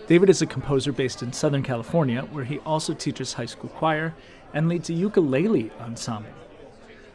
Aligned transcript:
David 0.07 0.29
is 0.29 0.43
a 0.43 0.47
composer 0.47 0.93
based 0.93 1.23
in 1.23 1.33
Southern 1.33 1.63
California, 1.63 2.21
where 2.33 2.45
he 2.45 2.59
also 2.61 2.93
teaches 2.93 3.33
high 3.33 3.47
school 3.47 3.71
choir 3.71 4.15
and 4.53 4.69
leads 4.69 4.91
a 4.91 4.93
ukulele 4.93 5.71
ensemble. 5.81 6.29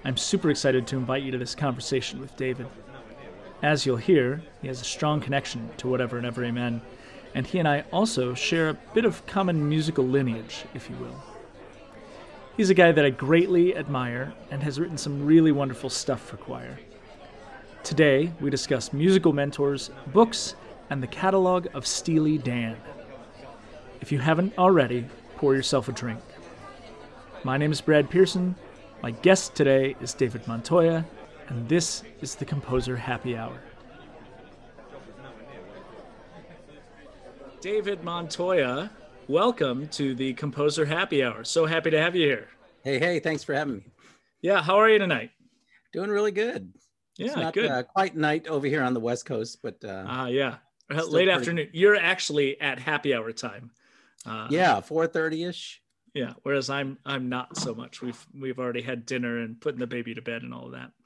I'm 0.06 0.16
super 0.16 0.50
excited 0.50 0.88
to 0.88 0.98
invite 0.98 1.24
you 1.24 1.32
to 1.32 1.38
this 1.38 1.56
conversation 1.56 2.22
with 2.22 2.36
David. 2.38 2.68
As 3.62 3.86
you'll 3.86 3.98
hear, 3.98 4.42
he 4.62 4.70
has 4.70 4.80
a 4.80 4.86
strong 4.86 5.20
connection 5.20 5.70
to 5.76 5.90
Whatever 5.90 6.16
and 6.16 6.26
Ever 6.26 6.46
Amen, 6.46 6.82
and 7.36 7.46
he 7.46 7.60
and 7.60 7.68
I 7.68 7.84
also 7.92 8.34
share 8.34 8.70
a 8.70 8.78
bit 8.94 9.04
of 9.04 9.26
common 9.26 9.68
musical 9.68 10.06
lineage, 10.06 10.64
if 10.74 10.90
you 10.90 10.96
will. 10.96 11.22
He's 12.56 12.70
a 12.70 12.74
guy 12.74 12.94
that 12.94 13.04
I 13.04 13.10
greatly 13.10 13.76
admire 13.76 14.34
and 14.50 14.64
has 14.64 14.80
written 14.80 14.98
some 14.98 15.26
really 15.26 15.52
wonderful 15.52 15.90
stuff 15.90 16.22
for 16.22 16.38
choir. 16.38 16.80
Today, 17.84 18.32
we 18.40 18.50
discuss 18.50 18.94
musical 18.94 19.34
mentors, 19.34 19.92
books, 20.08 20.56
and 20.90 21.04
the 21.04 21.08
catalog 21.08 21.68
of 21.74 21.86
Steely 21.86 22.38
Dan. 22.38 22.78
If 24.00 24.14
you 24.14 24.20
haven't 24.20 24.58
already, 24.58 25.08
pour 25.36 25.56
yourself 25.56 25.90
a 25.90 25.92
drink. 25.92 26.22
My 27.44 27.58
name 27.58 27.74
is 27.74 27.82
Brad 27.82 28.10
Pearson, 28.10 28.56
my 29.02 29.12
guest 29.12 29.56
today 29.56 29.96
is 30.02 30.14
David 30.14 30.46
Montoya, 30.48 31.06
and 31.48 31.68
this 31.70 32.04
is 32.22 32.36
the 32.36 32.46
Composer 32.46 32.98
Happy 32.98 33.38
Hour. 33.38 33.58
David 37.62 38.04
Montoya, 38.04 38.92
welcome 39.28 39.88
to 39.90 40.16
the 40.16 40.34
Composer 40.34 40.86
Happy 40.86 41.24
Hour. 41.24 41.44
So 41.44 41.66
happy 41.66 41.90
to 41.92 42.00
have 42.00 42.16
you 42.16 42.28
here. 42.28 42.48
Hey, 42.84 43.00
hey, 43.00 43.20
thanks 43.20 43.44
for 43.44 43.54
having 43.54 43.78
me. 43.78 43.84
Yeah, 44.42 44.62
how 44.62 44.78
are 44.78 44.90
you 44.90 45.00
tonight? 45.00 45.32
Doing 45.94 46.10
really 46.10 46.32
good. 46.32 46.74
Yeah, 47.18 47.28
it's 47.28 47.36
not, 47.36 47.54
good. 47.54 47.72
Uh, 47.72 47.84
quite 47.84 48.16
night 48.16 48.48
over 48.48 48.68
here 48.68 48.84
on 48.84 48.94
the 48.94 49.00
West 49.00 49.26
Coast, 49.26 49.60
but 49.62 49.78
uh, 49.84 50.06
uh 50.08 50.26
yeah, 50.28 50.56
late 50.90 51.10
pretty... 51.10 51.32
afternoon. 51.32 51.70
You're 51.74 51.98
actually 51.98 52.60
at 52.62 52.80
happy 52.80 53.14
hour 53.14 53.32
time. 53.32 53.72
Uh, 54.26 54.48
yeah, 54.50 54.80
four 54.82 55.08
thirty 55.08 55.44
ish 55.44 55.82
yeah 56.20 56.34
whereas 56.44 56.70
i'm 56.70 56.98
i'm 57.06 57.30
not 57.30 57.56
so 57.56 57.74
much. 57.74 58.02
We've 58.02 58.28
we've 58.38 58.60
already 58.60 58.82
had 58.82 59.06
dinner 59.06 59.40
and 59.40 59.60
putting 59.62 59.80
the 59.80 59.88
baby 59.88 60.14
to 60.14 60.22
bed 60.22 60.42
and 60.44 60.54
all 60.54 60.66
of 60.66 60.74
that. 60.74 60.92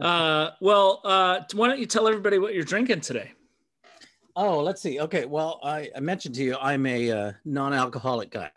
Uh, 0.00 0.50
well 0.60 1.02
uh, 1.04 1.40
why 1.52 1.68
don't 1.68 1.78
you 1.78 1.86
tell 1.86 2.08
everybody 2.08 2.38
what 2.38 2.54
you're 2.54 2.64
drinking 2.64 3.02
today? 3.02 3.32
Oh 4.34 4.60
let's 4.60 4.80
see. 4.80 4.98
Okay 5.00 5.26
well 5.26 5.60
i, 5.62 5.90
I 5.94 6.00
mentioned 6.00 6.34
to 6.36 6.42
you 6.42 6.56
i'm 6.60 6.86
a 6.86 7.10
uh, 7.10 7.32
non-alcoholic 7.44 8.30
guy. 8.30 8.50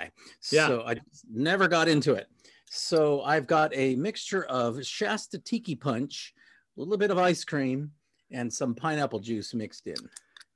Yeah. 0.51 0.67
so 0.67 0.83
i 0.87 0.95
never 1.29 1.67
got 1.67 1.89
into 1.89 2.13
it. 2.13 2.27
So 2.69 3.21
i've 3.23 3.47
got 3.47 3.75
a 3.75 3.95
mixture 3.95 4.45
of 4.45 4.83
shasta 4.85 5.39
tiki 5.39 5.75
punch 5.75 6.33
a 6.77 6.79
little 6.79 6.97
bit 6.97 7.11
of 7.11 7.17
ice 7.17 7.43
cream 7.43 7.91
and 8.31 8.51
some 8.51 8.73
pineapple 8.73 9.19
juice 9.19 9.53
mixed 9.53 9.87
in. 9.87 9.97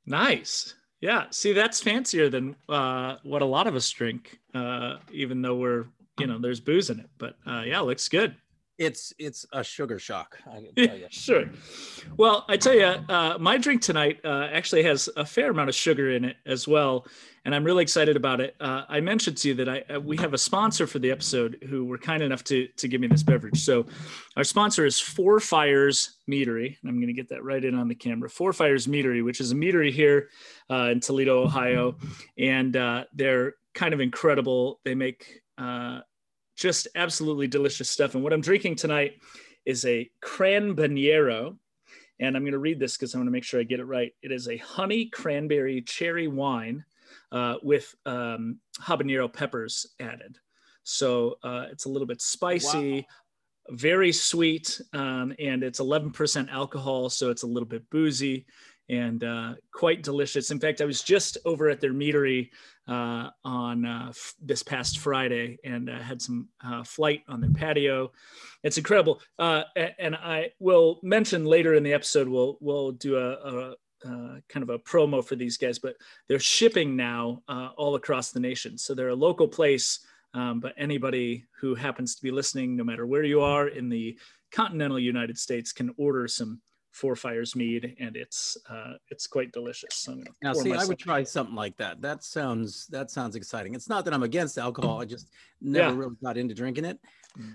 Nice 0.06 0.75
yeah, 1.01 1.25
see, 1.31 1.51
that's 1.51 1.81
fancier 1.81 2.29
than 2.29 2.56
uh, 2.69 3.17
what 3.23 3.41
a 3.41 3.45
lot 3.45 3.67
of 3.67 3.75
us 3.75 3.89
drink, 3.89 4.39
uh, 4.53 4.97
even 5.12 5.41
though 5.41 5.56
we're, 5.56 5.85
you 6.19 6.28
know, 6.28 6.38
there's 6.38 6.59
booze 6.59 6.91
in 6.91 7.00
it. 7.00 7.09
But 7.17 7.35
uh, 7.45 7.63
yeah, 7.66 7.79
looks 7.79 8.07
good. 8.07 8.35
It's 8.81 9.14
it's 9.19 9.46
a 9.53 9.64
sugar 9.64 10.00
shock. 10.00 10.40
sure. 11.12 11.46
Well, 12.18 12.46
I 12.50 12.58
tell 12.58 12.74
you, 12.74 12.86
uh, 12.86 13.38
my 13.40 13.59
drink 13.59 13.84
tonight 13.84 14.19
uh, 14.25 14.47
actually 14.52 14.81
has 14.81 15.08
a 15.16 15.24
fair 15.24 15.52
amount 15.52 15.69
of 15.69 15.75
sugar 15.75 16.09
in 16.09 16.25
it 16.25 16.38
as 16.47 16.68
well, 16.68 17.06
and 17.46 17.53
I'm 17.53 17.64
really 17.64 17.84
excited 17.84 18.16
about 18.16 18.41
it. 18.41 18.56
Uh, 18.59 18.86
I 18.90 19.00
mentioned 19.00 19.38
to 19.38 19.50
you 19.50 19.53
that 19.53 19.70
I 19.70 19.84
uh, 19.94 20.00
we 20.00 20.18
have 20.18 20.34
a 20.34 20.38
sponsor 20.38 20.88
for 20.88 20.97
the 20.97 21.12
episode 21.12 21.64
who 21.70 21.86
were 21.86 22.00
kind 22.00 22.24
enough 22.24 22.44
to 22.46 22.68
to 22.78 22.88
give 22.88 23.00
me 23.00 23.06
this 23.06 23.22
beverage. 23.22 23.64
So, 23.64 23.86
our 24.36 24.44
sponsor 24.44 24.84
is 24.84 25.00
Four 25.00 25.40
Fires 25.40 26.18
Meadery, 26.28 26.75
and 26.81 26.90
I'm 26.90 26.96
going 26.96 27.06
to 27.06 27.14
get 27.14 27.30
that 27.30 27.44
right 27.44 27.64
in 27.64 27.75
on 27.75 27.88
the 27.88 27.94
camera. 27.94 28.31
Four 28.31 28.52
Fires 28.52 28.88
Meadery, 28.88 29.24
which 29.24 29.41
is 29.41 29.52
a 29.52 29.56
meadery 29.56 29.91
here 29.91 30.30
uh, 30.72 30.90
in 30.91 31.02
Toledo, 31.02 31.44
Ohio, 31.44 31.97
and 32.36 32.75
uh, 32.75 33.03
they're 33.14 33.53
kind 33.75 33.94
of 33.94 34.00
incredible. 34.00 34.80
They 34.84 34.96
make 34.96 35.41
just 36.56 36.88
absolutely 36.95 37.47
delicious 37.47 37.89
stuff. 37.89 38.16
And 38.16 38.23
what 38.23 38.34
I'm 38.34 38.41
drinking 38.41 38.75
tonight 38.75 39.13
is 39.66 39.85
a 39.85 40.09
cranbanero. 40.23 41.57
And 42.19 42.35
I'm 42.35 42.44
going 42.44 42.53
to 42.53 42.59
read 42.59 42.79
this 42.79 42.97
because 42.97 43.16
I 43.16 43.17
want 43.17 43.28
to 43.28 43.31
make 43.31 43.44
sure 43.44 43.59
I 43.59 43.63
get 43.63 43.79
it 43.79 43.85
right. 43.85 44.13
It 44.22 44.31
is 44.31 44.47
a 44.47 44.57
honey 44.57 45.06
cranberry 45.06 45.81
cherry 45.81 46.28
wine 46.28 46.85
uh, 47.31 47.56
with 47.63 47.94
um, 48.06 48.59
habanero 48.79 49.31
peppers 49.31 49.88
added. 50.00 50.38
So 50.84 51.35
uh, 51.44 51.66
it's 51.72 51.85
a 51.85 51.90
little 51.90 52.07
bit 52.07 52.22
spicy, 52.22 52.94
wow. 52.95 53.75
very 53.75 54.11
sweet, 54.11 54.79
um, 54.94 55.34
and 55.40 55.63
it's 55.63 55.79
11% 55.79 56.51
alcohol. 56.51 57.09
So 57.09 57.29
it's 57.29 57.44
a 57.44 57.47
little 57.47 57.67
bit 57.67 57.90
boozy 57.90 58.45
and 58.90 59.24
uh, 59.24 59.53
quite 59.74 60.03
delicious. 60.03 60.52
In 60.52 60.59
fact, 60.59 60.81
I 60.81 60.86
was 60.86 61.02
just 61.02 61.38
over 61.46 61.69
at 61.69 61.80
their 61.80 61.94
meadery 61.94 62.50
uh, 62.88 63.30
on 63.46 63.86
uh, 63.86 64.08
f- 64.09 64.34
this 64.42 64.64
past 64.64 65.00
Friday 65.00 65.58
and 65.64 65.90
uh, 65.90 66.00
had 66.00 66.22
some 66.22 66.50
uh, 66.66 66.84
flight 66.84 67.22
on 67.30 67.40
their 67.40 67.52
patio. 67.52 68.12
It's 68.64 68.78
incredible, 68.78 69.22
uh, 69.40 69.64
and 69.97 70.16
I 70.16 70.52
will 70.59 71.00
mention 71.03 71.46
later 71.46 71.74
in 71.74 71.84
the 71.84 71.94
episode. 71.94 72.28
We'll 72.28 72.58
we'll 72.59 72.91
do 72.91 73.18
a, 73.18 73.31
a 73.31 73.75
kind 74.50 74.64
of 74.64 74.70
a 74.70 74.80
promo 74.80 75.24
for 75.24 75.36
these 75.36 75.58
guys, 75.58 75.80
but 75.80 75.96
they're 76.28 76.40
shipping 76.40 76.96
now 76.96 77.44
all 77.78 77.96
across 77.96 78.31
the 78.31 78.40
nation. 78.40 78.78
So 78.78 78.94
they're 78.94 79.09
a 79.09 79.16
local 79.16 79.47
place, 79.47 80.00
um, 80.34 80.59
but 80.59 80.73
anybody 80.78 81.46
who 81.59 81.76
happens 81.76 82.16
to 82.16 82.23
be 82.23 82.32
listening, 82.32 82.76
no 82.76 82.84
matter 82.84 83.05
where 83.05 83.23
you 83.23 83.41
are 83.41 83.67
in 83.67 83.90
the 83.90 84.17
continental 84.52 85.00
United 85.00 85.38
States, 85.38 85.72
can 85.72 85.94
order 85.97 86.28
some 86.28 86.61
Four 86.91 87.16
Fires 87.16 87.55
mead, 87.55 87.96
and 87.99 88.16
it's 88.17 88.58
uh, 88.70 88.93
it's 89.09 89.26
quite 89.26 89.52
delicious. 89.53 89.96
So 89.96 90.22
now, 90.43 90.53
see, 90.53 90.70
myself. 90.70 90.84
I 90.84 90.88
would 90.88 90.99
try 90.99 91.23
something 91.23 91.55
like 91.55 91.78
that. 91.78 92.02
That 92.02 92.23
sounds 92.23 92.88
that 92.88 93.09
sounds 93.09 93.35
exciting. 93.35 93.76
It's 93.76 93.88
not 93.88 94.03
that 94.05 94.14
I'm 94.14 94.23
against 94.23 94.58
alcohol. 94.58 95.02
I 95.02 95.05
just 95.05 95.29
never 95.61 95.93
yeah. 95.93 95.99
really 95.99 96.16
got 96.22 96.38
into 96.38 96.53
drinking 96.53 96.85
it. 96.85 96.99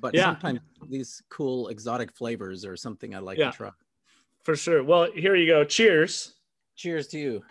But 0.01 0.15
yeah. 0.15 0.25
sometimes 0.25 0.61
these 0.89 1.23
cool 1.29 1.69
exotic 1.69 2.17
flavors 2.17 2.65
are 2.65 2.77
something 2.77 3.15
I 3.15 3.19
like 3.19 3.37
yeah. 3.37 3.51
to 3.51 3.57
try. 3.57 3.71
For 4.43 4.57
sure. 4.57 4.83
Well, 4.83 5.09
here 5.15 5.37
you 5.37 5.47
go. 5.47 5.65
Cheers. 5.65 6.35
Cheers 6.77 7.09
to 7.09 7.19
you. 7.19 7.43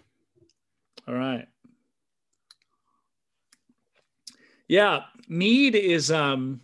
All 1.08 1.14
right. 1.14 1.46
Yeah, 4.68 5.02
mead 5.30 5.76
is 5.76 6.10
um 6.10 6.62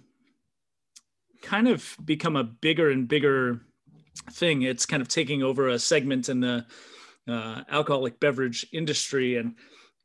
kind 1.43 1.67
of 1.67 1.95
become 2.03 2.35
a 2.35 2.43
bigger 2.43 2.89
and 2.89 3.07
bigger 3.07 3.61
thing. 4.31 4.63
It's 4.63 4.85
kind 4.85 5.01
of 5.01 5.07
taking 5.07 5.43
over 5.43 5.69
a 5.69 5.79
segment 5.79 6.29
in 6.29 6.39
the 6.39 6.65
uh, 7.27 7.63
alcoholic 7.69 8.19
beverage 8.19 8.65
industry, 8.71 9.37
and 9.37 9.55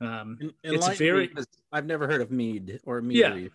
um, 0.00 0.38
it's 0.62 0.88
very. 0.98 1.30
I've 1.72 1.86
never 1.86 2.06
heard 2.06 2.20
of 2.20 2.30
mead 2.30 2.80
or 2.84 3.02
mead. 3.02 3.16
Yeah. 3.16 3.48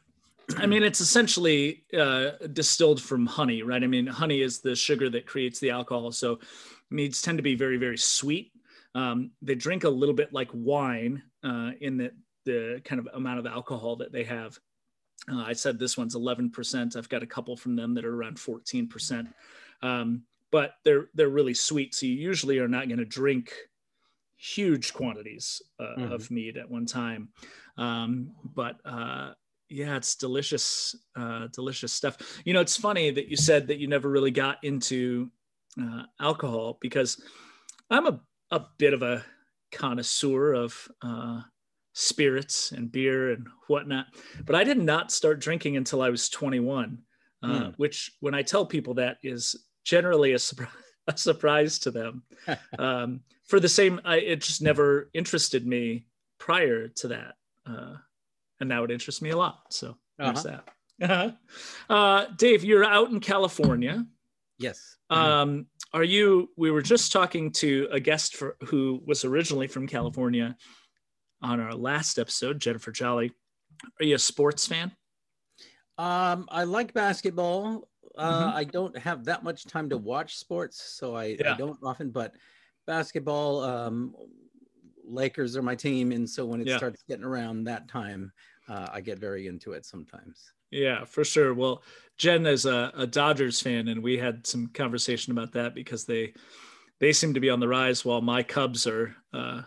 I 0.57 0.65
mean, 0.65 0.83
it's 0.83 0.99
essentially 0.99 1.83
uh, 1.97 2.31
distilled 2.51 3.01
from 3.01 3.25
honey, 3.25 3.63
right? 3.63 3.81
I 3.81 3.87
mean, 3.87 4.05
honey 4.05 4.41
is 4.41 4.59
the 4.59 4.75
sugar 4.75 5.09
that 5.11 5.25
creates 5.25 5.59
the 5.59 5.69
alcohol. 5.69 6.11
So 6.11 6.39
meads 6.89 7.21
tend 7.21 7.37
to 7.37 7.43
be 7.43 7.55
very 7.55 7.77
very 7.77 7.97
sweet. 7.97 8.51
Um, 8.93 9.31
they 9.41 9.55
drink 9.55 9.85
a 9.85 9.89
little 9.89 10.15
bit 10.15 10.33
like 10.33 10.49
wine 10.53 11.23
uh, 11.43 11.71
in 11.79 11.97
the 11.97 12.11
the 12.45 12.81
kind 12.83 12.99
of 12.99 13.07
amount 13.13 13.39
of 13.39 13.45
alcohol 13.45 13.97
that 13.97 14.11
they 14.11 14.23
have. 14.23 14.59
Uh, 15.31 15.43
I 15.43 15.53
said 15.53 15.77
this 15.77 15.97
one's 15.97 16.15
11%. 16.15 16.95
I've 16.95 17.09
got 17.09 17.21
a 17.21 17.27
couple 17.27 17.55
from 17.55 17.75
them 17.75 17.93
that 17.93 18.05
are 18.05 18.15
around 18.15 18.37
14%. 18.37 19.27
Um, 19.83 20.23
but 20.51 20.73
they're 20.83 21.09
they're 21.13 21.29
really 21.29 21.53
sweet. 21.53 21.95
So 21.95 22.05
you 22.05 22.13
usually 22.13 22.59
are 22.59 22.67
not 22.67 22.87
going 22.87 22.99
to 22.99 23.05
drink 23.05 23.53
huge 24.37 24.93
quantities 24.93 25.61
uh, 25.79 25.83
mm-hmm. 25.97 26.11
of 26.11 26.31
mead 26.31 26.57
at 26.57 26.69
one 26.69 26.85
time. 26.85 27.29
Um, 27.77 28.31
but 28.43 28.77
uh, 28.85 29.31
yeah, 29.69 29.95
it's 29.95 30.15
delicious, 30.15 30.95
uh, 31.15 31.47
delicious 31.53 31.93
stuff. 31.93 32.17
You 32.43 32.53
know, 32.53 32.61
it's 32.61 32.75
funny 32.75 33.11
that 33.11 33.29
you 33.29 33.37
said 33.37 33.67
that 33.67 33.77
you 33.77 33.87
never 33.87 34.09
really 34.09 34.31
got 34.31 34.57
into 34.63 35.29
uh, 35.81 36.03
alcohol 36.19 36.77
because 36.81 37.21
I'm 37.89 38.07
a, 38.07 38.19
a 38.51 38.65
bit 38.77 38.93
of 38.93 39.01
a 39.01 39.23
connoisseur 39.71 40.53
of 40.53 40.87
uh, 41.01 41.41
spirits 41.93 42.71
and 42.71 42.91
beer 42.91 43.31
and 43.31 43.47
whatnot. 43.67 44.07
But 44.45 44.55
I 44.55 44.63
did 44.63 44.77
not 44.77 45.11
start 45.11 45.39
drinking 45.39 45.77
until 45.77 46.01
I 46.01 46.09
was 46.09 46.29
21, 46.29 46.97
uh, 47.43 47.47
mm. 47.47 47.73
which, 47.77 48.11
when 48.19 48.33
I 48.33 48.41
tell 48.41 48.65
people 48.65 48.95
that, 48.95 49.17
is 49.23 49.55
generally 49.83 50.33
a, 50.33 50.39
a 51.07 51.17
surprise 51.17 51.79
to 51.79 51.91
them. 51.91 52.23
um, 52.79 53.21
for 53.45 53.59
the 53.59 53.69
same, 53.69 53.99
I, 54.05 54.17
it 54.17 54.41
just 54.41 54.61
never 54.61 55.09
interested 55.13 55.65
me 55.65 56.05
prior 56.39 56.87
to 56.87 57.07
that, 57.09 57.35
uh, 57.65 57.95
and 58.59 58.69
now 58.69 58.83
it 58.83 58.91
interests 58.91 59.21
me 59.21 59.31
a 59.31 59.37
lot. 59.37 59.61
So 59.69 59.97
there's 60.17 60.45
uh-huh. 60.45 60.61
that. 60.99 61.09
Uh-huh. 61.09 61.31
Uh, 61.93 62.25
Dave, 62.37 62.63
you're 62.63 62.85
out 62.85 63.09
in 63.09 63.19
California. 63.19 64.05
Yes. 64.59 64.97
Um, 65.09 65.65
are 65.93 66.03
you? 66.03 66.49
We 66.55 66.71
were 66.71 66.81
just 66.81 67.11
talking 67.11 67.51
to 67.53 67.89
a 67.91 67.99
guest 67.99 68.35
for, 68.35 68.55
who 68.65 69.01
was 69.05 69.25
originally 69.25 69.67
from 69.67 69.87
California 69.87 70.55
on 71.41 71.59
our 71.59 71.73
last 71.73 72.19
episode, 72.19 72.59
Jennifer 72.59 72.91
Jolley. 72.91 73.31
Are 73.99 74.05
you 74.05 74.15
a 74.15 74.19
sports 74.19 74.67
fan? 74.67 74.91
Um, 75.97 76.47
I 76.49 76.63
like 76.63 76.93
basketball. 76.93 77.89
Uh, 78.21 78.47
mm-hmm. 78.47 78.57
I 78.57 78.63
don't 78.63 78.97
have 78.97 79.25
that 79.25 79.43
much 79.43 79.65
time 79.65 79.89
to 79.89 79.97
watch 79.97 80.37
sports, 80.37 80.81
so 80.81 81.15
I, 81.15 81.37
yeah. 81.39 81.53
I 81.53 81.57
don't 81.57 81.79
often. 81.83 82.11
But 82.11 82.33
basketball, 82.85 83.61
um, 83.61 84.13
Lakers 85.03 85.57
are 85.57 85.63
my 85.63 85.75
team, 85.75 86.11
and 86.11 86.29
so 86.29 86.45
when 86.45 86.61
it 86.61 86.67
yeah. 86.67 86.77
starts 86.77 87.03
getting 87.07 87.25
around 87.25 87.63
that 87.63 87.87
time, 87.87 88.31
uh, 88.69 88.87
I 88.91 89.01
get 89.01 89.19
very 89.19 89.47
into 89.47 89.73
it 89.73 89.85
sometimes. 89.85 90.53
Yeah, 90.69 91.03
for 91.03 91.23
sure. 91.23 91.53
Well, 91.53 91.83
Jen 92.17 92.45
is 92.45 92.65
a, 92.65 92.91
a 92.95 93.07
Dodgers 93.07 93.59
fan, 93.59 93.87
and 93.87 94.01
we 94.01 94.17
had 94.17 94.45
some 94.45 94.67
conversation 94.67 95.31
about 95.31 95.51
that 95.53 95.73
because 95.73 96.05
they 96.05 96.33
they 96.99 97.11
seem 97.11 97.33
to 97.33 97.39
be 97.39 97.49
on 97.49 97.59
the 97.59 97.67
rise 97.67 98.05
while 98.05 98.21
my 98.21 98.43
Cubs 98.43 98.85
are 98.85 99.15
uh, 99.33 99.63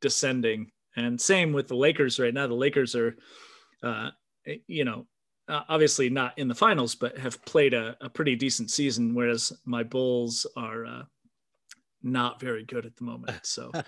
descending. 0.00 0.70
And 0.96 1.20
same 1.20 1.52
with 1.52 1.66
the 1.66 1.76
Lakers 1.76 2.20
right 2.20 2.32
now. 2.32 2.46
The 2.46 2.54
Lakers 2.54 2.94
are, 2.94 3.16
uh, 3.82 4.10
you 4.68 4.84
know, 4.84 5.06
uh, 5.48 5.62
obviously 5.68 6.08
not 6.08 6.38
in 6.38 6.48
the 6.48 6.54
finals, 6.54 6.94
but 6.94 7.18
have 7.18 7.42
played 7.44 7.74
a, 7.74 7.96
a 8.00 8.08
pretty 8.08 8.36
decent 8.36 8.70
season, 8.70 9.14
whereas 9.14 9.52
my 9.64 9.82
Bulls 9.82 10.46
are 10.56 10.86
uh, 10.86 11.02
not 12.02 12.40
very 12.40 12.64
good 12.64 12.86
at 12.86 12.96
the 12.96 13.04
moment. 13.04 13.30
So 13.44 13.70
uh, 13.74 13.82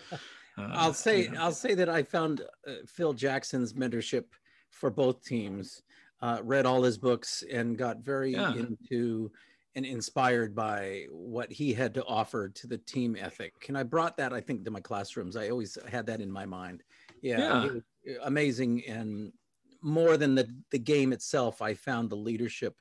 I'll 0.58 0.94
say 0.94 1.23
you 1.23 1.31
know. 1.31 1.43
I'll 1.43 1.53
say 1.53 1.75
that 1.75 1.88
I 1.88 2.03
found 2.03 2.43
uh, 2.67 2.73
Phil 2.87 3.12
Jackson's 3.12 3.73
mentorship 3.73 4.25
for 4.70 4.91
both 4.91 5.25
teams. 5.25 5.82
Uh, 6.23 6.41
read 6.43 6.64
all 6.64 6.82
his 6.82 6.97
books 6.97 7.44
and 7.50 7.76
got 7.76 7.99
very 7.99 8.32
yeah. 8.32 8.55
into 8.55 9.31
and 9.75 9.85
inspired 9.85 10.55
by 10.55 11.05
what 11.11 11.53
he 11.53 11.75
had 11.75 11.93
to 11.93 12.05
offer 12.06 12.49
to 12.49 12.67
the 12.67 12.79
team 12.79 13.14
ethic. 13.20 13.53
And 13.69 13.76
I 13.76 13.82
brought 13.82 14.17
that, 14.17 14.32
I 14.32 14.41
think, 14.41 14.64
to 14.64 14.70
my 14.70 14.81
classrooms. 14.81 15.37
I 15.37 15.50
always 15.50 15.76
had 15.87 16.06
that 16.06 16.23
in 16.23 16.32
my 16.32 16.47
mind. 16.47 16.82
Yeah, 17.20 17.69
yeah. 18.05 18.14
amazing 18.23 18.82
and 18.88 19.32
more 19.87 20.17
than 20.17 20.35
the, 20.35 20.49
the 20.73 20.79
game 20.79 21.12
itself, 21.12 21.62
I 21.62 21.75
found 21.75 22.11
the 22.11 22.17
leadership 22.17 22.77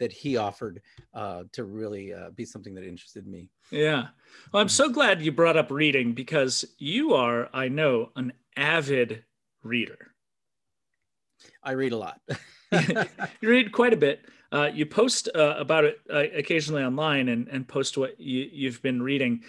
that 0.00 0.12
he 0.12 0.36
offered 0.36 0.82
uh, 1.14 1.44
to 1.52 1.64
really 1.64 2.12
uh, 2.12 2.30
be 2.30 2.44
something 2.44 2.74
that 2.74 2.84
interested 2.84 3.26
me. 3.26 3.50
Yeah. 3.70 4.08
Well, 4.52 4.60
I'm 4.60 4.68
so 4.68 4.88
glad 4.88 5.22
you 5.22 5.32
brought 5.32 5.56
up 5.56 5.70
reading 5.70 6.12
because 6.12 6.64
you 6.78 7.14
are, 7.14 7.48
I 7.52 7.68
know, 7.68 8.10
an 8.16 8.32
avid 8.56 9.24
reader. 9.62 10.12
I 11.62 11.72
read 11.72 11.92
a 11.92 11.96
lot. 11.96 12.20
you 13.40 13.48
read 13.48 13.72
quite 13.72 13.92
a 13.92 13.96
bit. 13.96 14.26
Uh, 14.50 14.70
you 14.72 14.86
post 14.86 15.28
uh, 15.34 15.54
about 15.58 15.84
it 15.84 15.98
uh, 16.12 16.24
occasionally 16.34 16.82
online 16.82 17.28
and, 17.28 17.48
and 17.48 17.68
post 17.68 17.98
what 17.98 18.18
you, 18.18 18.68
have 18.68 18.80
been 18.82 19.02
reading. 19.02 19.42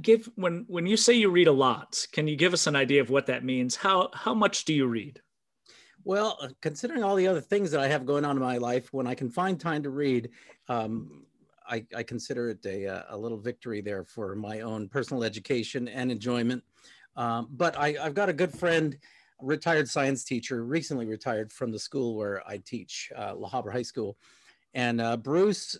give 0.00 0.28
when 0.36 0.64
when 0.68 0.86
you 0.86 0.96
say 0.96 1.12
you 1.12 1.30
read 1.30 1.48
a 1.48 1.52
lot, 1.52 2.06
can 2.12 2.26
you 2.26 2.34
give 2.34 2.54
us 2.54 2.66
an 2.66 2.74
idea 2.74 3.00
of 3.00 3.10
what 3.10 3.26
that 3.26 3.44
means? 3.44 3.76
How 3.76 4.08
how 4.14 4.32
much 4.32 4.64
do 4.64 4.72
you 4.72 4.86
read? 4.86 5.20
Well, 6.08 6.38
uh, 6.40 6.48
considering 6.62 7.04
all 7.04 7.16
the 7.16 7.26
other 7.26 7.42
things 7.42 7.70
that 7.70 7.80
I 7.80 7.88
have 7.88 8.06
going 8.06 8.24
on 8.24 8.34
in 8.34 8.42
my 8.42 8.56
life, 8.56 8.94
when 8.94 9.06
I 9.06 9.14
can 9.14 9.28
find 9.28 9.60
time 9.60 9.82
to 9.82 9.90
read, 9.90 10.30
um, 10.66 11.26
I, 11.68 11.84
I, 11.94 12.02
consider 12.02 12.48
it 12.48 12.64
a, 12.64 12.86
uh, 12.86 13.02
a 13.10 13.16
little 13.18 13.36
victory 13.36 13.82
there 13.82 14.04
for 14.04 14.34
my 14.34 14.62
own 14.62 14.88
personal 14.88 15.22
education 15.22 15.86
and 15.86 16.10
enjoyment. 16.10 16.64
Um, 17.14 17.48
but 17.50 17.76
I, 17.76 17.92
have 18.02 18.14
got 18.14 18.30
a 18.30 18.32
good 18.32 18.54
friend, 18.54 18.96
retired 19.42 19.86
science 19.86 20.24
teacher, 20.24 20.64
recently 20.64 21.04
retired 21.04 21.52
from 21.52 21.72
the 21.72 21.78
school 21.78 22.16
where 22.16 22.42
I 22.48 22.56
teach, 22.56 23.12
uh, 23.14 23.34
La 23.36 23.50
Habra 23.50 23.72
High 23.72 23.82
School. 23.82 24.16
And 24.72 25.02
uh, 25.02 25.18
Bruce 25.18 25.76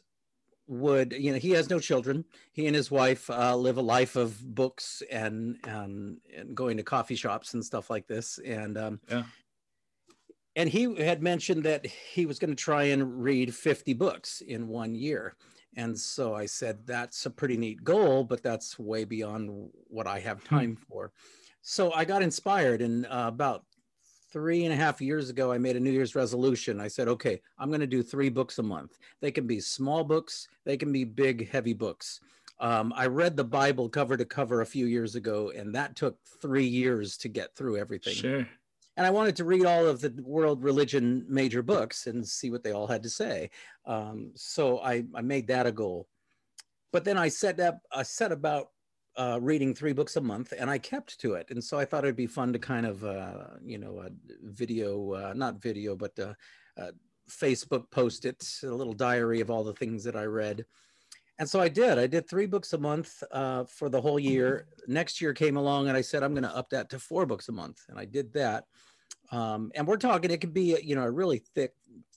would, 0.67 1.15
you 1.15 1.33
know, 1.33 1.39
he 1.39 1.53
has 1.53 1.71
no 1.71 1.79
children. 1.79 2.23
He 2.53 2.67
and 2.67 2.77
his 2.77 2.91
wife 2.91 3.31
uh, 3.31 3.57
live 3.57 3.79
a 3.79 3.83
life 3.83 4.15
of 4.15 4.55
books 4.55 5.03
and, 5.11 5.57
and, 5.65 6.19
and 6.37 6.55
going 6.55 6.77
to 6.77 6.83
coffee 6.83 7.17
shops 7.17 7.55
and 7.55 7.65
stuff 7.65 7.89
like 7.89 8.07
this. 8.07 8.39
And 8.45 8.77
um, 8.77 9.01
yeah 9.11 9.23
and 10.59 10.69
he 10.69 10.93
had 10.97 11.23
mentioned 11.23 11.63
that 11.63 11.87
he 11.87 12.27
was 12.27 12.41
going 12.41 12.51
to 12.51 12.57
try 12.57 12.83
and 12.83 13.23
read 13.23 13.55
50 13.55 13.93
books 13.95 14.41
in 14.41 14.67
one 14.67 14.93
year. 14.93 15.37
And 15.77 15.97
so 15.97 16.35
I 16.35 16.47
said, 16.47 16.85
that's 16.85 17.27
a 17.27 17.31
pretty 17.31 17.57
neat 17.57 17.85
goal, 17.85 18.25
but 18.25 18.43
that's 18.43 18.77
way 18.77 19.05
beyond 19.05 19.71
what 19.87 20.09
I 20.09 20.19
have 20.19 20.43
hmm. 20.43 20.57
time 20.57 20.77
for. 20.77 21.13
So 21.63 21.93
I 21.93 22.05
got 22.05 22.23
inspired. 22.23 22.83
And 22.83 23.07
uh, 23.07 23.27
about 23.29 23.67
three 24.33 24.65
and 24.65 24.73
a 24.73 24.77
half 24.77 25.01
years 25.01 25.31
ago, 25.31 25.53
I 25.53 25.59
made 25.59 25.77
a 25.77 25.81
New 25.81 25.93
Year's 25.93 26.17
resolution. 26.17 26.81
I 26.81 26.89
said, 26.89 27.07
okay, 27.07 27.41
I'm 27.57 27.69
going 27.69 27.81
to 27.81 27.87
do 27.87 28.03
three 28.03 28.29
books 28.29 28.59
a 28.59 28.63
month. 28.65 28.99
They 29.21 29.31
can 29.31 29.47
be 29.47 29.61
small 29.61 30.03
books, 30.03 30.49
they 30.65 30.77
can 30.77 30.91
be 30.91 31.05
big, 31.05 31.49
heavy 31.49 31.73
books. 31.73 32.19
Um, 32.59 32.93
I 32.97 33.07
read 33.07 33.37
the 33.37 33.45
Bible 33.45 33.89
cover 33.89 34.17
to 34.17 34.25
cover 34.25 34.61
a 34.63 34.67
few 34.67 34.87
years 34.87 35.15
ago, 35.15 35.53
and 35.55 35.73
that 35.77 35.95
took 35.95 36.19
three 36.43 36.67
years 36.67 37.17
to 37.19 37.29
get 37.29 37.55
through 37.55 37.77
everything. 37.77 38.15
Sure 38.15 38.49
and 38.99 39.07
I 39.07 39.11
wanted 39.11 39.37
to 39.37 39.45
read 39.45 39.65
all 39.65 39.87
of 39.87 40.01
the 40.01 40.13
world 40.25 40.65
religion 40.65 41.25
major 41.29 41.63
books 41.63 42.09
and 42.09 42.27
see 42.27 42.51
what 42.51 42.65
they 42.65 42.73
all 42.73 42.89
had 42.89 43.05
to 43.05 43.09
say. 43.09 43.49
Um, 43.87 44.33
so 44.35 44.81
I, 44.81 45.05
I 45.15 45.23
made 45.23 45.47
that 45.47 45.69
a 45.69 45.73
goal. 45.73 46.09
But 46.93 47.05
then 47.05 47.17
I 47.17 47.29
set 47.29 47.61
up, 47.61 47.79
I 47.93 48.03
set 48.03 48.33
about 48.33 48.71
uh, 49.17 49.39
reading 49.41 49.73
three 49.73 49.93
books 49.93 50.17
a 50.17 50.21
month, 50.21 50.53
and 50.59 50.69
I 50.69 50.79
kept 50.79 51.21
to 51.21 51.35
it. 51.35 51.47
And 51.51 51.63
so 51.63 51.79
I 51.79 51.85
thought 51.85 52.03
it'd 52.03 52.17
be 52.17 52.27
fun 52.27 52.53
to 52.53 52.59
kind 52.59 52.87
of, 52.87 53.05
uh, 53.05 53.51
you 53.65 53.79
know, 53.79 54.01
a 54.01 54.11
video, 54.43 55.13
uh, 55.13 55.33
not 55.33 55.63
video, 55.63 55.95
but 55.95 56.19
uh, 56.19 56.35
uh, 56.77 56.91
Facebook 57.31 57.89
post 57.93 58.25
it, 58.25 58.45
a 58.65 58.67
little 58.67 58.95
diary 58.95 59.41
of 59.41 59.49
all 59.49 59.63
the 59.63 59.75
things 59.75 60.03
that 60.05 60.17
I 60.17 60.25
read. 60.25 60.65
And 61.39 61.49
so 61.49 61.61
I 61.61 61.69
did. 61.69 61.99
I 61.99 62.09
did 62.09 62.29
three 62.29 62.47
books 62.47 62.73
a 62.73 62.79
month 62.79 63.23
uh, 63.31 63.63
for 63.65 63.89
the 63.89 64.01
whole 64.01 64.19
year. 64.19 64.67
Next 64.89 65.21
year 65.21 65.33
came 65.33 65.57
along, 65.57 65.87
and 65.87 65.97
I 65.97 66.01
said 66.01 66.25
I'm 66.25 66.35
going 66.35 66.43
to 66.43 66.57
up 66.57 66.71
that 66.71 66.91
to 66.91 66.99
four 66.99 67.27
books 67.27 67.49
a 67.49 67.53
month, 67.53 67.83
and 67.89 67.97
I 67.99 68.07
did 68.07 68.33
that. 68.33 68.65
Um, 69.31 69.71
and 69.75 69.87
we're 69.87 69.97
talking, 69.97 70.31
it 70.31 70.41
could 70.41 70.55
be, 70.55 70.79
you 70.83 70.95
know, 70.95 71.03
a 71.03 71.11
really 71.11 71.43
thick 71.55 71.75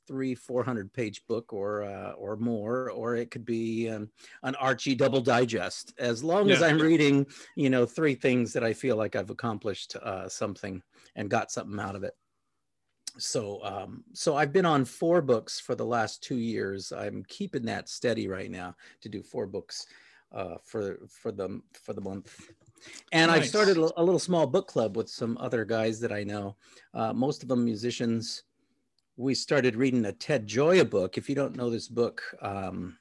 three, 0.07 0.35
400 0.35 0.91
page 0.93 1.21
book 1.27 1.53
or, 1.53 1.83
uh, 1.83 2.11
or 2.11 2.35
more, 2.37 2.89
or 2.91 3.15
it 3.15 3.31
could 3.31 3.45
be 3.45 3.89
um, 3.89 4.09
an 4.43 4.55
Archie 4.55 4.95
double 4.95 5.21
digest, 5.21 5.93
as 5.99 6.23
long 6.23 6.47
yeah. 6.47 6.55
as 6.55 6.63
I'm 6.63 6.79
reading, 6.79 7.25
you 7.55 7.69
know, 7.69 7.85
three 7.85 8.15
things 8.15 8.53
that 8.53 8.63
I 8.63 8.73
feel 8.73 8.95
like 8.95 9.15
I've 9.15 9.29
accomplished 9.29 9.95
uh, 9.97 10.27
something 10.27 10.81
and 11.15 11.29
got 11.29 11.51
something 11.51 11.79
out 11.79 11.95
of 11.95 12.03
it. 12.03 12.15
So, 13.17 13.63
um, 13.63 14.03
so 14.13 14.37
I've 14.37 14.53
been 14.53 14.65
on 14.65 14.85
four 14.85 15.21
books 15.21 15.59
for 15.59 15.75
the 15.75 15.85
last 15.85 16.23
two 16.23 16.37
years. 16.37 16.91
I'm 16.91 17.23
keeping 17.27 17.65
that 17.65 17.89
steady 17.89 18.27
right 18.27 18.49
now 18.49 18.75
to 19.01 19.09
do 19.09 19.21
four 19.21 19.47
books 19.47 19.85
uh, 20.31 20.55
for 20.63 20.99
for 21.09 21.31
the 21.31 21.61
for 21.73 21.93
the 21.93 22.01
month. 22.01 22.51
And 23.11 23.29
nice. 23.29 23.41
I've 23.41 23.47
started 23.47 23.77
a, 23.77 24.03
little 24.03 24.19
small 24.19 24.47
book 24.47 24.67
club 24.67 24.97
with 24.97 25.09
some 25.09 25.37
other 25.39 25.65
guys 25.65 25.99
that 25.99 26.11
I 26.11 26.23
know, 26.23 26.55
uh, 26.93 27.13
most 27.13 27.43
of 27.43 27.49
them 27.49 27.65
musicians. 27.65 28.43
We 29.17 29.35
started 29.35 29.75
reading 29.75 30.05
a 30.05 30.11
Ted 30.11 30.47
Gioia 30.47 30.89
book. 30.89 31.17
If 31.17 31.29
you 31.29 31.35
don't 31.35 31.55
know 31.55 31.69
this 31.69 31.87
book, 31.87 32.23
um, 32.41 32.97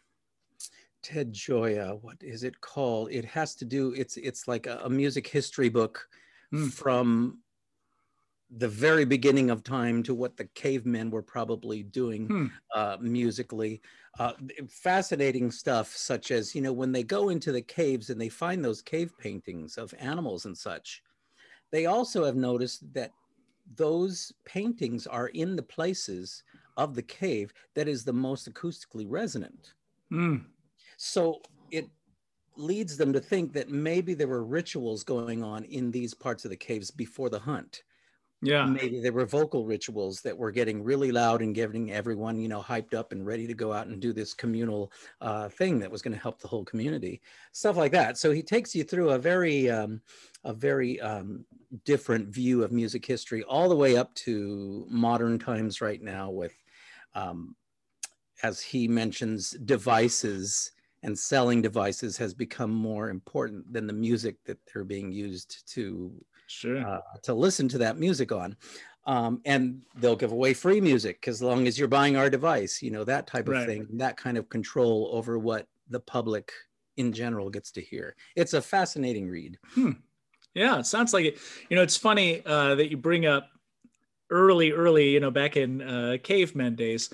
Ted 1.03 1.33
Gioia, 1.33 1.99
what 2.03 2.17
is 2.21 2.43
it 2.43 2.61
called? 2.61 3.11
It 3.11 3.25
has 3.25 3.55
to 3.57 3.65
do. 3.65 3.95
It's 3.97 4.17
it's 4.17 4.47
like 4.47 4.67
a, 4.67 4.81
a 4.85 4.91
music 4.91 5.27
history 5.27 5.69
book 5.69 6.07
mm. 6.53 6.71
from 6.71 7.39
the 8.51 8.69
very 8.69 9.05
beginning 9.05 9.51
of 9.51 9.63
time 9.63 10.03
to 10.03 10.15
what 10.15 10.37
the 10.37 10.45
cavemen 10.47 11.11
were 11.11 11.23
probably 11.23 11.83
doing 11.85 12.27
hmm. 12.27 12.47
uh, 12.75 12.97
musically. 13.01 13.81
Uh, 14.19 14.33
fascinating 14.69 15.51
stuff, 15.51 15.97
such 15.97 16.31
as, 16.31 16.55
you 16.55 16.61
know, 16.61 16.73
when 16.73 16.93
they 16.93 17.03
go 17.03 17.31
into 17.31 17.53
the 17.53 17.63
caves 17.63 18.11
and 18.11 18.21
they 18.21 18.29
find 18.29 18.63
those 18.63 18.83
cave 18.83 19.13
paintings 19.19 19.79
of 19.79 19.95
animals 19.99 20.45
and 20.45 20.59
such, 20.59 21.03
they 21.71 21.87
also 21.87 22.25
have 22.25 22.37
noticed 22.37 22.93
that 22.93 23.13
those 23.77 24.33
paintings 24.45 25.07
are 25.07 25.29
in 25.29 25.57
the 25.57 25.63
places 25.63 26.43
of 26.77 26.95
the 26.95 27.03
cave 27.03 27.53
that 27.75 27.89
is 27.89 28.05
the 28.05 28.13
most 28.13 28.53
acoustically 28.53 29.07
resonant. 29.09 29.75
Mm. 30.13 30.45
So 30.97 31.41
it 31.71 31.89
leads 32.57 32.97
them 32.97 33.13
to 33.13 33.21
think 33.21 33.53
that 33.53 33.71
maybe 33.71 34.13
there 34.13 34.29
were 34.29 34.45
rituals 34.45 35.05
going 35.05 35.43
on 35.43 35.65
in 35.65 35.91
these 35.91 36.15
parts 36.15 36.45
of 36.45 36.51
the 36.51 36.57
caves 36.57 36.91
before 36.91 37.31
the 37.31 37.39
hunt. 37.39 37.85
Yeah. 38.43 38.65
Maybe 38.65 39.01
there 39.01 39.13
were 39.13 39.27
vocal 39.27 39.67
rituals 39.67 40.23
that 40.23 40.37
were 40.37 40.51
getting 40.51 40.83
really 40.83 41.13
loud 41.13 41.43
and 41.43 41.55
getting 41.55 41.93
everyone, 41.93 42.41
you 42.41 42.49
know, 42.49 42.63
hyped 42.63 42.95
up 42.95 43.13
and 43.13 43.27
ready 43.27 43.47
to 43.47 43.53
go 43.53 43.73
out 43.73 43.87
and 43.87 44.01
do 44.01 44.15
this 44.15 44.33
communal 44.33 44.93
uh, 45.21 45.49
thing 45.51 45.79
that 45.81 45.91
was 45.91 46.01
going 46.01 46.15
to 46.15 46.21
help 46.21 46.41
the 46.41 46.49
whole 46.49 46.65
community, 46.65 47.21
stuff 47.53 47.77
like 47.77 47.93
that. 47.93 48.17
So 48.17 48.31
he 48.31 48.43
takes 48.43 48.75
you 48.75 48.83
through 48.83 49.11
a 49.11 49.19
very, 49.19 49.69
um, 49.71 50.01
a 50.45 50.55
very 50.55 50.99
um, 51.01 51.45
different 51.85 52.29
view 52.29 52.63
of 52.65 52.73
music 52.73 53.05
history, 53.05 53.43
all 53.45 53.69
the 53.69 53.77
way 53.77 53.97
up 53.97 54.15
to 54.15 54.87
modern 54.89 55.39
times 55.39 55.83
right 55.83 56.01
now, 56.01 56.31
with, 56.31 56.55
um, 57.15 57.57
as 58.43 58.61
he 58.63 58.89
mentions, 58.89 59.51
devices 59.51 60.73
and 61.03 61.19
selling 61.19 61.63
devices 61.63 62.17
has 62.17 62.35
become 62.35 62.71
more 62.71 63.11
important 63.11 63.71
than 63.73 63.87
the 63.87 63.93
music 63.93 64.37
that 64.45 64.59
they're 64.67 64.85
being 64.85 65.13
used 65.13 65.67
to 65.75 66.25
sure. 66.51 66.85
uh, 66.87 67.01
to 67.23 67.35
listen 67.35 67.69
to 67.69 67.79
that 67.79 67.99
music 67.99 68.33
on. 68.33 68.57
Um, 69.07 69.41
and 69.47 69.83
they'll 69.97 70.17
give 70.17 70.33
away 70.33 70.53
free 70.53 70.81
music 70.81 71.27
as 71.27 71.43
long 71.43 71.67
as 71.67 71.79
you're 71.79 71.89
buying 71.89 72.17
our 72.17 72.29
device, 72.29 72.83
you 72.83 72.91
know, 72.91 73.03
that 73.05 73.27
type 73.27 73.49
of 73.49 73.55
right. 73.55 73.67
thing, 73.67 73.87
that 73.95 74.17
kind 74.17 74.37
of 74.37 74.49
control 74.49 75.11
over 75.13 75.39
what 75.39 75.67
the 75.89 76.01
public 76.01 76.53
in 76.97 77.13
general 77.13 77.49
gets 77.49 77.71
to 77.73 77.81
hear. 77.81 78.15
It's 78.37 78.53
a 78.53 78.61
fascinating 78.61 79.29
read. 79.29 79.59
Hmm. 79.75 79.93
Yeah, 80.55 80.79
it 80.79 80.87
sounds 80.87 81.15
like 81.15 81.25
it. 81.25 81.39
You 81.69 81.77
know, 81.77 81.83
it's 81.83 81.97
funny 81.97 82.43
uh, 82.45 82.75
that 82.75 82.91
you 82.91 82.97
bring 82.97 83.25
up 83.25 83.49
early, 84.31 84.73
early, 84.73 85.11
you 85.11 85.21
know, 85.21 85.31
back 85.31 85.57
in 85.57 85.81
uh, 85.81 86.17
caveman 86.23 86.75
days. 86.75 87.11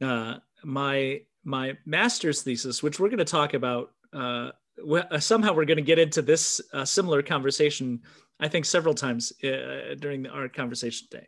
Uh, 0.00 0.36
my 0.64 1.22
my 1.44 1.76
master's 1.86 2.42
thesis, 2.42 2.82
which 2.82 3.00
we're 3.00 3.08
going 3.08 3.18
to 3.18 3.24
talk 3.24 3.54
about. 3.54 3.92
Uh, 4.12 4.50
somehow 5.18 5.52
we're 5.52 5.64
going 5.64 5.76
to 5.76 5.82
get 5.82 5.98
into 5.98 6.22
this 6.22 6.60
uh, 6.72 6.84
similar 6.84 7.22
conversation 7.22 8.00
I 8.40 8.48
think 8.48 8.64
several 8.64 8.94
times 8.94 9.32
uh, 9.44 9.94
during 9.98 10.26
our 10.26 10.48
conversation 10.48 11.06
today. 11.10 11.26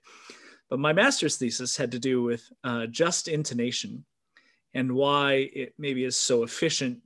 But 0.70 0.78
my 0.78 0.92
master's 0.92 1.36
thesis 1.36 1.76
had 1.76 1.92
to 1.92 1.98
do 1.98 2.22
with 2.22 2.50
uh, 2.64 2.86
just 2.86 3.28
intonation 3.28 4.04
and 4.74 4.92
why 4.92 5.50
it 5.54 5.74
maybe 5.78 6.04
is 6.04 6.16
so 6.16 6.44
efficient 6.44 7.00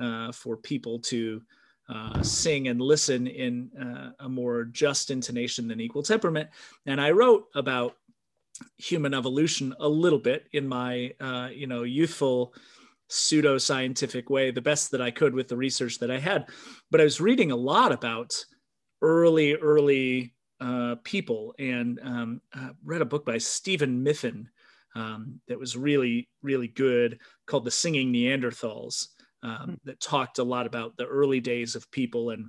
uh, 0.00 0.32
for 0.32 0.56
people 0.56 0.98
to 0.98 1.40
uh, 1.88 2.22
sing 2.22 2.68
and 2.68 2.80
listen 2.80 3.26
in 3.26 3.70
uh, 3.80 4.24
a 4.24 4.28
more 4.28 4.64
just 4.64 5.10
intonation 5.10 5.68
than 5.68 5.80
equal 5.80 6.02
temperament. 6.02 6.48
And 6.86 7.00
I 7.00 7.12
wrote 7.12 7.44
about 7.54 7.96
human 8.78 9.14
evolution 9.14 9.74
a 9.78 9.88
little 9.88 10.18
bit 10.18 10.46
in 10.52 10.66
my, 10.66 11.12
uh, 11.20 11.48
you 11.52 11.66
know, 11.66 11.84
youthful 11.84 12.54
pseudo 13.08 13.58
scientific 13.58 14.30
way, 14.30 14.50
the 14.50 14.60
best 14.60 14.90
that 14.90 15.02
I 15.02 15.10
could 15.10 15.34
with 15.34 15.48
the 15.48 15.56
research 15.56 15.98
that 15.98 16.10
I 16.10 16.18
had. 16.18 16.48
But 16.90 17.00
I 17.00 17.04
was 17.04 17.20
reading 17.20 17.50
a 17.50 17.56
lot 17.56 17.92
about 17.92 18.32
early, 19.02 19.54
early 19.54 20.32
uh, 20.60 20.94
people 21.02 21.54
and 21.58 21.98
um, 22.02 22.40
uh, 22.54 22.70
read 22.84 23.02
a 23.02 23.06
book 23.06 23.26
by 23.26 23.36
Steven 23.36 24.04
Mithen 24.04 24.46
um, 24.94 25.40
that 25.48 25.58
was 25.58 25.76
really, 25.76 26.28
really 26.42 26.68
good 26.68 27.18
called 27.46 27.64
The 27.64 27.70
Singing 27.70 28.12
Neanderthals 28.12 29.08
um, 29.42 29.56
hmm. 29.56 29.74
that 29.84 30.00
talked 30.00 30.38
a 30.38 30.44
lot 30.44 30.66
about 30.66 30.96
the 30.96 31.06
early 31.06 31.40
days 31.40 31.74
of 31.74 31.90
people 31.90 32.30
and 32.30 32.48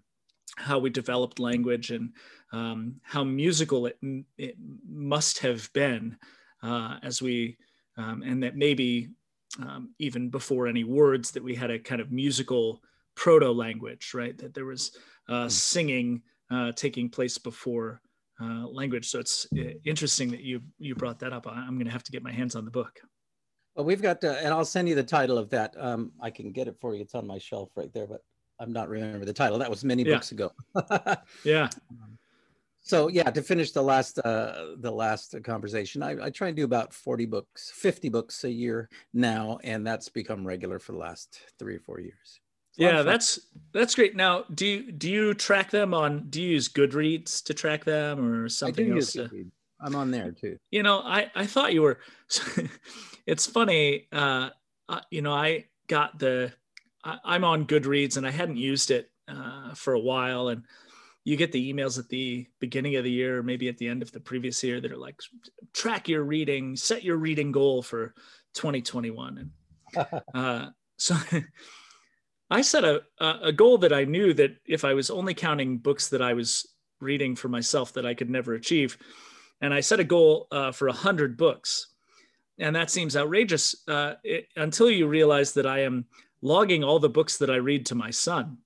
how 0.55 0.77
we 0.77 0.89
developed 0.89 1.39
language 1.39 1.89
and 1.89 2.11
um, 2.51 2.95
how 3.01 3.23
musical 3.23 3.87
it, 3.87 3.97
it, 4.37 4.55
must 4.87 5.39
have 5.39 5.71
been 5.73 6.15
uh, 6.61 6.97
as 7.01 7.21
we, 7.21 7.57
um, 7.97 8.21
and 8.21 8.43
that 8.43 8.55
maybe 8.55 9.09
um, 9.59 9.93
even 9.97 10.29
before 10.29 10.67
any 10.67 10.83
words 10.83 11.31
that 11.31 11.43
we 11.43 11.55
had 11.55 11.71
a 11.71 11.79
kind 11.79 11.99
of 11.99 12.11
musical 12.11 12.81
proto 13.15 13.51
language, 13.51 14.13
right? 14.13 14.37
That 14.37 14.53
there 14.53 14.65
was 14.65 14.95
uh, 15.27 15.43
hmm. 15.43 15.49
singing 15.49 16.21
uh, 16.53 16.71
taking 16.73 17.09
place 17.09 17.37
before 17.37 18.01
uh, 18.41 18.67
language. 18.67 19.09
So 19.09 19.19
it's 19.19 19.47
uh, 19.57 19.73
interesting 19.85 20.31
that 20.31 20.41
you 20.41 20.61
you 20.79 20.95
brought 20.95 21.19
that 21.19 21.33
up. 21.33 21.47
I'm 21.47 21.75
going 21.75 21.85
to 21.85 21.91
have 21.91 22.03
to 22.03 22.11
get 22.11 22.23
my 22.23 22.31
hands 22.31 22.55
on 22.55 22.65
the 22.65 22.71
book. 22.71 22.99
Well, 23.75 23.85
we've 23.85 24.01
got, 24.01 24.23
uh, 24.23 24.35
and 24.39 24.53
I'll 24.53 24.65
send 24.65 24.87
you 24.87 24.93
the 24.93 25.03
title 25.03 25.37
of 25.37 25.49
that. 25.49 25.73
Um, 25.79 26.11
I 26.21 26.29
can 26.29 26.51
get 26.51 26.67
it 26.67 26.77
for 26.79 26.93
you. 26.93 27.01
It's 27.01 27.15
on 27.15 27.25
my 27.25 27.39
shelf 27.39 27.71
right 27.75 27.91
there, 27.91 28.05
but 28.05 28.21
I'm 28.59 28.71
not 28.71 28.87
remember 28.87 29.25
the 29.25 29.33
title. 29.33 29.57
That 29.57 29.69
was 29.69 29.83
many 29.83 30.03
yeah. 30.03 30.13
books 30.13 30.31
ago. 30.31 30.51
yeah. 31.43 31.69
So 32.81 33.07
yeah, 33.07 33.31
to 33.31 33.41
finish 33.41 33.71
the 33.71 33.81
last 33.81 34.19
uh, 34.19 34.75
the 34.77 34.91
last 34.91 35.35
conversation, 35.43 36.03
I, 36.03 36.25
I 36.25 36.29
try 36.29 36.49
and 36.49 36.57
do 36.57 36.65
about 36.65 36.93
40 36.93 37.25
books, 37.25 37.71
50 37.73 38.09
books 38.09 38.43
a 38.43 38.51
year 38.51 38.89
now, 39.13 39.57
and 39.63 39.87
that's 39.87 40.09
become 40.09 40.45
regular 40.45 40.79
for 40.79 40.91
the 40.91 40.99
last 40.99 41.39
three 41.57 41.75
or 41.75 41.79
four 41.79 41.99
years 41.99 42.41
yeah 42.75 43.01
that's 43.01 43.39
that's 43.73 43.95
great. 43.95 44.15
Now 44.15 44.45
do 44.53 44.65
you 44.65 44.91
do 44.91 45.09
you 45.09 45.33
track 45.33 45.71
them 45.71 45.93
on 45.93 46.29
do 46.29 46.41
you 46.41 46.51
use 46.51 46.69
goodreads 46.69 47.43
to 47.45 47.53
track 47.53 47.83
them 47.83 48.25
or 48.25 48.49
something 48.49 48.91
else 48.91 49.13
to, 49.13 49.29
i'm 49.79 49.95
on 49.95 50.11
there 50.11 50.31
too. 50.31 50.57
You 50.71 50.83
know 50.83 50.99
i 50.99 51.31
i 51.35 51.45
thought 51.45 51.73
you 51.73 51.81
were 51.81 51.99
it's 53.25 53.45
funny 53.45 54.07
uh, 54.11 54.49
uh, 54.89 55.01
you 55.11 55.21
know 55.21 55.33
i 55.33 55.65
got 55.87 56.19
the 56.19 56.53
I, 57.03 57.35
am 57.35 57.43
on 57.43 57.65
goodreads 57.65 58.17
and 58.17 58.25
i 58.27 58.31
hadn't 58.31 58.57
used 58.57 58.91
it 58.91 59.09
uh, 59.27 59.73
for 59.73 59.93
a 59.93 59.99
while. 59.99 60.49
And 60.49 60.63
you 61.23 61.37
get 61.37 61.51
the 61.51 61.73
emails 61.73 61.97
at 61.97 62.09
the 62.09 62.47
beginning 62.59 62.95
of 62.95 63.03
the 63.03 63.11
year 63.11 63.39
or 63.39 63.43
maybe 63.43 63.69
at 63.69 63.77
the 63.77 63.87
end 63.87 64.01
of 64.01 64.11
the 64.11 64.19
previous 64.19 64.61
year 64.63 64.81
that 64.81 64.91
are 64.91 64.97
like 64.97 65.19
track 65.71 66.09
your 66.09 66.23
reading 66.23 66.75
set 66.75 67.03
your 67.03 67.15
reading 67.15 67.51
goal 67.51 67.81
for 67.81 68.13
2021 68.55 69.49
and 69.95 70.05
uh, 70.33 70.67
so 70.97 71.15
I 72.53 72.61
set 72.61 72.83
a, 72.83 73.01
a 73.19 73.51
goal 73.51 73.79
that 73.79 73.91
I 73.91 74.03
knew 74.03 74.31
that 74.35 74.57
if 74.67 74.85
I 74.85 74.93
was 74.93 75.09
only 75.09 75.33
counting 75.33 75.79
books 75.79 76.09
that 76.09 76.21
I 76.21 76.33
was 76.33 76.67
reading 76.99 77.35
for 77.35 77.47
myself 77.47 77.93
that 77.93 78.05
I 78.05 78.13
could 78.13 78.29
never 78.29 78.53
achieve. 78.53 78.95
And 79.59 79.73
I 79.73 79.79
set 79.79 79.99
a 79.99 80.03
goal 80.03 80.47
uh, 80.51 80.71
for 80.71 80.87
100 80.87 81.35
books. 81.35 81.87
And 82.59 82.75
that 82.75 82.91
seems 82.91 83.17
outrageous 83.17 83.75
uh, 83.87 84.13
it, 84.23 84.49
until 84.55 84.91
you 84.91 85.07
realize 85.07 85.53
that 85.53 85.65
I 85.65 85.79
am 85.79 86.05
logging 86.43 86.83
all 86.83 86.99
the 86.99 87.09
books 87.09 87.39
that 87.39 87.49
I 87.49 87.55
read 87.55 87.87
to 87.87 87.95
my 87.95 88.11
son. 88.11 88.59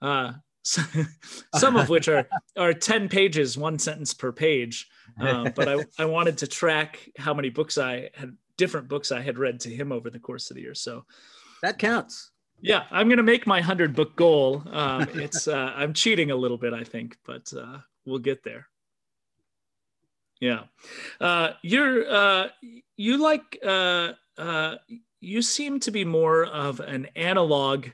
Uh, 0.00 0.32
some 0.62 1.76
of 1.76 1.90
which 1.90 2.08
are, 2.08 2.26
are 2.56 2.72
10 2.72 3.10
pages, 3.10 3.58
one 3.58 3.78
sentence 3.78 4.14
per 4.14 4.32
page. 4.32 4.88
Uh, 5.20 5.50
but 5.50 5.68
I, 5.68 5.84
I 5.98 6.06
wanted 6.06 6.38
to 6.38 6.46
track 6.46 7.06
how 7.18 7.34
many 7.34 7.50
books 7.50 7.76
I 7.76 8.08
had, 8.14 8.34
different 8.56 8.88
books 8.88 9.12
I 9.12 9.20
had 9.20 9.38
read 9.38 9.60
to 9.60 9.68
him 9.68 9.92
over 9.92 10.08
the 10.08 10.18
course 10.18 10.50
of 10.50 10.54
the 10.54 10.62
year. 10.62 10.74
So 10.74 11.04
that 11.62 11.78
counts. 11.78 12.29
Yeah, 12.62 12.84
I'm 12.90 13.08
gonna 13.08 13.22
make 13.22 13.46
my 13.46 13.60
hundred 13.60 13.94
book 13.94 14.16
goal. 14.16 14.62
Um, 14.70 15.02
it's 15.14 15.48
uh, 15.48 15.72
I'm 15.74 15.94
cheating 15.94 16.30
a 16.30 16.36
little 16.36 16.58
bit, 16.58 16.72
I 16.72 16.84
think, 16.84 17.16
but 17.24 17.52
uh, 17.56 17.78
we'll 18.04 18.18
get 18.18 18.42
there. 18.44 18.68
Yeah, 20.40 20.64
uh, 21.20 21.50
you're 21.62 22.10
uh, 22.10 22.48
you 22.96 23.18
like 23.18 23.58
uh, 23.64 24.12
uh, 24.38 24.76
you 25.20 25.42
seem 25.42 25.80
to 25.80 25.90
be 25.90 26.04
more 26.04 26.44
of 26.44 26.80
an 26.80 27.06
analog 27.16 27.88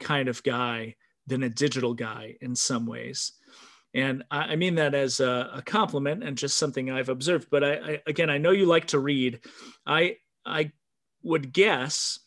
kind 0.00 0.28
of 0.28 0.42
guy 0.42 0.96
than 1.26 1.42
a 1.42 1.48
digital 1.48 1.94
guy 1.94 2.36
in 2.40 2.56
some 2.56 2.86
ways, 2.86 3.32
and 3.94 4.24
I, 4.30 4.38
I 4.38 4.56
mean 4.56 4.76
that 4.76 4.94
as 4.94 5.20
a, 5.20 5.50
a, 5.54 5.62
compliment 5.62 6.24
and 6.24 6.38
just 6.38 6.58
something 6.58 6.90
I've 6.90 7.08
observed. 7.08 7.48
But 7.50 7.64
I, 7.64 7.72
I 7.72 8.02
again, 8.06 8.30
I 8.30 8.38
know 8.38 8.50
you 8.50 8.66
like 8.66 8.86
to 8.88 8.98
read. 8.98 9.40
I 9.84 10.16
I 10.46 10.72
would 11.22 11.52
guess 11.52 12.20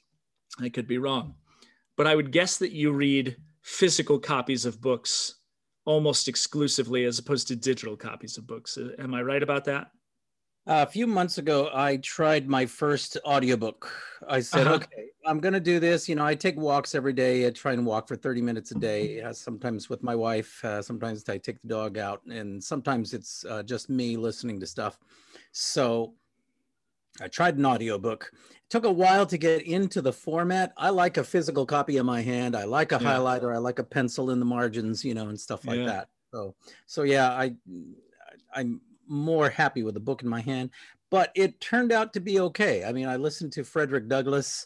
I 0.59 0.69
could 0.69 0.87
be 0.87 0.97
wrong 0.97 1.35
but 1.97 2.07
I 2.07 2.15
would 2.15 2.31
guess 2.31 2.57
that 2.57 2.71
you 2.71 2.91
read 2.91 3.37
physical 3.61 4.19
copies 4.19 4.65
of 4.65 4.81
books 4.81 5.35
almost 5.85 6.27
exclusively 6.27 7.05
as 7.05 7.19
opposed 7.19 7.47
to 7.49 7.55
digital 7.55 7.97
copies 7.97 8.37
of 8.37 8.47
books. 8.47 8.77
Uh, 8.77 8.89
am 8.99 9.13
I 9.13 9.21
right 9.21 9.43
about 9.43 9.65
that? 9.65 9.91
Uh, 10.65 10.85
a 10.87 10.89
few 10.89 11.05
months 11.05 11.39
ago, 11.39 11.69
I 11.73 11.97
tried 11.97 12.47
my 12.47 12.65
first 12.65 13.17
audiobook. 13.25 13.91
I 14.29 14.39
said, 14.39 14.65
uh-huh. 14.65 14.75
okay, 14.75 15.09
I'm 15.25 15.41
going 15.41 15.53
to 15.53 15.59
do 15.59 15.77
this. 15.77 16.07
You 16.07 16.15
know, 16.15 16.25
I 16.25 16.35
take 16.35 16.55
walks 16.55 16.95
every 16.95 17.11
day. 17.11 17.45
I 17.45 17.49
try 17.49 17.73
and 17.73 17.85
walk 17.85 18.07
for 18.07 18.15
30 18.15 18.41
minutes 18.41 18.71
a 18.71 18.75
day, 18.75 19.21
uh, 19.21 19.33
sometimes 19.33 19.89
with 19.89 20.03
my 20.03 20.15
wife. 20.15 20.63
Uh, 20.63 20.81
sometimes 20.81 21.27
I 21.27 21.37
take 21.37 21.61
the 21.61 21.67
dog 21.67 21.97
out, 21.97 22.21
and 22.27 22.63
sometimes 22.63 23.13
it's 23.13 23.43
uh, 23.43 23.63
just 23.63 23.89
me 23.89 24.15
listening 24.15 24.61
to 24.61 24.65
stuff. 24.65 24.97
So 25.51 26.13
I 27.21 27.27
tried 27.27 27.57
an 27.57 27.65
audiobook. 27.65 28.31
It 28.33 28.69
took 28.69 28.85
a 28.85 28.91
while 28.91 29.25
to 29.27 29.37
get 29.37 29.61
into 29.63 30.01
the 30.01 30.13
format. 30.13 30.73
I 30.77 30.89
like 30.89 31.17
a 31.17 31.23
physical 31.23 31.65
copy 31.65 31.97
in 31.97 32.05
my 32.05 32.21
hand. 32.21 32.55
I 32.55 32.63
like 32.63 32.91
a 32.91 32.99
yeah. 33.01 33.13
highlighter. 33.13 33.53
I 33.53 33.59
like 33.59 33.79
a 33.79 33.83
pencil 33.83 34.31
in 34.31 34.39
the 34.39 34.45
margins, 34.45 35.05
you 35.05 35.13
know, 35.13 35.27
and 35.29 35.39
stuff 35.39 35.65
like 35.65 35.79
yeah. 35.79 35.85
that. 35.85 36.09
So, 36.31 36.55
so 36.87 37.03
yeah, 37.03 37.29
I, 37.29 37.53
I'm 38.53 38.81
more 39.07 39.49
happy 39.49 39.83
with 39.83 39.93
the 39.93 39.99
book 39.99 40.23
in 40.23 40.29
my 40.29 40.41
hand, 40.41 40.71
but 41.11 41.31
it 41.35 41.59
turned 41.61 41.91
out 41.91 42.13
to 42.13 42.19
be 42.19 42.39
okay. 42.39 42.83
I 42.83 42.91
mean, 42.91 43.07
I 43.07 43.17
listened 43.17 43.53
to 43.53 43.63
Frederick 43.63 44.07
Douglass, 44.07 44.65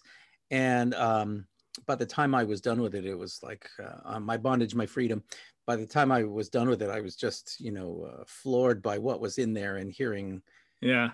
and 0.50 0.94
um, 0.94 1.46
by 1.86 1.96
the 1.96 2.06
time 2.06 2.34
I 2.34 2.46
was 2.46 2.62
done 2.62 2.82
with 2.82 2.96
it, 2.96 3.06
it 3.06 3.18
was 3.18 3.42
like 3.44 3.70
uh, 4.06 4.20
my 4.20 4.38
bondage, 4.38 4.74
my 4.74 4.86
freedom. 4.86 5.24
By 5.66 5.76
the 5.76 5.86
time 5.86 6.14
I 6.14 6.24
was 6.24 6.48
done 6.48 6.70
with 6.70 6.82
it, 6.82 6.90
I 6.90 7.02
was 7.02 7.18
just, 7.18 7.60
you 7.60 7.72
know, 7.72 8.08
uh, 8.10 8.24
floored 8.26 8.82
by 8.82 8.98
what 8.98 9.20
was 9.20 9.38
in 9.38 9.54
there 9.54 9.76
and 9.76 9.92
hearing, 9.92 10.42
yeah, 10.80 11.10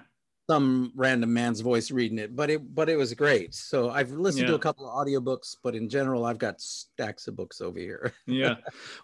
some 0.50 0.92
random 0.96 1.34
man's 1.34 1.62
voice 1.62 1.92
reading 1.92 2.20
it. 2.20 2.36
But 2.36 2.50
it, 2.50 2.76
but 2.76 2.90
it 2.90 2.98
was 2.98 3.14
great. 3.14 3.54
So 3.54 3.90
I've 3.90 4.12
listened 4.12 4.44
yeah. 4.44 4.50
to 4.50 4.56
a 4.56 4.60
couple 4.60 4.90
of 4.90 4.96
audiobooks, 4.96 5.56
but 5.64 5.76
in 5.76 5.90
general, 5.90 6.26
I've 6.26 6.38
got 6.38 6.60
stacks 6.60 7.28
of 7.28 7.36
books 7.36 7.62
over 7.62 7.80
here. 7.80 8.14
yeah, 8.26 8.56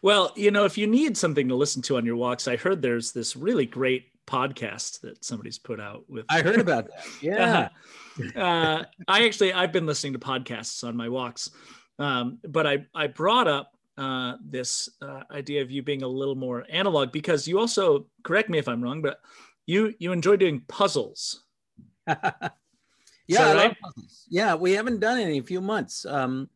well, 0.02 0.32
you 0.36 0.52
know, 0.52 0.66
if 0.66 0.78
you 0.78 0.88
need 0.88 1.18
something 1.18 1.48
to 1.48 1.56
listen 1.56 1.82
to 1.84 1.98
on 1.98 2.06
your 2.06 2.16
walks, 2.16 2.48
I 2.48 2.58
heard 2.58 2.82
there's 2.82 3.12
this 3.12 3.36
really 3.36 3.66
great 3.66 4.08
podcast 4.28 5.02
that 5.02 5.24
somebody's 5.24 5.58
put 5.58 5.80
out 5.80 6.04
with. 6.08 6.26
I 6.30 6.42
heard 6.42 6.60
about 6.60 6.88
that. 7.22 7.22
Yeah. 7.22 7.70
uh, 8.36 8.84
I 9.08 9.26
actually 9.26 9.54
I've 9.54 9.72
been 9.72 9.86
listening 9.86 10.14
to 10.14 10.20
podcasts 10.20 10.84
on 10.84 10.96
my 10.96 11.10
walks, 11.10 11.52
um, 11.98 12.40
but 12.48 12.68
I 12.68 12.86
I 12.94 13.08
brought 13.08 13.48
up 13.48 13.72
uh, 13.98 14.38
this 14.42 14.88
uh, 15.02 15.24
idea 15.32 15.62
of 15.62 15.72
you 15.72 15.84
being 15.84 16.04
a 16.04 16.08
little 16.08 16.36
more 16.36 16.66
analog 16.70 17.12
because 17.12 17.48
you 17.48 17.60
also 17.60 18.06
correct 18.24 18.50
me 18.50 18.58
if 18.58 18.68
I'm 18.68 18.82
wrong, 18.82 19.02
but 19.02 19.20
you 19.70 19.94
you 20.00 20.12
enjoy 20.12 20.36
doing 20.36 20.62
puzzles. 20.68 21.44
yeah, 22.08 23.54
right? 23.54 23.78
puzzles. 23.80 24.26
Yeah, 24.28 24.56
we 24.56 24.72
haven't 24.72 25.00
done 25.00 25.20
any 25.20 25.38
in 25.38 25.44
a 25.44 25.46
few 25.46 25.62
months. 25.62 26.06
Um, 26.06 26.50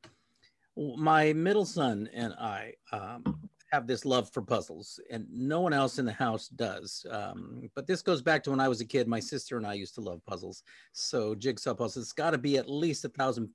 my 0.76 1.32
middle 1.34 1.66
son 1.66 2.10
and 2.12 2.34
I 2.34 2.74
um, 2.92 3.40
have 3.72 3.86
this 3.86 4.04
love 4.04 4.32
for 4.32 4.42
puzzles, 4.42 5.00
and 5.12 5.28
no 5.32 5.62
one 5.62 5.74
else 5.74 6.00
in 6.00 6.06
the 6.06 6.14
house 6.14 6.48
does. 6.48 7.06
Um, 7.12 7.70
but 7.76 7.86
this 7.86 8.02
goes 8.02 8.24
back 8.24 8.44
to 8.44 8.50
when 8.50 8.60
I 8.60 8.68
was 8.68 8.82
a 8.82 8.86
kid. 8.86 9.08
My 9.08 9.20
sister 9.20 9.58
and 9.58 9.68
I 9.68 9.74
used 9.74 9.94
to 9.96 10.02
love 10.02 10.26
puzzles. 10.26 10.64
So 10.94 11.36
jigsaw 11.36 11.76
puzzles, 11.76 12.06
it's 12.06 12.14
got 12.14 12.32
to 12.32 12.40
be 12.40 12.58
at 12.58 12.68
least 12.68 13.06
a 13.06 13.10
thousand 13.10 13.50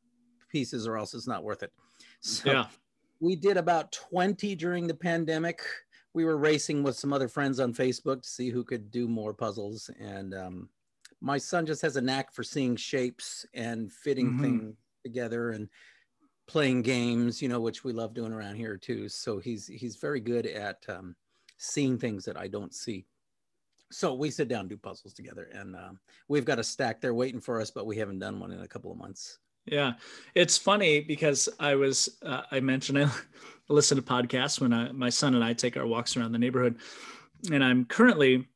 pieces, 0.53 0.87
or 0.87 0.97
else 0.97 1.15
it's 1.15 1.27
not 1.27 1.43
worth 1.43 1.65
it. 1.65 1.73
So 2.21 2.53
yeah. 2.53 2.67
we 3.19 3.35
did 3.35 3.57
about 3.57 3.91
20 3.91 4.55
during 4.55 4.87
the 4.87 4.95
pandemic. 4.95 5.62
We 6.18 6.25
were 6.25 6.37
racing 6.37 6.82
with 6.82 6.96
some 6.96 7.12
other 7.12 7.28
friends 7.28 7.60
on 7.60 7.72
Facebook 7.72 8.22
to 8.22 8.28
see 8.28 8.50
who 8.50 8.64
could 8.64 8.90
do 8.90 9.06
more 9.06 9.32
puzzles. 9.32 9.88
And 10.00 10.34
um, 10.34 10.68
my 11.20 11.38
son 11.38 11.64
just 11.64 11.80
has 11.82 11.94
a 11.94 12.00
knack 12.00 12.32
for 12.32 12.42
seeing 12.42 12.75
shapes 12.75 13.46
and 13.54 13.92
fitting 13.92 14.30
mm-hmm. 14.30 14.42
things 14.42 14.76
together. 15.04 15.50
And 15.52 15.68
playing 16.48 16.82
games, 16.82 17.40
you 17.40 17.48
know, 17.48 17.60
which 17.60 17.84
we 17.84 17.92
love 17.92 18.14
doing 18.14 18.32
around 18.32 18.56
here 18.56 18.76
too. 18.76 19.08
So 19.08 19.38
he's 19.38 19.68
he's 19.68 19.94
very 19.94 20.18
good 20.18 20.46
at 20.46 20.84
um, 20.88 21.14
seeing 21.58 21.98
things 21.98 22.25
that 22.25 22.37
I 22.37 22.48
don't 22.48 22.75
see. 22.75 23.06
So 23.92 24.14
we 24.14 24.30
sit 24.30 24.48
down 24.48 24.66
do 24.66 24.76
puzzles 24.76 25.14
together, 25.14 25.48
and 25.52 25.76
um, 25.76 26.00
we've 26.26 26.44
got 26.44 26.58
a 26.58 26.64
stack 26.64 27.00
there 27.00 27.14
waiting 27.14 27.40
for 27.40 27.60
us, 27.60 27.70
but 27.70 27.87
we 27.87 27.96
haven't 27.96 28.18
done 28.18 28.40
one 28.40 28.50
in 28.50 28.60
a 28.60 28.68
couple 28.68 28.90
of 28.90 28.98
months. 28.98 29.38
Yeah, 29.67 29.95
it's 30.35 30.57
funny 30.57 31.00
because 31.00 31.49
I 31.61 31.75
was 31.75 32.09
uh, 32.25 32.43
I 32.50 32.61
mentioned 32.61 32.99
I 32.99 33.11
listen 33.69 33.97
to 33.97 34.03
podcasts 34.03 34.61
when 34.61 34.73
I, 34.73 34.93
my 34.93 35.11
son 35.11 35.35
and 35.35 35.45
I 35.45 35.53
take 35.53 35.77
our 35.77 35.87
walks 35.87 36.17
around 36.17 36.33
the 36.33 36.38
neighborhood, 36.38 36.77
and 37.53 37.62
I'm 37.62 37.85
currently 37.85 38.49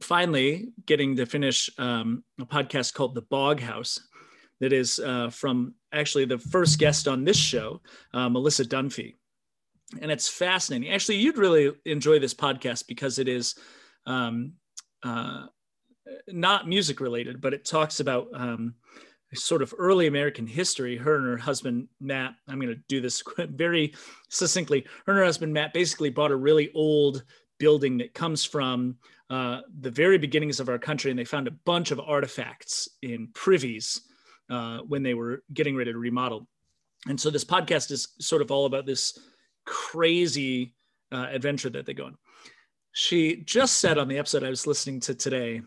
finally 0.00 0.72
getting 0.86 1.16
to 1.16 1.26
finish 1.26 1.70
um, 1.78 2.24
a 2.40 2.46
podcast 2.46 2.94
called 2.94 3.14
The 3.14 3.22
Bog 3.22 3.60
House 3.60 4.00
that 4.60 4.72
is 4.72 4.98
uh, 4.98 5.30
from 5.30 5.74
actually 5.92 6.24
the 6.24 6.38
first 6.38 6.78
guest 6.78 7.06
on 7.06 7.24
this 7.24 7.36
show, 7.36 7.80
uh, 8.12 8.28
Melissa 8.28 8.64
Dunphy. 8.64 9.14
And 10.00 10.10
it's 10.10 10.28
fascinating. 10.28 10.90
Actually, 10.90 11.18
you'd 11.18 11.38
really 11.38 11.72
enjoy 11.84 12.18
this 12.18 12.34
podcast 12.34 12.86
because 12.88 13.18
it 13.18 13.28
is 13.28 13.54
um, 14.06 14.54
uh, 15.02 15.46
not 16.28 16.68
music 16.68 17.00
related, 17.00 17.40
but 17.40 17.54
it 17.54 17.64
talks 17.64 18.00
about 18.00 18.28
um, 18.34 18.74
sort 19.34 19.62
of 19.62 19.74
early 19.78 20.06
American 20.06 20.46
history. 20.46 20.96
Her 20.96 21.16
and 21.16 21.26
her 21.26 21.36
husband, 21.36 21.88
Matt, 22.00 22.34
I'm 22.48 22.60
going 22.60 22.74
to 22.74 22.80
do 22.88 23.00
this 23.00 23.22
very 23.38 23.94
succinctly. 24.28 24.86
Her 25.06 25.12
and 25.12 25.18
her 25.18 25.24
husband, 25.24 25.52
Matt, 25.52 25.72
basically 25.72 26.10
bought 26.10 26.30
a 26.30 26.36
really 26.36 26.70
old 26.74 27.24
building 27.58 27.98
that 27.98 28.14
comes 28.14 28.44
from 28.44 28.96
uh, 29.30 29.60
the 29.80 29.90
very 29.90 30.18
beginnings 30.18 30.60
of 30.60 30.68
our 30.68 30.78
country, 30.78 31.10
and 31.10 31.18
they 31.18 31.24
found 31.24 31.48
a 31.48 31.56
bunch 31.64 31.90
of 31.90 32.00
artifacts 32.00 32.88
in 33.02 33.28
privies 33.34 34.02
uh, 34.50 34.78
when 34.80 35.02
they 35.02 35.14
were 35.14 35.42
getting 35.52 35.76
ready 35.76 35.92
to 35.92 35.98
remodel. 35.98 36.46
And 37.06 37.20
so 37.20 37.30
this 37.30 37.44
podcast 37.44 37.90
is 37.90 38.08
sort 38.18 38.42
of 38.42 38.50
all 38.50 38.66
about 38.66 38.86
this 38.86 39.18
crazy 39.66 40.74
uh, 41.12 41.26
adventure 41.30 41.70
that 41.70 41.86
they 41.86 41.94
go 41.94 42.06
on. 42.06 42.16
She 42.92 43.42
just 43.44 43.76
said 43.76 43.98
on 43.98 44.08
the 44.08 44.18
episode 44.18 44.44
I 44.44 44.50
was 44.50 44.66
listening 44.66 45.00
to 45.00 45.14
today 45.14 45.62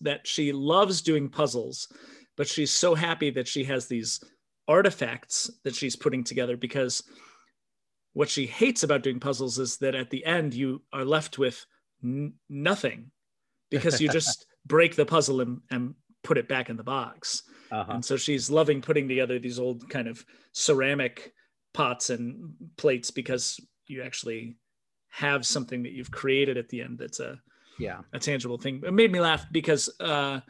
that 0.00 0.26
she 0.26 0.52
loves 0.52 1.02
doing 1.02 1.28
puzzles, 1.28 1.88
but 2.42 2.48
she's 2.48 2.72
so 2.72 2.96
happy 2.96 3.30
that 3.30 3.46
she 3.46 3.62
has 3.62 3.86
these 3.86 4.18
artifacts 4.66 5.48
that 5.62 5.76
she's 5.76 5.94
putting 5.94 6.24
together 6.24 6.56
because 6.56 7.04
what 8.14 8.28
she 8.28 8.46
hates 8.46 8.82
about 8.82 9.04
doing 9.04 9.20
puzzles 9.20 9.60
is 9.60 9.76
that 9.76 9.94
at 9.94 10.10
the 10.10 10.24
end 10.24 10.52
you 10.52 10.82
are 10.92 11.04
left 11.04 11.38
with 11.38 11.64
n- 12.02 12.32
nothing 12.50 13.12
because 13.70 14.00
you 14.00 14.08
just 14.08 14.44
break 14.66 14.96
the 14.96 15.06
puzzle 15.06 15.40
and, 15.40 15.60
and 15.70 15.94
put 16.24 16.36
it 16.36 16.48
back 16.48 16.68
in 16.68 16.76
the 16.76 16.82
box. 16.82 17.44
Uh-huh. 17.70 17.92
And 17.92 18.04
so 18.04 18.16
she's 18.16 18.50
loving 18.50 18.82
putting 18.82 19.06
together 19.06 19.38
these 19.38 19.60
old 19.60 19.88
kind 19.88 20.08
of 20.08 20.26
ceramic 20.50 21.34
pots 21.72 22.10
and 22.10 22.54
plates 22.76 23.12
because 23.12 23.60
you 23.86 24.02
actually 24.02 24.56
have 25.10 25.46
something 25.46 25.84
that 25.84 25.92
you've 25.92 26.10
created 26.10 26.56
at 26.56 26.68
the 26.70 26.80
end 26.80 26.98
that's 26.98 27.20
a 27.20 27.40
yeah 27.78 28.00
a 28.12 28.18
tangible 28.18 28.58
thing. 28.58 28.82
It 28.84 28.92
made 28.92 29.12
me 29.12 29.20
laugh 29.20 29.46
because 29.52 29.88
uh, 30.00 30.40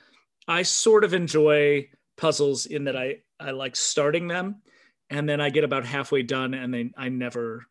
I 0.48 0.62
sort 0.62 1.04
of 1.04 1.14
enjoy 1.14 1.88
puzzles 2.16 2.66
in 2.66 2.84
that 2.84 2.96
I 2.96 3.18
I 3.40 3.50
like 3.50 3.76
starting 3.76 4.28
them 4.28 4.62
and 5.10 5.28
then 5.28 5.40
I 5.40 5.50
get 5.50 5.64
about 5.64 5.84
halfway 5.84 6.22
done 6.22 6.54
and 6.54 6.72
then 6.72 6.92
I 6.96 7.08
never 7.08 7.66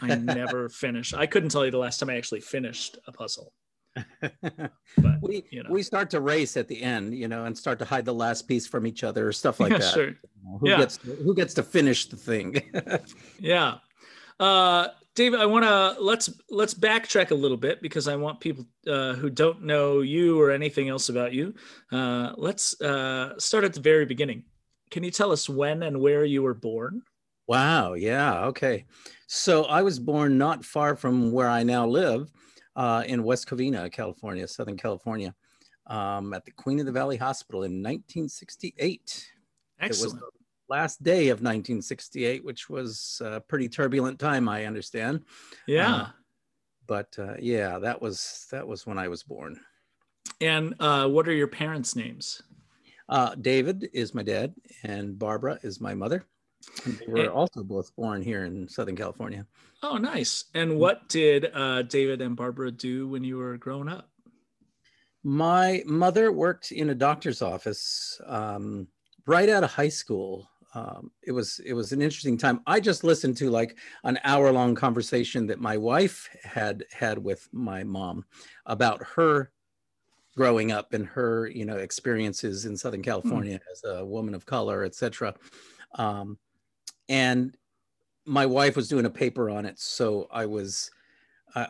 I 0.00 0.14
never 0.16 0.68
finish. 0.68 1.14
I 1.14 1.26
couldn't 1.26 1.50
tell 1.50 1.64
you 1.64 1.70
the 1.70 1.78
last 1.78 1.98
time 1.98 2.10
I 2.10 2.16
actually 2.16 2.40
finished 2.40 2.98
a 3.06 3.12
puzzle. 3.12 3.52
but, 4.20 4.70
we 5.22 5.44
you 5.50 5.62
know. 5.62 5.70
we 5.70 5.82
start 5.82 6.10
to 6.10 6.20
race 6.20 6.56
at 6.56 6.68
the 6.68 6.80
end, 6.80 7.14
you 7.14 7.26
know, 7.26 7.44
and 7.44 7.56
start 7.56 7.78
to 7.80 7.84
hide 7.84 8.04
the 8.04 8.14
last 8.14 8.46
piece 8.46 8.66
from 8.66 8.86
each 8.86 9.02
other, 9.02 9.26
or 9.26 9.32
stuff 9.32 9.58
like 9.58 9.72
yeah, 9.72 9.78
that. 9.78 9.94
Sure. 9.94 10.08
You 10.08 10.14
know, 10.44 10.58
who 10.58 10.68
yeah. 10.68 10.76
gets 10.76 10.96
to, 10.98 11.14
who 11.16 11.34
gets 11.34 11.54
to 11.54 11.62
finish 11.62 12.06
the 12.06 12.16
thing? 12.16 12.62
yeah. 13.40 13.78
Uh, 14.38 14.88
David, 15.18 15.40
I 15.40 15.46
want 15.46 15.64
to 15.64 16.00
let's 16.00 16.30
let's 16.48 16.74
backtrack 16.74 17.32
a 17.32 17.34
little 17.34 17.56
bit 17.56 17.82
because 17.82 18.06
I 18.06 18.14
want 18.14 18.38
people 18.38 18.64
uh, 18.86 19.14
who 19.14 19.28
don't 19.28 19.64
know 19.64 19.98
you 19.98 20.40
or 20.40 20.52
anything 20.52 20.88
else 20.88 21.08
about 21.08 21.32
you. 21.32 21.54
Uh, 21.90 22.34
let's 22.36 22.80
uh, 22.80 23.36
start 23.36 23.64
at 23.64 23.74
the 23.74 23.80
very 23.80 24.04
beginning. 24.04 24.44
Can 24.92 25.02
you 25.02 25.10
tell 25.10 25.32
us 25.32 25.48
when 25.48 25.82
and 25.82 26.00
where 26.00 26.24
you 26.24 26.44
were 26.44 26.54
born? 26.54 27.02
Wow. 27.48 27.94
Yeah. 27.94 28.44
Okay. 28.44 28.84
So 29.26 29.64
I 29.64 29.82
was 29.82 29.98
born 29.98 30.38
not 30.38 30.64
far 30.64 30.94
from 30.94 31.32
where 31.32 31.48
I 31.48 31.64
now 31.64 31.84
live 31.84 32.30
uh, 32.76 33.02
in 33.04 33.24
West 33.24 33.48
Covina, 33.48 33.90
California, 33.90 34.46
Southern 34.46 34.76
California, 34.76 35.34
um, 35.88 36.32
at 36.32 36.44
the 36.44 36.52
Queen 36.52 36.78
of 36.78 36.86
the 36.86 36.92
Valley 36.92 37.16
Hospital 37.16 37.64
in 37.64 37.82
1968. 37.82 39.32
Excellent. 39.80 40.12
It 40.12 40.14
was 40.14 40.30
last 40.68 41.02
day 41.02 41.28
of 41.28 41.38
1968, 41.38 42.44
which 42.44 42.68
was 42.68 43.20
a 43.24 43.40
pretty 43.40 43.68
turbulent 43.68 44.18
time, 44.18 44.48
I 44.48 44.66
understand. 44.66 45.24
Yeah. 45.66 45.94
Uh, 45.94 46.08
but 46.86 47.14
uh, 47.18 47.34
yeah, 47.38 47.78
that 47.78 48.00
was 48.00 48.46
that 48.50 48.66
was 48.66 48.86
when 48.86 48.98
I 48.98 49.08
was 49.08 49.22
born. 49.22 49.60
And 50.40 50.74
uh, 50.80 51.08
what 51.08 51.28
are 51.28 51.32
your 51.32 51.48
parents' 51.48 51.96
names? 51.96 52.42
Uh, 53.08 53.34
David 53.34 53.88
is 53.92 54.14
my 54.14 54.22
dad, 54.22 54.54
and 54.82 55.18
Barbara 55.18 55.58
is 55.62 55.80
my 55.80 55.94
mother. 55.94 56.24
And 56.84 56.98
they 56.98 57.06
were 57.06 57.20
and, 57.20 57.28
also 57.28 57.62
both 57.62 57.94
born 57.96 58.22
here 58.22 58.44
in 58.44 58.68
Southern 58.68 58.96
California. 58.96 59.46
Oh, 59.82 59.96
nice. 59.96 60.44
And 60.54 60.78
what 60.78 61.08
did 61.08 61.50
uh, 61.54 61.82
David 61.82 62.20
and 62.20 62.36
Barbara 62.36 62.70
do 62.70 63.08
when 63.08 63.24
you 63.24 63.38
were 63.38 63.56
growing 63.56 63.88
up? 63.88 64.10
My 65.24 65.82
mother 65.86 66.32
worked 66.32 66.72
in 66.72 66.90
a 66.90 66.94
doctor's 66.94 67.42
office 67.42 68.20
um, 68.26 68.88
right 69.26 69.48
out 69.48 69.64
of 69.64 69.70
high 69.70 69.88
school. 69.88 70.48
Um, 70.74 71.10
it 71.22 71.32
was 71.32 71.60
it 71.64 71.72
was 71.72 71.92
an 71.92 72.02
interesting 72.02 72.36
time. 72.36 72.60
I 72.66 72.80
just 72.80 73.04
listened 73.04 73.36
to 73.38 73.50
like 73.50 73.76
an 74.04 74.18
hour 74.24 74.52
long 74.52 74.74
conversation 74.74 75.46
that 75.46 75.60
my 75.60 75.76
wife 75.76 76.28
had 76.42 76.84
had 76.92 77.18
with 77.18 77.48
my 77.52 77.84
mom 77.84 78.24
about 78.66 79.02
her 79.16 79.50
growing 80.36 80.70
up 80.70 80.92
and 80.92 81.06
her 81.06 81.48
you 81.48 81.64
know 81.64 81.76
experiences 81.76 82.66
in 82.66 82.76
Southern 82.76 83.00
hmm. 83.00 83.04
California 83.04 83.58
mm. 83.58 83.72
as 83.72 83.84
a 83.84 84.04
woman 84.04 84.34
of 84.34 84.46
color, 84.46 84.84
etc. 84.84 85.34
Um, 85.94 86.38
and 87.08 87.56
my 88.26 88.44
wife 88.44 88.76
was 88.76 88.88
doing 88.88 89.06
a 89.06 89.10
paper 89.10 89.48
on 89.48 89.64
it, 89.64 89.78
so 89.78 90.28
I 90.30 90.44
was 90.44 90.90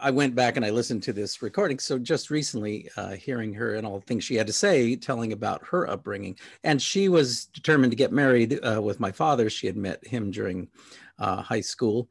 I 0.00 0.10
went 0.10 0.34
back 0.34 0.56
and 0.56 0.64
I 0.64 0.70
listened 0.70 1.02
to 1.04 1.12
this 1.12 1.42
recording. 1.42 1.78
So 1.78 1.98
just 1.98 2.30
recently, 2.30 2.88
uh, 2.96 3.12
hearing 3.12 3.52
her 3.54 3.74
and 3.74 3.86
all 3.86 3.98
the 3.98 4.06
things 4.06 4.24
she 4.24 4.34
had 4.34 4.46
to 4.46 4.52
say, 4.52 4.96
telling 4.96 5.32
about 5.32 5.66
her 5.66 5.88
upbringing, 5.88 6.36
and 6.64 6.80
she 6.80 7.08
was 7.08 7.46
determined 7.46 7.92
to 7.92 7.96
get 7.96 8.12
married 8.12 8.58
uh, 8.64 8.80
with 8.82 8.98
my 8.98 9.12
father. 9.12 9.48
She 9.48 9.66
had 9.66 9.76
met 9.76 10.06
him 10.06 10.30
during 10.30 10.68
uh, 11.18 11.42
high 11.42 11.60
school, 11.60 12.08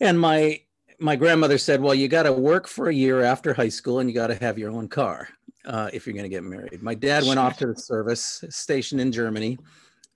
and 0.00 0.18
my 0.18 0.60
my 0.98 1.16
grandmother 1.16 1.58
said, 1.58 1.80
"Well, 1.80 1.94
you 1.94 2.08
got 2.08 2.24
to 2.24 2.32
work 2.32 2.68
for 2.68 2.88
a 2.88 2.94
year 2.94 3.22
after 3.22 3.52
high 3.52 3.68
school, 3.68 3.98
and 3.98 4.08
you 4.08 4.14
got 4.14 4.28
to 4.28 4.36
have 4.36 4.58
your 4.58 4.70
own 4.70 4.88
car 4.88 5.28
uh, 5.64 5.90
if 5.92 6.06
you're 6.06 6.14
going 6.14 6.24
to 6.24 6.28
get 6.28 6.44
married." 6.44 6.82
My 6.82 6.94
dad 6.94 7.24
went 7.24 7.40
off 7.40 7.58
to 7.58 7.66
the 7.66 7.76
service, 7.76 8.44
station 8.50 9.00
in 9.00 9.10
Germany. 9.10 9.58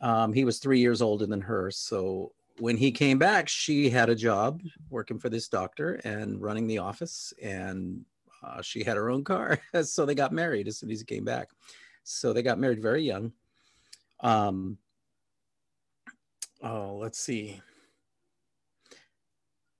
Um, 0.00 0.32
he 0.32 0.44
was 0.44 0.58
three 0.58 0.78
years 0.78 1.02
older 1.02 1.26
than 1.26 1.40
her, 1.40 1.70
so 1.70 2.32
when 2.58 2.76
he 2.76 2.90
came 2.90 3.18
back, 3.18 3.48
she 3.48 3.90
had 3.90 4.08
a 4.08 4.14
job 4.14 4.62
working 4.90 5.18
for 5.18 5.28
this 5.28 5.48
doctor 5.48 5.94
and 6.04 6.40
running 6.40 6.66
the 6.66 6.78
office, 6.78 7.32
and 7.42 8.04
uh, 8.42 8.62
she 8.62 8.82
had 8.82 8.96
her 8.96 9.10
own 9.10 9.24
car. 9.24 9.58
so 9.82 10.06
they 10.06 10.14
got 10.14 10.32
married 10.32 10.68
as 10.68 10.78
soon 10.78 10.90
as 10.90 11.00
he 11.00 11.04
came 11.04 11.24
back. 11.24 11.48
So 12.04 12.32
they 12.32 12.42
got 12.42 12.58
married 12.58 12.80
very 12.80 13.02
young. 13.02 13.32
Um, 14.20 14.78
oh, 16.62 16.98
let's 17.00 17.18
see. 17.18 17.60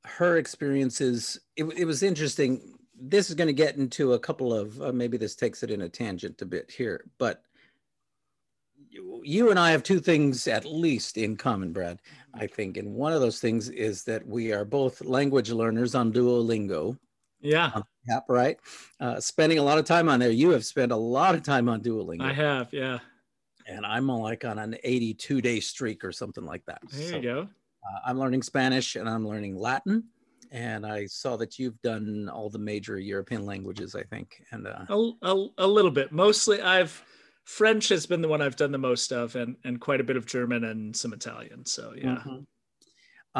Her 0.04 0.36
experiences, 0.36 1.38
it, 1.56 1.64
it 1.76 1.84
was 1.84 2.02
interesting. 2.02 2.74
This 2.98 3.28
is 3.28 3.34
going 3.34 3.48
to 3.48 3.52
get 3.52 3.76
into 3.76 4.14
a 4.14 4.18
couple 4.18 4.52
of, 4.52 4.80
uh, 4.80 4.92
maybe 4.92 5.16
this 5.16 5.34
takes 5.34 5.62
it 5.62 5.70
in 5.70 5.82
a 5.82 5.88
tangent 5.88 6.42
a 6.42 6.46
bit 6.46 6.70
here, 6.70 7.04
but 7.18 7.42
you 9.22 9.50
and 9.50 9.58
I 9.58 9.70
have 9.72 9.82
two 9.82 10.00
things 10.00 10.46
at 10.46 10.64
least 10.64 11.18
in 11.18 11.36
common, 11.36 11.72
Brad, 11.72 12.00
I 12.38 12.46
think. 12.46 12.76
And 12.76 12.94
one 12.94 13.12
of 13.12 13.20
those 13.20 13.40
things 13.40 13.68
is 13.68 14.04
that 14.04 14.26
we 14.26 14.52
are 14.52 14.64
both 14.64 15.00
language 15.04 15.50
learners 15.50 15.94
on 15.94 16.12
Duolingo. 16.12 16.98
Yeah. 17.40 17.70
Yep, 18.08 18.24
right. 18.28 18.58
Uh, 19.00 19.20
spending 19.20 19.58
a 19.58 19.62
lot 19.62 19.78
of 19.78 19.84
time 19.84 20.08
on 20.08 20.20
there. 20.20 20.30
You 20.30 20.50
have 20.50 20.64
spent 20.64 20.92
a 20.92 20.96
lot 20.96 21.34
of 21.34 21.42
time 21.42 21.68
on 21.68 21.82
Duolingo. 21.82 22.22
I 22.22 22.32
have, 22.32 22.72
yeah. 22.72 22.98
And 23.66 23.84
I'm 23.84 24.08
like 24.08 24.44
on 24.44 24.58
an 24.58 24.76
82 24.84 25.40
day 25.40 25.60
streak 25.60 26.04
or 26.04 26.12
something 26.12 26.44
like 26.44 26.64
that. 26.66 26.80
There 26.90 27.08
so, 27.08 27.16
you 27.16 27.22
go. 27.22 27.48
Uh, 27.84 27.98
I'm 28.06 28.18
learning 28.18 28.42
Spanish 28.42 28.96
and 28.96 29.08
I'm 29.08 29.26
learning 29.26 29.56
Latin. 29.56 30.04
And 30.52 30.86
I 30.86 31.06
saw 31.06 31.36
that 31.36 31.58
you've 31.58 31.80
done 31.82 32.30
all 32.32 32.48
the 32.48 32.58
major 32.58 32.98
European 32.98 33.44
languages, 33.44 33.96
I 33.96 34.04
think. 34.04 34.42
And 34.52 34.66
uh, 34.66 34.84
a, 34.88 35.10
a, 35.22 35.48
a 35.58 35.66
little 35.66 35.90
bit. 35.90 36.12
Mostly, 36.12 36.62
I've 36.62 37.04
French 37.46 37.88
has 37.90 38.06
been 38.06 38.22
the 38.22 38.28
one 38.28 38.42
I've 38.42 38.56
done 38.56 38.72
the 38.72 38.78
most 38.78 39.12
of, 39.12 39.36
and 39.36 39.56
and 39.64 39.80
quite 39.80 40.00
a 40.00 40.04
bit 40.04 40.16
of 40.16 40.26
German 40.26 40.64
and 40.64 40.94
some 40.94 41.12
Italian. 41.12 41.64
So 41.64 41.94
yeah. 41.96 42.16
Mm-hmm. 42.16 42.38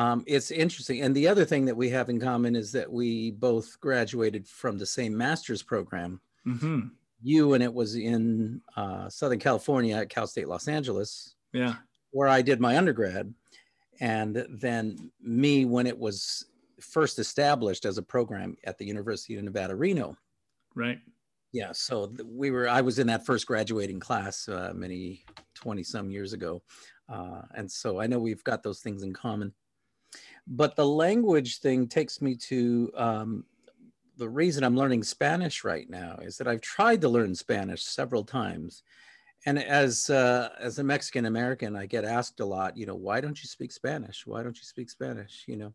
Um, 0.01 0.25
it's 0.27 0.51
interesting. 0.51 1.01
And 1.03 1.15
the 1.15 1.27
other 1.27 1.45
thing 1.45 1.65
that 1.65 1.77
we 1.77 1.89
have 1.91 2.09
in 2.09 2.21
common 2.21 2.55
is 2.55 2.71
that 2.73 2.91
we 2.91 3.33
both 3.33 3.81
graduated 3.81 4.47
from 4.47 4.79
the 4.79 4.87
same 4.87 5.17
master's 5.17 5.63
program. 5.63 6.21
Mm-hmm. 6.47 6.89
You, 7.23 7.55
and 7.55 7.65
it 7.65 7.73
was 7.73 7.97
in 7.97 8.61
uh, 8.77 9.09
Southern 9.09 9.39
California 9.39 9.97
at 9.97 10.11
Cal 10.11 10.27
State 10.27 10.49
Los 10.49 10.69
Angeles. 10.69 11.35
Yeah. 11.53 11.77
Where 12.11 12.29
I 12.29 12.43
did 12.43 12.61
my 12.61 12.77
undergrad. 12.77 13.33
And 13.99 14.47
then 14.51 15.11
me, 15.21 15.65
when 15.65 15.87
it 15.87 15.99
was 15.99 16.45
first 16.79 17.19
established 17.19 17.87
as 17.87 17.97
a 17.97 18.03
program 18.03 18.57
at 18.65 18.77
the 18.77 18.85
University 18.85 19.37
of 19.37 19.45
Nevada, 19.45 19.75
Reno. 19.75 20.17
Right 20.75 21.01
yeah 21.53 21.73
so 21.73 22.13
we 22.25 22.51
were 22.51 22.69
i 22.69 22.81
was 22.81 22.99
in 22.99 23.07
that 23.07 23.25
first 23.25 23.47
graduating 23.47 24.01
class 24.01 24.49
uh, 24.49 24.73
many 24.75 25.25
20 25.55 25.83
some 25.83 26.11
years 26.11 26.33
ago 26.33 26.63
uh, 27.09 27.43
and 27.55 27.71
so 27.71 28.01
i 28.01 28.07
know 28.07 28.19
we've 28.19 28.45
got 28.45 28.63
those 28.63 28.81
things 28.81 29.03
in 29.03 29.13
common. 29.13 29.53
But 30.49 30.77
the 30.77 30.87
language 30.87 31.59
thing 31.59 31.89
takes 31.89 32.23
me 32.23 32.37
to 32.37 32.93
um, 32.97 33.45
the 34.17 34.29
reason 34.29 34.65
i'm 34.65 34.77
learning 34.77 35.03
spanish 35.03 35.65
right 35.65 35.91
now 35.91 36.19
is 36.23 36.37
that 36.39 36.49
i've 36.49 36.61
tried 36.61 37.01
to 37.01 37.09
learn 37.09 37.35
spanish 37.35 37.83
several 37.83 38.25
times 38.25 38.83
and 39.45 39.59
as 39.59 40.09
uh, 40.09 40.49
as 40.59 40.79
a 40.79 40.85
mexican 40.85 41.27
american 41.27 41.77
i 41.77 41.85
get 41.87 42.05
asked 42.05 42.41
a 42.41 42.45
lot 42.45 42.77
you 42.77 42.87
know 42.87 42.95
why 42.95 43.21
don't 43.21 43.43
you 43.43 43.49
speak 43.49 43.73
spanish? 43.73 44.27
Why 44.27 44.43
don't 44.43 44.57
you 44.57 44.65
speak 44.65 44.89
spanish? 44.89 45.45
You 45.47 45.57
know 45.57 45.75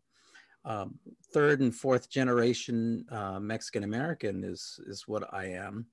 um, 0.64 0.98
third 1.32 1.60
and 1.60 1.74
fourth 1.74 2.08
generation 2.08 3.04
uh, 3.10 3.40
Mexican 3.40 3.84
American 3.84 4.44
is 4.44 4.80
is 4.86 5.08
what 5.08 5.32
I 5.32 5.46
am, 5.46 5.86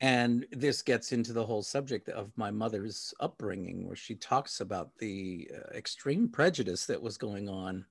and 0.00 0.46
this 0.52 0.82
gets 0.82 1.12
into 1.12 1.32
the 1.32 1.44
whole 1.44 1.62
subject 1.62 2.08
of 2.08 2.30
my 2.36 2.50
mother's 2.50 3.12
upbringing, 3.20 3.86
where 3.86 3.96
she 3.96 4.14
talks 4.14 4.60
about 4.60 4.96
the 4.98 5.50
uh, 5.54 5.76
extreme 5.76 6.28
prejudice 6.28 6.86
that 6.86 7.00
was 7.00 7.18
going 7.18 7.48
on 7.48 7.84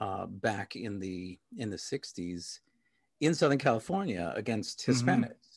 uh, 0.00 0.26
back 0.26 0.76
in 0.76 0.98
the 0.98 1.38
in 1.56 1.70
the 1.70 1.76
'60s 1.76 2.60
in 3.20 3.34
Southern 3.34 3.58
California 3.58 4.32
against 4.36 4.80
mm-hmm. 4.80 4.90
Hispanics. 4.90 5.24
Mm-hmm 5.24 5.54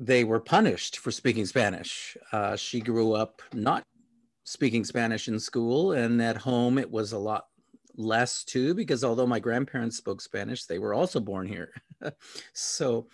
they 0.00 0.24
were 0.24 0.40
punished 0.40 0.98
for 0.98 1.10
speaking 1.10 1.44
Spanish. 1.44 2.16
Uh, 2.32 2.56
she 2.56 2.80
grew 2.80 3.12
up 3.12 3.42
not 3.52 3.84
speaking 4.44 4.82
Spanish 4.82 5.28
in 5.28 5.38
school, 5.38 5.92
and 5.92 6.20
at 6.22 6.38
home 6.38 6.78
it 6.78 6.90
was 6.90 7.12
a 7.12 7.18
lot 7.18 7.48
less 7.96 8.44
too, 8.44 8.74
because 8.74 9.04
although 9.04 9.26
my 9.26 9.40
grandparents 9.40 9.96
spoke 9.96 10.20
Spanish, 10.20 10.64
they 10.64 10.78
were 10.78 10.94
also 10.94 11.20
born 11.20 11.46
here. 11.46 11.72
so 12.52 13.08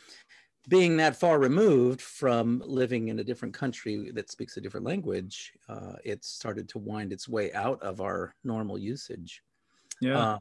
being 0.68 0.96
that 0.96 1.18
far 1.18 1.38
removed 1.38 2.00
from 2.00 2.62
living 2.66 3.08
in 3.08 3.18
a 3.20 3.24
different 3.24 3.54
country 3.54 4.10
that 4.12 4.30
speaks 4.30 4.56
a 4.56 4.60
different 4.60 4.86
language, 4.86 5.52
uh, 5.68 5.94
it 6.04 6.24
started 6.24 6.68
to 6.70 6.78
wind 6.78 7.12
its 7.12 7.28
way 7.28 7.52
out 7.52 7.80
of 7.82 8.00
our 8.00 8.34
normal 8.42 8.76
usage. 8.76 9.42
Yeah. 10.00 10.34
Um, 10.34 10.40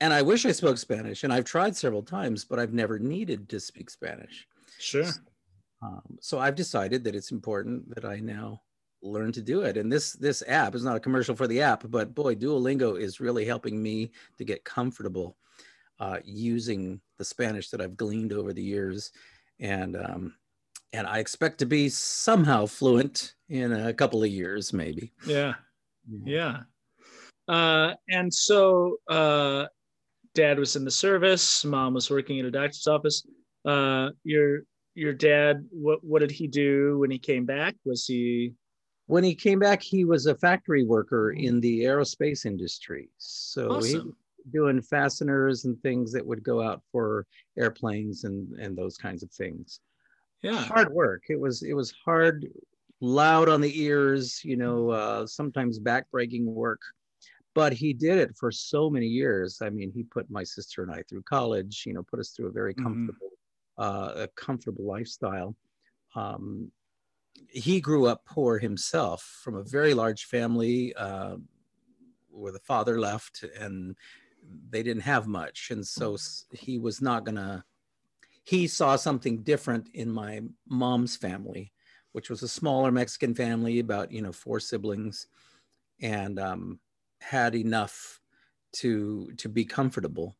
and 0.00 0.12
I 0.12 0.22
wish 0.22 0.46
I 0.46 0.52
spoke 0.52 0.78
Spanish, 0.78 1.24
and 1.24 1.32
I've 1.32 1.44
tried 1.44 1.76
several 1.76 2.02
times, 2.02 2.44
but 2.44 2.58
I've 2.58 2.72
never 2.72 2.98
needed 2.98 3.48
to 3.50 3.60
speak 3.60 3.90
Spanish. 3.90 4.46
Sure. 4.78 5.10
Um, 5.82 6.18
so 6.20 6.38
I've 6.38 6.54
decided 6.54 7.04
that 7.04 7.14
it's 7.14 7.32
important 7.32 7.94
that 7.94 8.04
I 8.04 8.20
now 8.20 8.62
learn 9.02 9.32
to 9.32 9.42
do 9.42 9.62
it. 9.62 9.76
And 9.76 9.90
this 9.90 10.12
this 10.12 10.42
app 10.46 10.74
is 10.74 10.84
not 10.84 10.96
a 10.96 11.00
commercial 11.00 11.34
for 11.34 11.46
the 11.46 11.60
app, 11.60 11.84
but 11.88 12.14
boy, 12.14 12.34
Duolingo 12.34 12.98
is 12.98 13.20
really 13.20 13.44
helping 13.44 13.82
me 13.82 14.10
to 14.38 14.44
get 14.44 14.64
comfortable 14.64 15.36
uh, 15.98 16.18
using 16.24 17.00
the 17.18 17.24
Spanish 17.24 17.70
that 17.70 17.80
I've 17.80 17.96
gleaned 17.96 18.32
over 18.32 18.52
the 18.52 18.62
years, 18.62 19.12
and 19.58 19.96
um, 19.96 20.34
and 20.92 21.06
I 21.06 21.18
expect 21.18 21.58
to 21.58 21.66
be 21.66 21.88
somehow 21.88 22.66
fluent 22.66 23.34
in 23.48 23.72
a 23.72 23.92
couple 23.92 24.22
of 24.22 24.30
years, 24.30 24.72
maybe. 24.72 25.12
Yeah, 25.26 25.54
yeah. 26.24 26.60
Uh, 27.48 27.94
and 28.08 28.32
so, 28.32 28.96
uh, 29.08 29.66
dad 30.34 30.58
was 30.58 30.76
in 30.76 30.84
the 30.84 30.90
service. 30.90 31.64
Mom 31.64 31.94
was 31.94 32.10
working 32.10 32.38
in 32.38 32.46
a 32.46 32.50
doctor's 32.50 32.86
office. 32.86 33.26
Uh, 33.64 34.10
your 34.24 34.60
your 34.94 35.12
dad, 35.12 35.66
what 35.70 36.02
what 36.02 36.20
did 36.20 36.30
he 36.30 36.46
do 36.46 36.98
when 36.98 37.10
he 37.10 37.18
came 37.18 37.44
back? 37.44 37.74
Was 37.84 38.06
he 38.06 38.54
when 39.10 39.24
he 39.24 39.34
came 39.34 39.58
back, 39.58 39.82
he 39.82 40.04
was 40.04 40.26
a 40.26 40.36
factory 40.36 40.84
worker 40.84 41.32
in 41.32 41.60
the 41.60 41.80
aerospace 41.80 42.46
industry. 42.46 43.08
So 43.18 43.72
awesome. 43.72 44.16
he 44.44 44.50
doing 44.52 44.80
fasteners 44.80 45.64
and 45.64 45.80
things 45.82 46.12
that 46.12 46.24
would 46.24 46.44
go 46.44 46.62
out 46.62 46.80
for 46.92 47.26
airplanes 47.58 48.22
and 48.24 48.52
and 48.60 48.76
those 48.76 48.96
kinds 48.96 49.24
of 49.24 49.30
things. 49.32 49.80
Yeah, 50.42 50.62
hard 50.62 50.92
work. 50.92 51.24
It 51.28 51.40
was 51.40 51.62
it 51.62 51.74
was 51.74 51.92
hard, 52.04 52.46
loud 53.00 53.48
on 53.48 53.60
the 53.60 53.82
ears. 53.82 54.42
You 54.44 54.56
know, 54.56 54.90
uh, 54.90 55.26
sometimes 55.26 55.80
backbreaking 55.80 56.44
work. 56.44 56.80
But 57.52 57.72
he 57.72 57.92
did 57.92 58.18
it 58.18 58.36
for 58.38 58.52
so 58.52 58.88
many 58.88 59.08
years. 59.08 59.60
I 59.60 59.70
mean, 59.70 59.90
he 59.92 60.04
put 60.04 60.30
my 60.30 60.44
sister 60.44 60.84
and 60.84 60.92
I 60.92 61.02
through 61.02 61.22
college. 61.22 61.82
You 61.84 61.94
know, 61.94 62.04
put 62.04 62.20
us 62.20 62.30
through 62.30 62.46
a 62.46 62.52
very 62.52 62.74
mm-hmm. 62.74 62.84
comfortable, 62.84 63.30
mm-hmm. 63.76 64.20
uh, 64.20 64.22
a 64.22 64.28
comfortable 64.36 64.84
lifestyle. 64.84 65.56
Um, 66.14 66.70
he 67.48 67.80
grew 67.80 68.06
up 68.06 68.24
poor 68.24 68.58
himself 68.58 69.40
from 69.42 69.56
a 69.56 69.62
very 69.62 69.94
large 69.94 70.24
family 70.24 70.94
uh, 70.94 71.36
where 72.30 72.52
the 72.52 72.60
father 72.60 73.00
left 73.00 73.44
and 73.58 73.96
they 74.70 74.82
didn't 74.82 75.02
have 75.02 75.26
much. 75.26 75.70
And 75.70 75.86
so 75.86 76.16
he 76.52 76.78
was 76.78 77.02
not 77.02 77.24
going 77.24 77.36
to, 77.36 77.64
he 78.44 78.66
saw 78.66 78.96
something 78.96 79.42
different 79.42 79.88
in 79.94 80.10
my 80.10 80.40
mom's 80.68 81.16
family, 81.16 81.72
which 82.12 82.30
was 82.30 82.42
a 82.42 82.48
smaller 82.48 82.90
Mexican 82.90 83.34
family, 83.34 83.78
about, 83.78 84.10
you 84.10 84.22
know, 84.22 84.32
four 84.32 84.60
siblings, 84.60 85.26
and 86.00 86.38
um, 86.38 86.80
had 87.20 87.54
enough 87.54 88.20
to 88.72 89.30
to 89.36 89.48
be 89.48 89.64
comfortable 89.64 90.36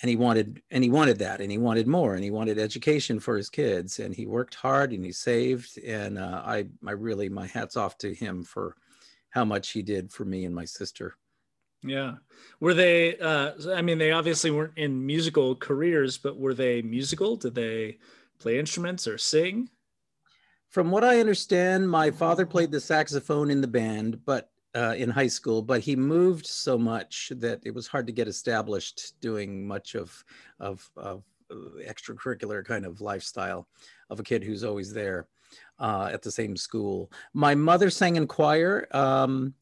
and 0.00 0.08
he 0.08 0.16
wanted 0.16 0.62
and 0.70 0.82
he 0.82 0.90
wanted 0.90 1.18
that 1.18 1.40
and 1.40 1.50
he 1.50 1.58
wanted 1.58 1.86
more 1.86 2.14
and 2.14 2.24
he 2.24 2.30
wanted 2.30 2.58
education 2.58 3.20
for 3.20 3.36
his 3.36 3.50
kids 3.50 3.98
and 3.98 4.14
he 4.14 4.26
worked 4.26 4.54
hard 4.54 4.92
and 4.92 5.04
he 5.04 5.12
saved 5.12 5.78
and 5.78 6.18
uh, 6.18 6.42
I 6.44 6.66
I 6.86 6.92
really 6.92 7.28
my 7.28 7.46
hats 7.46 7.76
off 7.76 7.98
to 7.98 8.14
him 8.14 8.42
for 8.42 8.76
how 9.30 9.44
much 9.44 9.70
he 9.70 9.82
did 9.82 10.10
for 10.10 10.24
me 10.24 10.44
and 10.44 10.54
my 10.54 10.64
sister. 10.64 11.16
Yeah. 11.82 12.14
Were 12.60 12.74
they 12.74 13.18
uh 13.18 13.52
I 13.74 13.82
mean 13.82 13.98
they 13.98 14.12
obviously 14.12 14.50
weren't 14.50 14.78
in 14.78 15.04
musical 15.04 15.54
careers 15.54 16.16
but 16.16 16.38
were 16.38 16.54
they 16.54 16.80
musical? 16.82 17.36
Did 17.36 17.54
they 17.54 17.98
play 18.38 18.58
instruments 18.58 19.06
or 19.06 19.18
sing? 19.18 19.68
From 20.68 20.90
what 20.90 21.04
I 21.04 21.20
understand, 21.20 21.90
my 21.90 22.10
father 22.10 22.46
played 22.46 22.70
the 22.70 22.80
saxophone 22.80 23.50
in 23.50 23.60
the 23.60 23.68
band, 23.68 24.24
but 24.24 24.50
uh, 24.74 24.94
in 24.96 25.10
high 25.10 25.28
school, 25.28 25.62
but 25.62 25.80
he 25.80 25.96
moved 25.96 26.46
so 26.46 26.78
much 26.78 27.32
that 27.36 27.60
it 27.64 27.74
was 27.74 27.86
hard 27.86 28.06
to 28.06 28.12
get 28.12 28.28
established 28.28 29.20
doing 29.20 29.66
much 29.66 29.94
of, 29.94 30.24
of, 30.60 30.88
of 30.96 31.22
uh, 31.50 31.54
extracurricular 31.86 32.64
kind 32.64 32.86
of 32.86 33.00
lifestyle 33.00 33.68
of 34.10 34.20
a 34.20 34.22
kid 34.22 34.42
who's 34.42 34.64
always 34.64 34.92
there 34.92 35.26
uh, 35.78 36.08
at 36.12 36.22
the 36.22 36.30
same 36.30 36.56
school. 36.56 37.12
My 37.34 37.54
mother 37.54 37.90
sang 37.90 38.16
in 38.16 38.26
choir. 38.26 38.88
Um, 38.92 39.54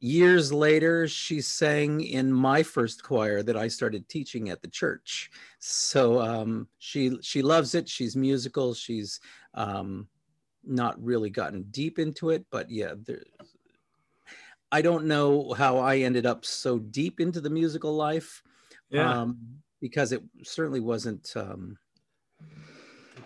years 0.00 0.52
later, 0.52 1.06
she 1.06 1.40
sang 1.40 2.00
in 2.00 2.32
my 2.32 2.62
first 2.62 3.04
choir 3.04 3.42
that 3.44 3.56
I 3.56 3.68
started 3.68 4.08
teaching 4.08 4.50
at 4.50 4.60
the 4.60 4.68
church. 4.68 5.30
So 5.60 6.20
um, 6.20 6.66
she 6.78 7.16
she 7.22 7.42
loves 7.42 7.76
it. 7.76 7.88
She's 7.88 8.16
musical. 8.16 8.74
She's 8.74 9.20
um, 9.54 10.08
not 10.64 11.02
really 11.02 11.30
gotten 11.30 11.62
deep 11.70 11.98
into 11.98 12.30
it, 12.30 12.44
but 12.50 12.68
yeah, 12.68 12.94
there, 13.06 13.22
I 14.72 14.82
don't 14.82 15.04
know 15.04 15.52
how 15.52 15.78
I 15.78 15.98
ended 15.98 16.26
up 16.26 16.44
so 16.44 16.78
deep 16.78 17.20
into 17.20 17.40
the 17.40 17.50
musical 17.50 17.94
life. 17.94 18.42
Yeah. 18.90 19.08
Um, 19.08 19.38
because 19.80 20.12
it 20.12 20.22
certainly 20.44 20.80
wasn't 20.80 21.32
um, 21.36 21.76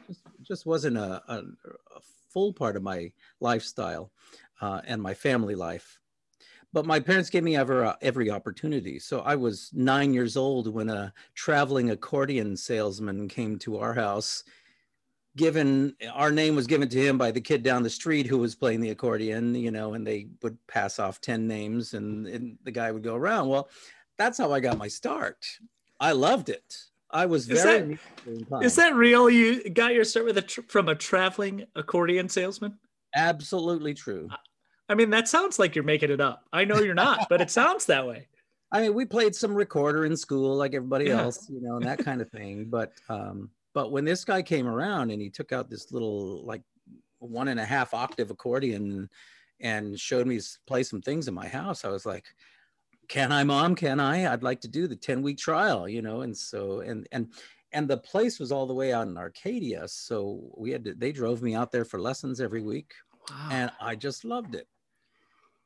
just, 0.07 0.23
just 0.43 0.67
wasn't 0.67 0.97
a, 0.97 1.23
a, 1.29 1.37
a, 1.37 2.01
full 2.31 2.53
part 2.53 2.77
of 2.77 2.83
my 2.83 3.11
lifestyle 3.41 4.11
uh, 4.61 4.81
and 4.87 5.01
my 5.01 5.15
family 5.15 5.55
life. 5.55 5.99
But 6.73 6.85
my 6.85 7.01
parents 7.01 7.31
gave 7.31 7.45
me 7.45 7.57
ever, 7.57 7.85
uh, 7.85 7.97
every 8.03 8.31
opportunity. 8.31 8.99
So 8.99 9.21
I 9.21 9.37
was 9.37 9.71
nine 9.73 10.13
years 10.13 10.37
old 10.37 10.73
when 10.73 10.91
a 10.91 11.13
traveling 11.35 11.91
accordion 11.91 12.57
salesman 12.57 13.29
came 13.29 13.59
to 13.61 13.79
our 13.79 13.95
house. 13.95 14.45
Given 15.37 15.95
our 16.13 16.33
name 16.33 16.57
was 16.57 16.67
given 16.67 16.89
to 16.89 16.99
him 16.99 17.19
by 17.19 17.31
the 17.31 17.41
kid 17.41 17.63
down 17.63 17.83
the 17.83 17.91
street 17.91 18.27
who 18.27 18.39
was 18.39 18.55
playing 18.55 18.81
the 18.81 18.91
accordion, 18.91 19.55
you 19.55 19.71
know, 19.71 19.95
and 19.95 20.07
they 20.07 20.29
would 20.43 20.57
pass 20.67 20.99
off 20.99 21.21
10 21.21 21.47
names 21.47 21.95
and, 21.95 22.27
and 22.27 22.59
the 22.65 22.71
guy 22.71 22.91
would 22.91 23.03
go 23.03 23.15
around. 23.15 23.49
Well, 23.49 23.69
that's 24.17 24.39
how 24.39 24.53
I 24.53 24.61
got 24.61 24.79
my 24.79 24.89
start. 24.89 25.45
I 26.01 26.13
loved 26.13 26.49
it. 26.49 26.77
I 27.11 27.27
was 27.27 27.49
is 27.49 27.63
very. 27.63 27.99
That, 28.51 28.63
is 28.63 28.77
that 28.77 28.95
real? 28.95 29.31
You 29.31 29.69
got 29.71 29.95
your 29.95 30.05
start 30.05 30.27
with 30.27 30.39
a 30.39 30.43
tr- 30.43 30.63
from 30.69 30.89
a 30.89 30.95
traveling 30.95 31.65
accordion 31.77 32.29
salesman? 32.29 32.79
Absolutely 33.15 33.95
true. 33.95 34.29
I 34.89 34.95
mean, 34.95 35.11
that 35.11 35.29
sounds 35.29 35.59
like 35.59 35.75
you're 35.75 35.85
making 35.85 36.11
it 36.11 36.21
up. 36.21 36.45
I 36.53 36.65
know 36.65 36.79
you're 36.79 36.95
not, 36.95 37.29
but 37.29 37.41
it 37.41 37.51
sounds 37.51 37.87
that 37.87 38.07
way. 38.07 38.29
I 38.73 38.83
mean, 38.83 38.95
we 38.95 39.05
played 39.05 39.35
some 39.35 39.55
recorder 39.55 40.05
in 40.05 40.17
school, 40.17 40.57
like 40.57 40.75
everybody 40.75 41.07
yeah. 41.07 41.23
else, 41.23 41.49
you 41.49 41.61
know, 41.61 41.77
and 41.77 41.87
that 41.87 42.05
kind 42.05 42.21
of 42.21 42.31
thing. 42.31 42.67
But 42.69 42.93
um, 43.09 43.51
but 43.77 43.93
when 43.93 44.07
this 44.07 44.25
guy 44.25 44.41
came 44.41 44.67
around 44.67 45.11
and 45.11 45.21
he 45.21 45.29
took 45.29 45.53
out 45.53 45.69
this 45.69 45.93
little 45.93 46.43
like 46.47 46.63
one 47.19 47.49
and 47.49 47.61
a 47.61 47.65
half 47.67 47.93
octave 47.93 48.31
accordion 48.31 49.07
and 49.61 50.01
showed 50.01 50.27
me 50.27 50.41
play 50.67 50.83
some 50.83 51.03
things 51.03 51.29
in 51.29 51.35
my 51.35 51.47
house, 51.47 51.85
I 51.85 51.91
was 51.91 52.07
like, 52.07 52.25
can 53.07 53.33
I, 53.33 53.45
mom? 53.45 53.75
Can 53.75 54.01
I? 54.01 54.33
I'd 54.33 54.43
like 54.43 54.63
to 54.63 54.69
do 54.69 54.87
the 54.87 54.97
10 54.97 55.21
week 55.21 55.37
trial, 55.37 55.87
you 55.87 56.01
know? 56.01 56.23
And 56.23 56.35
so, 56.35 56.81
and, 56.81 57.07
and, 57.13 57.35
and 57.71 57.87
the 57.87 57.99
place 57.99 58.41
was 58.41 58.51
all 58.51 58.67
the 58.67 58.73
way 58.73 58.95
out 58.95 59.09
in 59.09 59.19
Arcadia. 59.19 59.87
So 59.89 60.41
we 60.57 60.71
had 60.71 60.83
to, 60.85 60.95
they 60.95 61.13
drove 61.13 61.43
me 61.43 61.55
out 61.55 61.71
there 61.71 61.85
for 61.85 62.01
lessons 62.01 62.41
every 62.41 62.63
week. 62.63 62.95
Wow. 63.29 63.49
And 63.51 63.71
I 63.79 63.95
just 63.95 64.25
loved 64.25 64.55
it. 64.55 64.69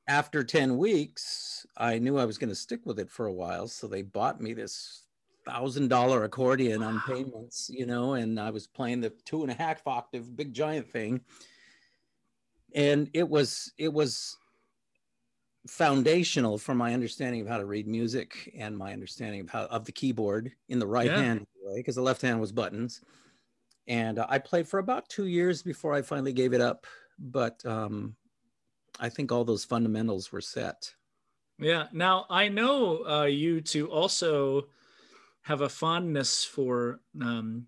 After 0.08 0.42
10 0.42 0.76
weeks, 0.78 1.64
I 1.76 2.00
knew 2.00 2.18
I 2.18 2.24
was 2.24 2.38
going 2.38 2.50
to 2.50 2.56
stick 2.56 2.80
with 2.86 2.98
it 2.98 3.08
for 3.08 3.26
a 3.26 3.32
while. 3.32 3.68
So 3.68 3.86
they 3.86 4.02
bought 4.02 4.40
me 4.40 4.52
this 4.52 5.04
thousand 5.50 5.88
dollar 5.88 6.24
accordion 6.24 6.80
wow. 6.80 6.88
on 6.88 7.02
payments, 7.06 7.70
you 7.72 7.86
know, 7.86 8.14
and 8.14 8.38
I 8.38 8.50
was 8.50 8.66
playing 8.66 9.00
the 9.00 9.12
two 9.24 9.42
and 9.42 9.50
a 9.50 9.54
half 9.54 9.86
octave 9.86 10.36
big 10.36 10.52
giant 10.52 10.88
thing. 10.90 11.20
And 12.74 13.10
it 13.14 13.28
was, 13.28 13.72
it 13.78 13.92
was 13.92 14.38
foundational 15.66 16.56
for 16.56 16.74
my 16.74 16.94
understanding 16.94 17.40
of 17.42 17.46
how 17.46 17.58
to 17.58 17.66
read 17.66 17.86
music 17.86 18.50
and 18.56 18.76
my 18.76 18.92
understanding 18.92 19.40
of 19.40 19.50
how 19.50 19.64
of 19.66 19.84
the 19.84 19.92
keyboard 19.92 20.52
in 20.68 20.78
the 20.78 20.86
right 20.86 21.06
yeah. 21.06 21.20
hand 21.20 21.46
because 21.74 21.94
the 21.94 22.02
left 22.02 22.22
hand 22.22 22.40
was 22.40 22.50
buttons 22.50 23.02
and 23.86 24.18
uh, 24.18 24.26
i 24.30 24.38
played 24.38 24.66
for 24.66 24.78
about 24.78 25.06
two 25.10 25.26
years 25.26 25.62
before 25.62 25.92
i 25.92 26.00
finally 26.00 26.32
gave 26.32 26.54
it 26.54 26.62
up 26.62 26.86
but 27.18 27.64
um, 27.66 28.16
i 29.00 29.08
think 29.08 29.30
all 29.30 29.44
those 29.44 29.64
fundamentals 29.64 30.32
were 30.32 30.40
set 30.40 30.94
yeah 31.58 31.86
now 31.92 32.24
i 32.30 32.48
know 32.48 33.04
uh, 33.06 33.24
you 33.24 33.60
to 33.60 33.86
also 33.90 34.64
have 35.42 35.60
a 35.60 35.68
fondness 35.68 36.44
for 36.44 37.00
um, 37.22 37.66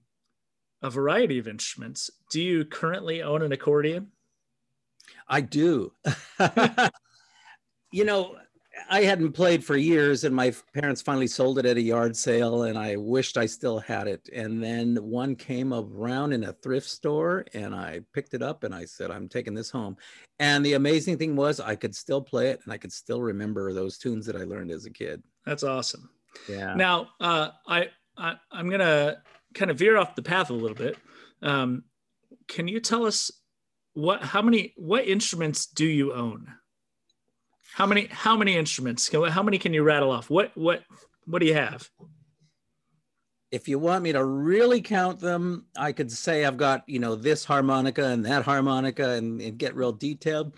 a 0.83 0.91
variety 0.91 1.39
of 1.39 1.49
instruments 1.49 2.11
do 2.31 2.43
you 2.43 2.65
currently 2.65 3.23
own 3.23 3.43
an 3.43 3.53
accordion 3.53 4.09
i 5.29 5.41
do 5.41 5.93
you 7.93 8.05
know, 8.05 8.37
I 8.89 9.03
hadn't 9.03 9.33
played 9.33 9.63
for 9.63 9.77
years, 9.77 10.25
and 10.25 10.35
my 10.35 10.53
parents 10.73 11.03
finally 11.03 11.27
sold 11.27 11.59
it 11.59 11.67
at 11.67 11.77
a 11.77 11.81
yard 11.81 12.17
sale, 12.17 12.65
and 12.65 12.79
I 12.79 12.97
wished 12.97 13.37
I 13.37 13.45
still 13.45 13.79
had 13.79 14.09
it. 14.09 14.29
And 14.33 14.65
then 14.65 14.97
one 14.97 15.37
came 15.37 15.75
around 15.75 16.33
in 16.33 16.45
a 16.45 16.55
thrift 16.55 16.89
store, 16.89 17.45
and 17.53 17.75
I 17.75 18.01
picked 18.15 18.33
it 18.33 18.43
up, 18.43 18.65
and 18.65 18.75
I 18.75 18.87
said, 18.87 19.11
"I'm 19.11 19.29
taking 19.29 19.53
this 19.55 19.71
home." 19.71 19.97
And 20.39 20.65
the 20.65 20.73
amazing 20.73 21.19
thing 21.19 21.37
was, 21.37 21.61
I 21.61 21.77
could 21.77 21.95
still 21.95 22.23
play 22.23 22.49
it, 22.49 22.61
and 22.65 22.73
I 22.73 22.79
could 22.79 22.93
still 22.93 23.21
remember 23.21 23.73
those 23.73 23.99
tunes 23.99 24.25
that 24.27 24.37
I 24.37 24.45
learned 24.45 24.71
as 24.71 24.87
a 24.87 24.91
kid. 24.91 25.23
That's 25.45 25.63
awesome. 25.63 26.09
Yeah. 26.49 26.75
Now, 26.75 27.09
uh, 27.21 27.51
I, 27.67 27.89
I 28.17 28.35
I'm 28.51 28.71
gonna 28.71 29.23
kind 29.55 29.71
of 29.71 29.79
veer 29.79 29.97
off 29.97 30.15
the 30.15 30.23
path 30.23 30.51
a 30.51 30.55
little 30.55 30.77
bit. 30.77 30.97
Um, 31.43 31.85
can 32.49 32.69
you 32.69 32.81
tell 32.81 33.07
us 33.07 33.31
what 33.95 34.23
how 34.23 34.43
many 34.43 34.75
what 34.77 35.07
instruments 35.07 35.67
do 35.67 35.87
you 35.87 36.13
own? 36.13 36.49
How 37.75 37.87
many 37.87 38.07
how 38.11 38.37
many 38.37 38.57
instruments? 38.57 39.11
How 39.13 39.43
many 39.43 39.59
can 39.59 39.75
you 39.75 39.83
rattle 39.83 40.11
off? 40.11 40.31
What 40.31 40.53
what 40.55 40.83
what 41.25 41.41
do 41.41 41.47
you 41.47 41.55
have? 41.55 41.89
If 43.51 43.69
you 43.69 43.79
want 43.79 44.03
me 44.03 44.13
to 44.13 44.25
really 44.25 44.81
count 44.81 45.21
them, 45.21 45.67
I 45.77 45.93
could 45.93 46.11
say 46.11 46.45
I've 46.45 46.57
got 46.57 46.89
you 46.89 46.99
know 46.99 47.15
this 47.15 47.45
harmonica 47.45 48.05
and 48.07 48.25
that 48.25 48.45
harmonica 48.45 49.11
and, 49.11 49.41
and 49.41 49.59
get 49.59 49.75
real 49.75 49.93
detailed. 49.93 50.55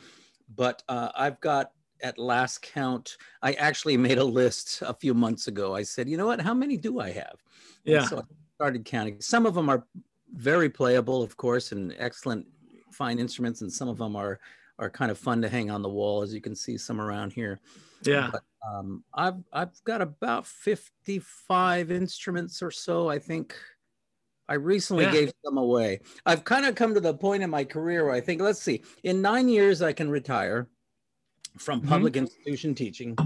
But 0.54 0.82
uh, 0.88 1.08
I've 1.16 1.40
got 1.40 1.72
at 2.04 2.18
last 2.18 2.62
count, 2.62 3.16
I 3.42 3.54
actually 3.54 3.96
made 3.96 4.18
a 4.18 4.24
list 4.24 4.82
a 4.82 4.94
few 4.94 5.14
months 5.14 5.48
ago. 5.48 5.74
I 5.74 5.82
said, 5.82 6.08
you 6.08 6.16
know 6.16 6.26
what? 6.26 6.40
How 6.40 6.54
many 6.54 6.76
do 6.76 7.00
I 7.00 7.10
have? 7.10 7.42
Yeah. 7.84 8.00
And 8.00 8.08
so 8.08 8.18
I 8.18 8.22
started 8.54 8.84
counting. 8.84 9.20
Some 9.20 9.46
of 9.46 9.54
them 9.54 9.68
are 9.68 9.84
very 10.34 10.68
playable, 10.68 11.22
of 11.22 11.36
course, 11.36 11.72
and 11.72 11.94
excellent 11.98 12.46
fine 12.92 13.18
instruments, 13.18 13.62
and 13.62 13.72
some 13.72 13.88
of 13.88 13.98
them 13.98 14.14
are 14.14 14.38
are 14.78 14.90
kind 14.90 15.10
of 15.10 15.18
fun 15.18 15.40
to 15.40 15.48
hang 15.48 15.70
on 15.70 15.82
the 15.82 15.88
wall, 15.88 16.22
as 16.22 16.34
you 16.34 16.40
can 16.40 16.54
see 16.54 16.76
some 16.76 17.00
around 17.00 17.32
here. 17.32 17.60
Yeah. 18.02 18.30
But, 18.32 18.42
um, 18.68 19.04
I've 19.14 19.42
I've 19.52 19.84
got 19.84 20.02
about 20.02 20.46
55 20.46 21.90
instruments 21.90 22.62
or 22.62 22.70
so. 22.70 23.08
I 23.08 23.18
think 23.18 23.56
I 24.48 24.54
recently 24.54 25.04
yeah. 25.04 25.12
gave 25.12 25.32
some 25.44 25.56
away. 25.56 26.00
I've 26.26 26.44
kind 26.44 26.66
of 26.66 26.74
come 26.74 26.92
to 26.94 27.00
the 27.00 27.14
point 27.14 27.42
in 27.42 27.50
my 27.50 27.64
career 27.64 28.04
where 28.04 28.14
I 28.14 28.20
think, 28.20 28.42
let's 28.42 28.60
see, 28.60 28.82
in 29.04 29.22
nine 29.22 29.48
years 29.48 29.80
I 29.80 29.92
can 29.92 30.10
retire 30.10 30.68
from 31.58 31.80
mm-hmm. 31.80 31.88
public 31.88 32.14
mm-hmm. 32.14 32.24
institution 32.24 32.74
teaching 32.74 33.16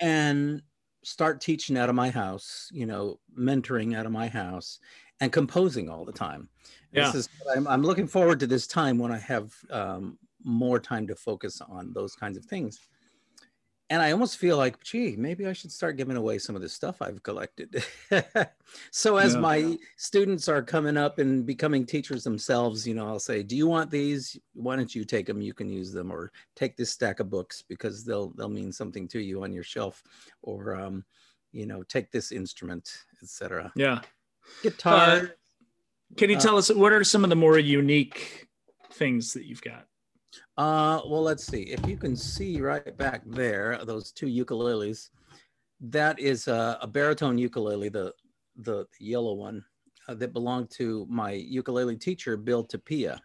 and 0.00 0.62
start 1.02 1.40
teaching 1.40 1.76
out 1.76 1.88
of 1.88 1.94
my 1.94 2.10
house. 2.10 2.68
You 2.72 2.86
know, 2.86 3.20
mentoring 3.38 3.96
out 3.96 4.06
of 4.06 4.12
my 4.12 4.28
house 4.28 4.78
and 5.20 5.32
composing 5.32 5.88
all 5.88 6.04
the 6.04 6.12
time. 6.12 6.48
Yeah. 6.92 7.06
This 7.06 7.14
is 7.14 7.28
I'm, 7.56 7.66
I'm 7.66 7.82
looking 7.82 8.06
forward 8.06 8.40
to 8.40 8.46
this 8.46 8.66
time 8.66 8.98
when 8.98 9.12
I 9.12 9.18
have 9.18 9.52
um, 9.70 10.18
more 10.44 10.78
time 10.78 11.06
to 11.08 11.14
focus 11.14 11.60
on 11.60 11.92
those 11.92 12.14
kinds 12.14 12.36
of 12.36 12.44
things. 12.44 12.78
And 13.94 14.02
I 14.02 14.10
almost 14.10 14.38
feel 14.38 14.56
like, 14.56 14.82
gee, 14.82 15.14
maybe 15.16 15.46
I 15.46 15.52
should 15.52 15.70
start 15.70 15.96
giving 15.96 16.16
away 16.16 16.40
some 16.40 16.56
of 16.56 16.62
the 16.62 16.68
stuff 16.68 17.00
I've 17.00 17.22
collected. 17.22 17.84
so 18.90 19.18
as 19.18 19.34
yeah. 19.34 19.40
my 19.40 19.78
students 19.96 20.48
are 20.48 20.62
coming 20.62 20.96
up 20.96 21.20
and 21.20 21.46
becoming 21.46 21.86
teachers 21.86 22.24
themselves, 22.24 22.88
you 22.88 22.94
know, 22.94 23.06
I'll 23.06 23.20
say, 23.20 23.44
"Do 23.44 23.56
you 23.56 23.68
want 23.68 23.92
these? 23.92 24.36
Why 24.52 24.74
don't 24.74 24.92
you 24.92 25.04
take 25.04 25.26
them? 25.26 25.40
You 25.40 25.54
can 25.54 25.68
use 25.68 25.92
them, 25.92 26.10
or 26.10 26.32
take 26.56 26.76
this 26.76 26.90
stack 26.90 27.20
of 27.20 27.30
books 27.30 27.62
because 27.68 28.04
they'll 28.04 28.30
they'll 28.30 28.48
mean 28.48 28.72
something 28.72 29.06
to 29.06 29.20
you 29.20 29.44
on 29.44 29.52
your 29.52 29.62
shelf, 29.62 30.02
or 30.42 30.74
um, 30.74 31.04
you 31.52 31.64
know, 31.64 31.84
take 31.84 32.10
this 32.10 32.32
instrument, 32.32 32.90
etc." 33.22 33.70
Yeah, 33.76 34.00
guitar. 34.60 34.96
Uh, 34.96 35.26
can 36.16 36.30
you 36.30 36.36
uh, 36.36 36.40
tell 36.40 36.58
us 36.58 36.68
what 36.68 36.92
are 36.92 37.04
some 37.04 37.22
of 37.22 37.30
the 37.30 37.36
more 37.36 37.60
unique 37.60 38.48
things 38.94 39.34
that 39.34 39.44
you've 39.44 39.62
got? 39.62 39.86
Uh, 40.56 41.00
well, 41.06 41.22
let's 41.22 41.44
see. 41.46 41.62
If 41.62 41.86
you 41.86 41.96
can 41.96 42.16
see 42.16 42.60
right 42.60 42.96
back 42.96 43.22
there, 43.26 43.80
those 43.84 44.12
two 44.12 44.26
ukuleles, 44.26 45.10
that 45.80 46.18
is 46.18 46.48
a, 46.48 46.78
a 46.80 46.86
baritone 46.86 47.38
ukulele, 47.38 47.88
the, 47.88 48.12
the 48.56 48.86
yellow 48.98 49.34
one 49.34 49.64
uh, 50.08 50.14
that 50.14 50.32
belonged 50.32 50.70
to 50.70 51.06
my 51.08 51.32
ukulele 51.32 51.96
teacher, 51.96 52.36
Bill 52.36 52.64
Tapia. 52.64 53.20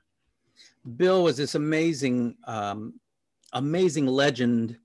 Bill 0.97 1.23
was 1.23 1.37
this 1.37 1.55
amazing, 1.55 2.35
um, 2.45 2.99
amazing 3.53 4.07
legend 4.07 4.77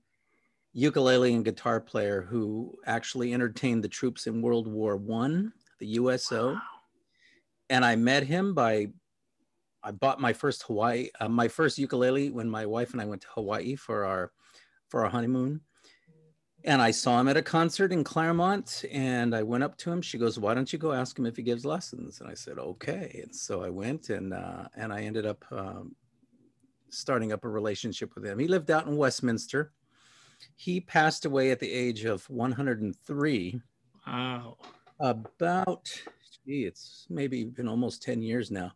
ukulele 0.73 1.33
and 1.33 1.45
guitar 1.45 1.79
player 1.79 2.21
who 2.21 2.75
actually 2.85 3.33
entertained 3.33 3.83
the 3.83 3.89
troops 3.89 4.27
in 4.27 4.41
World 4.41 4.67
War 4.67 4.97
One, 4.97 5.53
the 5.79 5.87
USO. 5.87 6.53
Wow. 6.53 6.61
And 7.69 7.83
I 7.83 7.95
met 7.95 8.23
him 8.23 8.53
by 8.53 8.89
I 9.85 9.91
bought 9.91 10.19
my 10.19 10.33
first 10.33 10.63
Hawaii, 10.63 11.09
uh, 11.19 11.29
my 11.29 11.47
first 11.47 11.77
ukulele 11.77 12.31
when 12.31 12.49
my 12.49 12.65
wife 12.65 12.91
and 12.93 13.01
I 13.01 13.05
went 13.05 13.21
to 13.21 13.27
Hawaii 13.35 13.75
for 13.75 14.03
our 14.03 14.31
for 14.89 15.03
our 15.05 15.09
honeymoon. 15.09 15.61
And 16.63 16.81
I 16.81 16.89
saw 16.89 17.19
him 17.19 17.27
at 17.27 17.37
a 17.37 17.43
concert 17.43 17.91
in 17.91 18.03
Claremont 18.03 18.85
and 18.91 19.35
I 19.35 19.43
went 19.43 19.63
up 19.63 19.77
to 19.77 19.91
him. 19.91 20.01
She 20.01 20.17
goes, 20.17 20.39
Why 20.39 20.55
don't 20.55 20.73
you 20.73 20.79
go 20.79 20.91
ask 20.93 21.17
him 21.17 21.27
if 21.27 21.35
he 21.35 21.43
gives 21.43 21.63
lessons? 21.63 22.19
And 22.19 22.29
I 22.29 22.33
said, 22.33 22.57
Okay. 22.57 23.21
And 23.23 23.35
so 23.35 23.63
I 23.63 23.69
went 23.69 24.09
and, 24.09 24.33
uh, 24.33 24.65
and 24.75 24.91
I 24.91 25.03
ended 25.03 25.27
up 25.27 25.45
um, 25.51 25.95
starting 26.89 27.31
up 27.31 27.45
a 27.45 27.49
relationship 27.49 28.15
with 28.15 28.25
him. 28.25 28.39
He 28.39 28.47
lived 28.47 28.71
out 28.71 28.87
in 28.87 28.97
Westminster 28.97 29.73
He 30.55 30.81
passed 30.81 31.25
away 31.25 31.51
at 31.51 31.59
the 31.59 31.71
age 31.71 32.05
of 32.05 32.27
103. 32.31 33.61
Wow. 34.07 34.57
About, 34.99 35.91
gee, 36.47 36.65
it's 36.65 37.05
maybe 37.11 37.43
been 37.43 37.67
almost 37.67 38.01
10 38.01 38.23
years 38.23 38.49
now. 38.49 38.71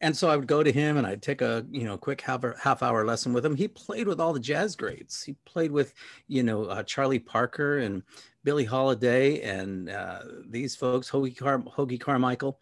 And 0.00 0.16
so 0.16 0.28
I 0.28 0.36
would 0.36 0.46
go 0.46 0.62
to 0.62 0.72
him 0.72 0.96
and 0.96 1.06
I'd 1.06 1.22
take 1.22 1.42
a, 1.42 1.64
you 1.70 1.84
know, 1.84 1.96
quick 1.96 2.20
half, 2.20 2.44
half 2.58 2.82
hour 2.82 3.04
lesson 3.04 3.32
with 3.32 3.44
him. 3.44 3.56
He 3.56 3.68
played 3.68 4.06
with 4.06 4.20
all 4.20 4.32
the 4.32 4.40
jazz 4.40 4.76
greats. 4.76 5.22
He 5.22 5.34
played 5.44 5.70
with, 5.70 5.94
you 6.28 6.42
know, 6.42 6.64
uh, 6.64 6.82
Charlie 6.82 7.18
Parker 7.18 7.78
and 7.78 8.02
Billie 8.44 8.64
Holiday 8.64 9.40
and 9.40 9.90
uh, 9.90 10.20
these 10.48 10.76
folks, 10.76 11.10
Hoagy, 11.10 11.36
Car- 11.36 11.58
Hoagy 11.58 12.00
Carmichael 12.00 12.58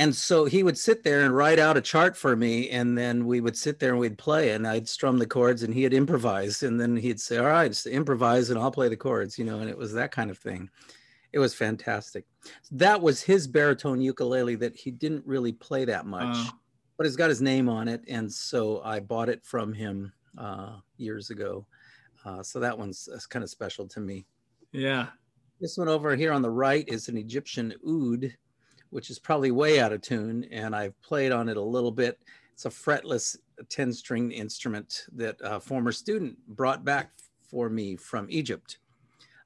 and 0.00 0.16
so 0.16 0.46
he 0.46 0.62
would 0.62 0.78
sit 0.78 1.02
there 1.02 1.20
and 1.20 1.36
write 1.36 1.58
out 1.58 1.76
a 1.76 1.80
chart 1.80 2.16
for 2.16 2.34
me 2.34 2.70
and 2.70 2.96
then 2.96 3.26
we 3.26 3.42
would 3.42 3.56
sit 3.56 3.78
there 3.78 3.90
and 3.90 3.98
we'd 3.98 4.16
play 4.16 4.52
and 4.52 4.66
i'd 4.66 4.88
strum 4.88 5.18
the 5.18 5.26
chords 5.26 5.62
and 5.62 5.74
he'd 5.74 5.92
improvise 5.92 6.62
and 6.62 6.80
then 6.80 6.96
he'd 6.96 7.20
say 7.20 7.36
all 7.36 7.46
right 7.46 7.68
just 7.68 7.86
improvise 7.86 8.48
and 8.48 8.58
i'll 8.58 8.70
play 8.70 8.88
the 8.88 8.96
chords 8.96 9.38
you 9.38 9.44
know 9.44 9.58
and 9.60 9.68
it 9.68 9.76
was 9.76 9.92
that 9.92 10.10
kind 10.10 10.30
of 10.30 10.38
thing 10.38 10.70
it 11.32 11.38
was 11.38 11.54
fantastic. 11.54 12.24
That 12.72 13.00
was 13.00 13.22
his 13.22 13.46
baritone 13.46 14.00
ukulele 14.00 14.56
that 14.56 14.76
he 14.76 14.90
didn't 14.90 15.26
really 15.26 15.52
play 15.52 15.84
that 15.84 16.06
much 16.06 16.36
uh, 16.36 16.50
but 16.96 17.06
it's 17.06 17.16
got 17.16 17.30
his 17.30 17.40
name 17.40 17.66
on 17.66 17.88
it 17.88 18.02
and 18.08 18.30
so 18.30 18.82
i 18.84 19.00
bought 19.00 19.30
it 19.30 19.42
from 19.42 19.72
him 19.72 20.12
uh, 20.36 20.76
years 20.96 21.30
ago. 21.30 21.66
Uh, 22.24 22.42
so 22.42 22.60
that 22.60 22.78
one's 22.78 23.08
kind 23.30 23.42
of 23.42 23.48
special 23.48 23.88
to 23.88 24.00
me. 24.00 24.26
Yeah. 24.72 25.06
This 25.60 25.78
one 25.78 25.88
over 25.88 26.14
here 26.14 26.32
on 26.32 26.42
the 26.42 26.50
right 26.50 26.84
is 26.88 27.08
an 27.08 27.16
egyptian 27.16 27.74
oud 27.86 28.36
which 28.90 29.08
is 29.08 29.18
probably 29.18 29.52
way 29.52 29.80
out 29.80 29.92
of 29.92 30.02
tune, 30.02 30.44
and 30.50 30.74
I've 30.74 31.00
played 31.00 31.30
on 31.32 31.48
it 31.48 31.56
a 31.56 31.62
little 31.62 31.92
bit. 31.92 32.18
It's 32.52 32.66
a 32.66 32.70
fretless 32.70 33.36
10 33.68 33.92
string 33.92 34.32
instrument 34.32 35.06
that 35.12 35.36
a 35.40 35.60
former 35.60 35.92
student 35.92 36.36
brought 36.48 36.84
back 36.84 37.12
for 37.48 37.70
me 37.70 37.94
from 37.94 38.26
Egypt. 38.28 38.78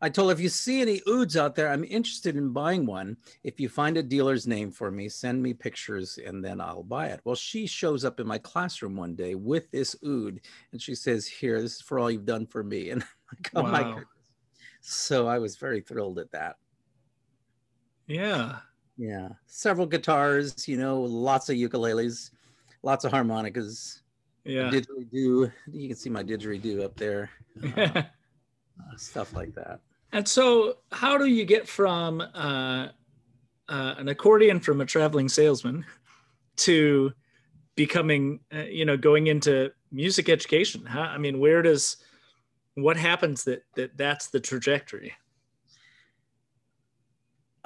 I 0.05 0.11
told 0.11 0.29
her, 0.29 0.35
if 0.35 0.41
you 0.41 0.51
see 0.51 0.83
any 0.83 1.01
ouds 1.09 1.35
out 1.35 1.55
there, 1.55 1.71
I'm 1.71 1.83
interested 1.83 2.37
in 2.37 2.51
buying 2.51 2.85
one. 2.85 3.17
If 3.43 3.59
you 3.59 3.71
find 3.71 3.97
a 3.97 4.03
dealer's 4.03 4.47
name 4.47 4.71
for 4.71 4.91
me, 4.91 5.09
send 5.09 5.43
me 5.43 5.55
pictures 5.55 6.19
and 6.19 6.45
then 6.45 6.61
I'll 6.61 6.83
buy 6.83 7.07
it. 7.07 7.23
Well, 7.25 7.35
she 7.35 7.67
shows 7.67 8.05
up 8.05 8.21
in 8.21 8.27
my 8.27 8.37
classroom 8.37 8.97
one 8.97 9.15
day 9.15 9.35
with 9.35 9.71
this 9.71 9.97
oud 10.07 10.41
and 10.73 10.83
she 10.83 10.95
says, 10.95 11.27
Here, 11.27 11.59
this 11.63 11.77
is 11.77 11.81
for 11.81 11.99
all 11.99 12.11
you've 12.11 12.27
done 12.27 12.47
for 12.47 12.63
me. 12.63 12.91
And 12.95 13.03
I'm 13.03 13.09
like, 13.33 13.51
oh 13.55 13.63
wow. 13.63 13.71
my 13.71 13.83
goodness. 13.95 14.07
So 14.83 15.27
I 15.27 15.39
was 15.39 15.57
very 15.57 15.81
thrilled 15.81 16.19
at 16.19 16.31
that. 16.33 16.57
Yeah. 18.07 18.57
Yeah, 18.99 19.31
several 19.47 19.87
guitars, 19.87 20.69
you 20.69 20.77
know, 20.77 21.01
lots 21.01 21.49
of 21.49 21.57
ukuleles, 21.57 22.31
lots 22.83 23.05
of 23.05 23.11
harmonicas. 23.11 24.03
Yeah, 24.45 24.71
didgeridoo. 24.71 25.51
You 25.73 25.89
can 25.89 25.97
see 25.97 26.11
my 26.11 26.23
didgeridoo 26.23 26.85
up 26.85 26.95
there. 26.97 27.31
Uh, 27.77 27.81
uh, 27.81 28.97
stuff 28.97 29.33
like 29.33 29.55
that. 29.55 29.81
And 30.15 30.29
so, 30.29 30.77
how 30.93 31.19
do 31.19 31.27
you 31.27 31.45
get 31.45 31.69
from 31.69 32.21
uh, 32.21 32.89
uh, 33.69 33.95
an 33.99 34.09
accordion 34.09 34.61
from 34.61 34.81
a 34.81 34.87
traveling 34.87 35.29
salesman 35.29 35.85
to 36.59 37.13
becoming, 37.75 38.39
uh, 38.55 38.63
you 38.63 38.85
know, 38.85 38.97
going 38.97 39.27
into 39.27 39.73
music 39.91 40.29
education? 40.29 40.87
How, 40.87 41.03
I 41.03 41.19
mean, 41.19 41.41
where 41.41 41.63
does 41.63 41.97
what 42.77 42.97
happens 42.97 43.43
that 43.45 43.65
that 43.75 43.97
that's 43.97 44.29
the 44.29 44.39
trajectory? 44.39 45.13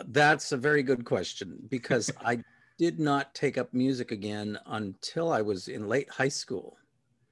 That's 0.06 0.50
a 0.52 0.56
very 0.56 0.82
good 0.82 1.04
question 1.04 1.58
because 1.68 2.10
I 2.24 2.42
did 2.78 2.98
not 2.98 3.34
take 3.34 3.58
up 3.58 3.74
music 3.74 4.10
again 4.10 4.58
until 4.64 5.30
I 5.30 5.42
was 5.42 5.68
in 5.68 5.86
late 5.86 6.08
high 6.08 6.28
school. 6.28 6.78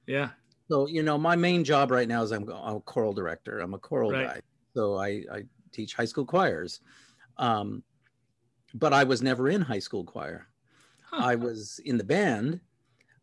Yeah. 0.05 0.29
So, 0.69 0.85
you 0.85 1.01
know, 1.01 1.17
my 1.17 1.35
main 1.35 1.63
job 1.63 1.89
right 1.89 2.07
now 2.07 2.21
is 2.21 2.31
I'm, 2.31 2.47
I'm 2.51 2.75
a 2.75 2.79
choral 2.81 3.13
director. 3.13 3.61
I'm 3.61 3.73
a 3.73 3.79
choral 3.79 4.11
right. 4.11 4.27
guy. 4.27 4.41
So 4.77 4.95
I, 4.95 5.23
I 5.33 5.43
teach 5.71 5.95
high 5.95 6.05
school 6.05 6.23
choirs. 6.23 6.81
Um, 7.37 7.81
but 8.75 8.93
I 8.93 9.05
was 9.05 9.23
never 9.23 9.49
in 9.49 9.59
high 9.59 9.79
school 9.79 10.03
choir. 10.03 10.49
Huh. 11.01 11.25
I 11.25 11.33
was 11.33 11.79
in 11.83 11.97
the 11.97 12.03
band, 12.03 12.59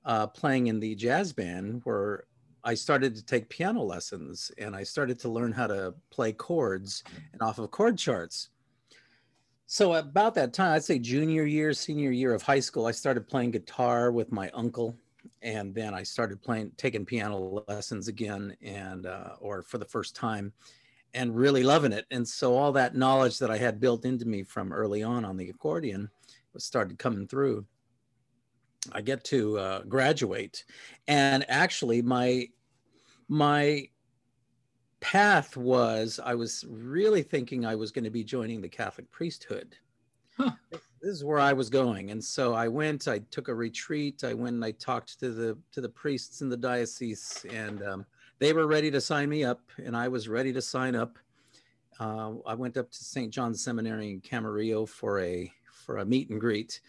uh, 0.04 0.26
playing 0.26 0.66
in 0.66 0.80
the 0.80 0.96
jazz 0.96 1.32
band 1.32 1.82
where 1.84 2.24
I 2.64 2.74
started 2.74 3.14
to 3.14 3.24
take 3.24 3.48
piano 3.48 3.84
lessons 3.84 4.50
and 4.58 4.74
I 4.74 4.82
started 4.82 5.20
to 5.20 5.28
learn 5.28 5.52
how 5.52 5.68
to 5.68 5.94
play 6.10 6.32
chords 6.32 7.04
and 7.32 7.40
off 7.40 7.60
of 7.60 7.70
chord 7.70 7.98
charts. 7.98 8.48
So 9.68 9.94
about 9.94 10.34
that 10.34 10.54
time, 10.54 10.74
I'd 10.74 10.82
say 10.82 10.98
junior 10.98 11.44
year, 11.44 11.72
senior 11.72 12.10
year 12.10 12.34
of 12.34 12.42
high 12.42 12.58
school, 12.58 12.86
I 12.86 12.90
started 12.90 13.28
playing 13.28 13.52
guitar 13.52 14.10
with 14.10 14.32
my 14.32 14.50
uncle, 14.54 14.96
and 15.40 15.72
then 15.72 15.94
I 15.94 16.02
started 16.02 16.42
playing, 16.42 16.72
taking 16.78 17.06
piano 17.06 17.62
lessons 17.68 18.08
again, 18.08 18.56
and 18.60 19.06
uh, 19.06 19.36
or 19.38 19.62
for 19.62 19.78
the 19.78 19.84
first 19.84 20.16
time, 20.16 20.52
and 21.14 21.36
really 21.36 21.62
loving 21.62 21.92
it. 21.92 22.06
And 22.10 22.26
so 22.26 22.56
all 22.56 22.72
that 22.72 22.96
knowledge 22.96 23.38
that 23.38 23.50
I 23.50 23.58
had 23.58 23.80
built 23.80 24.04
into 24.04 24.26
me 24.26 24.42
from 24.42 24.72
early 24.72 25.02
on 25.02 25.24
on 25.24 25.36
the 25.36 25.50
accordion 25.50 26.10
was 26.52 26.64
started 26.64 26.98
coming 26.98 27.26
through. 27.26 27.64
I 28.92 29.00
get 29.00 29.24
to 29.24 29.58
uh, 29.58 29.82
graduate, 29.84 30.64
and 31.08 31.44
actually 31.48 32.02
my 32.02 32.48
my 33.28 33.88
path 35.00 35.56
was 35.56 36.20
I 36.22 36.34
was 36.34 36.64
really 36.68 37.22
thinking 37.22 37.64
I 37.64 37.74
was 37.74 37.90
going 37.90 38.04
to 38.04 38.10
be 38.10 38.24
joining 38.24 38.60
the 38.60 38.68
Catholic 38.68 39.10
priesthood. 39.10 39.76
Huh. 40.36 40.50
This 40.70 40.82
is 41.02 41.24
where 41.24 41.38
I 41.38 41.52
was 41.52 41.70
going, 41.70 42.10
and 42.10 42.22
so 42.22 42.54
I 42.54 42.68
went. 42.68 43.08
I 43.08 43.20
took 43.30 43.48
a 43.48 43.54
retreat. 43.54 44.24
I 44.24 44.34
went 44.34 44.54
and 44.54 44.64
I 44.64 44.72
talked 44.72 45.18
to 45.20 45.30
the 45.30 45.56
to 45.72 45.80
the 45.80 45.88
priests 45.88 46.40
in 46.40 46.48
the 46.48 46.56
diocese, 46.56 47.44
and 47.50 47.82
um, 47.82 48.06
they 48.38 48.52
were 48.52 48.66
ready 48.66 48.90
to 48.90 49.00
sign 49.00 49.28
me 49.28 49.44
up, 49.44 49.60
and 49.82 49.96
I 49.96 50.08
was 50.08 50.28
ready 50.28 50.52
to 50.52 50.62
sign 50.62 50.94
up. 50.94 51.18
Uh, 52.00 52.32
I 52.46 52.54
went 52.54 52.76
up 52.76 52.90
to 52.90 53.04
St. 53.04 53.32
John's 53.32 53.62
Seminary 53.62 54.10
in 54.10 54.20
Camarillo 54.20 54.88
for 54.88 55.20
a 55.20 55.52
for 55.72 55.98
a 55.98 56.04
meet 56.04 56.30
and 56.30 56.40
greet 56.40 56.80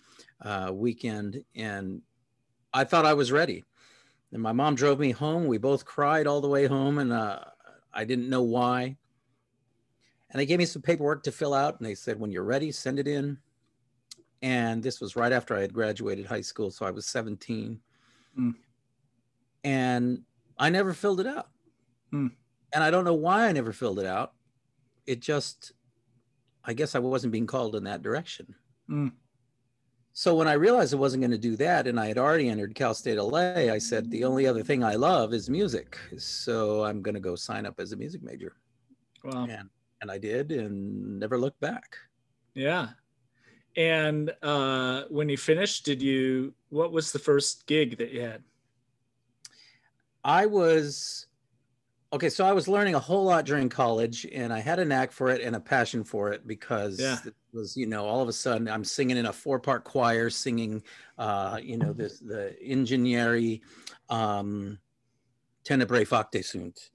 uh, 0.41 0.71
weekend, 0.73 1.43
and 1.55 2.01
I 2.73 2.83
thought 2.83 3.05
I 3.05 3.13
was 3.13 3.31
ready. 3.31 3.63
And 4.31 4.41
my 4.41 4.51
mom 4.51 4.75
drove 4.75 4.99
me 4.99 5.11
home. 5.11 5.47
We 5.47 5.57
both 5.57 5.85
cried 5.85 6.27
all 6.27 6.41
the 6.41 6.49
way 6.49 6.65
home, 6.65 6.97
and 6.97 7.13
uh, 7.13 7.39
I 7.93 8.03
didn't 8.03 8.29
know 8.29 8.41
why. 8.41 8.97
And 10.29 10.39
they 10.39 10.45
gave 10.45 10.59
me 10.59 10.65
some 10.65 10.81
paperwork 10.81 11.23
to 11.23 11.31
fill 11.31 11.53
out, 11.53 11.79
and 11.79 11.87
they 11.87 11.95
said, 11.95 12.19
when 12.19 12.31
you're 12.31 12.43
ready, 12.43 12.71
send 12.71 12.99
it 12.99 13.07
in. 13.07 13.37
And 14.41 14.83
this 14.83 14.99
was 14.99 15.15
right 15.15 15.31
after 15.31 15.55
I 15.55 15.61
had 15.61 15.73
graduated 15.73 16.25
high 16.25 16.41
school, 16.41 16.69
so 16.69 16.85
I 16.85 16.91
was 16.91 17.05
17. 17.05 17.79
Mm. 18.37 18.55
And 19.63 20.21
I 20.57 20.69
never 20.69 20.93
filled 20.93 21.19
it 21.19 21.27
out. 21.27 21.49
Mm. 22.13 22.31
And 22.73 22.83
I 22.83 22.91
don't 22.91 23.05
know 23.05 23.13
why 23.13 23.47
I 23.47 23.51
never 23.51 23.71
filled 23.71 23.99
it 23.99 24.05
out. 24.05 24.33
It 25.05 25.19
just, 25.19 25.73
I 26.63 26.73
guess 26.73 26.95
I 26.95 26.99
wasn't 26.99 27.33
being 27.33 27.47
called 27.47 27.75
in 27.75 27.83
that 27.85 28.01
direction. 28.01 28.55
Mm. 28.89 29.11
So 30.13 30.33
when 30.33 30.47
I 30.47 30.53
realized 30.53 30.93
I 30.93 30.97
wasn't 30.97 31.21
going 31.21 31.31
to 31.31 31.37
do 31.37 31.57
that, 31.57 31.87
and 31.87 31.99
I 31.99 32.07
had 32.07 32.17
already 32.17 32.47
entered 32.47 32.73
Cal 32.73 32.93
State 32.93 33.17
LA, 33.17 33.69
I 33.71 33.77
said 33.77 34.09
the 34.09 34.23
only 34.23 34.47
other 34.47 34.63
thing 34.63 34.81
I 34.81 34.95
love 34.95 35.33
is 35.33 35.49
music. 35.49 35.97
So 36.17 36.85
I'm 36.85 37.01
going 37.01 37.15
to 37.15 37.21
go 37.21 37.35
sign 37.35 37.65
up 37.65 37.81
as 37.81 37.91
a 37.91 37.97
music 37.97 38.23
major. 38.23 38.53
Wow. 39.25 39.43
And, 39.49 39.69
and 40.01 40.09
I 40.09 40.17
did, 40.17 40.53
and 40.53 41.19
never 41.19 41.37
looked 41.37 41.59
back. 41.59 41.97
Yeah. 42.53 42.89
And 43.75 44.31
uh, 44.41 45.03
when 45.09 45.27
you 45.27 45.35
finished, 45.35 45.83
did 45.83 46.01
you? 46.01 46.53
What 46.69 46.93
was 46.93 47.11
the 47.11 47.19
first 47.19 47.67
gig 47.67 47.97
that 47.97 48.11
you 48.11 48.21
had? 48.21 48.41
I 50.25 50.47
was 50.47 51.27
okay 52.13 52.29
so 52.29 52.45
i 52.45 52.53
was 52.53 52.67
learning 52.67 52.95
a 52.95 52.99
whole 52.99 53.25
lot 53.25 53.45
during 53.45 53.67
college 53.67 54.25
and 54.33 54.53
i 54.53 54.59
had 54.59 54.79
a 54.79 54.85
knack 54.85 55.11
for 55.11 55.29
it 55.29 55.41
and 55.41 55.55
a 55.55 55.59
passion 55.59 56.03
for 56.03 56.31
it 56.31 56.47
because 56.47 56.99
yeah. 56.99 57.17
it 57.25 57.33
was 57.51 57.75
you 57.75 57.85
know 57.85 58.05
all 58.05 58.21
of 58.21 58.29
a 58.29 58.33
sudden 58.33 58.69
i'm 58.69 58.85
singing 58.85 59.17
in 59.17 59.25
a 59.25 59.33
four 59.33 59.59
part 59.59 59.83
choir 59.83 60.29
singing 60.29 60.81
uh 61.17 61.59
you 61.61 61.77
know 61.77 61.91
this 61.91 62.19
the 62.19 62.55
Ingegneri 62.65 63.61
um 64.09 64.79
tenebrae 65.65 66.05
factae 66.05 66.43
sunt 66.43 66.91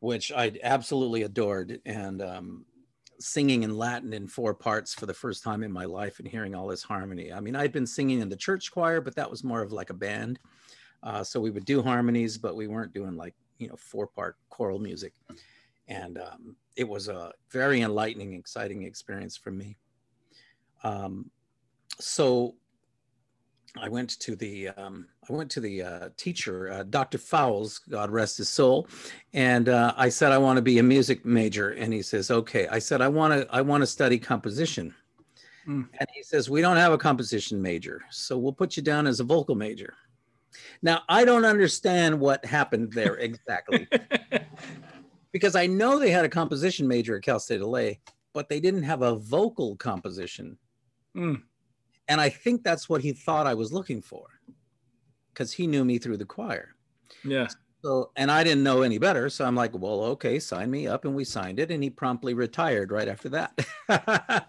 which 0.00 0.32
i 0.32 0.52
absolutely 0.62 1.22
adored 1.22 1.80
and 1.86 2.20
um 2.20 2.64
singing 3.20 3.62
in 3.62 3.76
latin 3.76 4.12
in 4.12 4.28
four 4.28 4.54
parts 4.54 4.92
for 4.92 5.06
the 5.06 5.14
first 5.14 5.42
time 5.42 5.62
in 5.62 5.72
my 5.72 5.84
life 5.84 6.18
and 6.18 6.28
hearing 6.28 6.54
all 6.54 6.66
this 6.66 6.82
harmony 6.82 7.32
i 7.32 7.40
mean 7.40 7.56
i'd 7.56 7.72
been 7.72 7.86
singing 7.86 8.20
in 8.20 8.28
the 8.28 8.36
church 8.36 8.70
choir 8.70 9.00
but 9.00 9.14
that 9.14 9.30
was 9.30 9.42
more 9.42 9.62
of 9.62 9.72
like 9.72 9.90
a 9.90 9.94
band 9.94 10.38
uh, 11.02 11.22
so 11.22 11.40
we 11.40 11.50
would 11.50 11.64
do 11.64 11.82
harmonies 11.82 12.38
but 12.38 12.56
we 12.56 12.66
weren't 12.66 12.92
doing 12.92 13.16
like 13.16 13.34
you 13.58 13.68
know 13.68 13.76
four 13.76 14.06
part 14.06 14.36
choral 14.50 14.78
music 14.78 15.14
and 15.88 16.18
um, 16.18 16.56
it 16.76 16.88
was 16.88 17.08
a 17.08 17.32
very 17.50 17.80
enlightening 17.82 18.34
exciting 18.34 18.82
experience 18.82 19.36
for 19.36 19.50
me 19.50 19.76
um, 20.84 21.30
so 22.00 22.54
I 23.76 23.88
went 23.88 24.18
to 24.20 24.36
the 24.36 24.68
um, 24.68 25.06
I 25.28 25.32
went 25.32 25.50
to 25.52 25.60
the 25.60 25.82
uh, 25.82 26.08
teacher, 26.16 26.72
uh, 26.72 26.82
Dr. 26.84 27.18
Fowles, 27.18 27.78
God 27.78 28.10
rest 28.10 28.38
his 28.38 28.48
soul, 28.48 28.88
and 29.32 29.68
uh, 29.68 29.92
I 29.96 30.08
said 30.08 30.32
I 30.32 30.38
want 30.38 30.56
to 30.56 30.62
be 30.62 30.78
a 30.78 30.82
music 30.82 31.24
major, 31.24 31.70
and 31.70 31.92
he 31.92 32.02
says, 32.02 32.30
"Okay." 32.30 32.66
I 32.68 32.78
said 32.78 33.00
I 33.02 33.08
want 33.08 33.34
to 33.34 33.54
I 33.54 33.60
want 33.60 33.82
to 33.82 33.86
study 33.86 34.18
composition, 34.18 34.94
mm. 35.66 35.86
and 35.98 36.08
he 36.14 36.22
says 36.22 36.48
we 36.48 36.60
don't 36.60 36.76
have 36.76 36.92
a 36.92 36.98
composition 36.98 37.60
major, 37.60 38.02
so 38.10 38.38
we'll 38.38 38.52
put 38.52 38.76
you 38.76 38.82
down 38.82 39.06
as 39.06 39.20
a 39.20 39.24
vocal 39.24 39.54
major. 39.54 39.94
Now, 40.82 41.02
I 41.08 41.24
don't 41.24 41.44
understand 41.44 42.18
what 42.18 42.44
happened 42.44 42.92
there 42.92 43.16
exactly. 43.16 43.88
because 45.32 45.56
I 45.56 45.66
know 45.66 45.98
they 45.98 46.10
had 46.10 46.24
a 46.24 46.28
composition 46.28 46.86
major 46.86 47.16
at 47.16 47.22
Cal 47.22 47.40
State 47.40 47.60
LA, 47.60 47.90
but 48.32 48.48
they 48.48 48.60
didn't 48.60 48.82
have 48.84 49.02
a 49.02 49.16
vocal 49.16 49.76
composition. 49.76 50.56
Mm. 51.16 51.42
And 52.08 52.20
I 52.20 52.28
think 52.28 52.62
that's 52.62 52.88
what 52.88 53.02
he 53.02 53.12
thought 53.12 53.46
I 53.46 53.54
was 53.54 53.72
looking 53.72 54.00
for 54.00 54.26
because 55.32 55.52
he 55.52 55.66
knew 55.66 55.84
me 55.84 55.98
through 55.98 56.16
the 56.16 56.24
choir. 56.24 56.74
Yeah. 57.24 57.48
So, 57.82 58.10
and 58.16 58.30
I 58.30 58.42
didn't 58.42 58.64
know 58.64 58.82
any 58.82 58.98
better. 58.98 59.30
So 59.30 59.44
I'm 59.44 59.54
like, 59.54 59.78
well, 59.78 60.02
okay, 60.02 60.38
sign 60.38 60.70
me 60.70 60.88
up. 60.88 61.04
And 61.04 61.14
we 61.14 61.24
signed 61.24 61.60
it. 61.60 61.70
And 61.70 61.82
he 61.82 61.90
promptly 61.90 62.34
retired 62.34 62.90
right 62.90 63.08
after 63.08 63.28
that. 63.28 64.48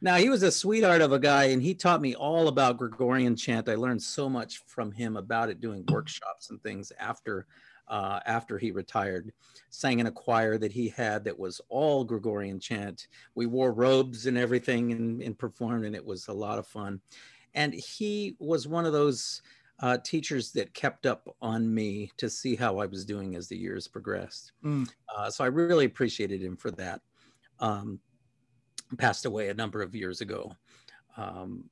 now, 0.00 0.16
he 0.16 0.28
was 0.28 0.42
a 0.42 0.50
sweetheart 0.50 1.02
of 1.02 1.12
a 1.12 1.18
guy 1.18 1.44
and 1.44 1.62
he 1.62 1.74
taught 1.74 2.00
me 2.00 2.14
all 2.14 2.48
about 2.48 2.78
Gregorian 2.78 3.36
chant. 3.36 3.68
I 3.68 3.74
learned 3.74 4.02
so 4.02 4.28
much 4.28 4.58
from 4.66 4.92
him 4.92 5.16
about 5.16 5.48
it, 5.50 5.60
doing 5.60 5.84
workshops 5.90 6.50
and 6.50 6.62
things 6.62 6.92
after. 6.98 7.46
Uh, 7.88 8.18
after 8.26 8.58
he 8.58 8.72
retired, 8.72 9.30
sang 9.70 10.00
in 10.00 10.08
a 10.08 10.10
choir 10.10 10.58
that 10.58 10.72
he 10.72 10.88
had 10.88 11.22
that 11.22 11.38
was 11.38 11.60
all 11.68 12.02
Gregorian 12.02 12.58
chant. 12.58 13.06
We 13.36 13.46
wore 13.46 13.72
robes 13.72 14.26
and 14.26 14.36
everything 14.36 14.90
and, 14.90 15.22
and 15.22 15.38
performed, 15.38 15.84
and 15.84 15.94
it 15.94 16.04
was 16.04 16.26
a 16.26 16.32
lot 16.32 16.58
of 16.58 16.66
fun. 16.66 17.00
And 17.54 17.72
he 17.72 18.34
was 18.40 18.66
one 18.66 18.86
of 18.86 18.92
those 18.92 19.40
uh, 19.80 19.98
teachers 19.98 20.52
that 20.52 20.74
kept 20.74 21.06
up 21.06 21.28
on 21.40 21.72
me 21.72 22.10
to 22.16 22.28
see 22.28 22.56
how 22.56 22.78
I 22.78 22.86
was 22.86 23.04
doing 23.04 23.36
as 23.36 23.46
the 23.46 23.56
years 23.56 23.86
progressed. 23.86 24.52
Mm. 24.64 24.88
Uh, 25.14 25.30
so 25.30 25.44
I 25.44 25.48
really 25.48 25.84
appreciated 25.84 26.42
him 26.42 26.56
for 26.56 26.70
that. 26.72 27.02
Um, 27.60 28.00
passed 28.98 29.26
away 29.26 29.48
a 29.48 29.54
number 29.54 29.82
of 29.82 29.94
years 29.94 30.20
ago. 30.20 30.54
Um, 31.16 31.64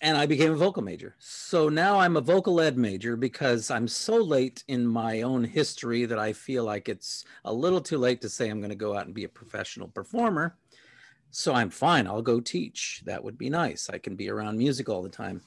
and 0.00 0.16
I 0.16 0.26
became 0.26 0.52
a 0.52 0.56
vocal 0.56 0.82
major. 0.82 1.16
So 1.18 1.68
now 1.68 1.98
I'm 1.98 2.16
a 2.16 2.20
vocal 2.20 2.60
ed 2.60 2.78
major 2.78 3.16
because 3.16 3.70
I'm 3.70 3.88
so 3.88 4.16
late 4.16 4.62
in 4.68 4.86
my 4.86 5.22
own 5.22 5.42
history 5.42 6.04
that 6.04 6.18
I 6.18 6.32
feel 6.32 6.64
like 6.64 6.88
it's 6.88 7.24
a 7.44 7.52
little 7.52 7.80
too 7.80 7.98
late 7.98 8.20
to 8.20 8.28
say 8.28 8.48
I'm 8.48 8.60
going 8.60 8.70
to 8.70 8.76
go 8.76 8.96
out 8.96 9.06
and 9.06 9.14
be 9.14 9.24
a 9.24 9.28
professional 9.28 9.88
performer. 9.88 10.56
So 11.30 11.52
I'm 11.52 11.70
fine. 11.70 12.06
I'll 12.06 12.22
go 12.22 12.40
teach. 12.40 13.02
That 13.06 13.22
would 13.22 13.36
be 13.36 13.50
nice. 13.50 13.90
I 13.90 13.98
can 13.98 14.14
be 14.14 14.30
around 14.30 14.56
music 14.56 14.88
all 14.88 15.02
the 15.02 15.08
time 15.08 15.42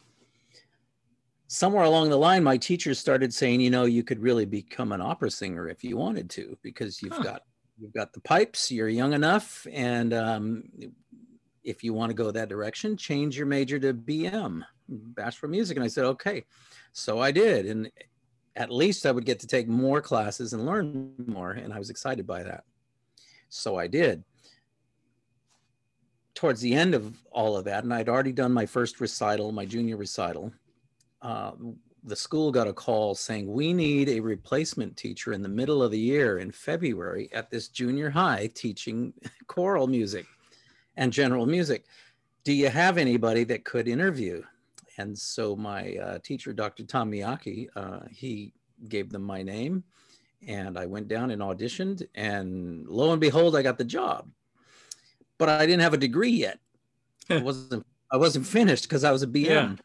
somewhere 1.51 1.83
along 1.83 2.09
the 2.09 2.17
line, 2.17 2.45
my 2.45 2.55
teachers 2.55 2.97
started 2.97 3.33
saying, 3.33 3.59
you 3.59 3.69
know, 3.69 3.83
you 3.83 4.03
could 4.03 4.21
really 4.21 4.45
become 4.45 4.93
an 4.93 5.01
opera 5.01 5.29
singer 5.29 5.67
if 5.67 5.83
you 5.83 5.97
wanted 5.97 6.29
to, 6.29 6.57
because 6.61 7.03
you've 7.03 7.11
huh. 7.11 7.23
got 7.23 7.41
you've 7.81 7.93
got 7.93 8.13
the 8.13 8.21
pipes, 8.21 8.71
you're 8.71 8.89
young 8.89 9.13
enough, 9.13 9.65
and 9.71 10.13
um, 10.13 10.63
if 11.63 11.83
you 11.83 11.93
want 11.93 12.09
to 12.09 12.15
go 12.15 12.31
that 12.31 12.49
direction, 12.49 12.95
change 12.95 13.37
your 13.37 13.47
major 13.47 13.79
to 13.79 13.93
BM, 13.93 14.63
Bachelor 14.87 15.47
of 15.47 15.51
Music. 15.51 15.77
And 15.77 15.83
I 15.83 15.87
said, 15.87 16.05
okay. 16.05 16.45
So 16.93 17.19
I 17.19 17.31
did, 17.31 17.65
and 17.65 17.89
at 18.55 18.71
least 18.71 19.05
I 19.05 19.11
would 19.11 19.25
get 19.25 19.39
to 19.39 19.47
take 19.47 19.67
more 19.67 20.01
classes 20.01 20.53
and 20.53 20.65
learn 20.65 21.13
more, 21.25 21.51
and 21.51 21.73
I 21.73 21.79
was 21.79 21.89
excited 21.89 22.27
by 22.27 22.43
that. 22.43 22.63
So 23.49 23.77
I 23.77 23.87
did. 23.87 24.23
Towards 26.35 26.61
the 26.61 26.73
end 26.73 26.93
of 26.93 27.17
all 27.31 27.57
of 27.57 27.65
that, 27.65 27.83
and 27.83 27.93
I'd 27.93 28.09
already 28.09 28.31
done 28.31 28.51
my 28.51 28.65
first 28.65 28.99
recital, 28.99 29.51
my 29.51 29.65
junior 29.65 29.97
recital, 29.97 30.51
uh, 31.21 31.51
the 32.03 32.15
school 32.15 32.51
got 32.51 32.67
a 32.67 32.73
call 32.73 33.13
saying 33.13 33.51
we 33.51 33.73
need 33.73 34.09
a 34.09 34.19
replacement 34.19 34.97
teacher 34.97 35.33
in 35.33 35.41
the 35.41 35.49
middle 35.49 35.83
of 35.83 35.91
the 35.91 35.99
year 35.99 36.39
in 36.39 36.51
February 36.51 37.29
at 37.31 37.49
this 37.49 37.67
junior 37.67 38.09
high 38.09 38.49
teaching 38.55 39.13
choral 39.47 39.87
music 39.87 40.25
and 40.97 41.13
general 41.13 41.45
music. 41.45 41.85
Do 42.43 42.53
you 42.53 42.69
have 42.69 42.97
anybody 42.97 43.43
that 43.45 43.65
could 43.65 43.87
interview? 43.87 44.41
And 44.97 45.17
so 45.17 45.55
my 45.55 45.95
uh, 45.95 46.19
teacher, 46.19 46.53
Dr. 46.53 46.83
Tom 46.83 47.11
Miyake, 47.11 47.67
uh, 47.75 47.99
he 48.09 48.53
gave 48.89 49.11
them 49.11 49.21
my 49.21 49.43
name 49.43 49.83
and 50.47 50.77
I 50.77 50.87
went 50.87 51.07
down 51.07 51.29
and 51.29 51.41
auditioned 51.41 52.07
and 52.15 52.87
lo 52.87 53.11
and 53.11 53.21
behold, 53.21 53.55
I 53.55 53.61
got 53.61 53.77
the 53.77 53.83
job. 53.83 54.27
But 55.37 55.49
I 55.49 55.65
didn't 55.65 55.81
have 55.81 55.93
a 55.93 55.97
degree 55.97 56.31
yet. 56.31 56.59
I 57.29 57.37
wasn't 57.41 57.85
I 58.11 58.17
wasn't 58.17 58.45
finished 58.45 58.83
because 58.83 59.03
I 59.03 59.11
was 59.11 59.23
a 59.23 59.27
BM. 59.27 59.45
Yeah. 59.45 59.75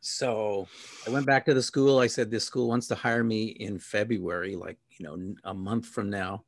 So 0.00 0.66
I 1.06 1.10
went 1.10 1.26
back 1.26 1.44
to 1.46 1.54
the 1.54 1.62
school. 1.62 1.98
I 1.98 2.06
said, 2.06 2.30
This 2.30 2.44
school 2.44 2.68
wants 2.68 2.86
to 2.88 2.94
hire 2.94 3.22
me 3.24 3.44
in 3.48 3.78
February, 3.78 4.56
like, 4.56 4.78
you 4.98 5.04
know, 5.06 5.34
a 5.44 5.54
month 5.54 5.86
from 5.86 6.08
now. 6.08 6.44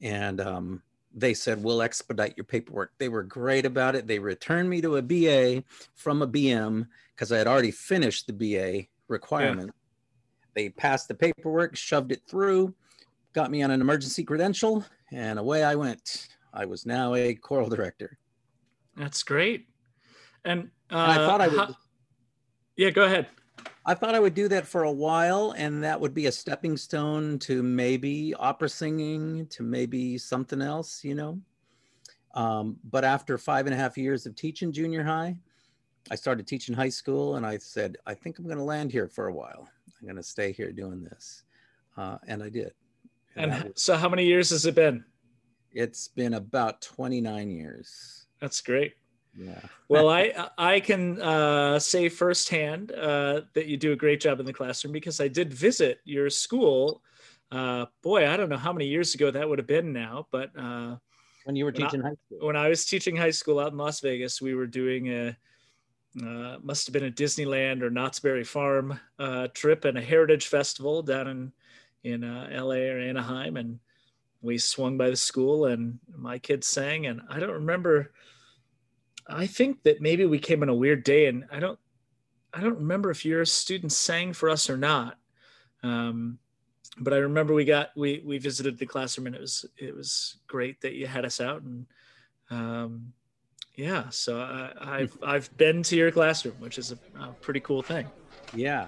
And 0.00 0.40
um, 0.40 0.82
they 1.14 1.32
said, 1.32 1.62
We'll 1.62 1.82
expedite 1.82 2.36
your 2.36 2.44
paperwork. 2.44 2.92
They 2.98 3.08
were 3.08 3.22
great 3.22 3.66
about 3.66 3.94
it. 3.94 4.06
They 4.06 4.18
returned 4.18 4.68
me 4.68 4.80
to 4.80 4.96
a 4.96 5.02
BA 5.02 5.62
from 5.94 6.22
a 6.22 6.26
BM 6.28 6.86
because 7.14 7.30
I 7.30 7.38
had 7.38 7.46
already 7.46 7.70
finished 7.70 8.26
the 8.26 8.32
BA 8.32 8.88
requirement. 9.08 9.68
Yeah. 9.68 9.72
They 10.54 10.68
passed 10.68 11.08
the 11.08 11.14
paperwork, 11.14 11.76
shoved 11.76 12.12
it 12.12 12.22
through, 12.28 12.74
got 13.32 13.50
me 13.50 13.62
on 13.62 13.70
an 13.70 13.80
emergency 13.80 14.24
credential, 14.24 14.84
and 15.12 15.38
away 15.38 15.62
I 15.64 15.76
went. 15.76 16.28
I 16.52 16.66
was 16.66 16.84
now 16.84 17.14
a 17.14 17.34
choral 17.34 17.70
director. 17.70 18.18
That's 18.96 19.22
great. 19.22 19.68
And, 20.44 20.70
uh, 20.90 20.96
and 20.96 21.12
I 21.12 21.16
thought 21.16 21.40
I 21.40 21.48
would. 21.48 21.58
How- 21.58 21.76
yeah, 22.82 22.90
go 22.90 23.04
ahead. 23.04 23.28
I 23.86 23.94
thought 23.94 24.16
I 24.16 24.20
would 24.20 24.34
do 24.34 24.48
that 24.48 24.66
for 24.66 24.82
a 24.82 24.92
while, 24.92 25.54
and 25.56 25.84
that 25.84 26.00
would 26.00 26.14
be 26.14 26.26
a 26.26 26.32
stepping 26.32 26.76
stone 26.76 27.38
to 27.40 27.62
maybe 27.62 28.34
opera 28.34 28.68
singing, 28.68 29.46
to 29.48 29.62
maybe 29.62 30.18
something 30.18 30.60
else, 30.60 31.04
you 31.04 31.14
know. 31.14 31.40
Um, 32.34 32.76
but 32.82 33.04
after 33.04 33.38
five 33.38 33.66
and 33.66 33.74
a 33.74 33.78
half 33.78 33.96
years 33.96 34.26
of 34.26 34.34
teaching 34.34 34.72
junior 34.72 35.04
high, 35.04 35.36
I 36.10 36.16
started 36.16 36.48
teaching 36.48 36.74
high 36.74 36.88
school, 36.88 37.36
and 37.36 37.46
I 37.46 37.58
said, 37.58 37.98
I 38.04 38.14
think 38.14 38.38
I'm 38.38 38.46
going 38.46 38.58
to 38.58 38.64
land 38.64 38.90
here 38.90 39.06
for 39.06 39.28
a 39.28 39.32
while. 39.32 39.68
I'm 40.00 40.06
going 40.06 40.16
to 40.16 40.24
stay 40.24 40.50
here 40.50 40.72
doing 40.72 41.04
this, 41.04 41.44
uh, 41.96 42.18
and 42.26 42.42
I 42.42 42.48
did. 42.48 42.72
And, 43.36 43.52
and 43.52 43.64
was, 43.64 43.72
so, 43.76 43.96
how 43.96 44.08
many 44.08 44.26
years 44.26 44.50
has 44.50 44.66
it 44.66 44.74
been? 44.74 45.04
It's 45.70 46.08
been 46.08 46.34
about 46.34 46.82
29 46.82 47.48
years. 47.48 48.26
That's 48.40 48.60
great. 48.60 48.94
Yeah. 49.36 49.60
well, 49.88 50.08
I 50.08 50.50
I 50.58 50.80
can 50.80 51.20
uh, 51.20 51.78
say 51.78 52.08
firsthand 52.08 52.92
uh, 52.92 53.42
that 53.54 53.66
you 53.66 53.76
do 53.76 53.92
a 53.92 53.96
great 53.96 54.20
job 54.20 54.40
in 54.40 54.46
the 54.46 54.52
classroom 54.52 54.92
because 54.92 55.20
I 55.20 55.28
did 55.28 55.52
visit 55.52 56.00
your 56.04 56.28
school. 56.28 57.02
Uh, 57.50 57.86
boy, 58.02 58.28
I 58.28 58.36
don't 58.36 58.48
know 58.48 58.58
how 58.58 58.72
many 58.72 58.86
years 58.86 59.14
ago 59.14 59.30
that 59.30 59.48
would 59.48 59.58
have 59.58 59.66
been 59.66 59.92
now, 59.92 60.26
but 60.30 60.50
uh, 60.56 60.96
when 61.44 61.56
you 61.56 61.64
were 61.64 61.72
teaching 61.72 62.02
I, 62.02 62.08
high 62.08 62.16
school. 62.26 62.46
When 62.46 62.56
I 62.56 62.68
was 62.68 62.84
teaching 62.84 63.16
high 63.16 63.30
school 63.30 63.58
out 63.58 63.72
in 63.72 63.78
Las 63.78 64.00
Vegas, 64.00 64.40
we 64.40 64.54
were 64.54 64.66
doing 64.66 65.08
a 65.08 65.36
uh, 66.22 66.58
must 66.62 66.86
have 66.86 66.92
been 66.92 67.06
a 67.06 67.10
Disneyland 67.10 67.80
or 67.80 67.88
Knott's 67.88 68.20
Berry 68.20 68.44
Farm 68.44 69.00
uh, 69.18 69.48
trip 69.54 69.86
and 69.86 69.96
a 69.96 70.02
heritage 70.02 70.46
festival 70.46 71.02
down 71.02 71.28
in 71.28 71.52
in 72.04 72.20
LA 72.22 72.90
or 72.90 72.98
Anaheim, 72.98 73.56
and 73.56 73.78
we 74.42 74.58
swung 74.58 74.98
by 74.98 75.08
the 75.08 75.16
school 75.16 75.66
and 75.66 76.00
my 76.14 76.38
kids 76.38 76.66
sang, 76.66 77.06
and 77.06 77.22
I 77.30 77.38
don't 77.38 77.50
remember 77.50 78.12
I 79.26 79.46
think 79.46 79.82
that 79.84 80.00
maybe 80.00 80.26
we 80.26 80.38
came 80.38 80.62
on 80.62 80.68
a 80.68 80.74
weird 80.74 81.04
day, 81.04 81.26
and 81.26 81.44
I 81.50 81.60
don't, 81.60 81.78
I 82.52 82.60
don't 82.60 82.78
remember 82.78 83.10
if 83.10 83.24
your 83.24 83.44
students 83.44 83.96
sang 83.96 84.32
for 84.32 84.50
us 84.50 84.68
or 84.68 84.76
not. 84.76 85.18
Um, 85.82 86.38
but 86.98 87.14
I 87.14 87.18
remember 87.18 87.54
we 87.54 87.64
got 87.64 87.90
we 87.96 88.22
we 88.24 88.38
visited 88.38 88.78
the 88.78 88.86
classroom, 88.86 89.26
and 89.26 89.36
it 89.36 89.40
was 89.40 89.64
it 89.78 89.94
was 89.94 90.36
great 90.46 90.80
that 90.82 90.92
you 90.92 91.06
had 91.06 91.24
us 91.24 91.40
out, 91.40 91.62
and 91.62 91.86
um, 92.50 93.12
yeah. 93.76 94.08
So 94.10 94.40
I, 94.40 94.72
I've 94.80 95.16
I've 95.22 95.56
been 95.56 95.82
to 95.84 95.96
your 95.96 96.10
classroom, 96.10 96.54
which 96.58 96.78
is 96.78 96.92
a, 96.92 96.98
a 97.20 97.32
pretty 97.40 97.60
cool 97.60 97.82
thing. 97.82 98.06
Yeah. 98.54 98.86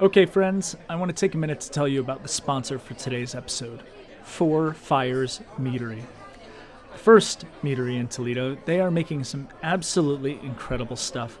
Okay, 0.00 0.26
friends, 0.26 0.76
I 0.88 0.94
want 0.94 1.08
to 1.08 1.14
take 1.14 1.34
a 1.34 1.38
minute 1.38 1.60
to 1.60 1.70
tell 1.70 1.88
you 1.88 2.00
about 2.00 2.22
the 2.22 2.28
sponsor 2.28 2.78
for 2.78 2.94
today's 2.94 3.34
episode. 3.34 3.82
Four 4.28 4.72
Fires 4.72 5.40
Meadery. 5.58 6.04
First 6.94 7.44
meadery 7.64 7.98
in 7.98 8.06
Toledo, 8.06 8.56
they 8.66 8.78
are 8.78 8.90
making 8.90 9.24
some 9.24 9.48
absolutely 9.64 10.38
incredible 10.44 10.94
stuff. 10.94 11.40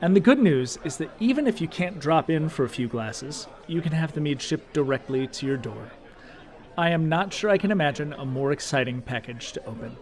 And 0.00 0.16
the 0.16 0.20
good 0.20 0.40
news 0.40 0.76
is 0.82 0.96
that 0.96 1.10
even 1.20 1.46
if 1.46 1.60
you 1.60 1.68
can't 1.68 2.00
drop 2.00 2.30
in 2.30 2.48
for 2.48 2.64
a 2.64 2.68
few 2.68 2.88
glasses, 2.88 3.46
you 3.68 3.80
can 3.80 3.92
have 3.92 4.12
the 4.12 4.20
mead 4.20 4.42
shipped 4.42 4.72
directly 4.72 5.28
to 5.28 5.46
your 5.46 5.56
door. 5.56 5.92
I 6.76 6.90
am 6.90 7.08
not 7.08 7.32
sure 7.32 7.50
I 7.50 7.58
can 7.58 7.70
imagine 7.70 8.12
a 8.14 8.24
more 8.24 8.50
exciting 8.50 9.02
package 9.02 9.52
to 9.52 9.64
open. 9.66 9.96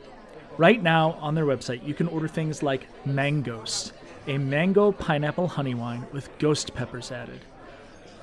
Right 0.57 0.83
now, 0.83 1.19
on 1.21 1.35
their 1.35 1.47
website, 1.47 1.87
you 1.87 1.93
can 1.93 2.09
order 2.09 2.29
things 2.29 2.63
like 2.63 2.87
Manghost, 3.05 3.93
a 4.29 4.39
mango 4.39 4.93
pineapple 4.93 5.49
honey 5.49 5.75
wine 5.75 6.07
with 6.13 6.31
ghost 6.39 6.75
peppers 6.75 7.13
added. 7.13 7.41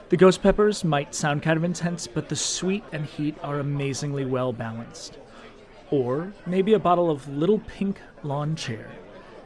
The 0.10 0.16
ghost 0.16 0.42
peppers 0.42 0.86
might 0.86 1.14
sound 1.14 1.44
kind 1.44 1.58
of 1.58 1.66
intense, 1.66 2.08
but 2.08 2.30
the 2.30 2.36
sweet 2.38 2.86
and 2.94 3.06
heat 3.06 3.36
are 3.44 3.60
amazingly 3.60 4.24
well 4.24 4.54
balanced. 4.54 5.18
Or 5.92 6.32
maybe 6.46 6.76
a 6.76 6.80
bottle 6.80 7.12
of 7.12 7.28
Little 7.28 7.60
Pink 7.60 8.00
Lawn 8.24 8.56
Chair. 8.56 8.90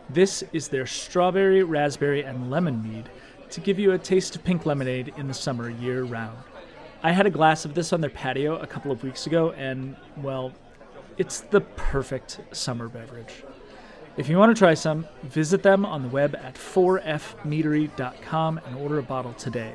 This 0.08 0.44
is 0.54 0.68
their 0.68 0.86
strawberry, 0.86 1.64
raspberry, 1.64 2.24
and 2.24 2.52
lemon 2.52 2.84
mead 2.84 3.10
to 3.50 3.60
give 3.60 3.80
you 3.80 3.94
a 3.94 3.98
taste 3.98 4.36
of 4.36 4.44
pink 4.44 4.68
lemonade 4.68 5.12
in 5.18 5.28
the 5.28 5.34
summer 5.34 5.68
year 5.68 6.04
round. 6.04 6.38
I 7.02 7.12
had 7.12 7.26
a 7.26 7.32
glass 7.32 7.66
of 7.66 7.74
this 7.74 7.92
on 7.92 8.02
their 8.02 8.12
patio 8.12 8.58
a 8.58 8.68
couple 8.68 8.92
of 8.92 9.04
weeks 9.04 9.26
ago, 9.26 9.54
and, 9.54 9.96
well, 10.18 10.52
it's 11.18 11.40
the 11.40 11.62
perfect 11.62 12.40
summer 12.52 12.88
beverage. 12.88 13.44
If 14.16 14.30
you 14.30 14.38
want 14.38 14.56
to 14.56 14.60
try 14.60 14.76
some, 14.76 15.08
visit 15.24 15.64
them 15.64 15.88
on 15.88 16.04
the 16.04 16.10
web 16.10 16.36
at 16.36 16.54
4fmeadery.com 16.54 18.62
and 18.64 18.78
order 18.78 19.00
a 19.00 19.04
bottle 19.04 19.34
today. 19.34 19.74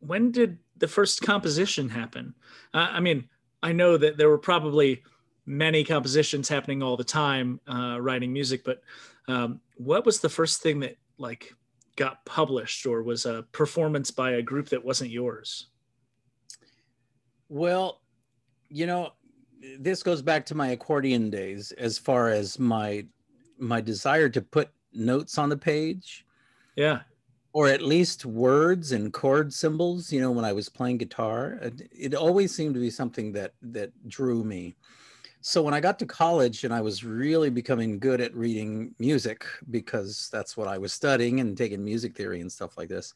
when 0.00 0.30
did 0.30 0.58
the 0.76 0.88
first 0.88 1.22
composition 1.22 1.88
happen? 1.88 2.34
Uh, 2.74 2.88
I 2.90 3.00
mean, 3.00 3.28
I 3.62 3.72
know 3.72 3.96
that 3.96 4.16
there 4.16 4.28
were 4.28 4.38
probably 4.38 5.02
many 5.46 5.84
compositions 5.84 6.48
happening 6.48 6.82
all 6.82 6.96
the 6.96 7.04
time, 7.04 7.60
uh, 7.68 7.98
writing 8.00 8.32
music, 8.32 8.62
but 8.64 8.82
um, 9.28 9.60
what 9.76 10.04
was 10.04 10.20
the 10.20 10.28
first 10.28 10.62
thing 10.62 10.80
that 10.80 10.96
like 11.18 11.52
got 11.96 12.24
published 12.24 12.86
or 12.86 13.02
was 13.02 13.26
a 13.26 13.44
performance 13.52 14.10
by 14.10 14.32
a 14.32 14.42
group 14.42 14.68
that 14.70 14.84
wasn't 14.84 15.10
yours? 15.10 15.68
Well, 17.48 18.00
you 18.68 18.86
know, 18.86 19.12
this 19.78 20.02
goes 20.02 20.22
back 20.22 20.46
to 20.46 20.54
my 20.54 20.68
accordion 20.68 21.30
days 21.30 21.72
as 21.72 21.98
far 21.98 22.30
as 22.30 22.58
my 22.58 23.04
my 23.58 23.80
desire 23.80 24.28
to 24.30 24.40
put 24.40 24.70
notes 24.92 25.38
on 25.38 25.48
the 25.48 25.56
page. 25.56 26.26
Yeah. 26.76 27.00
Or 27.52 27.66
at 27.66 27.82
least 27.82 28.24
words 28.24 28.92
and 28.92 29.12
chord 29.12 29.52
symbols, 29.52 30.12
you 30.12 30.20
know, 30.20 30.30
when 30.30 30.44
I 30.44 30.52
was 30.52 30.68
playing 30.68 30.98
guitar. 30.98 31.58
It 31.92 32.14
always 32.14 32.54
seemed 32.54 32.74
to 32.74 32.80
be 32.80 32.90
something 32.90 33.32
that 33.32 33.54
that 33.62 33.92
drew 34.08 34.44
me. 34.44 34.76
So 35.42 35.62
when 35.62 35.74
I 35.74 35.80
got 35.80 35.98
to 36.00 36.06
college 36.06 36.64
and 36.64 36.72
I 36.72 36.82
was 36.82 37.02
really 37.02 37.48
becoming 37.48 37.98
good 37.98 38.20
at 38.20 38.34
reading 38.34 38.94
music 38.98 39.44
because 39.70 40.28
that's 40.30 40.54
what 40.54 40.68
I 40.68 40.76
was 40.76 40.92
studying 40.92 41.40
and 41.40 41.56
taking 41.56 41.82
music 41.82 42.14
theory 42.14 42.40
and 42.40 42.52
stuff 42.52 42.76
like 42.76 42.90
this 42.90 43.14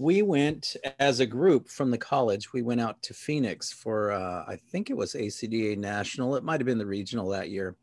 we 0.00 0.22
went 0.22 0.76
as 0.98 1.20
a 1.20 1.26
group 1.26 1.68
from 1.68 1.90
the 1.90 1.98
college. 1.98 2.54
We 2.54 2.62
went 2.62 2.80
out 2.80 3.02
to 3.02 3.12
phoenix 3.12 3.70
for 3.70 4.12
uh, 4.12 4.44
i 4.48 4.56
think 4.56 4.88
it 4.88 4.96
was 4.96 5.14
acda 5.14 5.76
national. 5.76 6.36
It 6.36 6.42
might 6.42 6.58
have 6.58 6.66
been 6.66 6.78
the 6.78 6.86
regional 6.86 7.28
that 7.28 7.50
year. 7.50 7.76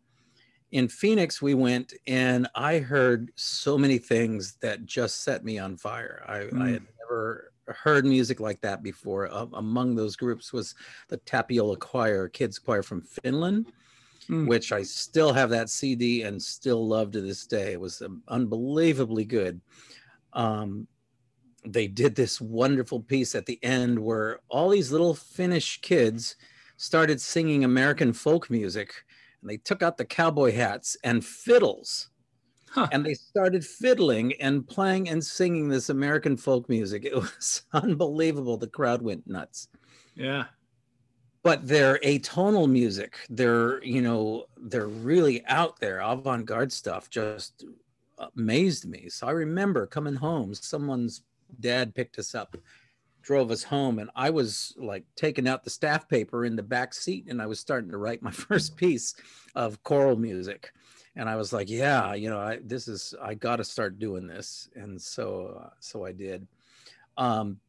In 0.71 0.87
phoenix 0.87 1.43
we 1.43 1.53
went 1.53 1.93
and 2.07 2.47
i 2.55 2.79
heard 2.79 3.31
so 3.35 3.77
many 3.77 3.99
things 3.99 4.57
that 4.61 4.85
just 4.87 5.23
set 5.23 5.45
me 5.45 5.59
on 5.59 5.77
fire. 5.77 6.23
I, 6.27 6.37
mm. 6.39 6.61
I 6.61 6.69
had 6.71 6.83
never 6.99 7.53
heard 7.67 8.03
music 8.03 8.39
like 8.39 8.61
that 8.61 8.81
before. 8.81 9.31
Uh, 9.31 9.45
among 9.53 9.93
those 9.93 10.15
groups 10.15 10.51
was 10.51 10.73
the 11.09 11.17
tapiola 11.17 11.77
choir 11.77 12.27
kids 12.27 12.57
choir 12.57 12.81
from 12.81 13.01
finland 13.01 13.71
mm. 14.27 14.47
which 14.47 14.71
i 14.71 14.81
still 14.81 15.33
have 15.33 15.51
that 15.51 15.69
cd 15.69 16.23
and 16.23 16.41
still 16.41 16.87
love 16.87 17.11
to 17.11 17.21
this 17.21 17.45
day. 17.45 17.73
It 17.73 17.79
was 17.79 18.01
um, 18.01 18.23
unbelievably 18.27 19.25
good. 19.25 19.61
Um, 20.33 20.87
they 21.73 21.87
did 21.87 22.15
this 22.15 22.41
wonderful 22.41 22.99
piece 22.99 23.35
at 23.35 23.45
the 23.45 23.59
end 23.63 23.99
where 23.99 24.39
all 24.49 24.69
these 24.69 24.91
little 24.91 25.13
Finnish 25.13 25.81
kids 25.81 26.35
started 26.77 27.19
singing 27.19 27.63
American 27.63 28.13
folk 28.13 28.49
music 28.49 28.93
and 29.41 29.49
they 29.49 29.57
took 29.57 29.81
out 29.81 29.97
the 29.97 30.05
cowboy 30.05 30.53
hats 30.53 30.97
and 31.03 31.23
fiddles. 31.23 32.09
Huh. 32.69 32.87
And 32.91 33.05
they 33.05 33.13
started 33.13 33.65
fiddling 33.65 34.33
and 34.41 34.67
playing 34.67 35.09
and 35.09 35.23
singing 35.23 35.69
this 35.69 35.89
American 35.89 36.35
folk 36.35 36.67
music. 36.67 37.05
It 37.05 37.15
was 37.15 37.63
unbelievable. 37.73 38.57
The 38.57 38.67
crowd 38.67 39.01
went 39.01 39.25
nuts. 39.27 39.69
Yeah. 40.15 40.45
But 41.43 41.65
they're 41.65 41.99
atonal 41.99 42.69
music. 42.69 43.17
They're, 43.29 43.81
you 43.83 44.01
know, 44.01 44.47
they're 44.57 44.87
really 44.87 45.45
out 45.45 45.79
there, 45.79 45.99
avant 45.99 46.45
garde 46.45 46.73
stuff 46.73 47.09
just 47.09 47.63
amazed 48.35 48.85
me. 48.85 49.07
So 49.09 49.27
I 49.27 49.31
remember 49.31 49.87
coming 49.87 50.15
home, 50.15 50.53
someone's 50.53 51.21
dad 51.59 51.95
picked 51.95 52.19
us 52.19 52.35
up 52.35 52.57
drove 53.21 53.51
us 53.51 53.61
home 53.63 53.99
and 53.99 54.09
i 54.15 54.29
was 54.29 54.73
like 54.77 55.03
taking 55.17 55.49
out 55.49 55.63
the 55.63 55.69
staff 55.69 56.07
paper 56.07 56.45
in 56.45 56.55
the 56.55 56.63
back 56.63 56.93
seat 56.93 57.25
and 57.27 57.41
i 57.41 57.45
was 57.45 57.59
starting 57.59 57.91
to 57.91 57.97
write 57.97 58.21
my 58.21 58.31
first 58.47 58.75
piece 58.77 59.15
of 59.53 59.81
choral 59.83 60.15
music. 60.15 60.71
And 61.17 61.27
i 61.27 61.35
was 61.35 61.51
like 61.51 61.69
yeah 61.69 62.13
you 62.13 62.29
know 62.29 62.39
I, 62.39 62.59
this 62.63 62.87
is 62.87 63.13
i 63.21 63.33
got 63.33 63.57
to 63.57 63.63
start 63.63 63.99
doing 63.99 64.27
this. 64.27 64.69
And 64.75 65.01
so 65.01 65.61
uh, 65.65 65.69
so 65.79 66.05
i 66.05 66.11
did. 66.11 66.47
Um, 67.17 67.59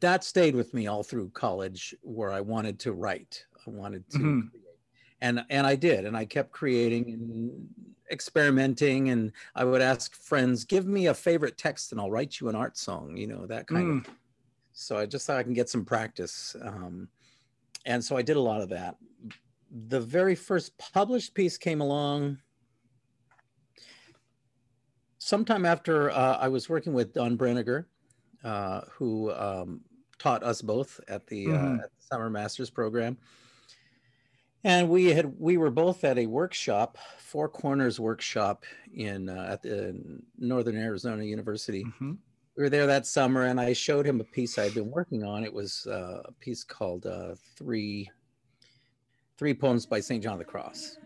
that 0.00 0.24
stayed 0.24 0.56
with 0.56 0.74
me 0.74 0.88
all 0.88 1.04
through 1.04 1.30
college 1.30 1.94
where 2.02 2.32
i 2.32 2.40
wanted 2.40 2.80
to 2.80 2.92
write 2.92 3.44
i 3.66 3.70
wanted 3.70 4.08
to 4.10 4.18
mm-hmm. 4.18 4.40
and 5.20 5.44
and 5.48 5.66
i 5.66 5.76
did 5.76 6.04
and 6.04 6.16
i 6.16 6.24
kept 6.24 6.50
creating 6.50 7.12
and 7.12 7.68
experimenting 8.10 9.10
and 9.10 9.32
I 9.54 9.64
would 9.64 9.82
ask 9.82 10.14
friends, 10.14 10.64
give 10.64 10.86
me 10.86 11.06
a 11.06 11.14
favorite 11.14 11.58
text 11.58 11.92
and 11.92 12.00
I'll 12.00 12.10
write 12.10 12.40
you 12.40 12.48
an 12.48 12.54
art 12.54 12.76
song, 12.76 13.16
you 13.16 13.26
know, 13.26 13.46
that 13.46 13.66
kind 13.66 14.04
mm. 14.04 14.08
of. 14.08 14.14
So 14.72 14.96
I 14.96 15.06
just 15.06 15.26
thought 15.26 15.38
I 15.38 15.42
can 15.42 15.52
get 15.52 15.68
some 15.68 15.84
practice. 15.84 16.56
Um, 16.62 17.08
and 17.86 18.04
so 18.04 18.16
I 18.16 18.22
did 18.22 18.36
a 18.36 18.40
lot 18.40 18.60
of 18.60 18.68
that. 18.70 18.96
The 19.88 20.00
very 20.00 20.34
first 20.34 20.76
published 20.78 21.34
piece 21.34 21.56
came 21.56 21.80
along 21.80 22.38
sometime 25.18 25.64
after 25.64 26.10
uh, 26.10 26.38
I 26.40 26.48
was 26.48 26.68
working 26.68 26.92
with 26.92 27.12
Don 27.12 27.36
Brinegar, 27.36 27.84
uh, 28.42 28.82
who 28.90 29.32
um, 29.32 29.82
taught 30.18 30.42
us 30.42 30.62
both 30.62 31.00
at 31.08 31.26
the, 31.26 31.46
uh, 31.46 31.50
mm-hmm. 31.50 31.66
uh, 31.80 31.84
at 31.84 31.90
the 31.90 32.04
Summer 32.10 32.30
Masters 32.30 32.70
program 32.70 33.16
and 34.64 34.88
we 34.88 35.06
had 35.06 35.38
we 35.38 35.56
were 35.56 35.70
both 35.70 36.04
at 36.04 36.18
a 36.18 36.26
workshop 36.26 36.98
four 37.18 37.48
corners 37.48 37.98
workshop 37.98 38.64
in 38.94 39.28
uh, 39.28 39.48
at 39.52 39.62
the 39.62 39.96
northern 40.38 40.76
arizona 40.76 41.24
university. 41.24 41.84
Mm-hmm. 41.84 42.12
we 42.56 42.62
were 42.62 42.68
there 42.68 42.86
that 42.86 43.06
summer 43.06 43.44
and 43.44 43.60
i 43.60 43.72
showed 43.72 44.06
him 44.06 44.20
a 44.20 44.24
piece 44.24 44.58
i 44.58 44.64
had 44.64 44.74
been 44.74 44.90
working 44.90 45.24
on. 45.24 45.44
It 45.44 45.52
was 45.52 45.86
uh, 45.86 46.22
a 46.24 46.32
piece 46.32 46.64
called 46.64 47.06
uh, 47.06 47.34
three 47.56 48.10
three 49.38 49.54
poems 49.54 49.86
by 49.86 50.00
st 50.00 50.22
john 50.22 50.34
of 50.34 50.38
the 50.38 50.44
cross. 50.44 50.98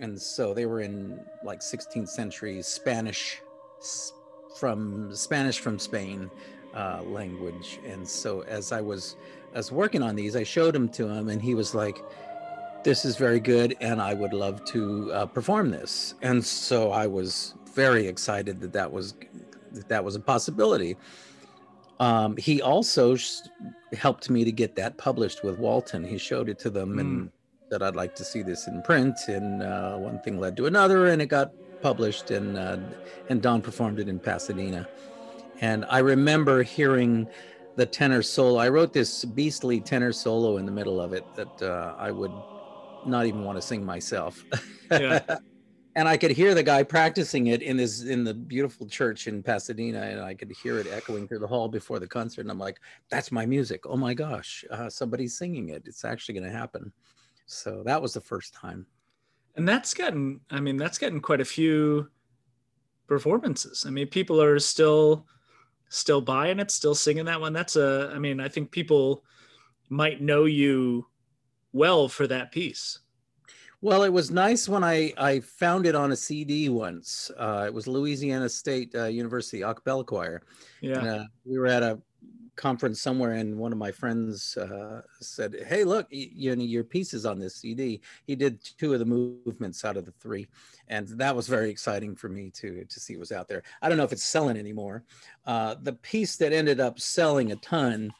And 0.00 0.20
so 0.20 0.54
they 0.54 0.66
were 0.66 0.80
in 0.80 1.18
like 1.42 1.58
16th 1.60 2.08
century 2.08 2.62
spanish 2.62 3.40
from 4.58 5.14
spanish 5.14 5.58
from 5.60 5.78
spain 5.78 6.30
uh, 6.74 7.02
language. 7.02 7.80
And 7.86 8.06
so 8.06 8.42
as 8.42 8.72
i 8.72 8.80
was 8.80 9.16
as 9.54 9.72
working 9.72 10.02
on 10.02 10.14
these 10.14 10.36
i 10.36 10.42
showed 10.42 10.74
them 10.74 10.88
to 10.90 11.08
him 11.08 11.28
and 11.30 11.40
he 11.40 11.54
was 11.54 11.74
like 11.74 12.02
this 12.84 13.04
is 13.04 13.16
very 13.16 13.40
good 13.40 13.76
and 13.80 14.00
I 14.00 14.14
would 14.14 14.32
love 14.32 14.64
to 14.66 15.12
uh, 15.12 15.26
perform 15.26 15.70
this. 15.70 16.14
And 16.22 16.44
so 16.44 16.92
I 16.92 17.06
was 17.06 17.54
very 17.74 18.06
excited 18.06 18.60
that 18.60 18.72
that 18.72 18.90
was 18.90 19.14
that, 19.72 19.88
that 19.88 20.04
was 20.04 20.16
a 20.16 20.20
possibility. 20.20 20.96
Um, 22.00 22.36
he 22.36 22.62
also 22.62 23.16
sh- 23.16 23.40
helped 23.92 24.30
me 24.30 24.44
to 24.44 24.52
get 24.52 24.76
that 24.76 24.96
published 24.98 25.42
with 25.42 25.58
Walton. 25.58 26.04
He 26.04 26.18
showed 26.18 26.48
it 26.48 26.58
to 26.60 26.70
them 26.70 26.96
mm. 26.96 27.00
and 27.00 27.30
said, 27.70 27.82
I'd 27.82 27.96
like 27.96 28.14
to 28.16 28.24
see 28.24 28.42
this 28.42 28.66
in 28.68 28.82
print. 28.82 29.16
And 29.26 29.62
uh, 29.62 29.96
one 29.96 30.20
thing 30.20 30.38
led 30.38 30.56
to 30.58 30.66
another, 30.66 31.08
and 31.08 31.20
it 31.20 31.26
got 31.26 31.52
published, 31.82 32.30
and, 32.30 32.56
uh, 32.56 32.78
and 33.28 33.42
Don 33.42 33.60
performed 33.60 33.98
it 33.98 34.08
in 34.08 34.18
Pasadena. 34.18 34.88
And 35.60 35.84
I 35.88 35.98
remember 35.98 36.62
hearing 36.62 37.28
the 37.76 37.86
tenor 37.86 38.22
solo. 38.22 38.58
I 38.58 38.68
wrote 38.68 38.92
this 38.92 39.24
beastly 39.24 39.80
tenor 39.80 40.12
solo 40.12 40.56
in 40.56 40.66
the 40.66 40.72
middle 40.72 41.00
of 41.00 41.12
it 41.12 41.24
that 41.34 41.62
uh, 41.62 41.94
I 41.98 42.10
would 42.10 42.32
not 43.04 43.26
even 43.26 43.44
want 43.44 43.56
to 43.56 43.62
sing 43.62 43.84
myself. 43.84 44.44
Yeah. 44.90 45.20
and 45.96 46.08
I 46.08 46.16
could 46.16 46.30
hear 46.30 46.54
the 46.54 46.62
guy 46.62 46.82
practicing 46.82 47.48
it 47.48 47.62
in 47.62 47.76
this 47.76 48.02
in 48.02 48.24
the 48.24 48.34
beautiful 48.34 48.86
church 48.86 49.26
in 49.26 49.42
Pasadena, 49.42 50.00
and 50.00 50.20
I 50.20 50.34
could 50.34 50.50
hear 50.50 50.78
it 50.78 50.86
echoing 50.86 51.26
through 51.26 51.40
the 51.40 51.46
hall 51.46 51.68
before 51.68 51.98
the 51.98 52.06
concert. 52.06 52.42
And 52.42 52.50
I'm 52.50 52.58
like, 52.58 52.80
"That's 53.10 53.32
my 53.32 53.46
music! 53.46 53.82
Oh 53.84 53.96
my 53.96 54.14
gosh, 54.14 54.64
uh, 54.70 54.88
somebody's 54.88 55.36
singing 55.36 55.70
it! 55.70 55.82
It's 55.86 56.04
actually 56.04 56.34
going 56.34 56.50
to 56.50 56.56
happen." 56.56 56.92
So 57.46 57.82
that 57.84 58.00
was 58.00 58.14
the 58.14 58.20
first 58.20 58.54
time. 58.54 58.86
And 59.56 59.66
that's 59.66 59.92
gotten, 59.92 60.40
I 60.50 60.60
mean, 60.60 60.76
that's 60.76 60.98
gotten 60.98 61.20
quite 61.20 61.40
a 61.40 61.44
few 61.44 62.08
performances. 63.08 63.84
I 63.86 63.90
mean, 63.90 64.06
people 64.06 64.40
are 64.40 64.58
still 64.60 65.26
still 65.88 66.20
buying 66.20 66.60
it, 66.60 66.70
still 66.70 66.94
singing 66.94 67.24
that 67.24 67.40
one. 67.40 67.52
That's 67.52 67.74
a, 67.74 68.12
I 68.14 68.18
mean, 68.18 68.40
I 68.40 68.48
think 68.48 68.70
people 68.70 69.24
might 69.88 70.20
know 70.20 70.44
you 70.44 71.06
well 71.78 72.08
for 72.08 72.26
that 72.26 72.52
piece. 72.52 72.98
Well, 73.80 74.02
it 74.02 74.12
was 74.12 74.30
nice 74.32 74.68
when 74.68 74.82
I, 74.82 75.12
I 75.16 75.38
found 75.38 75.86
it 75.86 75.94
on 75.94 76.10
a 76.10 76.16
CD 76.16 76.68
once. 76.68 77.30
Uh, 77.38 77.62
it 77.66 77.72
was 77.72 77.86
Louisiana 77.86 78.48
State 78.48 78.92
uh, 78.94 79.04
University 79.04 79.60
Acapella 79.60 80.04
Choir. 80.04 80.42
Yeah. 80.80 80.98
Uh, 80.98 81.24
we 81.44 81.58
were 81.58 81.68
at 81.68 81.84
a 81.84 82.00
conference 82.56 83.00
somewhere, 83.00 83.34
and 83.34 83.56
one 83.56 83.70
of 83.70 83.78
my 83.78 83.92
friends 83.92 84.56
uh, 84.56 85.02
said, 85.20 85.54
"Hey, 85.68 85.84
look, 85.84 86.08
you, 86.10 86.56
know 86.56 86.62
your 86.64 86.82
piece 86.82 87.14
is 87.14 87.24
on 87.24 87.38
this 87.38 87.54
CD." 87.54 88.00
He 88.26 88.34
did 88.34 88.60
two 88.78 88.92
of 88.92 88.98
the 88.98 89.04
movements 89.04 89.84
out 89.84 89.96
of 89.96 90.04
the 90.04 90.12
three, 90.20 90.48
and 90.88 91.06
that 91.10 91.36
was 91.36 91.46
very 91.46 91.70
exciting 91.70 92.16
for 92.16 92.28
me 92.28 92.50
to 92.56 92.84
to 92.84 93.00
see 93.00 93.14
it 93.14 93.20
was 93.20 93.30
out 93.30 93.46
there. 93.46 93.62
I 93.80 93.88
don't 93.88 93.96
know 93.96 94.04
if 94.04 94.12
it's 94.12 94.24
selling 94.24 94.56
anymore. 94.56 95.04
Uh, 95.46 95.76
the 95.80 95.94
piece 95.94 96.36
that 96.36 96.52
ended 96.52 96.80
up 96.80 96.98
selling 96.98 97.52
a 97.52 97.56
ton 97.56 98.12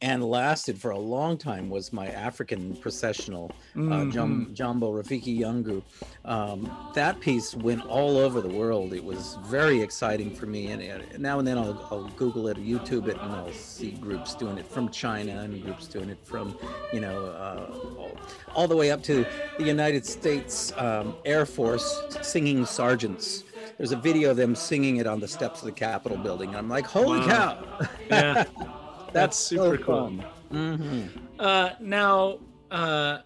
and 0.00 0.22
lasted 0.22 0.80
for 0.80 0.92
a 0.92 0.98
long 0.98 1.36
time 1.36 1.68
was 1.68 1.92
my 1.92 2.06
African 2.06 2.76
processional, 2.76 3.50
uh, 3.74 3.78
mm-hmm. 3.78 4.50
uh, 4.50 4.54
Jambo 4.54 4.92
Rafiki 4.92 5.36
Young 5.36 5.62
group. 5.62 5.84
Um, 6.24 6.70
that 6.94 7.18
piece 7.18 7.54
went 7.54 7.84
all 7.86 8.16
over 8.16 8.40
the 8.40 8.48
world. 8.48 8.92
It 8.92 9.02
was 9.02 9.38
very 9.46 9.80
exciting 9.80 10.32
for 10.32 10.46
me. 10.46 10.68
And, 10.68 10.80
and 10.82 11.18
now 11.18 11.40
and 11.40 11.48
then 11.48 11.58
I'll, 11.58 11.86
I'll, 11.90 12.08
Google 12.16 12.48
it 12.48 12.58
or 12.58 12.60
YouTube 12.60 13.08
it 13.08 13.16
and 13.20 13.32
I'll 13.32 13.52
see 13.52 13.92
groups 13.92 14.34
doing 14.34 14.56
it 14.58 14.66
from 14.66 14.88
China 14.88 15.40
and 15.40 15.62
groups 15.62 15.86
doing 15.86 16.10
it 16.10 16.18
from, 16.24 16.56
you 16.92 17.00
know, 17.00 17.26
uh, 17.26 17.66
all, 17.98 18.18
all, 18.54 18.68
the 18.68 18.76
way 18.76 18.90
up 18.90 19.02
to 19.04 19.26
the 19.58 19.64
United 19.64 20.06
States 20.06 20.72
um, 20.76 21.14
Air 21.24 21.44
Force 21.44 22.02
singing 22.22 22.64
sergeants 22.64 23.44
there's 23.76 23.92
a 23.92 23.96
video 23.96 24.30
of 24.30 24.36
them 24.36 24.56
singing 24.56 24.96
it 24.96 25.06
on 25.06 25.20
the 25.20 25.28
steps 25.28 25.60
of 25.60 25.66
the 25.66 25.72
Capitol 25.72 26.18
building. 26.18 26.48
And 26.48 26.58
I'm 26.58 26.68
like, 26.68 26.84
holy 26.84 27.20
wow. 27.20 27.62
cow. 27.78 27.88
yeah. 28.10 28.44
That's 29.12 29.36
super 29.36 29.76
so 29.76 29.82
cool. 29.82 30.24
Mm-hmm. 30.52 31.06
Uh, 31.38 31.70
now, 31.80 32.38
uh, 32.70 33.18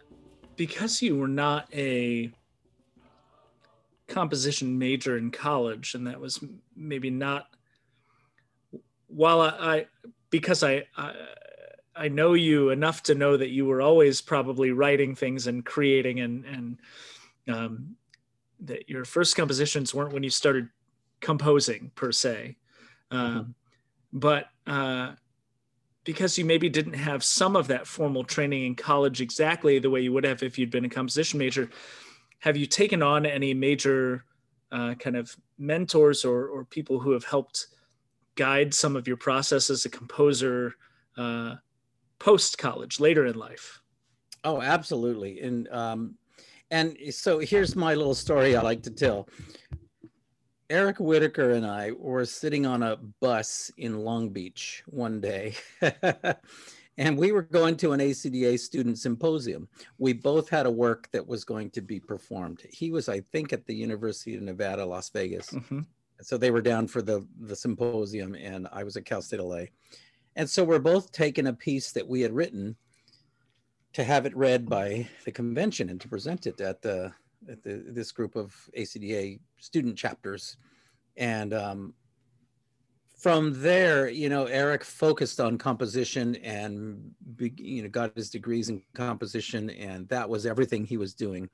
because 0.56 1.02
you 1.02 1.16
were 1.16 1.28
not 1.28 1.68
a 1.74 2.30
composition 4.08 4.78
major 4.78 5.16
in 5.16 5.30
college, 5.30 5.94
and 5.94 6.06
that 6.06 6.20
was 6.20 6.42
maybe 6.76 7.10
not. 7.10 7.46
While 9.08 9.40
I, 9.40 9.48
I 9.48 9.86
because 10.30 10.62
I, 10.62 10.84
I 10.96 11.14
I 11.94 12.08
know 12.08 12.34
you 12.34 12.70
enough 12.70 13.02
to 13.04 13.14
know 13.14 13.36
that 13.36 13.50
you 13.50 13.66
were 13.66 13.82
always 13.82 14.20
probably 14.20 14.70
writing 14.70 15.14
things 15.14 15.46
and 15.46 15.64
creating 15.64 16.20
and 16.20 16.44
and 16.44 16.80
um, 17.48 17.96
that 18.60 18.88
your 18.88 19.04
first 19.04 19.36
compositions 19.36 19.94
weren't 19.94 20.12
when 20.12 20.22
you 20.22 20.30
started 20.30 20.68
composing 21.20 21.90
per 21.94 22.12
se, 22.12 22.56
mm-hmm. 23.10 23.38
Um, 23.38 23.54
but 24.12 24.46
uh, 24.66 25.12
because 26.04 26.36
you 26.36 26.44
maybe 26.44 26.68
didn't 26.68 26.94
have 26.94 27.22
some 27.22 27.56
of 27.56 27.68
that 27.68 27.86
formal 27.86 28.24
training 28.24 28.64
in 28.64 28.74
college 28.74 29.20
exactly 29.20 29.78
the 29.78 29.90
way 29.90 30.00
you 30.00 30.12
would 30.12 30.24
have 30.24 30.42
if 30.42 30.58
you'd 30.58 30.70
been 30.70 30.84
a 30.84 30.88
composition 30.88 31.38
major, 31.38 31.70
have 32.40 32.56
you 32.56 32.66
taken 32.66 33.02
on 33.02 33.24
any 33.24 33.54
major 33.54 34.24
uh, 34.72 34.94
kind 34.94 35.16
of 35.16 35.36
mentors 35.58 36.24
or, 36.24 36.46
or 36.48 36.64
people 36.64 36.98
who 36.98 37.12
have 37.12 37.24
helped 37.24 37.68
guide 38.34 38.74
some 38.74 38.96
of 38.96 39.06
your 39.06 39.16
process 39.16 39.70
as 39.70 39.84
a 39.84 39.90
composer 39.90 40.74
uh, 41.16 41.54
post 42.18 42.58
college, 42.58 42.98
later 42.98 43.26
in 43.26 43.36
life? 43.36 43.80
Oh, 44.44 44.60
absolutely. 44.60 45.40
And 45.40 45.68
um, 45.68 46.16
and 46.70 46.96
so 47.10 47.38
here's 47.38 47.76
my 47.76 47.94
little 47.94 48.14
story 48.14 48.56
I 48.56 48.62
like 48.62 48.82
to 48.84 48.90
tell. 48.90 49.28
Eric 50.72 51.00
Whitacre 51.00 51.50
and 51.50 51.66
I 51.66 51.90
were 51.92 52.24
sitting 52.24 52.64
on 52.64 52.82
a 52.82 52.96
bus 52.96 53.70
in 53.76 53.98
Long 53.98 54.30
Beach 54.30 54.82
one 54.86 55.20
day, 55.20 55.54
and 56.96 57.18
we 57.18 57.30
were 57.30 57.42
going 57.42 57.76
to 57.76 57.92
an 57.92 58.00
ACDA 58.00 58.58
student 58.58 58.98
symposium. 58.98 59.68
We 59.98 60.14
both 60.14 60.48
had 60.48 60.64
a 60.64 60.70
work 60.70 61.10
that 61.12 61.26
was 61.26 61.44
going 61.44 61.68
to 61.72 61.82
be 61.82 62.00
performed. 62.00 62.62
He 62.70 62.90
was, 62.90 63.10
I 63.10 63.20
think, 63.20 63.52
at 63.52 63.66
the 63.66 63.74
University 63.74 64.34
of 64.34 64.40
Nevada, 64.40 64.86
Las 64.86 65.10
Vegas. 65.10 65.50
Mm-hmm. 65.50 65.80
So 66.22 66.38
they 66.38 66.50
were 66.50 66.62
down 66.62 66.86
for 66.86 67.02
the, 67.02 67.26
the 67.38 67.54
symposium, 67.54 68.34
and 68.34 68.66
I 68.72 68.82
was 68.82 68.96
at 68.96 69.04
Cal 69.04 69.20
State 69.20 69.40
LA. 69.40 69.64
And 70.36 70.48
so 70.48 70.64
we're 70.64 70.78
both 70.78 71.12
taking 71.12 71.48
a 71.48 71.52
piece 71.52 71.92
that 71.92 72.08
we 72.08 72.22
had 72.22 72.32
written 72.32 72.76
to 73.92 74.04
have 74.04 74.24
it 74.24 74.34
read 74.34 74.70
by 74.70 75.06
the 75.26 75.32
convention 75.32 75.90
and 75.90 76.00
to 76.00 76.08
present 76.08 76.46
it 76.46 76.62
at 76.62 76.80
the 76.80 77.12
the, 77.46 77.84
this 77.88 78.12
group 78.12 78.36
of 78.36 78.54
ACDA 78.76 79.40
student 79.58 79.96
chapters. 79.96 80.56
And 81.16 81.52
um, 81.52 81.94
from 83.18 83.60
there, 83.62 84.08
you 84.08 84.28
know, 84.28 84.46
Eric 84.46 84.84
focused 84.84 85.40
on 85.40 85.58
composition 85.58 86.36
and, 86.36 87.12
you 87.56 87.82
know, 87.82 87.88
got 87.88 88.16
his 88.16 88.30
degrees 88.30 88.68
in 88.68 88.82
composition, 88.94 89.70
and 89.70 90.08
that 90.08 90.28
was 90.28 90.46
everything 90.46 90.84
he 90.84 90.96
was 90.96 91.14
doing. 91.14 91.48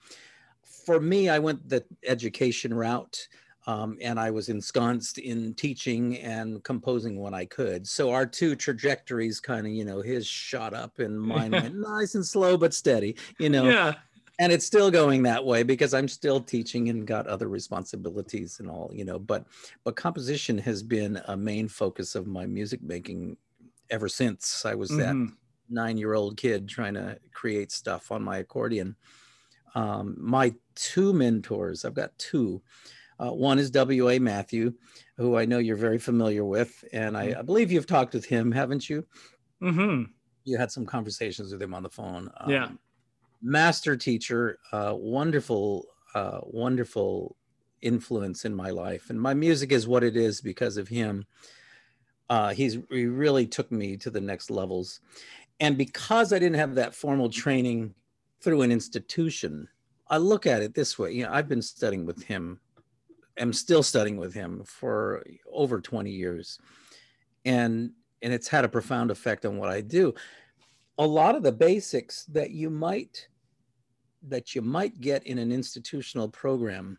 For 0.86 1.00
me, 1.00 1.28
I 1.28 1.38
went 1.38 1.68
the 1.68 1.84
education 2.06 2.72
route. 2.72 3.28
Um, 3.66 3.98
and 4.00 4.18
I 4.18 4.30
was 4.30 4.48
ensconced 4.48 5.18
in 5.18 5.52
teaching 5.52 6.16
and 6.20 6.64
composing 6.64 7.20
when 7.20 7.34
I 7.34 7.44
could. 7.44 7.86
So 7.86 8.10
our 8.10 8.24
two 8.24 8.56
trajectories 8.56 9.40
kind 9.40 9.66
of, 9.66 9.72
you 9.74 9.84
know, 9.84 10.00
his 10.00 10.26
shot 10.26 10.72
up 10.72 11.00
and 11.00 11.20
mine 11.20 11.50
went 11.50 11.74
nice 11.78 12.14
and 12.14 12.24
slow 12.24 12.56
but 12.56 12.72
steady, 12.72 13.16
you 13.38 13.50
know. 13.50 13.68
Yeah 13.68 13.94
and 14.38 14.52
it's 14.52 14.64
still 14.64 14.90
going 14.90 15.22
that 15.22 15.44
way 15.44 15.62
because 15.62 15.94
i'm 15.94 16.08
still 16.08 16.40
teaching 16.40 16.88
and 16.88 17.06
got 17.06 17.26
other 17.26 17.48
responsibilities 17.48 18.60
and 18.60 18.70
all 18.70 18.90
you 18.92 19.04
know 19.04 19.18
but 19.18 19.44
but 19.84 19.96
composition 19.96 20.56
has 20.58 20.82
been 20.82 21.20
a 21.26 21.36
main 21.36 21.68
focus 21.68 22.14
of 22.14 22.26
my 22.26 22.46
music 22.46 22.82
making 22.82 23.36
ever 23.90 24.08
since 24.08 24.64
i 24.64 24.74
was 24.74 24.90
mm-hmm. 24.90 25.24
that 25.24 25.32
nine 25.68 25.96
year 25.96 26.14
old 26.14 26.36
kid 26.36 26.68
trying 26.68 26.94
to 26.94 27.18
create 27.32 27.70
stuff 27.70 28.10
on 28.10 28.22
my 28.22 28.38
accordion 28.38 28.96
um, 29.74 30.16
my 30.18 30.54
two 30.74 31.12
mentors 31.12 31.84
i've 31.84 31.94
got 31.94 32.16
two 32.18 32.62
uh, 33.20 33.32
one 33.32 33.58
is 33.58 33.70
wa 33.74 34.18
Mathieu 34.18 34.72
who 35.16 35.36
i 35.36 35.44
know 35.44 35.58
you're 35.58 35.76
very 35.76 35.98
familiar 35.98 36.44
with 36.44 36.84
and 36.92 37.16
I, 37.16 37.28
mm-hmm. 37.28 37.40
I 37.40 37.42
believe 37.42 37.70
you've 37.70 37.86
talked 37.86 38.14
with 38.14 38.24
him 38.24 38.52
haven't 38.52 38.88
you 38.88 39.04
mm-hmm. 39.62 40.04
you 40.44 40.56
had 40.56 40.72
some 40.72 40.86
conversations 40.86 41.52
with 41.52 41.60
him 41.60 41.74
on 41.74 41.82
the 41.82 41.90
phone 41.90 42.30
um, 42.40 42.50
yeah 42.50 42.68
master 43.42 43.96
teacher, 43.96 44.58
uh, 44.72 44.94
wonderful, 44.96 45.86
uh, 46.14 46.40
wonderful 46.42 47.36
influence 47.82 48.44
in 48.44 48.54
my 48.54 48.70
life. 48.70 49.10
And 49.10 49.20
my 49.20 49.34
music 49.34 49.72
is 49.72 49.86
what 49.86 50.04
it 50.04 50.16
is 50.16 50.40
because 50.40 50.76
of 50.76 50.88
him. 50.88 51.26
Uh, 52.28 52.50
he's 52.50 52.78
he 52.90 53.06
really 53.06 53.46
took 53.46 53.72
me 53.72 53.96
to 53.96 54.10
the 54.10 54.20
next 54.20 54.50
levels. 54.50 55.00
And 55.60 55.76
because 55.78 56.32
I 56.32 56.38
didn't 56.38 56.58
have 56.58 56.74
that 56.74 56.94
formal 56.94 57.30
training 57.30 57.94
through 58.40 58.62
an 58.62 58.70
institution, 58.70 59.68
I 60.08 60.18
look 60.18 60.46
at 60.46 60.62
it 60.62 60.74
this 60.74 60.98
way. 60.98 61.12
You 61.12 61.24
know, 61.24 61.32
I've 61.32 61.48
been 61.48 61.62
studying 61.62 62.06
with 62.06 62.22
him, 62.22 62.60
am 63.38 63.52
still 63.52 63.82
studying 63.82 64.16
with 64.16 64.34
him 64.34 64.62
for 64.64 65.24
over 65.50 65.80
20 65.80 66.10
years. 66.10 66.58
And 67.44 67.92
and 68.20 68.32
it's 68.32 68.48
had 68.48 68.64
a 68.64 68.68
profound 68.68 69.10
effect 69.10 69.46
on 69.46 69.56
what 69.58 69.70
I 69.70 69.80
do 69.80 70.14
a 70.98 71.06
lot 71.06 71.34
of 71.34 71.42
the 71.42 71.52
basics 71.52 72.24
that 72.24 72.50
you 72.50 72.70
might 72.70 73.28
that 74.22 74.54
you 74.54 74.60
might 74.60 75.00
get 75.00 75.24
in 75.26 75.38
an 75.38 75.52
institutional 75.52 76.28
program 76.28 76.98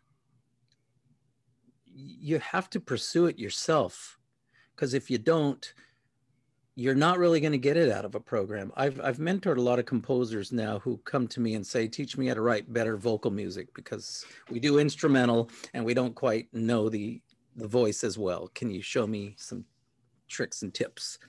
you 1.92 2.40
have 2.40 2.70
to 2.70 2.80
pursue 2.80 3.26
it 3.26 3.38
yourself. 3.38 4.18
Because 4.76 4.94
if 4.94 5.10
you 5.10 5.18
don't 5.18 5.74
you're 6.76 6.96
not 6.96 7.20
really 7.20 7.42
going 7.42 7.52
to 7.52 7.58
get 7.58 7.76
it 7.76 7.92
out 7.92 8.06
of 8.06 8.16
a 8.16 8.22
program. 8.22 8.72
I've, 8.78 9.02
I've 9.02 9.18
mentored 9.18 9.58
a 9.58 9.62
lot 9.62 9.80
of 9.80 9.86
composers 9.86 10.54
now 10.54 10.80
who 10.80 10.96
come 11.00 11.28
to 11.28 11.42
me 11.42 11.56
and 11.56 11.68
say 11.68 11.90
teach 11.90 12.18
me 12.18 12.28
how 12.28 12.36
to 12.36 12.42
write 12.42 12.72
better 12.72 12.96
vocal 12.96 13.32
music 13.32 13.68
because 13.74 14.24
we 14.50 14.62
do 14.62 14.80
instrumental 14.80 15.50
and 15.74 15.84
we 15.84 15.94
don't 15.94 16.16
quite 16.16 16.48
know 16.54 16.88
the 16.88 17.22
the 17.58 17.68
voice 17.68 18.06
as 18.06 18.18
well. 18.18 18.50
Can 18.56 18.72
you 18.72 18.82
show 18.82 19.06
me 19.06 19.36
some 19.38 19.66
tricks 20.30 20.62
and 20.62 20.74
tips 20.74 21.20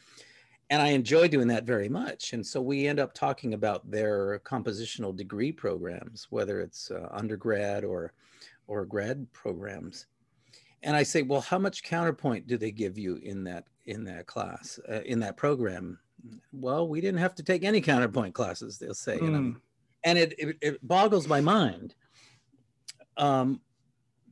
and 0.70 0.80
I 0.80 0.88
enjoy 0.88 1.26
doing 1.28 1.48
that 1.48 1.64
very 1.64 1.88
much. 1.88 2.32
And 2.32 2.46
so 2.46 2.62
we 2.62 2.86
end 2.86 3.00
up 3.00 3.12
talking 3.12 3.54
about 3.54 3.90
their 3.90 4.38
compositional 4.44 5.14
degree 5.14 5.50
programs, 5.52 6.28
whether 6.30 6.60
it's 6.60 6.90
uh, 6.90 7.08
undergrad 7.10 7.84
or 7.84 8.12
or 8.68 8.84
grad 8.84 9.26
programs. 9.32 10.06
And 10.82 10.96
I 10.96 11.02
say, 11.02 11.22
well, 11.22 11.40
how 11.40 11.58
much 11.58 11.82
counterpoint 11.82 12.46
do 12.46 12.56
they 12.56 12.70
give 12.70 12.96
you 12.96 13.16
in 13.16 13.44
that 13.44 13.64
in 13.86 14.04
that 14.04 14.26
class 14.26 14.78
uh, 14.88 15.02
in 15.04 15.18
that 15.20 15.36
program? 15.36 15.98
Well, 16.52 16.86
we 16.88 17.00
didn't 17.00 17.20
have 17.20 17.34
to 17.36 17.42
take 17.42 17.64
any 17.64 17.80
counterpoint 17.80 18.34
classes. 18.34 18.78
They'll 18.78 18.94
say, 18.94 19.18
mm. 19.18 19.22
you 19.22 19.30
know? 19.30 19.56
And 20.04 20.18
it, 20.18 20.34
it, 20.38 20.56
it 20.62 20.88
boggles 20.88 21.26
my 21.26 21.40
mind. 21.40 21.94
Um, 23.16 23.60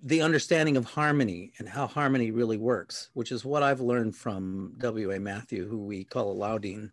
the 0.03 0.23
understanding 0.23 0.77
of 0.77 0.85
harmony 0.85 1.53
and 1.59 1.69
how 1.69 1.87
harmony 1.87 2.31
really 2.31 2.57
works, 2.57 3.11
which 3.15 3.33
is 3.33 3.45
what 3.45 3.63
I've 3.63 3.81
learned 3.81 4.15
from 4.15 4.75
W.A. 4.79 5.19
Mathieu, 5.19 5.67
who 5.69 5.79
we 5.79 6.05
call 6.05 6.37
Allaudin. 6.37 6.91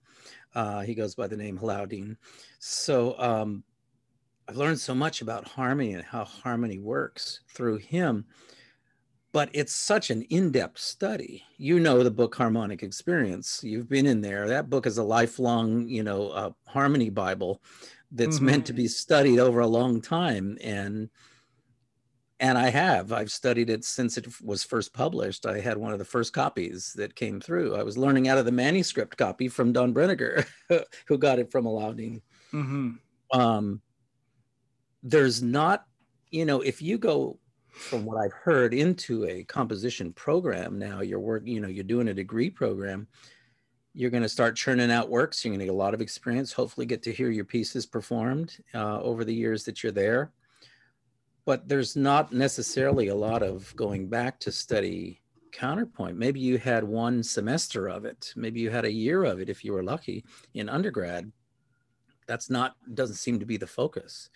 Uh, 0.53 0.81
he 0.81 0.95
goes 0.95 1.15
by 1.15 1.27
the 1.27 1.37
name 1.37 1.59
Allaudin. 1.59 2.17
So 2.59 3.19
um, 3.19 3.63
I've 4.47 4.57
learned 4.57 4.79
so 4.79 4.95
much 4.95 5.21
about 5.21 5.47
harmony 5.47 5.93
and 5.93 6.03
how 6.03 6.23
harmony 6.23 6.79
works 6.79 7.41
through 7.53 7.77
him. 7.77 8.25
But 9.31 9.49
it's 9.53 9.75
such 9.75 10.11
an 10.11 10.21
in 10.23 10.51
depth 10.51 10.79
study. 10.79 11.43
You 11.57 11.79
know 11.79 12.03
the 12.03 12.11
book 12.11 12.33
Harmonic 12.35 12.83
Experience. 12.83 13.61
You've 13.63 13.89
been 13.89 14.05
in 14.05 14.21
there. 14.21 14.47
That 14.47 14.69
book 14.69 14.87
is 14.87 14.97
a 14.97 15.03
lifelong, 15.03 15.89
you 15.89 16.03
know, 16.03 16.29
uh, 16.29 16.51
harmony 16.65 17.09
Bible 17.09 17.61
that's 18.11 18.37
mm-hmm. 18.37 18.45
meant 18.45 18.65
to 18.67 18.73
be 18.73 18.87
studied 18.87 19.39
over 19.39 19.59
a 19.59 19.67
long 19.67 20.01
time. 20.01 20.57
And 20.63 21.09
and 22.39 22.57
I 22.57 22.69
have. 22.69 23.13
I've 23.13 23.31
studied 23.31 23.69
it 23.69 23.85
since 23.85 24.17
it 24.17 24.27
was 24.41 24.63
first 24.63 24.93
published. 24.93 25.45
I 25.45 25.59
had 25.59 25.77
one 25.77 25.93
of 25.93 25.99
the 25.99 26.05
first 26.05 26.33
copies 26.33 26.93
that 26.95 27.15
came 27.15 27.39
through. 27.39 27.75
I 27.75 27.83
was 27.83 27.97
learning 27.97 28.27
out 28.27 28.37
of 28.37 28.45
the 28.45 28.51
manuscript 28.51 29.17
copy 29.17 29.47
from 29.47 29.71
Don 29.71 29.93
Brinegar, 29.93 30.45
who 31.07 31.17
got 31.17 31.39
it 31.39 31.51
from 31.51 31.65
Allaudin. 31.65 32.21
Mm-hmm. 32.51 33.39
Um, 33.39 33.81
there's 35.01 35.41
not, 35.41 35.85
you 36.29 36.45
know, 36.45 36.59
if 36.61 36.81
you 36.81 36.97
go 36.97 37.39
from 37.69 38.05
what 38.05 38.17
I've 38.17 38.33
heard 38.33 38.73
into 38.73 39.25
a 39.25 39.43
composition 39.45 40.11
program 40.11 40.77
now, 40.77 41.01
you're 41.01 41.19
working, 41.19 41.53
you 41.53 41.61
know, 41.61 41.67
you're 41.67 41.83
doing 41.83 42.09
a 42.09 42.13
degree 42.13 42.49
program. 42.49 43.07
You're 43.93 44.09
going 44.09 44.23
to 44.23 44.29
start 44.29 44.57
churning 44.57 44.91
out 44.91 45.09
works. 45.09 45.43
You're 45.43 45.51
going 45.51 45.59
to 45.59 45.65
get 45.65 45.73
a 45.73 45.77
lot 45.77 45.93
of 45.93 46.01
experience. 46.01 46.51
Hopefully, 46.51 46.85
get 46.85 47.01
to 47.03 47.13
hear 47.13 47.29
your 47.29 47.45
pieces 47.45 47.85
performed 47.85 48.57
uh, 48.73 48.99
over 49.01 49.23
the 49.23 49.33
years 49.33 49.63
that 49.63 49.83
you're 49.83 49.93
there 49.93 50.33
but 51.45 51.67
there's 51.67 51.95
not 51.95 52.33
necessarily 52.33 53.07
a 53.07 53.15
lot 53.15 53.43
of 53.43 53.75
going 53.75 54.07
back 54.07 54.39
to 54.39 54.51
study 54.51 55.21
counterpoint. 55.51 56.17
Maybe 56.17 56.39
you 56.39 56.57
had 56.57 56.83
one 56.83 57.23
semester 57.23 57.87
of 57.87 58.03
it. 58.03 58.33
Maybe 58.35 58.59
you 58.59 58.69
had 58.69 58.85
a 58.85 58.91
year 58.91 59.23
of 59.23 59.39
it 59.39 59.49
if 59.49 59.63
you 59.63 59.73
were 59.73 59.83
lucky 59.83 60.25
in 60.53 60.67
undergrad. 60.67 61.31
That's 62.27 62.49
not 62.49 62.75
doesn't 62.93 63.15
seem 63.15 63.39
to 63.39 63.45
be 63.45 63.57
the 63.57 63.67
focus. 63.67 64.29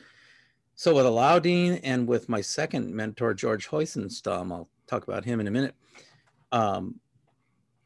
So 0.75 0.95
with 0.95 1.05
Allaudin 1.05 1.81
and 1.83 2.07
with 2.07 2.29
my 2.29 2.39
second 2.39 2.93
mentor 2.93 3.33
George 3.33 3.67
Heussenstamm, 3.67 4.51
I'll 4.53 4.69
talk 4.87 5.03
about 5.03 5.25
him 5.25 5.41
in 5.41 5.47
a 5.47 5.51
minute. 5.51 5.75
Um, 6.53 7.01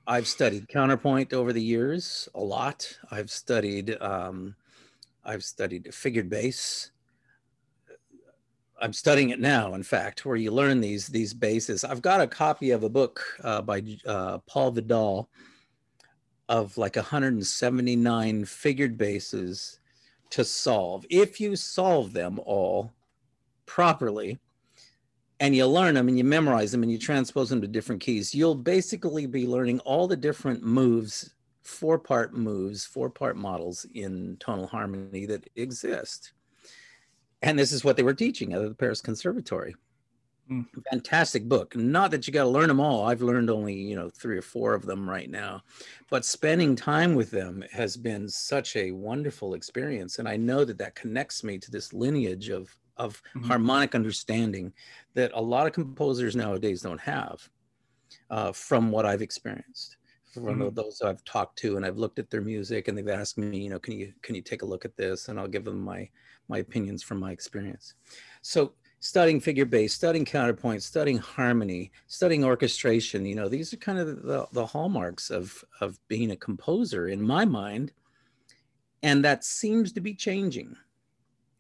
I've 0.06 0.28
studied 0.28 0.68
counterpoint 0.68 1.34
over 1.34 1.54
the 1.54 1.62
years 1.62 2.30
a 2.36 2.42
lot. 2.42 3.00
I've 3.10 3.32
studied 3.32 3.98
um, 4.02 4.56
I've 5.24 5.44
studied 5.44 5.94
figured 5.94 6.30
bass. 6.30 6.92
I'm 8.82 8.94
studying 8.94 9.30
it 9.30 9.40
now, 9.40 9.76
in 9.76 9.84
fact, 9.84 10.26
where 10.26 10.36
you 10.36 10.52
learn 10.52 10.82
these 10.82 11.08
these 11.08 11.34
bases. 11.34 11.84
I've 11.84 12.02
got 12.02 12.22
a 12.22 12.28
copy 12.28 12.72
of 12.72 12.84
a 12.84 12.90
book 12.90 13.24
uh, 13.44 13.62
by 13.62 13.84
uh, 14.06 14.40
Paul 14.40 14.72
Vidal 14.72 15.30
of 16.50 16.78
like 16.78 16.96
179 16.96 18.46
figured 18.46 18.98
bases 18.98 19.80
to 20.32 20.44
solve. 20.44 21.06
If 21.10 21.40
you 21.40 21.56
solve 21.56 22.14
them 22.14 22.40
all 22.46 22.92
properly, 23.66 24.40
and 25.40 25.56
you 25.56 25.66
learn 25.66 25.96
them 25.96 26.08
and 26.08 26.18
you 26.18 26.24
memorize 26.24 26.72
them 26.72 26.84
and 26.84 26.92
you 26.92 26.98
transpose 26.98 27.50
them 27.50 27.60
to 27.62 27.68
different 27.68 28.02
keys, 28.02 28.34
you'll 28.34 28.56
basically 28.56 29.26
be 29.26 29.46
learning 29.46 29.80
all 29.82 30.08
the 30.08 30.16
different 30.16 30.64
moves, 30.64 31.34
four 31.64 32.00
part 32.00 32.34
moves, 32.34 32.86
four 32.86 33.10
part 33.10 33.36
models 33.36 33.86
in 33.94 34.38
tonal 34.40 34.68
harmony 34.68 35.26
that 35.26 35.46
exist 35.56 36.34
and 37.44 37.60
this 37.60 37.72
is 37.72 37.84
what 37.84 37.98
they 37.98 38.04
were 38.04 38.14
teaching 38.14 38.54
at 38.54 38.62
the 38.62 38.74
Paris 38.74 39.02
Conservatory. 39.02 39.76
Mm. 40.50 40.66
Fantastic 40.90 41.48
book. 41.48 41.76
Not 41.76 42.12
that 42.12 42.28
you 42.28 42.34
got 42.34 42.44
to 42.44 42.50
learn 42.50 42.68
them 42.68 42.80
all. 42.80 43.06
I've 43.06 43.22
learned 43.22 43.50
only, 43.50 43.74
you 43.74 43.96
know, 43.96 44.10
three 44.10 44.38
or 44.38 44.42
four 44.42 44.74
of 44.74 44.86
them 44.86 45.10
right 45.10 45.30
now. 45.30 45.64
But 46.10 46.26
spending 46.26 46.76
time 46.76 47.16
with 47.16 47.32
them 47.32 47.64
has 47.72 47.96
been 47.96 48.28
such 48.28 48.76
a 48.76 48.92
wonderful 48.92 49.54
experience. 49.54 50.20
And 50.20 50.28
I 50.28 50.38
know 50.38 50.66
that 50.66 50.78
that 50.80 50.96
connects 50.96 51.44
me 51.44 51.58
to 51.60 51.72
this 51.72 51.94
lineage 51.94 52.50
of, 52.50 52.76
of 52.98 53.22
mm-hmm. 53.36 53.48
harmonic 53.48 53.96
understanding 53.96 54.74
that 55.14 55.32
a 55.34 55.42
lot 55.42 55.68
of 55.68 55.74
composers 55.74 56.36
nowadays 56.36 56.82
don't 56.82 57.02
have 57.02 57.50
uh, 58.30 58.52
from 58.52 58.92
what 58.92 59.06
I've 59.06 59.22
experienced. 59.22 59.98
From 60.34 60.60
mm-hmm. 60.60 60.74
those 60.74 61.02
I've 61.02 61.24
talked 61.26 61.58
to 61.60 61.78
and 61.78 61.86
I've 61.86 62.00
looked 62.00 62.20
at 62.20 62.30
their 62.30 62.42
music 62.42 62.88
and 62.88 62.98
they've 62.98 63.08
asked 63.08 63.38
me, 63.38 63.60
you 63.60 63.70
know, 63.70 63.80
can 63.80 63.94
you 63.94 64.12
can 64.24 64.34
you 64.34 64.42
take 64.42 64.64
a 64.64 64.66
look 64.66 64.84
at 64.84 64.98
this? 64.98 65.28
And 65.28 65.40
I'll 65.40 65.48
give 65.48 65.64
them 65.64 65.80
my 65.80 66.10
my 66.48 66.60
opinions 66.60 67.04
from 67.04 67.20
my 67.20 67.32
experience. 67.32 67.94
So 68.42 68.74
studying 69.00 69.40
figure 69.40 69.66
bass, 69.66 69.94
studying 69.94 70.26
counterpoint, 70.26 70.82
studying 70.82 71.18
harmony, 71.18 71.92
studying 72.08 72.44
orchestration, 72.44 73.26
you 73.26 73.36
know, 73.36 73.50
these 73.50 73.74
are 73.74 73.78
kind 73.78 74.00
of 74.00 74.24
the, 74.24 74.48
the 74.54 74.66
hallmarks 74.66 75.30
of, 75.30 75.64
of 75.82 76.00
being 76.08 76.32
a 76.32 76.38
composer 76.38 77.10
in 77.10 77.22
my 77.22 77.44
mind. 77.44 77.92
And 79.02 79.24
that 79.26 79.44
seems 79.44 79.92
to 79.94 80.02
be 80.02 80.14
changing. 80.14 80.78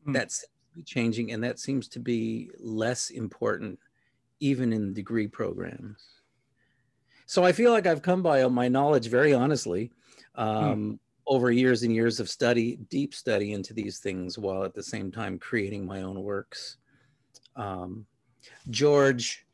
Mm. 0.07 0.13
That 0.13 0.31
seems 0.31 0.49
to 0.71 0.75
be 0.77 0.83
changing, 0.83 1.31
and 1.33 1.43
that 1.43 1.59
seems 1.59 1.87
to 1.89 1.99
be 1.99 2.49
less 2.59 3.09
important 3.09 3.79
even 4.39 4.73
in 4.73 4.93
degree 4.93 5.27
programs. 5.27 6.01
So 7.25 7.43
I 7.43 7.51
feel 7.51 7.71
like 7.71 7.87
I've 7.87 8.01
come 8.01 8.21
by 8.21 8.45
my 8.47 8.67
knowledge 8.67 9.07
very 9.07 9.33
honestly. 9.33 9.91
Hmm. 10.35 10.41
Um, 10.41 10.99
over 11.25 11.51
years 11.51 11.83
and 11.83 11.93
years 11.93 12.19
of 12.19 12.29
study, 12.29 12.77
deep 12.89 13.13
study 13.13 13.53
into 13.53 13.73
these 13.73 13.99
things, 13.99 14.37
while 14.37 14.63
at 14.63 14.73
the 14.73 14.83
same 14.83 15.11
time 15.11 15.39
creating 15.39 15.85
my 15.85 16.01
own 16.01 16.21
works. 16.21 16.77
Um, 17.55 18.05
George, 18.69 19.45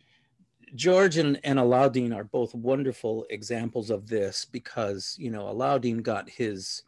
George 0.75 1.17
and, 1.17 1.39
and 1.43 1.59
Allaudin 1.59 2.15
are 2.15 2.23
both 2.23 2.55
wonderful 2.55 3.25
examples 3.29 3.89
of 3.89 4.07
this 4.07 4.45
because 4.45 5.15
you 5.19 5.29
know 5.29 5.43
Allaudin 5.43 6.01
got 6.01 6.29
his 6.29 6.83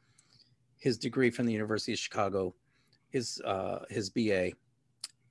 his 0.78 0.98
degree 0.98 1.30
from 1.30 1.46
the 1.46 1.54
University 1.54 1.94
of 1.94 2.00
Chicago, 2.00 2.56
his 3.10 3.40
uh, 3.46 3.86
his 3.90 4.10
BA 4.10 4.52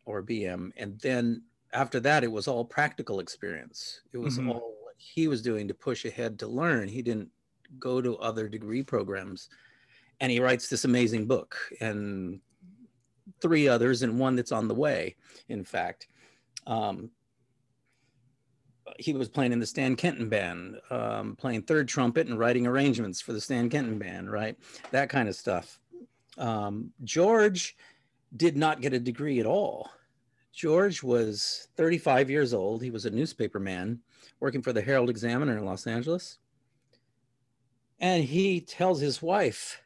or 0.05 0.23
BM, 0.23 0.71
and 0.77 0.99
then 1.01 1.43
after 1.73 2.01
that 2.01 2.25
it 2.25 2.31
was 2.31 2.49
all 2.49 2.65
practical 2.65 3.21
experience. 3.21 4.01
It 4.13 4.19
was 4.19 4.39
mm-hmm. 4.39 4.51
all 4.51 4.75
what 4.83 4.95
he 4.97 5.29
was 5.29 5.43
doing 5.43 5.69
to 5.69 5.75
push 5.75 6.05
ahead 6.05 6.39
to 6.41 6.47
learn. 6.47 6.89
He 6.89 7.03
didn't 7.03 7.31
go 7.79 8.01
to 8.01 8.19
other 8.19 8.49
degree 8.49 8.83
programs. 8.83 9.49
And 10.21 10.31
he 10.31 10.41
writes 10.41 10.69
this 10.69 10.85
amazing 10.85 11.27
book 11.27 11.57
and 11.81 12.41
three 13.41 13.69
others, 13.69 14.03
and 14.03 14.19
one 14.19 14.37
that's 14.37 14.53
on 14.53 14.69
the 14.69 14.75
way, 14.75 15.17
in 15.49 15.65
fact. 15.65 16.09
Um, 16.67 17.11
he 18.99 19.13
was 19.15 19.29
playing 19.29 19.53
in 19.53 19.61
the 19.61 19.67
Stan 19.67 19.97
Kenton 19.97 20.29
band, 20.29 20.77
um, 20.91 21.37
playing 21.37 21.63
third 21.63 21.89
trumpet 21.89 22.27
and 22.27 22.39
writing 22.39 22.67
arrangements 22.67 23.21
for 23.21 23.33
the 23.33 23.41
Stan 23.41 23.71
Kenton 23.71 23.99
band, 23.99 24.31
right? 24.31 24.57
That 24.91 25.09
kind 25.09 25.29
of 25.29 25.37
stuff. 25.37 25.79
Um, 26.39 26.91
George 27.05 27.77
did 28.37 28.57
not 28.57 28.81
get 28.81 28.93
a 28.93 29.01
degree 29.01 29.41
at 29.41 29.47
all. 29.47 29.91
George 30.53 31.03
was 31.03 31.69
35 31.77 32.31
years 32.31 32.53
old. 32.53 32.83
He 32.83 32.91
was 32.91 33.07
a 33.07 33.11
newspaper 33.11 33.61
man 33.61 34.01
working 34.41 34.63
for 34.63 34.73
the 34.73 34.83
Herald 34.83 35.11
Examiner 35.11 35.57
in 35.57 35.65
Los 35.65 35.87
Angeles. 35.87 36.39
And 38.01 38.25
he 38.25 38.61
tells 38.61 39.01
his 39.01 39.21
wife, 39.21 39.83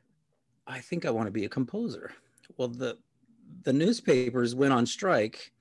I 0.66 0.80
think 0.80 1.04
I 1.04 1.10
want 1.10 1.26
to 1.26 1.32
be 1.32 1.44
a 1.44 1.48
composer. 1.48 2.12
Well, 2.56 2.68
the 2.68 2.98
the 3.62 3.72
newspapers 3.72 4.54
went 4.54 4.72
on 4.72 4.86
strike 4.86 5.52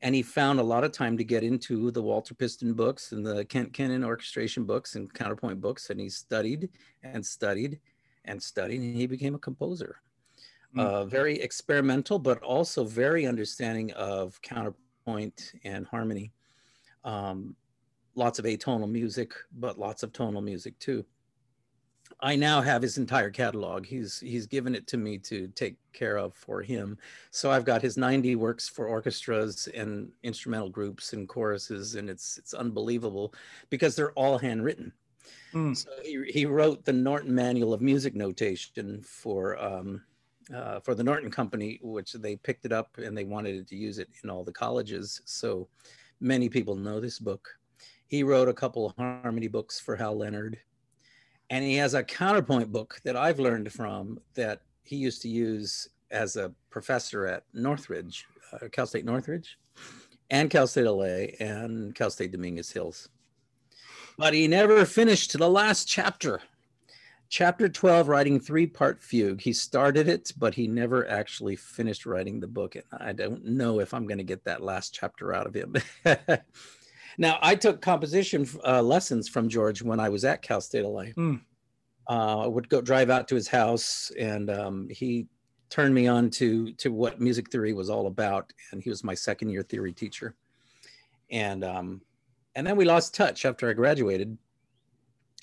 and 0.00 0.14
he 0.14 0.22
found 0.22 0.60
a 0.60 0.62
lot 0.62 0.84
of 0.84 0.92
time 0.92 1.16
to 1.16 1.24
get 1.24 1.42
into 1.42 1.90
the 1.90 2.02
Walter 2.02 2.34
Piston 2.34 2.72
books 2.72 3.12
and 3.12 3.26
the 3.26 3.44
Kent 3.44 3.72
Kennan 3.72 4.04
orchestration 4.04 4.64
books 4.64 4.94
and 4.94 5.12
counterpoint 5.12 5.60
books. 5.60 5.90
And 5.90 6.00
he 6.00 6.08
studied 6.08 6.68
and 7.02 7.24
studied 7.24 7.80
and 8.24 8.40
studied, 8.40 8.80
and 8.80 8.96
he 8.96 9.06
became 9.06 9.34
a 9.34 9.38
composer. 9.38 9.96
Mm. 10.76 10.80
Uh, 10.80 11.04
very 11.06 11.40
experimental, 11.40 12.18
but 12.18 12.40
also 12.42 12.84
very 12.84 13.26
understanding 13.26 13.90
of 13.92 14.40
counterpoint 14.42 15.52
and 15.64 15.86
harmony. 15.86 16.32
Um, 17.04 17.56
lots 18.14 18.38
of 18.38 18.44
atonal 18.44 18.90
music, 18.90 19.32
but 19.58 19.78
lots 19.78 20.02
of 20.02 20.12
tonal 20.12 20.42
music 20.42 20.78
too. 20.78 21.04
I 22.20 22.34
now 22.34 22.60
have 22.60 22.82
his 22.82 22.98
entire 22.98 23.30
catalog. 23.30 23.86
He's 23.86 24.18
he's 24.18 24.46
given 24.46 24.74
it 24.74 24.86
to 24.88 24.96
me 24.96 25.18
to 25.18 25.48
take 25.54 25.76
care 25.92 26.16
of 26.16 26.34
for 26.34 26.62
him. 26.62 26.98
So 27.30 27.50
I've 27.50 27.64
got 27.64 27.82
his 27.82 27.96
90 27.96 28.34
works 28.36 28.68
for 28.68 28.86
orchestras 28.86 29.68
and 29.74 30.10
instrumental 30.24 30.68
groups 30.68 31.12
and 31.12 31.28
choruses, 31.28 31.94
and 31.94 32.10
it's 32.10 32.36
it's 32.38 32.54
unbelievable 32.54 33.34
because 33.70 33.94
they're 33.94 34.12
all 34.12 34.36
handwritten. 34.36 34.92
Mm. 35.54 35.76
So 35.76 35.90
he, 36.02 36.24
he 36.28 36.46
wrote 36.46 36.84
the 36.84 36.92
Norton 36.92 37.34
Manual 37.34 37.72
of 37.72 37.80
Music 37.80 38.14
Notation 38.14 39.00
for 39.02 39.56
um, 39.62 40.02
uh, 40.52 40.80
for 40.80 40.96
the 40.96 41.04
Norton 41.04 41.30
Company, 41.30 41.78
which 41.82 42.14
they 42.14 42.34
picked 42.34 42.64
it 42.64 42.72
up 42.72 42.98
and 42.98 43.16
they 43.16 43.24
wanted 43.24 43.68
to 43.68 43.76
use 43.76 43.98
it 43.98 44.08
in 44.24 44.30
all 44.30 44.42
the 44.42 44.52
colleges. 44.52 45.20
So 45.24 45.68
many 46.20 46.48
people 46.48 46.74
know 46.74 46.98
this 46.98 47.20
book. 47.20 47.48
He 48.06 48.22
wrote 48.22 48.48
a 48.48 48.54
couple 48.54 48.86
of 48.86 48.96
harmony 48.96 49.48
books 49.48 49.78
for 49.78 49.94
Hal 49.94 50.16
Leonard 50.16 50.58
and 51.50 51.64
he 51.64 51.76
has 51.76 51.94
a 51.94 52.02
counterpoint 52.02 52.70
book 52.70 53.00
that 53.04 53.16
I've 53.16 53.38
learned 53.38 53.72
from 53.72 54.20
that 54.34 54.62
he 54.82 54.96
used 54.96 55.22
to 55.22 55.28
use 55.28 55.88
as 56.10 56.36
a 56.36 56.52
professor 56.70 57.26
at 57.26 57.44
Northridge, 57.52 58.26
uh, 58.52 58.68
Cal 58.70 58.86
State 58.86 59.04
Northridge, 59.04 59.58
and 60.30 60.50
Cal 60.50 60.66
State 60.66 60.86
LA, 60.86 61.26
and 61.40 61.94
Cal 61.94 62.10
State 62.10 62.32
Dominguez 62.32 62.70
Hills. 62.70 63.08
But 64.18 64.34
he 64.34 64.48
never 64.48 64.84
finished 64.84 65.38
the 65.38 65.48
last 65.48 65.86
chapter. 65.86 66.40
Chapter 67.30 67.68
12, 67.68 68.08
writing 68.08 68.40
three 68.40 68.66
part 68.66 69.02
fugue. 69.02 69.42
He 69.42 69.52
started 69.52 70.08
it, 70.08 70.32
but 70.38 70.54
he 70.54 70.66
never 70.66 71.08
actually 71.08 71.56
finished 71.56 72.06
writing 72.06 72.40
the 72.40 72.46
book. 72.46 72.74
And 72.74 72.84
I 72.92 73.12
don't 73.12 73.44
know 73.44 73.80
if 73.80 73.92
I'm 73.92 74.06
going 74.06 74.18
to 74.18 74.24
get 74.24 74.44
that 74.44 74.62
last 74.62 74.94
chapter 74.94 75.34
out 75.34 75.46
of 75.46 75.54
him. 75.54 75.74
Now, 77.18 77.38
I 77.42 77.56
took 77.56 77.82
composition 77.82 78.48
uh, 78.64 78.80
lessons 78.80 79.28
from 79.28 79.48
George 79.48 79.82
when 79.82 79.98
I 79.98 80.08
was 80.08 80.24
at 80.24 80.40
Cal 80.40 80.60
State 80.60 80.84
LA. 80.84 81.06
Mm. 81.16 81.40
Uh, 82.08 82.38
I 82.44 82.46
would 82.46 82.68
go 82.68 82.80
drive 82.80 83.10
out 83.10 83.28
to 83.28 83.34
his 83.34 83.48
house, 83.48 84.10
and 84.18 84.48
um, 84.48 84.88
he 84.88 85.26
turned 85.68 85.94
me 85.94 86.06
on 86.06 86.30
to 86.30 86.72
to 86.74 86.90
what 86.90 87.20
music 87.20 87.50
theory 87.50 87.74
was 87.74 87.90
all 87.90 88.06
about. 88.06 88.50
And 88.70 88.82
he 88.82 88.88
was 88.88 89.04
my 89.04 89.14
second 89.14 89.50
year 89.50 89.62
theory 89.62 89.92
teacher. 89.92 90.34
and 91.30 91.64
um, 91.64 92.00
and 92.54 92.66
then 92.66 92.76
we 92.76 92.84
lost 92.84 93.14
touch 93.14 93.44
after 93.44 93.68
I 93.68 93.72
graduated. 93.72 94.36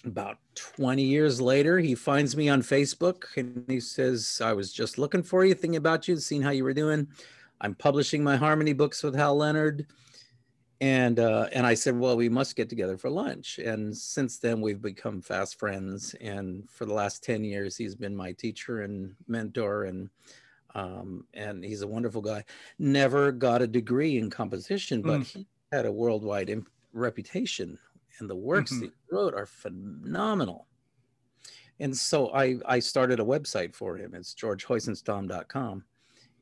About 0.04 0.38
20 0.56 1.02
years 1.02 1.40
later, 1.42 1.80
he 1.80 1.96
finds 1.96 2.36
me 2.36 2.50
on 2.50 2.62
Facebook 2.62 3.24
and 3.38 3.64
he 3.68 3.80
says, 3.80 4.42
I 4.44 4.52
was 4.54 4.72
just 4.72 4.98
looking 5.00 5.24
for 5.24 5.46
you, 5.46 5.56
thinking 5.56 5.78
about 5.78 6.08
you, 6.08 6.18
seeing 6.18 6.42
how 6.42 6.52
you 6.52 6.64
were 6.64 6.74
doing. 6.74 7.08
I'm 7.62 7.74
publishing 7.74 8.24
my 8.24 8.36
harmony 8.36 8.74
books 8.74 9.02
with 9.02 9.16
Hal 9.16 9.38
Leonard. 9.38 9.88
And 10.82 11.20
uh, 11.20 11.48
and 11.54 11.66
I 11.66 11.74
said, 11.74 11.98
well, 11.98 12.18
we 12.18 12.28
must 12.28 12.56
get 12.56 12.68
together 12.68 12.98
for 12.98 13.10
lunch. 13.10 13.60
And 13.60 13.96
since 13.96 14.40
then, 14.40 14.60
we've 14.60 14.82
become 14.82 15.22
fast 15.22 15.58
friends. 15.58 16.16
And 16.20 16.70
for 16.70 16.86
the 16.86 16.94
last 16.94 17.24
10 17.24 17.46
years, 17.46 17.78
he's 17.78 17.96
been 17.96 18.16
my 18.16 18.34
teacher 18.34 18.82
and 18.82 19.16
mentor. 19.28 19.86
And 19.86 20.10
um, 20.76 21.26
and 21.34 21.64
he's 21.64 21.82
a 21.82 21.88
wonderful 21.88 22.22
guy. 22.22 22.44
Never 22.78 23.32
got 23.32 23.62
a 23.62 23.68
degree 23.68 24.18
in 24.18 24.30
composition, 24.30 25.02
but 25.02 25.22
mm. 25.22 25.26
he 25.26 25.48
had 25.72 25.86
a 25.86 25.92
worldwide 25.92 26.50
imp- 26.50 26.70
reputation, 26.92 27.80
and 28.20 28.30
the 28.30 28.36
works 28.36 28.74
mm-hmm. 28.74 28.84
he 28.84 28.92
wrote 29.10 29.34
are 29.34 29.46
phenomenal. 29.46 30.68
And 31.80 31.96
so 31.96 32.34
I 32.34 32.58
I 32.66 32.80
started 32.80 33.22
a 33.22 33.26
website 33.26 33.74
for 33.74 33.98
him. 33.98 34.14
It's 34.14 34.36
georgeheussenstamm.com, 34.36 35.84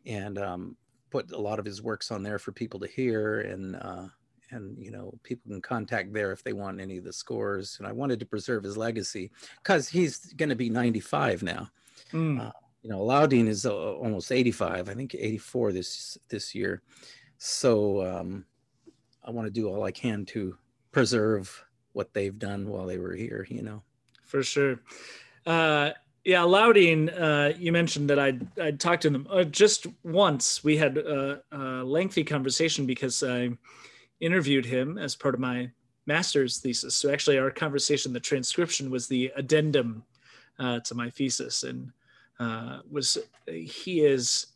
and 0.08 0.38
um, 0.40 0.78
put 1.12 1.32
a 1.32 1.40
lot 1.40 1.60
of 1.60 1.66
his 1.66 1.84
works 1.84 2.12
on 2.12 2.24
there 2.24 2.40
for 2.40 2.52
people 2.52 2.80
to 2.82 2.88
hear 2.88 3.42
and. 3.42 3.76
Uh, 3.76 4.08
and 4.54 4.78
you 4.78 4.92
know 4.92 5.14
people 5.24 5.52
can 5.52 5.62
contact 5.62 6.14
there 6.14 6.32
if 6.32 6.44
they 6.44 6.54
want 6.54 6.80
any 6.80 6.98
of 6.98 7.04
the 7.04 7.14
scores 7.14 7.78
and 7.80 7.88
i 7.88 7.92
wanted 7.92 8.20
to 8.20 8.26
preserve 8.26 8.64
his 8.64 8.78
legacy 8.78 9.32
because 9.62 9.88
he's 9.88 10.34
going 10.34 10.50
to 10.50 10.56
be 10.56 10.70
95 10.70 11.44
now 11.44 11.70
mm. 12.12 12.40
uh, 12.40 12.52
you 12.84 12.90
know, 12.90 13.00
Allaudin 13.00 13.48
is 13.48 13.66
uh, 13.66 13.74
almost 13.74 14.32
85, 14.32 14.90
I 14.90 14.94
think 14.94 15.16
84 15.16 15.72
this 15.72 16.18
this 16.28 16.54
year. 16.54 16.82
So 17.38 18.06
um, 18.06 18.46
I 19.24 19.32
want 19.32 19.48
to 19.48 19.52
do 19.52 19.70
all 19.70 19.84
I 19.84 19.92
can 19.92 20.26
to 20.28 20.58
preserve 20.92 21.66
what 21.94 22.14
they've 22.14 22.38
done 22.38 22.70
while 22.70 22.86
they 22.86 22.98
were 22.98 23.16
here. 23.16 23.48
You 23.50 23.64
know, 23.64 23.84
for 24.26 24.44
sure. 24.44 24.82
Uh, 25.46 25.92
yeah, 26.26 26.40
Allaudin, 26.40 27.10
uh, 27.20 27.54
you 27.58 27.74
mentioned 27.74 28.10
that 28.10 28.18
I'd, 28.18 28.48
I'd 28.58 28.80
talked 28.80 29.02
to 29.02 29.10
them 29.10 29.28
uh, 29.30 29.44
just 29.44 29.88
once. 30.04 30.64
We 30.64 30.78
had 30.78 30.98
a, 30.98 31.42
a, 31.52 31.84
lengthy 31.84 32.24
conversation 32.24 32.86
because 32.86 33.22
I 33.24 33.50
interviewed 34.24 34.66
him 34.66 34.98
as 34.98 35.16
part 35.16 35.34
of 35.34 35.42
my 35.42 35.70
master's 36.06 36.60
thesis. 36.60 36.96
So 36.96 37.12
actually, 37.12 37.38
our 37.38 37.52
conversation, 37.52 38.14
the 38.14 38.20
transcription, 38.20 38.90
was 38.90 39.08
the 39.08 39.32
addendum 39.36 40.04
uh, 40.60 40.80
to 40.82 40.96
my 40.96 41.10
thesis, 41.10 41.64
and 41.64 41.92
uh, 42.40 42.80
was 42.90 43.18
he 43.48 44.02
is 44.02 44.48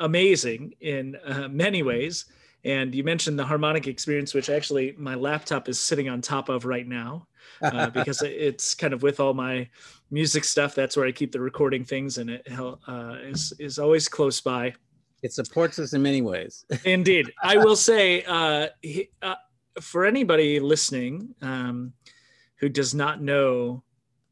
amazing 0.00 0.74
in 0.80 1.16
uh, 1.24 1.48
many 1.48 1.82
ways. 1.82 2.26
And 2.64 2.94
you 2.94 3.04
mentioned 3.04 3.38
the 3.38 3.46
harmonic 3.46 3.86
experience, 3.86 4.34
which 4.34 4.50
actually 4.50 4.94
my 4.98 5.14
laptop 5.14 5.68
is 5.68 5.78
sitting 5.78 6.08
on 6.08 6.20
top 6.20 6.48
of 6.48 6.64
right 6.64 6.86
now, 6.86 7.28
uh, 7.62 7.88
because 7.98 8.20
it's 8.22 8.74
kind 8.74 8.92
of 8.92 9.02
with 9.02 9.20
all 9.20 9.32
my 9.32 9.68
music 10.10 10.44
stuff. 10.44 10.74
That's 10.74 10.96
where 10.96 11.06
I 11.06 11.12
keep 11.12 11.32
the 11.32 11.40
recording 11.40 11.84
things, 11.84 12.18
and 12.18 12.30
it 12.30 12.46
uh, 12.58 13.16
is 13.22 13.52
is 13.58 13.78
always 13.78 14.08
close 14.08 14.40
by. 14.40 14.74
It 15.22 15.32
supports 15.32 15.78
us 15.78 15.92
in 15.92 16.02
many 16.02 16.22
ways. 16.22 16.64
Indeed, 16.84 17.32
I 17.42 17.56
will 17.56 17.76
say 17.76 18.22
uh, 18.24 18.68
he, 18.82 19.10
uh, 19.22 19.34
for 19.80 20.04
anybody 20.04 20.60
listening 20.60 21.34
um, 21.42 21.92
who 22.56 22.68
does 22.68 22.94
not 22.94 23.20
know 23.20 23.82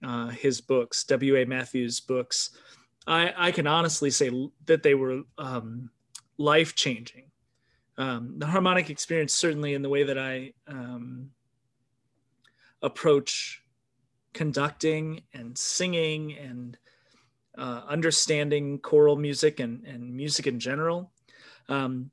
uh, 0.05 0.29
his 0.29 0.61
books, 0.61 1.05
W.A. 1.05 1.45
Mathieu's 1.45 2.01
books, 2.01 2.51
I, 3.07 3.33
I 3.37 3.51
can 3.51 3.67
honestly 3.67 4.11
say 4.11 4.31
that 4.67 4.83
they 4.83 4.95
were 4.95 5.23
um, 5.39 5.91
life 6.39 6.75
changing. 6.75 7.31
Um, 7.99 8.35
the 8.39 8.47
harmonic 8.47 8.91
experience, 8.91 9.33
certainly 9.33 9.75
in 9.75 9.83
the 9.83 9.89
way 9.89 10.05
that 10.05 10.19
I 10.19 10.53
um, 10.69 11.31
approach 12.83 13.63
conducting 14.35 15.23
and 15.33 15.57
singing 15.57 16.37
and 16.37 16.77
uh, 17.57 17.83
understanding 17.89 18.79
choral 18.79 19.17
music 19.17 19.61
and, 19.61 19.85
and 19.85 20.15
music 20.15 20.47
in 20.47 20.61
general. 20.61 21.13
Um, 21.69 22.11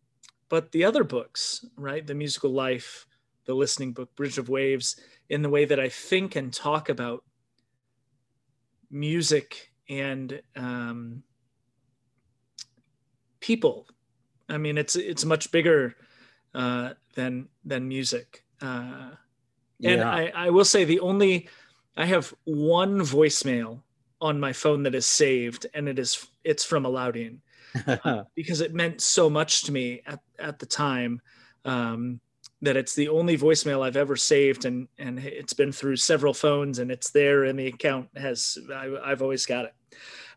but 0.49 0.71
the 0.71 0.85
other 0.85 1.03
books, 1.03 1.65
right? 1.75 2.05
The 2.05 2.13
musical 2.13 2.51
life, 2.51 3.07
the 3.45 3.53
listening 3.53 3.93
book, 3.93 4.15
Bridge 4.15 4.37
of 4.37 4.49
Waves, 4.49 4.99
in 5.29 5.41
the 5.41 5.49
way 5.49 5.65
that 5.65 5.79
I 5.79 5.89
think 5.89 6.35
and 6.35 6.53
talk 6.53 6.89
about 6.89 7.23
music 8.89 9.71
and 9.89 10.41
um, 10.55 11.23
people. 13.39 13.87
I 14.47 14.57
mean, 14.57 14.77
it's 14.77 14.95
it's 14.95 15.25
much 15.25 15.51
bigger 15.51 15.95
uh, 16.53 16.93
than 17.15 17.49
than 17.65 17.87
music. 17.87 18.43
Uh, 18.61 19.11
and 19.83 19.99
yeah. 19.99 20.09
I, 20.09 20.31
I 20.35 20.49
will 20.51 20.65
say 20.65 20.85
the 20.85 20.99
only 20.99 21.49
I 21.97 22.05
have 22.05 22.33
one 22.45 22.99
voicemail 23.01 23.81
on 24.23 24.39
my 24.39 24.53
phone 24.53 24.83
that 24.83 24.95
is 24.95 25.05
saved, 25.05 25.67
and 25.73 25.89
it 25.89 25.99
is 25.99 26.27
it's 26.45 26.63
from 26.63 26.85
Allaudin 26.85 27.39
uh, 27.85 28.23
because 28.35 28.61
it 28.61 28.73
meant 28.73 29.01
so 29.01 29.29
much 29.29 29.63
to 29.63 29.71
me 29.71 30.01
at 30.07 30.19
at 30.39 30.57
the 30.57 30.65
time. 30.65 31.21
Um, 31.65 32.19
that 32.61 32.77
it's 32.77 32.95
the 32.95 33.09
only 33.09 33.37
voicemail 33.37 33.81
I've 33.81 33.97
ever 33.97 34.15
saved, 34.15 34.63
and 34.63 34.87
and 34.97 35.19
it's 35.19 35.51
been 35.51 35.73
through 35.73 35.97
several 35.97 36.33
phones, 36.33 36.79
and 36.79 36.89
it's 36.89 37.11
there, 37.11 37.43
and 37.43 37.59
the 37.59 37.67
account 37.67 38.07
has 38.15 38.57
I, 38.73 39.09
have 39.09 39.21
always 39.21 39.45
got 39.45 39.65
it. 39.65 39.73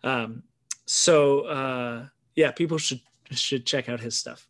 Um, 0.02 0.42
so 0.86 1.42
uh, 1.42 2.06
yeah, 2.34 2.50
people 2.50 2.78
should 2.78 3.00
should 3.30 3.64
check 3.64 3.88
out 3.88 4.00
his 4.00 4.16
stuff. 4.16 4.48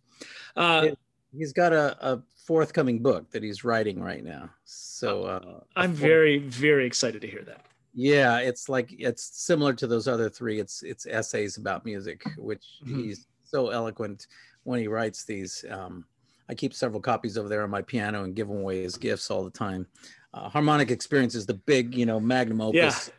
Uh, 0.56 0.88
he's 1.36 1.52
got 1.52 1.74
a, 1.74 1.96
a, 2.00 2.22
forthcoming 2.46 3.00
book 3.00 3.30
that 3.32 3.42
he's 3.42 3.64
writing 3.64 4.00
right 4.00 4.24
now. 4.24 4.48
So 4.64 5.24
uh, 5.24 5.60
I'm 5.74 5.92
very 5.92 6.38
very 6.38 6.86
excited 6.86 7.20
to 7.20 7.28
hear 7.28 7.42
that. 7.42 7.66
Yeah, 7.98 8.38
it's 8.40 8.68
like 8.68 8.94
it's 8.98 9.24
similar 9.24 9.72
to 9.72 9.86
those 9.86 10.06
other 10.06 10.28
three. 10.28 10.60
It's 10.60 10.82
it's 10.82 11.06
essays 11.06 11.56
about 11.56 11.86
music, 11.86 12.22
which 12.36 12.64
mm-hmm. 12.84 13.00
he's 13.00 13.26
so 13.42 13.70
eloquent 13.70 14.26
when 14.64 14.78
he 14.78 14.86
writes 14.86 15.24
these. 15.24 15.64
Um, 15.70 16.04
I 16.50 16.54
keep 16.54 16.74
several 16.74 17.00
copies 17.00 17.38
over 17.38 17.48
there 17.48 17.62
on 17.62 17.70
my 17.70 17.80
piano 17.80 18.24
and 18.24 18.36
give 18.36 18.48
them 18.48 18.58
away 18.58 18.84
as 18.84 18.98
gifts 18.98 19.30
all 19.30 19.44
the 19.44 19.50
time. 19.50 19.86
Uh, 20.34 20.50
Harmonic 20.50 20.90
Experience 20.90 21.34
is 21.34 21.46
the 21.46 21.54
big, 21.54 21.94
you 21.94 22.04
know, 22.04 22.20
magnum 22.20 22.60
opus. 22.60 22.74
Yeah. 23.08 23.12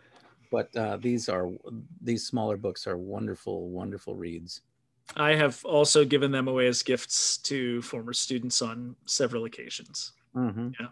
But 0.51 0.75
uh, 0.77 0.97
these 0.97 1.27
are 1.27 1.49
these 1.99 2.27
smaller 2.27 2.55
books 2.55 2.85
are 2.85 2.97
wonderful, 2.97 3.69
wonderful 3.69 4.15
reads. 4.15 4.61
I 5.15 5.33
have 5.33 5.63
also 5.65 6.05
given 6.05 6.31
them 6.31 6.47
away 6.47 6.67
as 6.67 6.83
gifts 6.83 7.37
to 7.39 7.81
former 7.81 8.13
students 8.13 8.61
on 8.61 8.95
several 9.05 9.45
occasions. 9.45 10.11
Mm-hmm. 10.35 10.69
Yeah. 10.79 10.87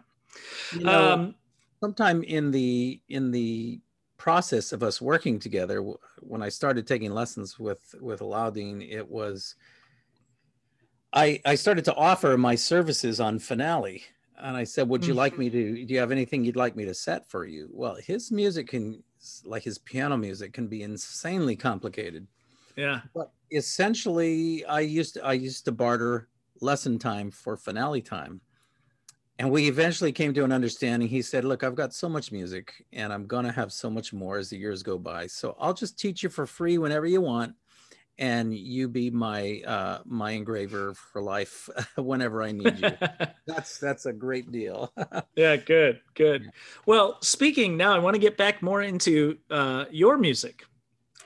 You 0.72 0.84
know, 0.84 1.12
um, 1.12 1.34
sometime 1.80 2.22
in 2.22 2.50
the 2.50 3.00
in 3.08 3.30
the 3.30 3.80
process 4.18 4.72
of 4.72 4.82
us 4.82 5.00
working 5.00 5.38
together, 5.38 5.84
when 6.20 6.42
I 6.42 6.48
started 6.48 6.86
taking 6.86 7.12
lessons 7.12 7.58
with 7.58 7.94
with 8.00 8.20
Allaudin, 8.20 8.86
it 8.90 9.08
was 9.08 9.56
I, 11.16 11.40
I 11.46 11.54
started 11.54 11.84
to 11.86 11.94
offer 11.94 12.36
my 12.36 12.54
services 12.54 13.20
on 13.20 13.38
Finale. 13.38 14.04
And 14.38 14.54
I 14.54 14.64
said, 14.64 14.86
Would 14.88 15.06
you 15.06 15.14
like 15.14 15.32
mm-hmm. 15.32 15.40
me 15.40 15.50
to? 15.50 15.86
Do 15.86 15.94
you 15.94 15.98
have 15.98 16.12
anything 16.12 16.44
you'd 16.44 16.56
like 16.56 16.76
me 16.76 16.84
to 16.84 16.92
set 16.92 17.26
for 17.26 17.46
you? 17.46 17.70
Well, 17.72 17.96
his 17.96 18.30
music 18.30 18.68
can, 18.68 19.02
like 19.46 19.62
his 19.62 19.78
piano 19.78 20.18
music, 20.18 20.52
can 20.52 20.68
be 20.68 20.82
insanely 20.82 21.56
complicated. 21.56 22.26
Yeah. 22.76 23.00
But 23.14 23.32
essentially, 23.50 24.62
I 24.66 24.80
used 24.80 25.14
to, 25.14 25.24
I 25.24 25.32
used 25.32 25.64
to 25.64 25.72
barter 25.72 26.28
lesson 26.60 26.98
time 26.98 27.30
for 27.30 27.56
finale 27.56 28.02
time. 28.02 28.42
And 29.38 29.50
we 29.50 29.68
eventually 29.68 30.12
came 30.12 30.32
to 30.34 30.44
an 30.44 30.52
understanding. 30.52 31.08
He 31.08 31.20
said, 31.20 31.44
Look, 31.44 31.62
I've 31.62 31.74
got 31.74 31.92
so 31.92 32.08
much 32.08 32.32
music 32.32 32.84
and 32.92 33.12
I'm 33.12 33.26
going 33.26 33.44
to 33.44 33.52
have 33.52 33.72
so 33.72 33.90
much 33.90 34.12
more 34.12 34.38
as 34.38 34.50
the 34.50 34.56
years 34.56 34.82
go 34.82 34.98
by. 34.98 35.26
So 35.26 35.56
I'll 35.60 35.74
just 35.74 35.98
teach 35.98 36.22
you 36.22 36.28
for 36.28 36.46
free 36.46 36.78
whenever 36.78 37.06
you 37.06 37.20
want 37.20 37.54
and 38.18 38.54
you 38.54 38.88
be 38.88 39.10
my 39.10 39.60
uh, 39.66 39.98
my 40.04 40.30
engraver 40.30 40.94
for 40.94 41.20
life 41.20 41.68
whenever 41.96 42.42
I 42.42 42.52
need 42.52 42.78
you. 42.78 42.90
that's 43.46 43.78
that's 43.78 44.06
a 44.06 44.12
great 44.12 44.50
deal. 44.50 44.92
yeah, 45.36 45.56
good, 45.56 46.00
good. 46.14 46.50
Well, 46.86 47.18
speaking 47.22 47.76
now, 47.76 47.94
I 47.94 47.98
want 47.98 48.14
to 48.14 48.20
get 48.20 48.36
back 48.36 48.62
more 48.62 48.82
into 48.82 49.38
uh, 49.50 49.86
your 49.90 50.16
music, 50.16 50.64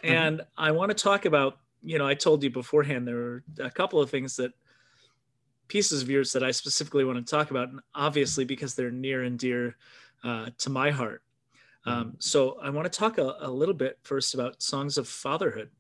mm-hmm. 0.03 0.15
and 0.15 0.39
mm-hmm. 0.39 0.63
I 0.63 0.73
want 0.73 0.91
to 0.91 0.95
talk 0.95 1.25
about. 1.25 1.59
You 1.83 1.99
know, 1.99 2.07
I 2.07 2.13
told 2.13 2.43
you 2.45 2.51
beforehand 2.51 3.09
there 3.09 3.17
were 3.17 3.45
a 3.59 3.71
couple 3.71 4.03
of 4.03 4.11
things 4.11 4.37
that 4.37 4.53
pieces 5.71 6.03
of 6.03 6.11
yours 6.11 6.33
that 6.33 6.43
I 6.43 6.51
specifically 6.51 7.05
want 7.05 7.25
to 7.25 7.31
talk 7.31 7.51
about, 7.51 7.71
and 7.71 7.81
obviously 7.95 8.45
because 8.45 8.75
they're 8.75 8.91
near 8.91 9.23
and 9.23 9.39
dear 9.39 9.77
uh, 10.23 10.51
to 10.59 10.71
my 10.71 10.91
heart. 10.91 11.23
Um, 11.87 11.95
mm-hmm. 11.95 12.17
so 12.19 12.59
I 12.63 12.69
want 12.69 12.93
to 12.93 12.99
talk 12.99 13.17
a, 13.17 13.37
a 13.41 13.51
little 13.51 13.75
bit 13.75 13.99
first 14.03 14.35
about 14.35 14.63
songs 14.63 14.99
of 14.99 15.09
fatherhood. 15.09 15.71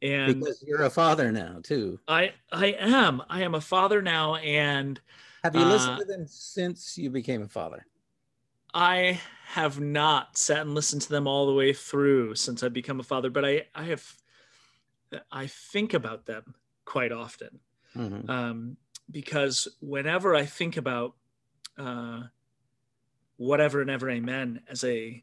And 0.00 0.40
because 0.40 0.62
you're 0.66 0.82
a 0.82 0.90
father 0.90 1.32
now 1.32 1.58
too. 1.62 1.98
I 2.06 2.32
i 2.52 2.76
am. 2.78 3.22
I 3.28 3.42
am 3.42 3.54
a 3.54 3.60
father 3.60 4.02
now 4.02 4.36
and 4.36 5.00
have 5.42 5.56
you 5.56 5.62
uh, 5.62 5.68
listened 5.68 5.98
to 5.98 6.04
them 6.04 6.26
since 6.26 6.96
you 6.96 7.10
became 7.10 7.42
a 7.42 7.48
father? 7.48 7.86
I 8.74 9.20
have 9.52 9.80
not 9.80 10.38
sat 10.38 10.62
and 10.62 10.74
listened 10.74 11.02
to 11.02 11.10
them 11.10 11.26
all 11.26 11.46
the 11.46 11.52
way 11.52 11.74
through 11.74 12.34
since 12.34 12.62
i've 12.62 12.72
become 12.72 13.00
a 13.00 13.02
father 13.02 13.28
but 13.28 13.44
i 13.44 13.62
i 13.74 13.82
have 13.82 14.02
i 15.30 15.46
think 15.46 15.92
about 15.92 16.24
them 16.24 16.54
quite 16.86 17.12
often 17.12 17.60
mm-hmm. 17.96 18.30
um, 18.30 18.76
because 19.10 19.68
whenever 19.80 20.34
I 20.34 20.44
think 20.44 20.76
about 20.76 21.14
uh, 21.78 22.22
whatever 23.36 23.80
and 23.80 23.90
ever 23.90 24.10
amen 24.10 24.60
as 24.68 24.84
a 24.84 25.22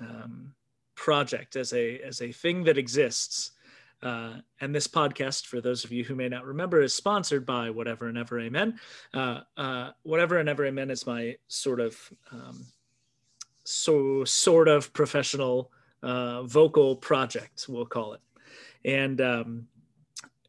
um, 0.00 0.54
project, 0.94 1.56
as 1.56 1.72
a 1.72 2.00
as 2.00 2.20
a 2.20 2.32
thing 2.32 2.64
that 2.64 2.78
exists, 2.78 3.52
uh, 4.02 4.34
and 4.60 4.74
this 4.74 4.86
podcast, 4.86 5.46
for 5.46 5.60
those 5.60 5.84
of 5.84 5.92
you 5.92 6.04
who 6.04 6.14
may 6.14 6.28
not 6.28 6.44
remember, 6.44 6.80
is 6.80 6.94
sponsored 6.94 7.46
by 7.46 7.70
Whatever 7.70 8.08
and 8.08 8.18
Ever 8.18 8.40
Amen. 8.40 8.78
Uh, 9.14 9.40
uh, 9.56 9.90
Whatever 10.02 10.38
and 10.38 10.48
Ever 10.48 10.66
Amen 10.66 10.90
is 10.90 11.06
my 11.06 11.36
sort 11.48 11.80
of 11.80 12.12
um, 12.30 12.66
so 13.64 14.24
sort 14.24 14.68
of 14.68 14.92
professional 14.92 15.70
uh, 16.02 16.42
vocal 16.44 16.94
project, 16.94 17.66
we'll 17.68 17.86
call 17.86 18.12
it. 18.12 18.20
And 18.84 19.20
um, 19.20 19.68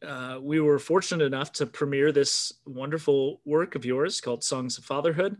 uh, 0.06 0.38
we 0.40 0.60
were 0.60 0.78
fortunate 0.78 1.24
enough 1.24 1.52
to 1.52 1.66
premiere 1.66 2.12
this 2.12 2.52
wonderful 2.66 3.40
work 3.44 3.74
of 3.74 3.84
yours 3.84 4.20
called 4.20 4.44
Songs 4.44 4.78
of 4.78 4.84
Fatherhood. 4.84 5.36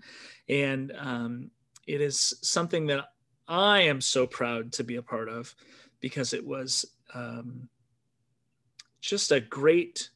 And 0.48 0.92
um, 0.98 1.50
it 1.86 2.00
is 2.00 2.34
something 2.42 2.86
that 2.88 3.06
I 3.46 3.82
am 3.82 4.00
so 4.00 4.26
proud 4.26 4.72
to 4.72 4.84
be 4.84 4.96
a 4.96 5.02
part 5.02 5.28
of 5.28 5.54
because 6.00 6.32
it 6.32 6.46
was 6.46 6.84
um, 7.14 7.68
just 9.00 9.32
a 9.32 9.40
great, 9.40 10.10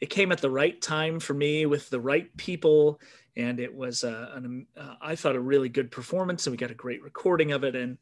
it 0.00 0.10
came 0.10 0.32
at 0.32 0.40
the 0.40 0.50
right 0.50 0.80
time 0.80 1.20
for 1.20 1.34
me 1.34 1.66
with 1.66 1.90
the 1.90 2.00
right 2.00 2.34
people. 2.36 3.00
And 3.36 3.60
it 3.60 3.74
was, 3.74 4.04
uh, 4.04 4.30
an, 4.34 4.66
uh, 4.76 4.94
I 5.00 5.16
thought, 5.16 5.36
a 5.36 5.40
really 5.40 5.68
good 5.68 5.90
performance. 5.90 6.46
And 6.46 6.52
we 6.52 6.58
got 6.58 6.70
a 6.70 6.74
great 6.74 7.02
recording 7.02 7.52
of 7.52 7.64
it. 7.64 7.74
And 7.74 7.98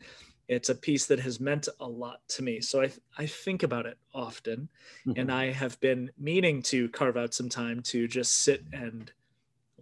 it's 0.51 0.69
a 0.69 0.75
piece 0.75 1.07
that 1.07 1.21
has 1.21 1.39
meant 1.39 1.69
a 1.79 1.87
lot 1.87 2.21
to 2.27 2.43
me. 2.43 2.61
So 2.61 2.83
I, 2.83 2.91
I 3.17 3.27
think 3.27 3.63
about 3.63 3.87
it 3.87 3.97
often, 4.13 4.69
mm-hmm. 5.07 5.19
and 5.19 5.31
I 5.31 5.53
have 5.53 5.79
been 5.79 6.11
meaning 6.19 6.61
to 6.63 6.89
carve 6.89 7.17
out 7.17 7.33
some 7.33 7.49
time 7.49 7.81
to 7.83 8.09
just 8.09 8.41
sit 8.41 8.65
and 8.73 9.13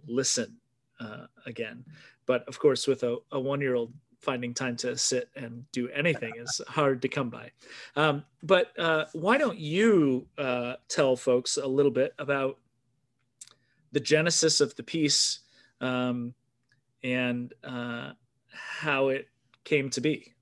listen 0.07 0.57
uh, 0.99 1.25
again. 1.47 1.83
But 2.27 2.47
of 2.47 2.59
course, 2.59 2.85
with 2.85 3.01
a, 3.01 3.17
a 3.31 3.39
one 3.39 3.61
year 3.61 3.73
old, 3.73 3.91
finding 4.19 4.53
time 4.53 4.75
to 4.75 4.95
sit 4.95 5.29
and 5.35 5.63
do 5.71 5.89
anything 5.89 6.33
is 6.37 6.61
hard 6.67 7.01
to 7.01 7.07
come 7.07 7.31
by. 7.31 7.49
Um, 7.95 8.23
but 8.43 8.77
uh, 8.77 9.05
why 9.13 9.39
don't 9.39 9.57
you 9.57 10.27
uh, 10.37 10.75
tell 10.87 11.15
folks 11.15 11.57
a 11.57 11.65
little 11.65 11.91
bit 11.91 12.13
about 12.19 12.59
the 13.91 13.99
genesis 13.99 14.61
of 14.61 14.75
the 14.75 14.83
piece 14.83 15.39
um, 15.81 16.35
and 17.01 17.53
uh, 17.63 18.11
how 18.51 19.07
it 19.07 19.29
came 19.63 19.89
to 19.91 20.01
be? 20.01 20.35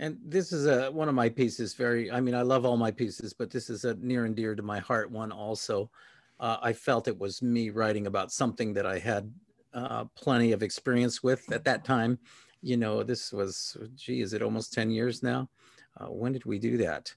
And 0.00 0.18
this 0.24 0.52
is 0.52 0.66
a 0.66 0.90
one 0.90 1.08
of 1.08 1.14
my 1.14 1.28
pieces. 1.28 1.74
Very, 1.74 2.10
I 2.10 2.20
mean, 2.20 2.34
I 2.34 2.42
love 2.42 2.64
all 2.64 2.76
my 2.76 2.90
pieces, 2.90 3.32
but 3.32 3.50
this 3.50 3.68
is 3.68 3.84
a 3.84 3.94
near 3.94 4.26
and 4.26 4.36
dear 4.36 4.54
to 4.54 4.62
my 4.62 4.78
heart 4.78 5.10
one. 5.10 5.32
Also, 5.32 5.90
uh, 6.38 6.58
I 6.62 6.72
felt 6.72 7.08
it 7.08 7.18
was 7.18 7.42
me 7.42 7.70
writing 7.70 8.06
about 8.06 8.30
something 8.30 8.72
that 8.74 8.86
I 8.86 8.98
had 8.98 9.32
uh, 9.74 10.04
plenty 10.14 10.52
of 10.52 10.62
experience 10.62 11.22
with 11.22 11.50
at 11.52 11.64
that 11.64 11.84
time. 11.84 12.18
You 12.62 12.76
know, 12.76 13.02
this 13.02 13.32
was, 13.32 13.76
gee, 13.96 14.20
is 14.20 14.34
it 14.34 14.42
almost 14.42 14.72
ten 14.72 14.90
years 14.90 15.22
now? 15.22 15.48
Uh, 15.96 16.06
when 16.06 16.32
did 16.32 16.44
we 16.44 16.60
do 16.60 16.76
that? 16.78 17.12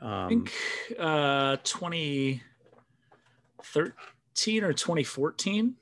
Um, 0.00 0.10
I 0.10 0.28
think 0.28 0.52
uh, 0.98 1.56
2013 1.64 4.64
or 4.64 4.72
2014. 4.72 5.74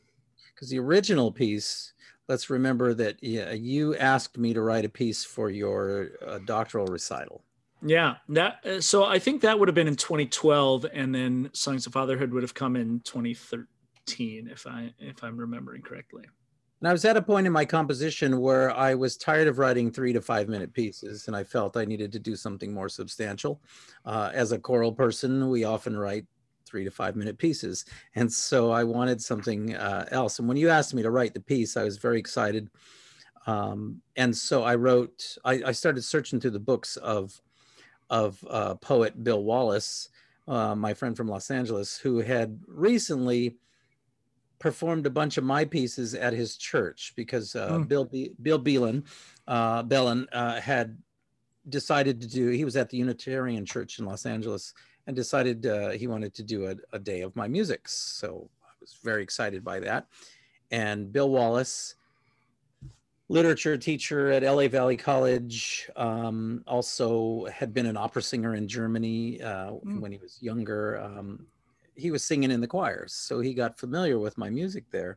Because 0.55 0.71
the 0.71 0.79
original 0.81 1.31
piece 1.31 1.93
let's 2.29 2.51
remember 2.51 2.95
that 2.95 3.23
yeah, 3.23 3.53
you 3.53 3.97
asked 3.97 4.39
me 4.39 4.53
to 4.55 4.61
write 4.61 4.85
a 4.85 4.89
piece 4.89 5.25
for 5.25 5.51
your 5.51 6.11
uh, 6.27 6.39
doctoral 6.45 6.87
recital. 6.87 7.43
Yeah, 7.83 8.17
that 8.31 8.65
uh, 8.67 8.81
so 8.81 9.05
I 9.05 9.19
think 9.19 9.43
that 9.43 9.59
would 9.59 9.69
have 9.69 9.75
been 9.75 9.89
in 9.89 9.97
2012, 9.97 10.87
and 10.93 11.15
then 11.15 11.51
Songs 11.53 11.87
of 11.87 11.93
Fatherhood 11.93 12.33
would 12.33 12.43
have 12.43 12.55
come 12.55 12.77
in 12.77 13.01
2013, 13.01 14.49
if 14.53 14.67
I 14.67 14.93
if 14.99 15.23
I'm 15.23 15.37
remembering 15.37 15.83
correctly. 15.83 16.25
And 16.81 16.89
I 16.89 16.93
was 16.93 17.05
at 17.05 17.17
a 17.17 17.23
point 17.23 17.47
in 17.47 17.53
my 17.53 17.65
composition 17.65 18.41
where 18.41 18.71
I 18.71 18.95
was 18.95 19.17
tired 19.17 19.49
of 19.49 19.59
writing 19.59 19.91
three 19.91 20.13
to 20.13 20.21
five 20.21 20.49
minute 20.49 20.73
pieces, 20.73 21.27
and 21.27 21.37
I 21.37 21.45
felt 21.45 21.77
I 21.77 21.85
needed 21.85 22.13
to 22.13 22.19
do 22.19 22.37
something 22.37 22.73
more 22.73 22.89
substantial. 22.89 23.61
Uh, 24.05 24.31
as 24.33 24.53
a 24.53 24.59
choral 24.59 24.93
person, 24.93 25.49
we 25.49 25.65
often 25.65 25.97
write 25.97 26.27
three 26.69 26.85
to 26.85 26.91
five 26.91 27.17
minute 27.17 27.39
pieces. 27.39 27.85
And 28.15 28.31
so 28.33 28.71
I 28.71 28.85
wanted 28.85 29.23
something 29.23 29.75
uh, 29.75 30.07
else. 30.11 30.39
And 30.39 30.47
when 30.47 30.57
you 30.57 30.69
asked 30.69 30.95
me 30.95 31.03
to 31.03 31.11
write 31.11 31.35
the 31.35 31.41
piece, 31.41 31.77
I 31.77 31.85
was 31.85 31.97
very 31.97 32.19
excited. 32.19 32.71
Um, 33.47 34.03
and 34.17 34.37
so 34.37 34.63
I 34.63 34.75
wrote, 34.75 35.37
I, 35.45 35.63
I, 35.67 35.73
started 35.73 36.03
searching 36.03 36.39
through 36.39 36.51
the 36.51 36.59
books 36.59 36.99
of, 36.99 37.41
of 38.11 38.45
uh, 38.51 38.75
poet 38.75 39.25
Bill 39.25 39.43
Wallace, 39.43 40.11
uh, 40.47 40.75
my 40.75 40.93
friend 40.93 41.17
from 41.17 41.29
Los 41.29 41.51
Angeles, 41.51 41.97
who 41.97 42.19
had 42.19 42.61
recently 42.67 43.57
performed 44.59 45.07
a 45.07 45.11
bunch 45.11 45.39
of 45.39 45.45
my 45.45 45.65
pieces 45.65 46.15
at 46.15 46.35
his 46.35 46.59
church 46.59 47.15
because 47.17 47.55
mm. 47.55 47.89
Bill, 47.89 48.05
Be- 48.05 48.33
Bill 48.43 48.59
Beelin, 48.59 49.05
uh, 49.47 49.83
Bellin 49.83 50.27
uh, 50.33 50.61
had 50.61 50.99
decided 51.69 52.21
to 52.21 52.29
do, 52.29 52.49
he 52.49 52.65
was 52.65 52.77
at 52.77 52.91
the 52.91 52.99
Unitarian 52.99 53.65
Church 53.65 53.99
in 53.99 54.05
Los 54.05 54.27
Angeles 54.27 54.75
and 55.09 55.17
decided 55.17 55.65
uh, 55.67 55.89
he 55.89 56.07
wanted 56.07 56.35
to 56.35 56.43
do 56.43 56.67
a, 56.67 56.77
a, 56.93 56.99
day 56.99 57.23
of 57.23 57.35
my 57.35 57.49
music. 57.49 57.89
So 57.89 58.51
I 58.63 58.73
was 58.79 58.99
very 59.03 59.23
excited 59.23 59.65
by 59.65 59.81
that. 59.81 60.07
And 60.71 61.11
Bill 61.11 61.31
Wallace, 61.31 61.95
literature 63.31 63.79
teacher 63.79 64.31
at 64.31 64.43
LA 64.43 64.69
Valley 64.69 64.99
College, 64.99 65.91
um, 65.97 66.63
also 66.67 67.47
had 67.47 67.73
been 67.73 67.87
an 67.87 67.97
opera 67.97 68.21
singer 68.21 68.55
in 68.55 68.69
Germany 68.69 69.41
uh, 69.41 69.71
mm. 69.71 69.99
when 69.99 70.13
he 70.13 70.19
was 70.19 70.37
younger. 70.43 71.01
Um, 71.01 71.47
he 71.95 72.11
was 72.11 72.23
singing 72.23 72.51
in 72.51 72.61
the 72.61 72.67
choirs, 72.67 73.15
so 73.15 73.41
he 73.41 73.55
got 73.55 73.79
familiar 73.79 74.19
with 74.19 74.37
my 74.37 74.51
music 74.51 74.85
there. 74.91 75.17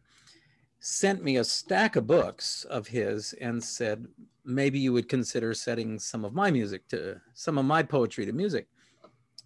Sent 0.80 1.22
me 1.22 1.36
a 1.36 1.44
stack 1.44 1.98
of 1.98 2.08
books 2.08 2.64
of 2.70 2.88
his 2.88 3.34
and 3.42 3.62
said, 3.62 4.08
maybe 4.46 4.80
you 4.80 4.94
would 4.94 5.10
consider 5.10 5.54
setting 5.54 6.00
some 6.00 6.24
of 6.24 6.34
my 6.34 6.50
music 6.50 6.88
to 6.88 7.20
some 7.34 7.58
of 7.58 7.66
my 7.66 7.84
poetry 7.84 8.26
to 8.26 8.32
music 8.32 8.68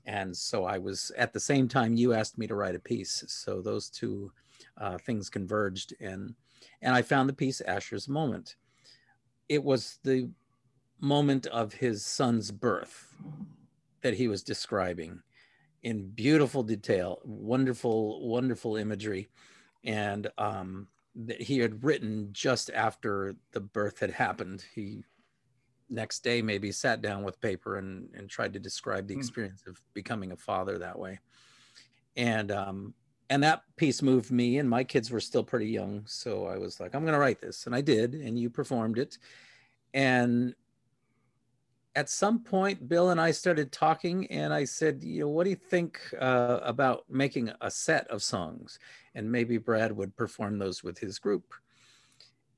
and 0.05 0.35
so 0.35 0.65
I 0.65 0.77
was 0.77 1.11
at 1.17 1.33
the 1.33 1.39
same 1.39 1.67
time 1.67 1.95
you 1.95 2.13
asked 2.13 2.37
me 2.37 2.47
to 2.47 2.55
write 2.55 2.75
a 2.75 2.79
piece. 2.79 3.23
So 3.27 3.61
those 3.61 3.89
two 3.89 4.31
uh, 4.77 4.97
things 4.97 5.29
converged, 5.29 5.93
and 5.99 6.35
and 6.81 6.93
I 6.93 7.01
found 7.01 7.29
the 7.29 7.33
piece 7.33 7.61
Asher's 7.61 8.07
Moment. 8.07 8.55
It 9.49 9.63
was 9.63 9.99
the 10.03 10.29
moment 10.99 11.45
of 11.47 11.73
his 11.73 12.05
son's 12.05 12.51
birth 12.51 13.13
that 14.01 14.15
he 14.15 14.27
was 14.27 14.43
describing 14.43 15.21
in 15.83 16.09
beautiful 16.09 16.63
detail, 16.63 17.19
wonderful, 17.23 18.27
wonderful 18.27 18.75
imagery, 18.75 19.29
and 19.83 20.27
um, 20.37 20.87
that 21.15 21.41
he 21.41 21.59
had 21.59 21.83
written 21.83 22.29
just 22.31 22.71
after 22.71 23.35
the 23.51 23.59
birth 23.59 23.99
had 23.99 24.11
happened. 24.11 24.65
He 24.73 25.03
next 25.89 26.23
day 26.23 26.41
maybe 26.41 26.71
sat 26.71 27.01
down 27.01 27.23
with 27.23 27.39
paper 27.41 27.77
and, 27.77 28.09
and 28.15 28.29
tried 28.29 28.53
to 28.53 28.59
describe 28.59 29.07
the 29.07 29.13
hmm. 29.13 29.19
experience 29.19 29.63
of 29.67 29.81
becoming 29.93 30.31
a 30.31 30.38
father 30.38 30.77
that 30.77 30.97
way. 30.97 31.19
And 32.15 32.51
um 32.51 32.93
and 33.29 33.43
that 33.43 33.63
piece 33.75 34.01
moved 34.01 34.31
me 34.31 34.59
and 34.59 34.69
my 34.69 34.83
kids 34.83 35.09
were 35.09 35.19
still 35.19 35.43
pretty 35.43 35.67
young 35.67 36.03
so 36.05 36.45
i 36.45 36.57
was 36.57 36.79
like 36.79 36.93
i'm 36.93 37.01
going 37.01 37.13
to 37.13 37.19
write 37.19 37.41
this 37.41 37.65
and 37.65 37.75
i 37.75 37.81
did 37.81 38.13
and 38.13 38.39
you 38.39 38.49
performed 38.49 38.97
it. 38.97 39.17
And 39.93 40.53
at 41.95 42.09
some 42.09 42.39
point 42.39 42.88
bill 42.88 43.11
and 43.11 43.21
i 43.21 43.31
started 43.31 43.71
talking 43.71 44.27
and 44.27 44.53
i 44.53 44.63
said 44.65 45.01
you 45.01 45.21
know 45.21 45.29
what 45.29 45.45
do 45.45 45.49
you 45.49 45.55
think 45.55 45.99
uh, 46.19 46.59
about 46.61 47.05
making 47.09 47.51
a 47.61 47.71
set 47.71 48.07
of 48.09 48.21
songs? 48.21 48.79
And 49.15 49.31
maybe 49.31 49.57
brad 49.57 49.91
would 49.95 50.15
perform 50.15 50.59
those 50.59 50.83
with 50.83 50.97
his 50.97 51.19
group 51.19 51.53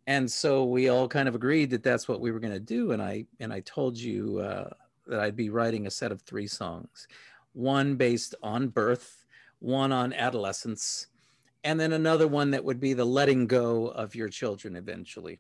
and 0.08 0.30
so 0.32 0.64
we 0.64 0.90
all 0.90 1.08
kind 1.08 1.28
of 1.28 1.36
agreed 1.36 1.70
that 1.70 1.84
that's 1.84 2.08
what 2.08 2.22
we 2.22 2.32
were 2.32 2.40
going 2.40 2.54
to 2.54 2.60
do 2.60 2.92
and 2.92 3.02
i 3.02 3.24
and 3.40 3.54
i 3.54 3.60
told 3.62 3.98
you 3.98 4.40
uh, 4.40 4.70
that 5.06 5.20
i'd 5.20 5.36
be 5.36 5.50
writing 5.50 5.86
a 5.86 5.92
set 5.92 6.12
of 6.12 6.22
three 6.22 6.48
songs 6.48 7.08
one 7.54 7.96
based 7.96 8.34
on 8.42 8.68
birth 8.68 9.26
one 9.60 9.92
on 9.92 10.14
adolescence 10.14 11.08
and 11.68 11.78
then 11.78 11.92
another 11.92 12.28
one 12.28 12.52
that 12.52 12.64
would 12.64 12.80
be 12.80 12.94
the 12.94 13.04
letting 13.04 13.46
go 13.46 13.88
of 13.88 14.16
your 14.16 14.30
children 14.30 14.78
eventually. 14.78 15.40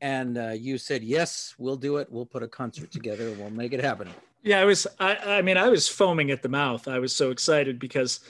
And 0.00 0.36
uh, 0.36 0.50
you 0.50 0.78
said 0.78 1.04
yes 1.04 1.54
we'll 1.58 1.76
do 1.76 1.98
it. 1.98 2.10
We'll 2.10 2.26
put 2.26 2.42
a 2.42 2.48
concert 2.48 2.90
together. 2.90 3.32
We'll 3.38 3.50
make 3.50 3.72
it 3.72 3.82
happen. 3.82 4.08
Yeah 4.42 4.60
i 4.60 4.64
was 4.64 4.86
I, 4.98 5.38
I 5.38 5.42
mean 5.42 5.56
i 5.56 5.68
was 5.68 5.88
foaming 5.88 6.30
at 6.30 6.42
the 6.42 6.48
mouth. 6.48 6.88
I 6.88 6.98
was 6.98 7.14
so 7.14 7.30
excited 7.30 7.78
because 7.78 8.20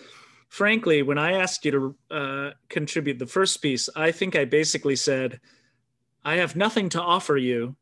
frankly, 0.57 1.02
when 1.02 1.18
I 1.18 1.32
asked 1.32 1.66
you 1.66 1.70
to 1.70 2.14
uh, 2.16 2.50
contribute 2.70 3.18
the 3.18 3.26
first 3.26 3.61
piece, 3.61 3.90
I 3.94 4.11
think 4.11 4.34
I 4.34 4.46
basically 4.46 4.96
said, 4.96 5.38
I 6.24 6.36
have 6.36 6.57
nothing 6.57 6.88
to 6.90 7.02
offer 7.02 7.36
you 7.36 7.76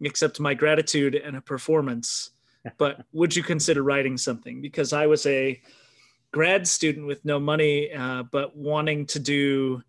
except 0.00 0.40
my 0.40 0.54
gratitude 0.54 1.14
and 1.14 1.36
a 1.36 1.42
performance. 1.42 2.30
But 2.78 3.04
would 3.12 3.36
you 3.36 3.44
consider 3.44 3.84
writing 3.84 4.16
something? 4.16 4.60
Because 4.60 4.92
I 4.92 5.06
was 5.06 5.24
a 5.26 5.60
grad 6.32 6.66
student 6.66 7.06
with 7.06 7.24
no 7.24 7.38
money, 7.38 7.92
uh, 7.92 8.24
but 8.24 8.56
wanting 8.56 9.06
to 9.06 9.20
do 9.20 9.82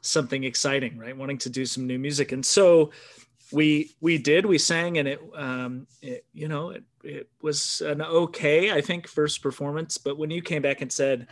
something 0.00 0.42
exciting, 0.42 0.98
right? 0.98 1.16
Wanting 1.16 1.38
to 1.38 1.50
do 1.50 1.64
some 1.64 1.86
new 1.86 1.98
music. 1.98 2.32
And 2.32 2.44
so 2.44 2.90
we 3.52 3.94
we 4.00 4.18
did 4.18 4.44
we 4.44 4.58
sang 4.58 4.98
and 4.98 5.08
it, 5.08 5.20
um, 5.36 5.86
it 6.02 6.24
you 6.32 6.48
know 6.48 6.70
it, 6.70 6.84
it 7.04 7.28
was 7.42 7.80
an 7.82 8.02
okay 8.02 8.72
i 8.72 8.80
think 8.80 9.06
first 9.06 9.42
performance. 9.42 9.98
But 9.98 10.18
when 10.18 10.30
you 10.30 10.42
came 10.42 10.62
back 10.62 10.80
and 10.80 10.92
said 10.92 11.28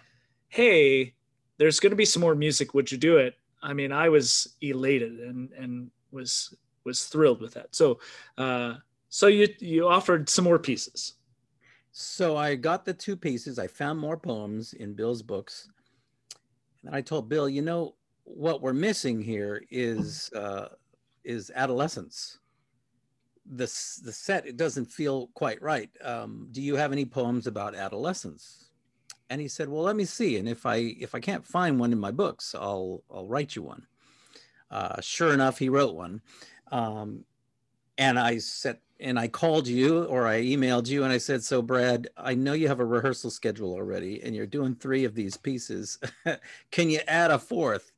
hey 0.49 1.15
there's 1.59 1.81
going 1.81 1.91
to 1.91 1.97
be 1.97 2.05
some 2.05 2.21
more 2.21 2.35
music 2.35 2.75
would 2.75 2.91
you 2.91 2.99
do 2.99 3.17
it? 3.19 3.35
I 3.63 3.73
mean 3.73 3.93
i 3.93 4.09
was 4.09 4.55
elated 4.61 5.21
and 5.21 5.51
and 5.53 5.91
was 6.11 6.55
was 6.85 7.07
thrilled 7.07 7.41
with 7.41 7.55
that. 7.55 7.75
So 7.75 7.99
uh 8.39 8.75
so 9.09 9.27
you 9.27 9.49
you 9.59 9.89
offered 9.89 10.29
some 10.29 10.45
more 10.45 10.59
pieces. 10.59 11.15
So 11.93 12.37
i 12.37 12.55
got 12.55 12.85
the 12.85 12.95
two 12.95 13.17
pieces. 13.17 13.59
I 13.59 13.67
found 13.67 13.99
more 13.99 14.17
poems 14.17 14.73
in 14.75 14.95
bill's 14.95 15.23
books. 15.23 15.69
And 16.85 16.95
i 16.95 17.01
told 17.01 17.29
bill 17.29 17.49
you 17.49 17.63
know 17.63 17.97
what 18.25 18.63
we're 18.63 18.73
missing 18.73 19.21
here 19.21 19.63
is 19.71 20.31
uh 20.37 20.69
is 21.25 21.51
adolescence. 21.55 22.39
The, 23.47 23.65
the 24.03 24.13
set, 24.13 24.47
it 24.47 24.57
doesn't 24.57 24.87
feel 24.87 25.29
quite 25.35 25.61
right. 25.61 25.91
Um, 26.03 26.49
do 26.51 26.63
you 26.63 26.77
have 26.77 26.93
any 26.93 27.05
poems 27.05 27.47
about 27.47 27.75
adolescence? 27.75 28.71
And 29.31 29.41
he 29.41 29.49
said, 29.49 29.69
well, 29.69 29.83
let 29.83 29.97
me 29.97 30.05
see. 30.05 30.39
And 30.39 30.49
if 30.49 30.67
I, 30.67 30.77
if 30.77 31.15
I 31.15 31.21
can't 31.21 31.45
find 31.45 31.79
one 31.79 31.93
in 31.93 31.99
my 31.99 32.11
books, 32.11 32.55
I'll, 32.55 33.03
I'll 33.11 33.27
write 33.27 33.57
you 33.57 33.63
one. 33.63 33.87
Uh, 34.71 35.01
sure 35.01 35.33
enough, 35.33 35.59
he 35.59 35.69
wrote 35.69 35.95
one. 35.95 36.21
Um, 36.73 37.25
and 37.99 38.19
I 38.19 38.39
said, 38.39 38.79
and 39.01 39.19
I 39.19 39.29
called 39.29 39.67
you 39.67 40.05
or 40.05 40.27
I 40.27 40.43
emailed 40.43 40.89
you 40.89 41.05
and 41.05 41.13
I 41.13 41.19
said, 41.19 41.43
So, 41.43 41.63
Brad, 41.63 42.09
I 42.17 42.35
know 42.35 42.53
you 42.53 42.69
have 42.69 42.81
a 42.81 42.85
rehearsal 42.85 43.31
schedule 43.31 43.73
already 43.73 44.23
and 44.23 44.35
you're 44.35 44.47
doing 44.47 44.75
three 44.75 45.05
of 45.05 45.15
these 45.15 45.37
pieces. 45.37 45.99
Can 46.71 46.91
you 46.91 47.01
add 47.07 47.31
a 47.31 47.39
fourth? 47.39 47.93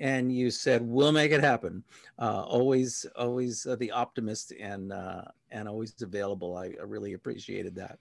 And 0.00 0.32
you 0.32 0.50
said 0.50 0.82
we'll 0.82 1.12
make 1.12 1.32
it 1.32 1.40
happen. 1.40 1.82
Uh, 2.18 2.42
always 2.42 3.06
always 3.16 3.66
uh, 3.66 3.76
the 3.76 3.90
optimist 3.90 4.52
and 4.58 4.92
uh, 4.92 5.22
and 5.50 5.68
always 5.68 6.00
available. 6.02 6.56
I, 6.56 6.66
I, 6.80 6.84
really 6.84 7.14
appreciated 7.14 7.74
that. 7.76 7.98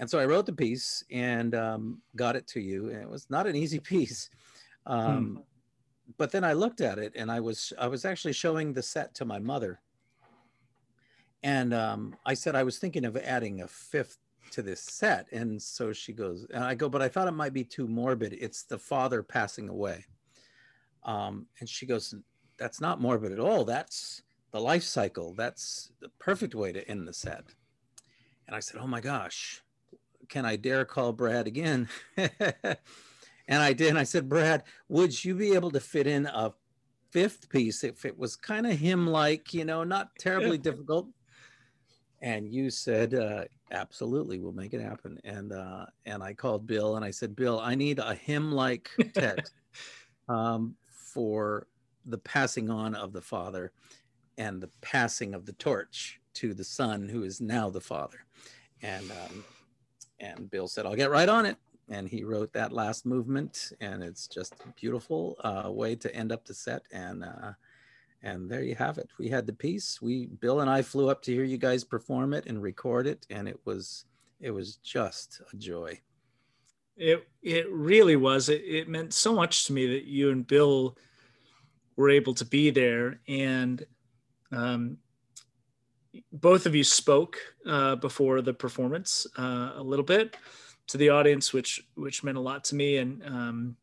And 0.00 0.08
so 0.08 0.18
i 0.18 0.24
wrote 0.24 0.46
the 0.46 0.52
piece 0.52 1.04
and 1.10 1.54
um, 1.54 2.00
got 2.14 2.36
it 2.36 2.46
to 2.48 2.60
you 2.60 2.90
and 2.90 3.02
it 3.02 3.10
was 3.10 3.28
not 3.30 3.46
an 3.46 3.56
easy 3.56 3.80
piece. 3.94 4.30
Um, 4.86 5.26
hmm. 5.26 5.40
but 6.16 6.32
then 6.32 6.44
i 6.44 6.54
looked 6.54 6.80
at 6.80 6.98
it 6.98 7.12
and 7.14 7.30
i 7.30 7.40
was 7.40 7.74
i 7.78 7.86
was 7.86 8.06
actually 8.06 8.32
showing 8.32 8.72
the 8.72 8.82
set 8.82 9.14
to 9.14 9.24
my 9.24 9.38
mother. 9.38 9.80
And 11.42 11.74
um, 11.74 12.16
i 12.26 12.34
said 12.34 12.54
i 12.54 12.62
was 12.62 12.78
thinking 12.78 13.04
of 13.04 13.16
adding 13.16 13.60
a 13.60 13.68
fifth 13.68 14.18
to 14.50 14.62
this 14.62 14.80
set. 14.80 15.30
And 15.30 15.60
so 15.60 15.92
she 15.92 16.12
goes 16.12 16.46
and 16.52 16.64
i 16.64 16.74
go 16.74 16.88
but 16.88 17.02
i 17.02 17.08
thought 17.08 17.28
it 17.28 17.32
might 17.32 17.52
be 17.52 17.64
too 17.64 17.86
morbid. 17.86 18.32
It's 18.40 18.62
the 18.62 18.78
father 18.78 19.22
passing 19.22 19.68
away 19.68 20.04
um, 21.08 21.46
and 21.58 21.68
she 21.68 21.86
goes, 21.86 22.14
That's 22.58 22.80
not 22.80 23.00
morbid 23.00 23.32
at 23.32 23.40
all. 23.40 23.64
That's 23.64 24.22
the 24.52 24.60
life 24.60 24.84
cycle. 24.84 25.34
That's 25.34 25.90
the 26.00 26.10
perfect 26.18 26.54
way 26.54 26.70
to 26.72 26.88
end 26.88 27.08
the 27.08 27.14
set. 27.14 27.44
And 28.46 28.54
I 28.54 28.60
said, 28.60 28.80
Oh 28.80 28.86
my 28.86 29.00
gosh, 29.00 29.62
can 30.28 30.44
I 30.44 30.56
dare 30.56 30.84
call 30.84 31.12
Brad 31.12 31.46
again? 31.46 31.88
and 32.16 32.76
I 33.48 33.72
did. 33.72 33.88
And 33.88 33.98
I 33.98 34.04
said, 34.04 34.28
Brad, 34.28 34.64
would 34.90 35.24
you 35.24 35.34
be 35.34 35.54
able 35.54 35.70
to 35.70 35.80
fit 35.80 36.06
in 36.06 36.26
a 36.26 36.52
fifth 37.10 37.48
piece 37.48 37.84
if 37.84 38.04
it 38.04 38.18
was 38.18 38.36
kind 38.36 38.66
of 38.66 38.78
him 38.78 39.06
like, 39.06 39.54
you 39.54 39.64
know, 39.64 39.84
not 39.84 40.10
terribly 40.18 40.58
difficult? 40.58 41.08
And 42.20 42.52
you 42.52 42.68
said, 42.68 43.14
uh, 43.14 43.44
absolutely, 43.70 44.40
we'll 44.40 44.52
make 44.52 44.74
it 44.74 44.82
happen. 44.82 45.18
And 45.24 45.52
uh, 45.52 45.86
and 46.04 46.22
I 46.22 46.34
called 46.34 46.66
Bill 46.66 46.96
and 46.96 47.04
I 47.04 47.12
said, 47.12 47.34
Bill, 47.34 47.60
I 47.60 47.76
need 47.76 47.98
a 47.98 48.14
hymn 48.14 48.52
like 48.52 48.90
text 49.14 49.54
um, 50.28 50.74
for 51.08 51.66
the 52.04 52.18
passing 52.18 52.70
on 52.70 52.94
of 52.94 53.12
the 53.12 53.20
father 53.20 53.72
and 54.36 54.60
the 54.60 54.70
passing 54.80 55.34
of 55.34 55.46
the 55.46 55.52
torch 55.54 56.20
to 56.34 56.54
the 56.54 56.64
son 56.64 57.08
who 57.08 57.22
is 57.24 57.40
now 57.40 57.68
the 57.70 57.80
father. 57.80 58.24
And 58.82 59.10
um, 59.10 59.44
and 60.20 60.50
bill 60.50 60.68
said 60.68 60.86
i'll 60.86 60.94
get 60.94 61.10
right 61.10 61.28
on 61.28 61.46
it. 61.46 61.56
And 61.90 62.06
he 62.08 62.22
wrote 62.22 62.52
that 62.52 62.72
last 62.72 63.06
movement 63.06 63.72
and 63.80 64.02
it's 64.02 64.26
just 64.26 64.54
a 64.64 64.72
beautiful 64.80 65.36
uh, 65.40 65.70
way 65.70 65.94
to 65.96 66.14
end 66.14 66.32
up 66.32 66.44
the 66.44 66.54
set. 66.54 66.82
And 66.92 67.24
uh, 67.24 67.52
and 68.22 68.50
there 68.50 68.62
you 68.62 68.74
have 68.74 68.98
it. 68.98 69.08
We 69.18 69.28
had 69.28 69.46
the 69.46 69.52
piece. 69.52 70.02
We 70.02 70.26
bill 70.26 70.60
and 70.60 70.70
i 70.70 70.82
flew 70.82 71.08
up 71.08 71.22
to 71.22 71.32
hear 71.32 71.44
you 71.44 71.58
guys 71.58 71.84
perform 71.84 72.34
it 72.34 72.46
and 72.46 72.62
record 72.62 73.06
it 73.06 73.26
and 73.30 73.48
it 73.48 73.60
was 73.64 74.04
it 74.40 74.50
was 74.50 74.76
just 74.76 75.40
a 75.52 75.56
joy 75.56 76.00
it 76.98 77.28
it 77.42 77.70
really 77.70 78.16
was. 78.16 78.48
It, 78.48 78.62
it 78.64 78.88
meant 78.88 79.14
so 79.14 79.34
much 79.34 79.66
to 79.66 79.72
me 79.72 79.86
that 79.86 80.04
you 80.04 80.30
and 80.30 80.46
Bill 80.46 80.96
were 81.96 82.10
able 82.10 82.34
to 82.34 82.44
be 82.44 82.70
there, 82.70 83.20
and 83.28 83.84
um, 84.52 84.98
both 86.32 86.66
of 86.66 86.74
you 86.74 86.84
spoke 86.84 87.38
uh, 87.66 87.96
before 87.96 88.42
the 88.42 88.54
performance 88.54 89.26
uh, 89.38 89.72
a 89.76 89.82
little 89.82 90.04
bit 90.04 90.36
to 90.88 90.98
the 90.98 91.10
audience, 91.10 91.52
which 91.52 91.86
which 91.94 92.24
meant 92.24 92.38
a 92.38 92.40
lot 92.40 92.64
to 92.64 92.74
me. 92.74 92.96
And 92.96 93.22
um, 93.24 93.76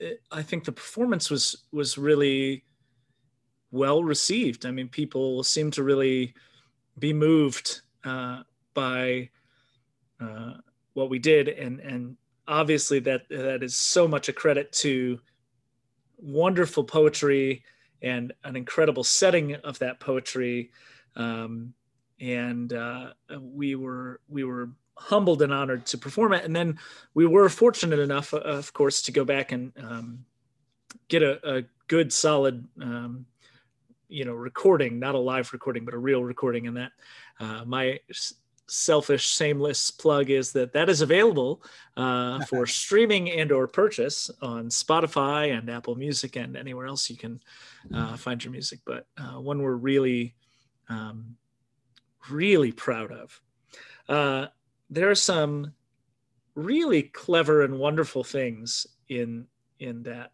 it, 0.00 0.22
I 0.30 0.42
think 0.42 0.64
the 0.64 0.72
performance 0.72 1.30
was 1.30 1.64
was 1.72 1.98
really 1.98 2.64
well 3.70 4.04
received. 4.04 4.66
I 4.66 4.70
mean, 4.70 4.88
people 4.88 5.42
seemed 5.42 5.72
to 5.74 5.82
really 5.82 6.34
be 6.98 7.12
moved 7.12 7.80
uh, 8.04 8.42
by 8.72 9.30
uh, 10.20 10.54
what 10.94 11.10
we 11.10 11.18
did 11.18 11.48
and 11.48 11.80
and 11.80 12.16
obviously 12.48 12.98
that 13.00 13.28
that 13.28 13.62
is 13.62 13.76
so 13.76 14.08
much 14.08 14.28
a 14.28 14.32
credit 14.32 14.72
to 14.72 15.18
wonderful 16.18 16.84
poetry 16.84 17.62
and 18.02 18.32
an 18.44 18.56
incredible 18.56 19.04
setting 19.04 19.54
of 19.56 19.78
that 19.78 20.00
poetry. 20.00 20.70
Um, 21.16 21.74
and 22.20 22.72
uh, 22.72 23.12
we 23.40 23.74
were 23.74 24.20
we 24.28 24.44
were 24.44 24.70
humbled 24.96 25.42
and 25.42 25.52
honored 25.52 25.86
to 25.86 25.98
perform 25.98 26.32
it. 26.32 26.44
And 26.44 26.54
then 26.54 26.78
we 27.14 27.26
were 27.26 27.48
fortunate 27.48 27.98
enough 27.98 28.32
of 28.32 28.72
course 28.72 29.02
to 29.02 29.12
go 29.12 29.24
back 29.24 29.52
and 29.52 29.72
um, 29.82 30.24
get 31.08 31.22
a, 31.22 31.56
a, 31.56 31.62
good 31.86 32.10
solid 32.10 32.66
um, 32.80 33.26
you 34.08 34.24
know 34.24 34.32
recording 34.32 34.98
not 34.98 35.14
a 35.14 35.18
live 35.18 35.52
recording 35.52 35.84
but 35.84 35.92
a 35.92 35.98
real 35.98 36.22
recording 36.22 36.66
and 36.66 36.76
that. 36.76 36.92
Uh, 37.40 37.64
my 37.66 37.98
selfish 38.66 39.28
shameless 39.28 39.90
plug 39.90 40.30
is 40.30 40.52
that 40.52 40.72
that 40.72 40.88
is 40.88 41.00
available 41.02 41.62
uh, 41.96 42.42
for 42.46 42.66
streaming 42.66 43.30
and 43.30 43.52
or 43.52 43.68
purchase 43.68 44.30
on 44.40 44.68
spotify 44.68 45.56
and 45.56 45.68
apple 45.68 45.94
music 45.94 46.36
and 46.36 46.56
anywhere 46.56 46.86
else 46.86 47.10
you 47.10 47.16
can 47.16 47.40
uh, 47.92 48.16
find 48.16 48.42
your 48.44 48.52
music. 48.52 48.80
But 48.84 49.06
uh, 49.18 49.40
one 49.40 49.62
we're 49.62 49.74
really 49.74 50.34
um, 50.88 51.36
really 52.30 52.72
proud 52.72 53.12
of. 53.12 53.40
Uh, 54.08 54.46
there 54.90 55.10
are 55.10 55.16
some 55.16 55.72
really 56.54 57.02
clever 57.02 57.62
and 57.62 57.78
wonderful 57.78 58.24
things 58.24 58.86
in 59.08 59.46
in 59.80 60.02
that 60.04 60.32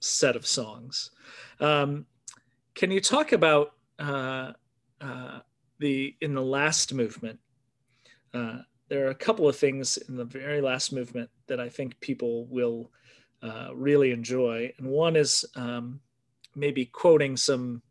set 0.00 0.36
of 0.36 0.46
songs. 0.46 1.10
Um, 1.60 2.06
can 2.74 2.90
you 2.90 3.00
talk 3.00 3.32
about 3.32 3.72
uh, 3.98 4.52
uh, 5.00 5.40
the 5.80 6.14
in 6.20 6.34
the 6.34 6.42
last 6.42 6.94
movement, 6.94 7.40
uh, 8.32 8.58
there 8.88 9.06
are 9.06 9.10
a 9.10 9.14
couple 9.14 9.48
of 9.48 9.56
things 9.56 9.96
in 10.08 10.16
the 10.16 10.24
very 10.24 10.60
last 10.60 10.92
movement 10.92 11.30
that 11.48 11.58
I 11.58 11.68
think 11.68 11.98
people 12.00 12.46
will 12.46 12.90
uh, 13.42 13.70
really 13.74 14.12
enjoy, 14.12 14.72
and 14.78 14.86
one 14.86 15.16
is 15.16 15.44
um, 15.56 16.00
maybe 16.54 16.84
quoting 16.86 17.36
some 17.36 17.82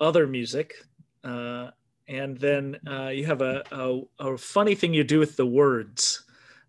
other 0.00 0.26
music, 0.26 0.74
uh, 1.24 1.70
and 2.08 2.36
then 2.38 2.76
uh, 2.90 3.08
you 3.08 3.24
have 3.24 3.40
a, 3.40 3.62
a, 3.70 4.00
a, 4.18 4.36
funny 4.36 4.74
thing 4.74 4.92
you 4.92 5.04
do 5.04 5.20
with 5.20 5.36
the 5.36 5.46
words 5.46 6.24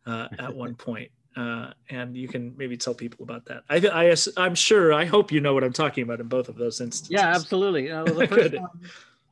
uh, 0.06 0.28
at 0.38 0.54
one 0.54 0.76
point. 0.88 1.12
Uh, 1.36 1.72
and 1.90 2.16
you 2.16 2.28
can 2.28 2.54
maybe 2.58 2.78
tell 2.78 2.94
people 2.94 3.24
about 3.24 3.44
that. 3.46 3.64
I, 3.68 3.78
I, 3.78 4.16
I'm 4.38 4.54
sure. 4.54 4.94
I 4.94 5.06
hope 5.06 5.32
you 5.32 5.42
know 5.42 5.56
what 5.56 5.64
I'm 5.64 5.74
talking 5.74 6.04
about 6.04 6.20
in 6.20 6.28
both 6.28 6.48
of 6.48 6.58
those 6.58 6.80
instances. 6.80 7.10
Yeah, 7.10 7.34
absolutely. 7.34 7.88
The 7.88 8.28
first 8.30 8.54
one, 8.54 8.70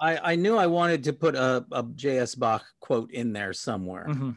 I, 0.02 0.32
I 0.32 0.36
knew 0.36 0.58
I 0.58 0.66
wanted 0.66 1.04
to 1.06 1.14
put 1.14 1.36
a, 1.36 1.64
a 1.72 1.84
J.S. 1.96 2.34
Bach 2.34 2.66
quote 2.80 3.12
in 3.12 3.32
there 3.32 3.54
somewhere. 3.54 4.08
Mm-hmm. 4.10 4.32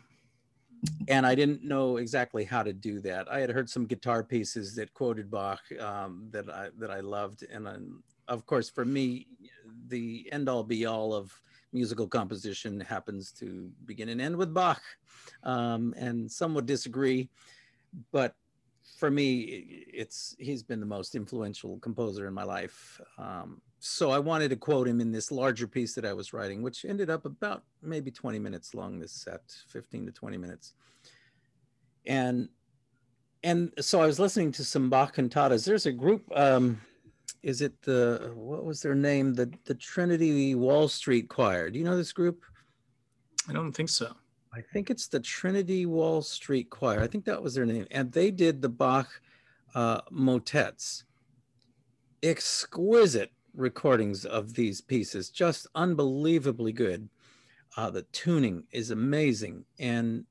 And 1.09 1.27
I 1.27 1.35
didn't 1.35 1.65
know 1.65 1.97
exactly 1.97 2.45
how 2.45 2.63
to 2.63 2.75
do 2.75 3.01
that. 3.01 3.33
I 3.33 3.41
had 3.41 3.49
heard 3.49 3.71
some 3.71 3.87
guitar 3.87 4.23
pieces 4.23 4.75
that 4.77 4.93
quoted 4.93 5.31
Bach 5.31 5.61
um, 5.81 6.29
that 6.31 6.51
I 6.51 6.69
that 6.79 6.91
I 6.91 7.01
loved, 7.01 7.43
and 7.51 7.67
um, 7.67 8.03
of 8.29 8.45
course, 8.45 8.69
for 8.69 8.85
me, 8.85 9.27
the 9.89 10.29
end 10.31 10.51
all 10.51 10.63
be 10.63 10.85
all 10.85 11.15
of 11.15 11.33
musical 11.73 12.07
composition 12.07 12.81
happens 12.81 13.33
to 13.33 13.71
begin 13.87 14.11
and 14.11 14.21
end 14.21 14.37
with 14.37 14.53
Bach. 14.53 14.83
Um, 15.43 15.95
and 15.97 16.31
some 16.31 16.53
would 16.53 16.67
disagree, 16.67 17.31
but 18.13 18.35
for 18.99 19.11
me, 19.11 19.87
it's 19.93 20.37
he's 20.39 20.63
been 20.63 20.81
the 20.81 20.87
most 20.87 21.15
influential 21.15 21.79
composer 21.79 22.27
in 22.27 22.35
my 22.35 22.45
life. 22.45 23.01
Um, 23.17 23.63
so 23.87 24.11
I 24.11 24.19
wanted 24.19 24.49
to 24.49 24.57
quote 24.57 24.89
him 24.89 24.99
in 24.99 25.13
this 25.13 25.31
larger 25.31 25.67
piece 25.67 25.95
that 25.95 26.07
I 26.07 26.15
was 26.15 26.33
writing, 26.33 26.63
which 26.63 26.87
ended 26.87 27.11
up 27.11 27.27
about 27.27 27.65
maybe 27.83 28.11
20 28.11 28.39
minutes 28.39 28.75
long. 28.75 28.99
This 28.99 29.13
set, 29.13 29.43
15 29.69 30.07
to 30.07 30.13
20 30.13 30.39
minutes, 30.39 30.73
and 32.07 32.49
and 33.43 33.73
so 33.81 34.01
I 34.01 34.07
was 34.07 34.19
listening 34.19 34.53
to 34.53 34.65
some 34.65 34.89
Bach 34.89 35.17
cantatas. 35.17 35.67
There's 35.67 35.85
a 35.85 35.93
group 35.93 36.25
um, 36.35 36.81
is 37.43 37.61
it 37.61 37.75
the 37.83 38.33
what 38.35 38.65
was 38.65 38.81
their 38.81 38.95
name? 38.95 39.35
The 39.35 39.53
the 39.67 39.75
Trinity 39.75 40.55
Wall 40.55 40.89
Street 40.89 41.29
Choir. 41.29 41.69
Do 41.69 41.79
you 41.79 41.85
know 41.85 41.97
this 41.97 42.13
group? 42.13 42.43
I 43.51 43.53
don't 43.53 43.75
think 43.75 43.91
so. 43.91 44.15
I 44.55 44.63
think 44.73 44.89
it's 44.89 45.09
the 45.09 45.21
Trinity 45.21 45.85
Wall 45.85 46.23
Street 46.23 46.71
Choir. 46.71 47.03
I 47.03 47.07
think 47.07 47.27
that 47.27 47.43
was 47.43 47.55
their 47.55 47.67
name, 47.67 47.87
and 47.91 48.11
they 48.11 48.31
did 48.31 48.63
the 48.63 48.71
Bach 48.71 49.09
uh, 49.75 50.01
motets. 50.11 51.05
Exquisite 52.23 53.34
recordings 53.55 54.25
of 54.25 54.55
these 54.55 54.81
pieces, 54.81 55.31
just 55.31 55.67
unbelievably 55.75 56.73
good. 56.73 57.09
Uh, 57.77 57.91
the 57.91 58.03
tuning 58.13 58.65
is 58.73 58.91
amazing, 58.91 59.65
and 59.79 60.25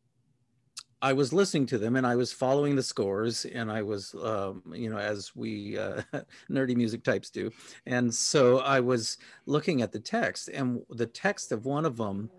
I 1.01 1.11
was 1.11 1.33
listening 1.33 1.65
to 1.67 1.77
them 1.77 1.97
and 1.97 2.07
I 2.07 2.15
was 2.15 2.31
following 2.31 2.77
the 2.77 2.81
scores 2.83 3.43
and 3.43 3.69
I 3.69 3.81
was, 3.81 4.15
um, 4.23 4.63
you 4.73 4.89
know, 4.89 4.97
as 4.97 5.35
we 5.35 5.77
uh, 5.77 6.01
nerdy 6.49 6.77
music 6.77 7.03
types 7.03 7.29
do. 7.29 7.51
And 7.85 8.13
so 8.13 8.59
I 8.59 8.79
was 8.79 9.17
looking 9.45 9.81
at 9.81 9.91
the 9.91 9.99
text 9.99 10.47
and 10.47 10.81
the 10.89 11.05
text 11.05 11.51
of 11.51 11.65
one 11.65 11.85
of 11.85 11.97
them, 11.97 12.31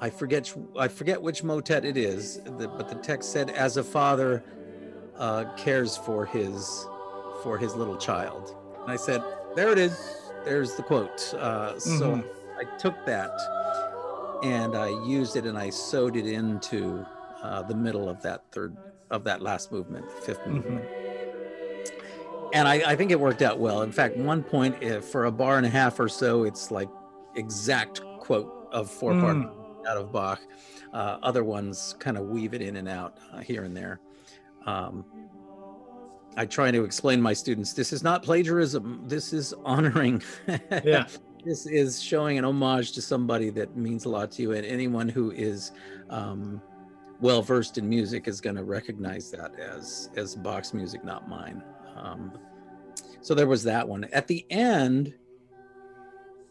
I 0.00 0.10
forget, 0.10 0.52
I 0.76 0.88
forget 0.88 1.22
which 1.22 1.42
motet 1.42 1.84
it 1.84 1.96
is, 1.96 2.38
but 2.44 2.88
the 2.88 2.96
text 2.96 3.30
said, 3.30 3.50
as 3.50 3.76
a 3.76 3.84
father 3.84 4.44
uh, 5.16 5.46
cares 5.56 5.96
for 5.96 6.26
his, 6.26 6.90
for 7.34 7.58
his 7.58 7.76
little 7.76 7.96
child. 7.98 8.54
And 8.86 8.92
I 8.92 8.96
said, 8.96 9.26
there 9.54 9.70
it 9.70 9.78
is. 9.78 10.32
There's 10.44 10.74
the 10.74 10.82
quote. 10.82 11.34
Uh, 11.36 11.72
mm-hmm. 11.72 11.98
So 11.98 12.24
I 12.58 12.64
took 12.78 13.04
that 13.06 13.30
and 14.42 14.76
I 14.76 14.88
used 15.06 15.36
it 15.36 15.46
and 15.46 15.56
I 15.56 15.70
sewed 15.70 16.16
it 16.16 16.26
into 16.26 17.06
uh, 17.42 17.62
the 17.62 17.74
middle 17.74 18.08
of 18.08 18.20
that 18.22 18.44
third 18.52 18.76
of 19.10 19.24
that 19.24 19.42
last 19.42 19.70
movement, 19.70 20.06
the 20.08 20.32
5th 20.32 20.40
mm-hmm. 20.40 20.52
movement. 20.52 20.84
And 22.52 22.68
I, 22.68 22.92
I, 22.92 22.96
think 22.96 23.10
it 23.10 23.18
worked 23.18 23.42
out 23.42 23.58
well. 23.58 23.82
In 23.82 23.92
fact, 23.92 24.16
one 24.16 24.42
point 24.42 24.76
if, 24.80 25.04
for 25.04 25.26
a 25.26 25.32
bar 25.32 25.56
and 25.56 25.66
a 25.66 25.70
half 25.70 25.98
or 25.98 26.08
so, 26.08 26.44
it's 26.44 26.70
like 26.70 26.88
exact 27.36 28.00
quote 28.18 28.68
of 28.72 28.90
four 28.90 29.12
mm. 29.12 29.20
part 29.20 29.88
out 29.88 29.96
of 29.96 30.12
Bach. 30.12 30.40
Uh, 30.92 31.18
other 31.22 31.42
ones 31.42 31.96
kind 31.98 32.16
of 32.16 32.28
weave 32.28 32.54
it 32.54 32.62
in 32.62 32.76
and 32.76 32.88
out 32.88 33.18
uh, 33.32 33.40
here 33.40 33.64
and 33.64 33.76
there. 33.76 34.00
Um, 34.66 35.04
I 36.36 36.46
try 36.46 36.70
to 36.70 36.84
explain 36.84 37.18
to 37.18 37.22
my 37.22 37.32
students 37.32 37.72
this 37.72 37.92
is 37.92 38.02
not 38.02 38.22
plagiarism. 38.22 39.02
This 39.06 39.32
is 39.32 39.54
honoring. 39.64 40.22
Yeah. 40.84 41.06
this 41.44 41.66
is 41.66 42.02
showing 42.02 42.38
an 42.38 42.44
homage 42.44 42.92
to 42.92 43.02
somebody 43.02 43.50
that 43.50 43.76
means 43.76 44.04
a 44.04 44.08
lot 44.08 44.30
to 44.32 44.42
you, 44.42 44.52
and 44.52 44.64
anyone 44.66 45.08
who 45.08 45.30
is 45.30 45.72
um, 46.10 46.60
well 47.20 47.42
versed 47.42 47.78
in 47.78 47.88
music 47.88 48.26
is 48.28 48.40
going 48.40 48.56
to 48.56 48.64
recognize 48.64 49.30
that 49.30 49.58
as 49.58 50.10
as 50.16 50.34
Bach's 50.34 50.74
music, 50.74 51.04
not 51.04 51.28
mine. 51.28 51.62
Um, 51.96 52.32
so 53.20 53.34
there 53.34 53.46
was 53.46 53.62
that 53.64 53.88
one. 53.88 54.04
At 54.12 54.26
the 54.26 54.44
end, 54.50 55.14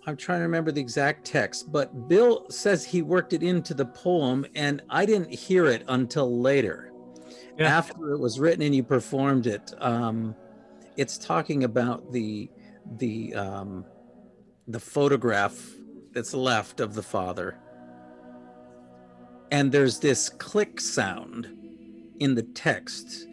I'm 0.05 0.17
trying 0.17 0.39
to 0.39 0.43
remember 0.43 0.71
the 0.71 0.81
exact 0.81 1.25
text, 1.25 1.71
but 1.71 2.07
Bill 2.07 2.45
says 2.49 2.83
he 2.83 3.01
worked 3.01 3.33
it 3.33 3.43
into 3.43 3.73
the 3.73 3.85
poem, 3.85 4.45
and 4.55 4.81
I 4.89 5.05
didn't 5.05 5.33
hear 5.33 5.65
it 5.65 5.83
until 5.87 6.39
later. 6.39 6.92
Yeah. 7.57 7.77
After 7.77 8.13
it 8.13 8.19
was 8.19 8.39
written 8.39 8.63
and 8.63 8.75
you 8.75 8.83
performed 8.83 9.45
it, 9.45 9.73
um, 9.79 10.35
it's 10.97 11.17
talking 11.17 11.63
about 11.63 12.11
the 12.11 12.49
the 12.97 13.33
um, 13.35 13.85
the 14.67 14.79
photograph 14.79 15.55
that's 16.13 16.33
left 16.33 16.79
of 16.79 16.93
the 16.93 17.03
father 17.03 17.57
and 19.53 19.71
there's 19.71 19.99
this 19.99 20.29
click 20.29 20.81
sound 20.81 21.47
in 22.19 22.33
the 22.33 22.41
text 22.41 23.27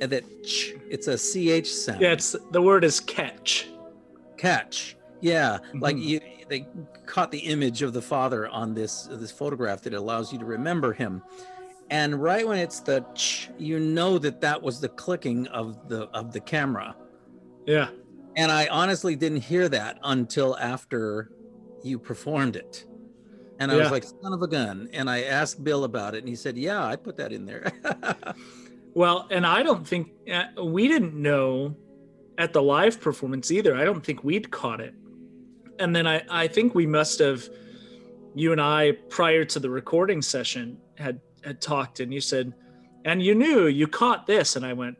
and 0.00 0.10
that 0.10 0.24
ch, 0.42 0.72
it's 0.88 1.06
a 1.06 1.18
ch 1.18 1.68
sound. 1.68 2.00
Yeah, 2.00 2.12
it's 2.12 2.34
the 2.50 2.62
word 2.62 2.82
is 2.82 2.98
catch. 2.98 3.68
Catch. 4.38 4.96
Yeah, 5.20 5.58
mm-hmm. 5.58 5.80
like 5.80 5.98
you, 5.98 6.20
they 6.48 6.66
caught 7.04 7.30
the 7.30 7.40
image 7.40 7.82
of 7.82 7.92
the 7.92 8.00
father 8.00 8.48
on 8.48 8.74
this 8.74 9.06
this 9.10 9.30
photograph 9.30 9.82
that 9.82 9.92
allows 9.92 10.32
you 10.32 10.38
to 10.38 10.46
remember 10.46 10.94
him. 10.94 11.22
And 11.90 12.22
right 12.22 12.46
when 12.46 12.58
it's 12.58 12.80
the 12.80 13.04
ch, 13.14 13.50
you 13.58 13.78
know 13.78 14.18
that 14.18 14.40
that 14.40 14.60
was 14.60 14.80
the 14.80 14.88
clicking 14.88 15.46
of 15.48 15.88
the 15.88 16.04
of 16.08 16.32
the 16.32 16.40
camera. 16.40 16.96
Yeah. 17.66 17.90
And 18.36 18.50
I 18.50 18.66
honestly 18.66 19.14
didn't 19.16 19.42
hear 19.42 19.68
that 19.68 19.98
until 20.02 20.56
after 20.56 21.30
you 21.82 21.98
performed 21.98 22.56
it. 22.56 22.86
And 23.60 23.70
I 23.70 23.76
yeah. 23.76 23.82
was 23.82 23.90
like, 23.90 24.04
son 24.04 24.32
of 24.32 24.42
a 24.42 24.48
gun. 24.48 24.88
And 24.92 25.08
I 25.08 25.22
asked 25.22 25.62
Bill 25.62 25.84
about 25.84 26.14
it, 26.14 26.18
and 26.18 26.28
he 26.28 26.34
said, 26.34 26.56
yeah, 26.56 26.84
I 26.84 26.96
put 26.96 27.16
that 27.18 27.32
in 27.32 27.46
there. 27.46 27.70
well, 28.94 29.28
and 29.30 29.46
I 29.46 29.62
don't 29.62 29.86
think 29.86 30.10
uh, 30.32 30.64
we 30.64 30.88
didn't 30.88 31.14
know 31.14 31.76
at 32.38 32.52
the 32.52 32.62
live 32.62 33.00
performance 33.00 33.52
either. 33.52 33.76
I 33.76 33.84
don't 33.84 34.04
think 34.04 34.24
we'd 34.24 34.50
caught 34.50 34.80
it. 34.80 34.94
And 35.78 35.94
then 35.94 36.06
I, 36.06 36.22
I 36.28 36.48
think 36.48 36.74
we 36.74 36.86
must 36.86 37.20
have, 37.20 37.48
you 38.34 38.50
and 38.50 38.60
I, 38.60 38.92
prior 39.08 39.44
to 39.44 39.60
the 39.60 39.70
recording 39.70 40.20
session, 40.20 40.78
had 40.96 41.20
had 41.44 41.60
talked, 41.60 42.00
and 42.00 42.12
you 42.12 42.20
said, 42.20 42.52
and 43.04 43.22
you 43.22 43.34
knew 43.34 43.66
you 43.66 43.86
caught 43.86 44.26
this, 44.26 44.56
and 44.56 44.64
I 44.64 44.72
went, 44.72 44.96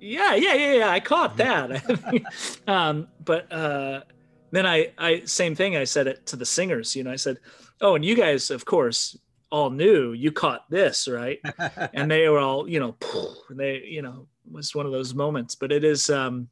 yeah, 0.00 0.34
yeah, 0.34 0.54
yeah, 0.54 0.72
yeah, 0.74 0.90
I 0.90 1.00
caught 1.00 1.36
mm-hmm. 1.36 2.16
that. 2.16 2.62
um, 2.72 3.08
but 3.24 3.52
uh, 3.52 4.02
then 4.50 4.66
I, 4.66 4.92
I 4.96 5.22
same 5.24 5.54
thing. 5.54 5.76
I 5.76 5.84
said 5.84 6.06
it 6.06 6.26
to 6.26 6.36
the 6.36 6.46
singers. 6.46 6.94
You 6.94 7.04
know, 7.04 7.10
I 7.10 7.16
said, 7.16 7.38
"Oh, 7.80 7.94
and 7.94 8.04
you 8.04 8.14
guys, 8.14 8.50
of 8.50 8.64
course, 8.64 9.18
all 9.50 9.70
knew 9.70 10.12
you 10.12 10.32
caught 10.32 10.70
this, 10.70 11.08
right?" 11.08 11.40
and 11.94 12.10
they 12.10 12.28
were 12.28 12.38
all, 12.38 12.68
you 12.68 12.80
know, 12.80 12.96
they, 13.50 13.82
you 13.84 14.02
know, 14.02 14.26
was 14.50 14.74
one 14.74 14.86
of 14.86 14.92
those 14.92 15.14
moments. 15.14 15.54
But 15.54 15.72
it 15.72 15.84
is. 15.84 16.10
um 16.10 16.48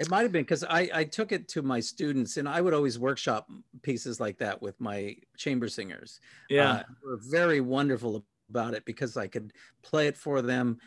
It 0.00 0.10
might 0.10 0.22
have 0.22 0.32
been 0.32 0.42
because 0.42 0.64
I 0.64 0.88
I 0.94 1.04
took 1.04 1.32
it 1.32 1.48
to 1.48 1.62
my 1.62 1.80
students, 1.80 2.36
and 2.36 2.48
I 2.48 2.60
would 2.60 2.74
always 2.74 2.98
workshop 2.98 3.48
pieces 3.82 4.20
like 4.20 4.38
that 4.38 4.60
with 4.62 4.80
my 4.80 5.16
chamber 5.36 5.68
singers. 5.68 6.20
Yeah, 6.48 6.70
uh, 6.70 6.82
were 7.04 7.18
very 7.20 7.60
wonderful 7.60 8.24
about 8.48 8.74
it 8.74 8.84
because 8.84 9.16
I 9.16 9.26
could 9.26 9.52
play 9.82 10.06
it 10.06 10.16
for 10.16 10.40
them 10.40 10.78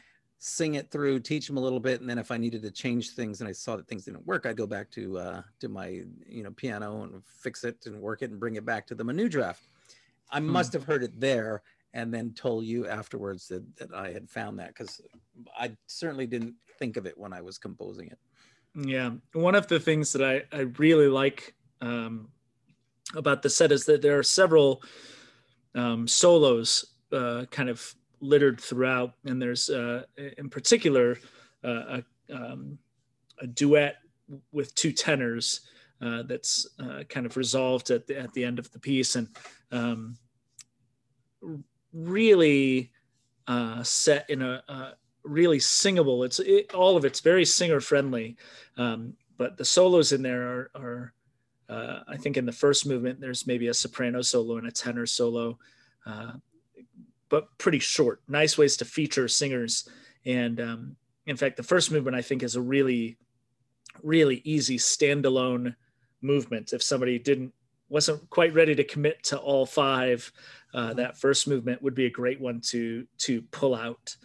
sing 0.44 0.74
it 0.74 0.90
through, 0.90 1.20
teach 1.20 1.46
them 1.46 1.58
a 1.58 1.62
little 1.62 1.80
bit, 1.80 2.02
and 2.02 2.10
then 2.10 2.18
if 2.18 2.32
I 2.32 2.38
needed 2.38 2.64
to 2.64 2.72
change 2.72 3.12
things 3.12 3.42
and 3.42 3.48
I 3.48 3.52
saw 3.52 3.76
that 3.76 3.88
things 3.88 4.06
didn't 4.06 4.26
work, 4.26 4.48
I'd 4.48 4.58
go 4.58 4.66
back 4.66 4.90
to 4.92 5.20
uh, 5.20 5.42
to 5.60 5.70
my 5.70 6.02
you 6.26 6.42
know 6.44 6.50
piano 6.52 7.04
and 7.04 7.24
fix 7.24 7.64
it 7.64 7.78
and 7.86 8.02
work 8.02 8.24
it 8.24 8.32
and 8.32 8.40
bring 8.40 8.56
it 8.56 8.66
back 8.66 8.88
to 8.88 8.96
them 8.96 9.10
a 9.10 9.14
new 9.14 9.30
draft. 9.30 9.68
I 10.32 10.40
hmm. 10.40 10.48
must 10.48 10.74
have 10.74 10.84
heard 10.84 11.04
it 11.04 11.20
there 11.20 11.62
and 11.94 12.12
then 12.12 12.34
told 12.34 12.66
you 12.66 12.88
afterwards 12.88 13.48
that, 13.50 13.64
that 13.76 13.94
I 13.94 14.12
had 14.12 14.30
found 14.30 14.58
that 14.60 14.70
because 14.70 15.00
I 15.60 15.76
certainly 15.86 16.26
didn't 16.26 16.56
think 16.80 16.98
of 16.98 17.06
it 17.06 17.18
when 17.18 17.34
I 17.34 17.42
was 17.42 17.60
composing 17.60 18.08
it. 18.08 18.18
Yeah, 18.76 19.12
one 19.34 19.56
of 19.56 19.68
the 19.68 19.80
things 19.80 20.14
that 20.14 20.24
I 20.24 20.44
I 20.56 20.62
really 20.78 21.08
like 21.08 21.56
um, 21.82 22.30
about 23.16 23.42
the 23.42 23.50
set 23.50 23.72
is 23.72 23.86
that 23.86 24.02
there 24.02 24.18
are 24.18 24.24
several 24.24 24.82
um, 25.76 26.08
solos 26.08 26.94
uh, 27.12 27.46
kind 27.52 27.70
of 27.70 27.94
littered 28.22 28.60
throughout. 28.60 29.14
And 29.26 29.42
there's, 29.42 29.70
uh, 29.70 30.04
in 30.38 30.50
particular, 30.50 31.18
uh, 31.64 32.00
a, 32.30 32.36
um, 32.36 32.78
a, 33.40 33.48
duet 33.48 33.98
with 34.52 34.74
two 34.76 34.92
tenors 34.92 35.62
uh, 36.02 36.24
that's 36.24 36.68
uh, 36.80 37.04
kind 37.10 37.26
of 37.26 37.38
resolved 37.38 37.92
at 37.92 38.08
the, 38.08 38.18
at 38.18 38.34
the 38.34 38.44
end 38.44 38.60
of 38.60 38.72
the 38.72 38.80
piece 38.80 39.16
and 39.16 39.28
um, 39.72 40.18
really 41.94 42.92
uh, 43.48 43.84
set 43.84 44.30
in 44.30 44.42
a, 44.42 44.96
really 45.24 45.60
singable. 45.60 46.24
It's 46.24 46.40
it, 46.40 46.74
all 46.74 46.98
of 46.98 47.06
it's 47.06 47.20
very 47.20 47.46
singer 47.46 47.80
friendly, 47.80 48.38
um, 48.78 49.14
but 49.38 49.58
the 49.58 49.66
solos 49.66 50.12
in 50.12 50.22
there 50.22 50.42
are, 50.44 50.72
are 50.76 51.14
uh, 51.70 52.00
I 52.08 52.18
think 52.18 52.38
in 52.38 52.46
the 52.46 52.52
first 52.52 52.86
movement 52.86 53.20
there's 53.20 53.48
maybe 53.48 53.68
a 53.68 53.74
soprano 53.74 54.22
solo 54.22 54.58
and 54.58 54.68
a 54.68 54.72
tenor 54.72 55.06
solo. 55.06 55.58
Uh, 56.06 56.34
but 57.30 57.48
pretty 57.58 57.80
short. 57.80 58.22
Nice 58.28 58.58
ways 58.58 58.76
to 58.78 58.86
feature 58.86 59.28
singers. 59.28 59.88
And 60.26 60.60
um, 60.60 60.96
in 61.26 61.38
fact, 61.38 61.58
the 61.58 61.64
first 61.64 61.92
movement 61.92 62.16
I 62.16 62.22
think 62.22 62.44
is 62.44 62.56
a 62.56 62.62
really, 62.62 63.18
really 64.04 64.42
easy 64.44 64.78
standalone 64.78 65.76
movement. 66.22 66.74
If 66.74 66.84
somebody 66.84 67.18
didn't 67.18 67.54
wasn't 67.90 68.30
quite 68.30 68.54
ready 68.54 68.76
to 68.76 68.84
commit 68.84 69.24
to 69.24 69.38
all 69.38 69.66
five, 69.66 70.32
uh, 70.74 70.88
mm-hmm. 70.88 70.98
that 70.98 71.18
first 71.18 71.48
movement 71.48 71.82
would 71.82 71.96
be 71.96 72.06
a 72.06 72.10
great 72.10 72.40
one 72.40 72.60
to 72.62 73.08
to 73.20 73.42
pull 73.44 73.76
out 73.76 74.16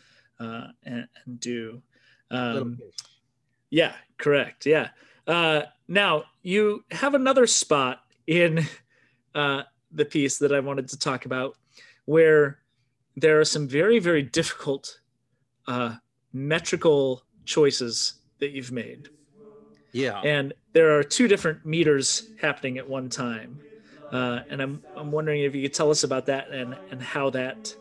uh, 0.40 0.68
and, 0.84 1.08
and, 1.24 1.40
do. 1.40 1.82
Um, 2.30 2.78
yeah, 3.70 3.94
correct. 4.18 4.66
Yeah. 4.66 4.90
Uh, 5.26 5.62
now 5.88 6.24
you 6.42 6.84
have 6.90 7.14
another 7.14 7.46
spot 7.46 8.02
in 8.26 8.66
uh, 9.34 9.62
the 9.92 10.04
piece 10.04 10.38
that 10.38 10.52
I 10.52 10.60
wanted 10.60 10.88
to 10.88 10.98
talk 10.98 11.26
about 11.26 11.56
where 12.04 12.58
there 13.16 13.40
are 13.40 13.44
some 13.44 13.66
very, 13.66 13.98
very 13.98 14.22
difficult 14.22 15.00
uh, 15.66 15.96
metrical 16.32 17.22
choices 17.44 18.14
that 18.38 18.50
you've 18.50 18.72
made. 18.72 19.08
Yeah. 19.92 20.20
And 20.20 20.52
there 20.72 20.98
are 20.98 21.02
two 21.02 21.26
different 21.26 21.64
meters 21.64 22.28
happening 22.40 22.76
at 22.78 22.88
one 22.88 23.08
time. 23.08 23.58
Uh, 24.12 24.40
and 24.50 24.60
I'm, 24.60 24.82
I'm 24.94 25.10
wondering 25.10 25.42
if 25.42 25.54
you 25.54 25.62
could 25.62 25.74
tell 25.74 25.90
us 25.90 26.04
about 26.04 26.26
that 26.26 26.50
and, 26.50 26.76
and 26.90 27.02
how 27.02 27.30
that 27.30 27.74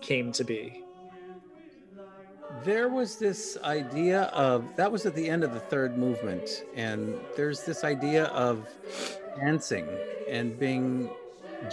came 0.00 0.32
to 0.32 0.44
be. 0.44 0.82
There 2.64 2.88
was 2.88 3.16
this 3.16 3.56
idea 3.62 4.22
of 4.34 4.64
that 4.76 4.90
was 4.90 5.06
at 5.06 5.14
the 5.14 5.28
end 5.28 5.44
of 5.44 5.52
the 5.52 5.60
third 5.60 5.96
movement 5.96 6.64
and 6.74 7.18
there's 7.36 7.62
this 7.62 7.84
idea 7.84 8.24
of 8.26 8.66
dancing 9.36 9.88
and 10.28 10.58
being 10.58 11.10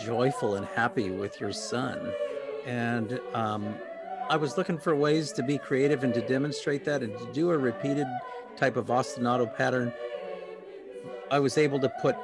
joyful 0.04 0.56
and 0.56 0.66
happy 0.68 1.12
with 1.12 1.40
your 1.40 1.52
son. 1.52 2.12
And 2.66 3.20
um, 3.34 3.76
i 4.30 4.36
was 4.36 4.58
looking 4.58 4.78
for 4.78 4.96
ways 4.96 5.32
to 5.34 5.44
be 5.44 5.58
creative 5.58 6.04
and 6.04 6.14
to 6.14 6.22
demonstrate 6.22 6.84
that 6.86 7.04
and 7.04 7.18
to 7.18 7.26
do 7.32 7.52
a 7.52 7.58
repeated 7.58 8.08
type 8.58 8.76
of 8.76 8.88
ostinato 8.88 9.56
pattern. 9.56 9.94
I 11.32 11.40
was 11.40 11.58
able 11.58 11.80
to 11.80 11.90
put 12.02 12.16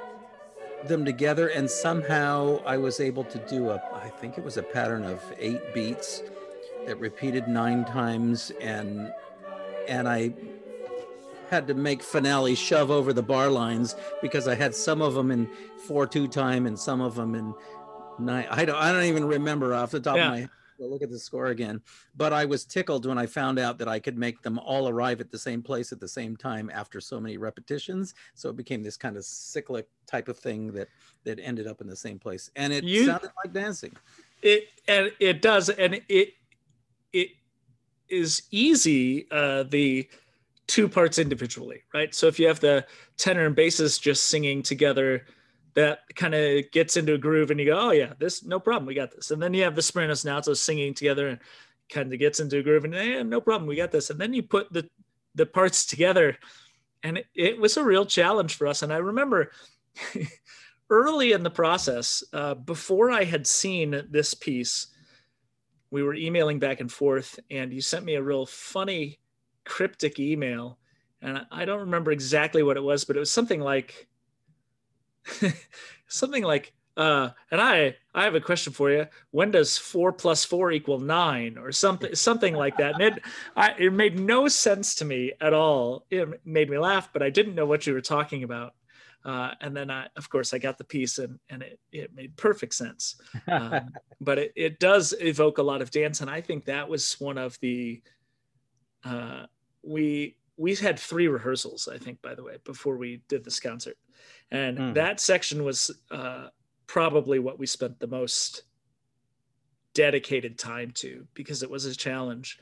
them 0.86 1.06
together 1.06 1.50
and 1.50 1.70
somehow 1.70 2.60
i 2.66 2.76
was 2.76 3.00
able 3.00 3.24
to 3.24 3.38
do 3.48 3.70
a 3.70 3.80
i 3.94 4.10
think 4.10 4.40
it 4.40 4.44
was 4.44 4.58
a 4.58 4.64
pattern 4.64 5.04
of 5.04 5.22
eight 5.38 5.62
beats 5.76 6.24
that 6.86 7.00
repeated 7.00 7.48
nine 7.48 7.86
times 7.86 8.52
and 8.62 9.12
and 9.88 10.08
I 10.08 10.34
had 11.50 11.68
to 11.68 11.74
make 11.74 12.02
finale 12.02 12.56
shove 12.56 12.90
over 12.90 13.12
the 13.12 13.24
bar 13.24 13.50
lines 13.50 13.96
because 14.22 14.48
I 14.48 14.56
had 14.56 14.74
some 14.74 15.02
of 15.02 15.14
them 15.14 15.32
in 15.32 15.50
four 15.86 16.08
two 16.08 16.28
time 16.28 16.66
and 16.66 16.80
some 16.80 17.02
of 17.02 17.16
them 17.16 17.36
in 17.36 17.54
nine. 18.20 18.48
I 18.50 18.66
don't 18.66 18.78
I 18.78 18.92
don't 18.92 19.04
even 19.04 19.26
remember 19.26 19.74
off 19.74 19.92
the 19.92 20.00
top 20.00 20.16
yeah. 20.16 20.26
of 20.26 20.32
my 20.32 20.40
head. 20.40 20.50
Look 20.80 21.04
at 21.04 21.12
the 21.12 21.20
score 21.20 21.48
again. 21.48 21.80
But 22.18 22.34
I 22.34 22.46
was 22.46 22.66
tickled 22.66 23.06
when 23.06 23.20
I 23.20 23.28
found 23.28 23.60
out 23.60 23.78
that 23.78 23.88
I 23.88 24.00
could 24.00 24.18
make 24.18 24.42
them 24.42 24.58
all 24.58 24.90
arrive 24.90 25.22
at 25.22 25.30
the 25.30 25.38
same 25.38 25.62
place 25.62 25.92
at 25.92 26.00
the 26.00 26.08
same 26.08 26.36
time 26.36 26.72
after 26.74 27.00
so 27.00 27.20
many 27.20 27.38
repetitions. 27.38 28.16
So 28.34 28.50
it 28.50 28.58
became 28.58 28.82
this 28.82 28.98
kind 28.98 29.16
of 29.16 29.24
cyclic 29.24 29.88
type 30.08 30.28
of 30.28 30.40
thing 30.40 30.72
that 30.72 30.88
that 31.24 31.40
ended 31.40 31.68
up 31.68 31.82
in 31.82 31.88
the 31.88 31.96
same 31.96 32.18
place, 32.18 32.50
and 32.56 32.74
it 32.74 32.84
you, 32.84 33.06
sounded 33.06 33.30
like 33.44 33.54
dancing. 33.54 33.96
It 34.42 34.70
and 34.88 35.12
it 35.20 35.44
does, 35.44 35.70
and 35.70 36.02
it 36.10 36.34
it 37.14 37.30
is 38.10 38.44
easy 38.52 39.28
uh, 39.32 39.64
the 39.64 40.08
two 40.68 40.88
parts 40.88 41.20
individually, 41.20 41.82
right? 41.94 42.14
So 42.14 42.28
if 42.28 42.40
you 42.40 42.48
have 42.48 42.60
the 42.60 42.86
tenor 43.18 43.46
and 43.46 43.56
basses 43.56 43.98
just 43.98 44.26
singing 44.26 44.64
together, 44.64 45.26
that 45.74 46.00
kind 46.16 46.36
of 46.36 46.70
gets 46.72 46.98
into 46.98 47.14
a 47.14 47.18
groove, 47.18 47.52
and 47.52 47.60
you 47.60 47.68
go, 47.68 47.80
"Oh 47.80 47.92
yeah, 47.92 48.14
this 48.20 48.44
no 48.44 48.60
problem, 48.60 48.86
we 48.86 48.94
got 48.94 49.12
this." 49.12 49.32
And 49.32 49.42
then 49.42 49.54
you 49.54 49.64
have 49.64 49.76
the 49.76 49.82
sopranos 49.82 50.26
and 50.26 50.34
altos 50.34 50.62
singing 50.62 50.94
together, 50.94 51.28
and 51.30 51.40
kind 51.90 52.12
of 52.12 52.20
gets 52.20 52.40
into 52.40 52.58
a 52.60 52.64
groove, 52.64 52.86
and 52.86 52.94
hey, 52.94 53.24
no 53.24 53.42
problem, 53.42 53.68
we 53.68 53.76
got 53.76 53.92
this. 53.92 54.10
And 54.10 54.20
then 54.20 54.34
you 54.34 54.44
put 54.44 54.72
the 54.72 54.90
the 55.36 55.46
parts 55.46 55.86
together, 55.86 56.38
and 57.04 57.18
it, 57.20 57.28
it 57.34 57.60
was 57.60 57.78
a 57.78 57.84
real 57.84 58.06
challenge 58.06 58.56
for 58.56 58.68
us. 58.68 58.82
And 58.82 58.94
I 58.94 58.98
remember. 58.98 59.52
early 60.92 61.32
in 61.32 61.42
the 61.42 61.50
process, 61.50 62.22
uh, 62.34 62.54
before 62.54 63.10
I 63.10 63.24
had 63.24 63.48
seen 63.48 64.06
this 64.10 64.34
piece, 64.34 64.88
we 65.92 66.04
were 66.04 66.16
emailing 66.16 66.58
back 66.58 66.80
and 66.80 66.92
forth, 66.92 67.40
and 67.52 67.74
you 67.74 67.82
sent 67.82 68.06
me 68.06 68.16
a 68.16 68.24
real 68.24 68.46
funny, 68.46 69.20
cryptic 69.66 70.20
email. 70.20 70.80
And 71.22 71.46
I 71.52 71.66
don't 71.66 71.82
remember 71.82 72.12
exactly 72.12 72.64
what 72.64 72.78
it 72.78 72.84
was, 72.84 73.04
but 73.04 73.16
it 73.16 73.20
was 73.20 73.30
something 73.30 73.60
like, 73.60 74.08
something 76.08 76.44
like, 76.44 76.74
uh, 76.98 77.30
and 77.52 77.62
I, 77.62 77.96
I 78.14 78.24
have 78.24 78.36
a 78.36 78.42
question 78.42 78.74
for 78.74 78.90
you. 78.90 79.06
When 79.32 79.52
does 79.52 79.78
four 79.78 80.12
plus 80.14 80.46
four 80.46 80.72
equal 80.72 81.00
nine, 81.00 81.58
or 81.58 81.72
something, 81.72 82.16
something 82.16 82.56
like 82.56 82.78
that? 82.78 82.96
And 82.96 83.18
it, 83.18 83.24
I, 83.56 83.76
it 83.78 83.94
made 83.94 84.18
no 84.18 84.48
sense 84.48 84.96
to 84.96 85.06
me 85.06 85.34
at 85.42 85.54
all. 85.54 86.06
It 86.10 86.46
made 86.46 86.70
me 86.70 86.78
laugh, 86.78 87.10
but 87.14 87.22
I 87.22 87.30
didn't 87.30 87.56
know 87.56 87.66
what 87.66 87.86
you 87.86 87.94
were 87.94 88.02
talking 88.02 88.44
about. 88.44 88.74
Uh, 89.24 89.52
and 89.62 89.76
then 89.76 89.92
I, 89.92 90.08
of 90.16 90.30
course, 90.30 90.54
I 90.54 90.58
got 90.58 90.78
the 90.78 90.84
piece 90.84 91.20
and, 91.20 91.40
and 91.50 91.62
it, 91.62 91.80
it 91.92 92.16
made 92.16 92.36
perfect 92.38 92.74
sense. 92.74 93.22
Um, 93.48 93.92
but 94.22 94.40
it, 94.40 94.54
it 94.56 94.80
does 94.80 95.14
evoke 95.20 95.58
a 95.58 95.64
lot 95.64 95.82
of 95.82 95.92
dance. 95.92 96.22
And 96.22 96.30
I 96.30 96.42
think 96.42 96.66
that 96.66 96.90
was 96.90 97.20
one 97.20 97.38
of 97.38 97.58
the, 97.62 98.02
uh, 99.04 99.46
we, 99.84 100.38
we 100.58 100.76
had 100.76 101.00
three 101.00 101.28
rehearsals, 101.28 101.88
I 101.92 101.98
think, 101.98 102.22
by 102.22 102.36
the 102.36 102.44
way, 102.44 102.58
before 102.64 102.98
we 102.98 103.22
did 103.28 103.44
this 103.44 103.60
concert. 103.60 103.98
And 104.52 104.78
mm. 104.78 104.94
that 104.96 105.20
section 105.20 105.64
was 105.64 105.92
uh, 106.10 106.48
probably 106.88 107.40
what 107.40 107.60
we 107.60 107.66
spent 107.66 108.00
the 108.00 108.08
most 108.08 108.64
dedicated 109.94 110.58
time 110.58 110.92
to 110.92 111.28
because 111.34 111.64
it 111.64 111.70
was 111.70 111.86
a 111.86 111.96
challenge. 111.96 112.60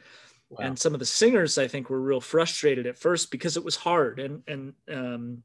Wow. 0.49 0.65
And 0.65 0.79
some 0.79 0.93
of 0.93 0.99
the 0.99 1.05
singers, 1.05 1.57
I 1.57 1.67
think, 1.67 1.89
were 1.89 2.01
real 2.01 2.21
frustrated 2.21 2.87
at 2.87 2.97
first 2.97 3.31
because 3.31 3.55
it 3.55 3.63
was 3.63 3.75
hard. 3.75 4.19
And, 4.19 4.43
and, 4.47 4.73
um, 4.91 5.43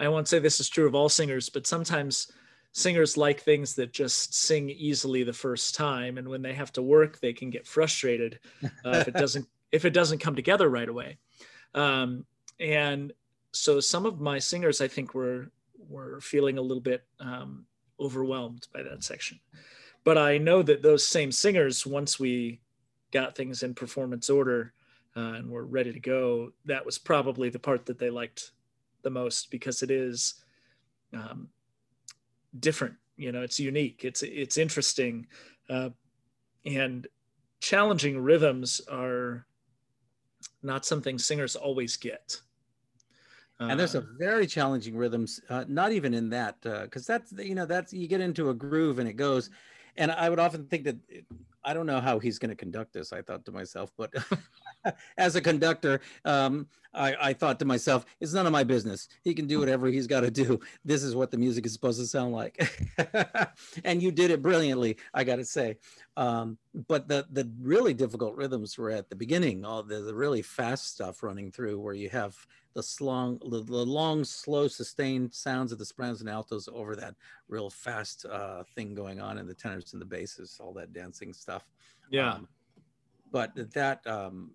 I 0.00 0.08
won't 0.08 0.26
say 0.26 0.38
this 0.38 0.60
is 0.60 0.68
true 0.68 0.86
of 0.86 0.94
all 0.94 1.10
singers, 1.10 1.50
but 1.50 1.66
sometimes 1.66 2.32
singers 2.72 3.16
like 3.18 3.40
things 3.40 3.74
that 3.74 3.92
just 3.92 4.34
sing 4.34 4.70
easily 4.70 5.22
the 5.22 5.32
first 5.32 5.74
time, 5.74 6.16
and 6.16 6.26
when 6.26 6.40
they 6.40 6.54
have 6.54 6.72
to 6.72 6.82
work, 6.82 7.20
they 7.20 7.34
can 7.34 7.50
get 7.50 7.66
frustrated 7.66 8.40
uh, 8.64 8.90
if 8.90 9.08
it 9.08 9.14
doesn't 9.14 9.46
if 9.72 9.84
it 9.84 9.90
doesn't 9.90 10.18
come 10.18 10.34
together 10.34 10.68
right 10.68 10.88
away. 10.88 11.18
Um, 11.74 12.24
and 12.58 13.12
so 13.52 13.78
some 13.78 14.06
of 14.06 14.20
my 14.20 14.38
singers, 14.38 14.80
I 14.80 14.88
think, 14.88 15.14
were 15.14 15.50
were 15.88 16.20
feeling 16.20 16.56
a 16.56 16.62
little 16.62 16.82
bit 16.82 17.04
um, 17.20 17.66
overwhelmed 18.00 18.66
by 18.72 18.82
that 18.82 19.04
section. 19.04 19.38
But 20.02 20.16
I 20.16 20.38
know 20.38 20.62
that 20.62 20.82
those 20.82 21.06
same 21.06 21.30
singers, 21.30 21.86
once 21.86 22.18
we 22.18 22.60
got 23.12 23.36
things 23.36 23.62
in 23.62 23.74
performance 23.74 24.30
order 24.30 24.72
uh, 25.14 25.34
and 25.34 25.50
were 25.50 25.66
ready 25.66 25.92
to 25.92 26.00
go, 26.00 26.52
that 26.64 26.86
was 26.86 26.96
probably 26.96 27.50
the 27.50 27.58
part 27.58 27.84
that 27.86 27.98
they 27.98 28.08
liked 28.08 28.52
the 29.02 29.10
most 29.10 29.50
because 29.50 29.82
it 29.82 29.90
is 29.90 30.34
um, 31.12 31.48
different. 32.58 32.94
You 33.16 33.32
know, 33.32 33.42
it's 33.42 33.60
unique. 33.60 34.04
It's 34.04 34.22
it's 34.22 34.56
interesting, 34.56 35.26
uh, 35.68 35.90
and 36.64 37.06
challenging 37.60 38.18
rhythms 38.18 38.80
are 38.90 39.46
not 40.62 40.84
something 40.84 41.18
singers 41.18 41.56
always 41.56 41.96
get. 41.96 42.40
and 43.58 43.78
there's 43.78 43.94
a 43.94 43.98
uh, 43.98 44.04
very 44.18 44.46
challenging 44.46 44.96
rhythms, 44.96 45.40
uh, 45.50 45.64
not 45.68 45.92
even 45.92 46.14
in 46.14 46.30
that, 46.30 46.60
because 46.62 47.08
uh, 47.08 47.18
that's 47.18 47.32
you 47.32 47.54
know 47.54 47.66
that's 47.66 47.92
you 47.92 48.08
get 48.08 48.20
into 48.20 48.50
a 48.50 48.54
groove 48.54 48.98
and 48.98 49.08
it 49.08 49.14
goes, 49.14 49.50
and 49.96 50.10
I 50.10 50.30
would 50.30 50.38
often 50.38 50.66
think 50.66 50.84
that 50.84 50.96
I 51.64 51.74
don't 51.74 51.86
know 51.86 52.00
how 52.00 52.18
he's 52.18 52.38
going 52.38 52.50
to 52.50 52.56
conduct 52.56 52.92
this. 52.92 53.12
I 53.12 53.22
thought 53.22 53.44
to 53.44 53.52
myself, 53.52 53.92
but 53.96 54.12
as 55.18 55.36
a 55.36 55.40
conductor, 55.40 56.00
um, 56.24 56.66
I, 56.92 57.14
I, 57.20 57.32
thought 57.32 57.58
to 57.60 57.64
myself, 57.64 58.04
it's 58.20 58.32
none 58.32 58.46
of 58.46 58.52
my 58.52 58.64
business. 58.64 59.08
He 59.22 59.34
can 59.34 59.46
do 59.46 59.60
whatever 59.60 59.86
he's 59.86 60.06
got 60.06 60.20
to 60.20 60.30
do. 60.30 60.60
This 60.84 61.02
is 61.02 61.14
what 61.14 61.30
the 61.30 61.36
music 61.36 61.66
is 61.66 61.72
supposed 61.72 62.00
to 62.00 62.06
sound 62.06 62.32
like, 62.32 62.58
and 63.84 64.02
you 64.02 64.10
did 64.10 64.30
it 64.30 64.42
brilliantly. 64.42 64.96
I 65.14 65.24
got 65.24 65.36
to 65.36 65.44
say, 65.44 65.76
um, 66.16 66.58
but 66.88 67.08
the 67.08 67.26
the 67.30 67.50
really 67.60 67.94
difficult 67.94 68.34
rhythms 68.34 68.76
were 68.76 68.90
at 68.90 69.08
the 69.08 69.16
beginning. 69.16 69.64
All 69.64 69.82
the, 69.82 70.00
the 70.00 70.14
really 70.14 70.42
fast 70.42 70.92
stuff 70.92 71.22
running 71.22 71.52
through, 71.52 71.78
where 71.78 71.94
you 71.94 72.08
have 72.10 72.36
the 72.74 72.84
long, 73.00 73.38
the, 73.48 73.62
the 73.62 73.74
long, 73.74 74.24
slow, 74.24 74.68
sustained 74.68 75.34
sounds 75.34 75.72
of 75.72 75.78
the 75.78 75.84
sopranos 75.84 76.20
and 76.20 76.30
altos 76.30 76.68
over 76.72 76.94
that 76.96 77.14
real 77.48 77.70
fast 77.70 78.24
uh, 78.26 78.62
thing 78.74 78.94
going 78.94 79.20
on 79.20 79.38
in 79.38 79.46
the 79.46 79.54
tenors 79.54 79.92
and 79.92 80.00
the 80.00 80.06
basses, 80.06 80.58
all 80.60 80.72
that 80.72 80.92
dancing 80.92 81.32
stuff. 81.32 81.64
Yeah. 82.10 82.34
Um, 82.34 82.48
but 83.30 83.52
that 83.72 84.06
um, 84.06 84.50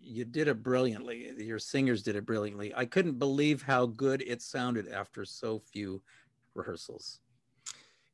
you 0.00 0.24
did 0.24 0.48
it 0.48 0.62
brilliantly. 0.62 1.32
Your 1.38 1.58
singers 1.58 2.02
did 2.02 2.16
it 2.16 2.26
brilliantly. 2.26 2.72
I 2.74 2.84
couldn't 2.84 3.18
believe 3.18 3.62
how 3.62 3.86
good 3.86 4.22
it 4.22 4.42
sounded 4.42 4.88
after 4.88 5.24
so 5.24 5.58
few 5.58 6.02
rehearsals. 6.54 7.20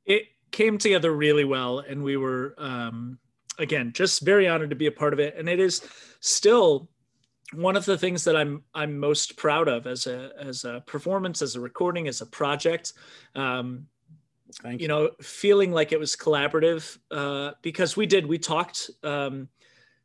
It 0.07 0.25
came 0.51 0.79
together 0.79 1.13
really 1.13 1.45
well, 1.45 1.81
and 1.81 2.03
we 2.03 2.17
were 2.17 2.55
um, 2.59 3.19
again 3.59 3.93
just 3.93 4.23
very 4.23 4.49
honored 4.49 4.71
to 4.71 4.77
be 4.77 4.87
a 4.87 4.93
part 4.93 5.13
of 5.13 5.21
it. 5.21 5.35
And 5.37 5.49
it 5.49 5.61
is 5.61 5.83
still 6.21 6.89
one 7.53 7.77
of 7.77 7.85
the 7.85 7.99
things 7.99 8.25
that 8.25 8.37
I'm 8.37 8.63
I'm 8.75 8.99
most 8.99 9.37
proud 9.37 9.69
of 9.69 9.87
as 9.87 10.07
a 10.07 10.33
as 10.39 10.65
a 10.65 10.83
performance, 10.87 11.43
as 11.43 11.57
a 11.57 11.61
recording, 11.61 12.09
as 12.09 12.21
a 12.21 12.27
project. 12.27 12.93
Um, 13.35 13.87
you. 14.65 14.79
you. 14.81 14.89
know, 14.89 15.11
feeling 15.21 15.71
like 15.71 15.93
it 15.93 16.01
was 16.01 16.17
collaborative 16.17 16.99
uh, 17.11 17.53
because 17.63 17.97
we 17.97 18.07
did. 18.07 18.27
We 18.27 18.39
talked 18.39 18.91
um, 19.05 19.49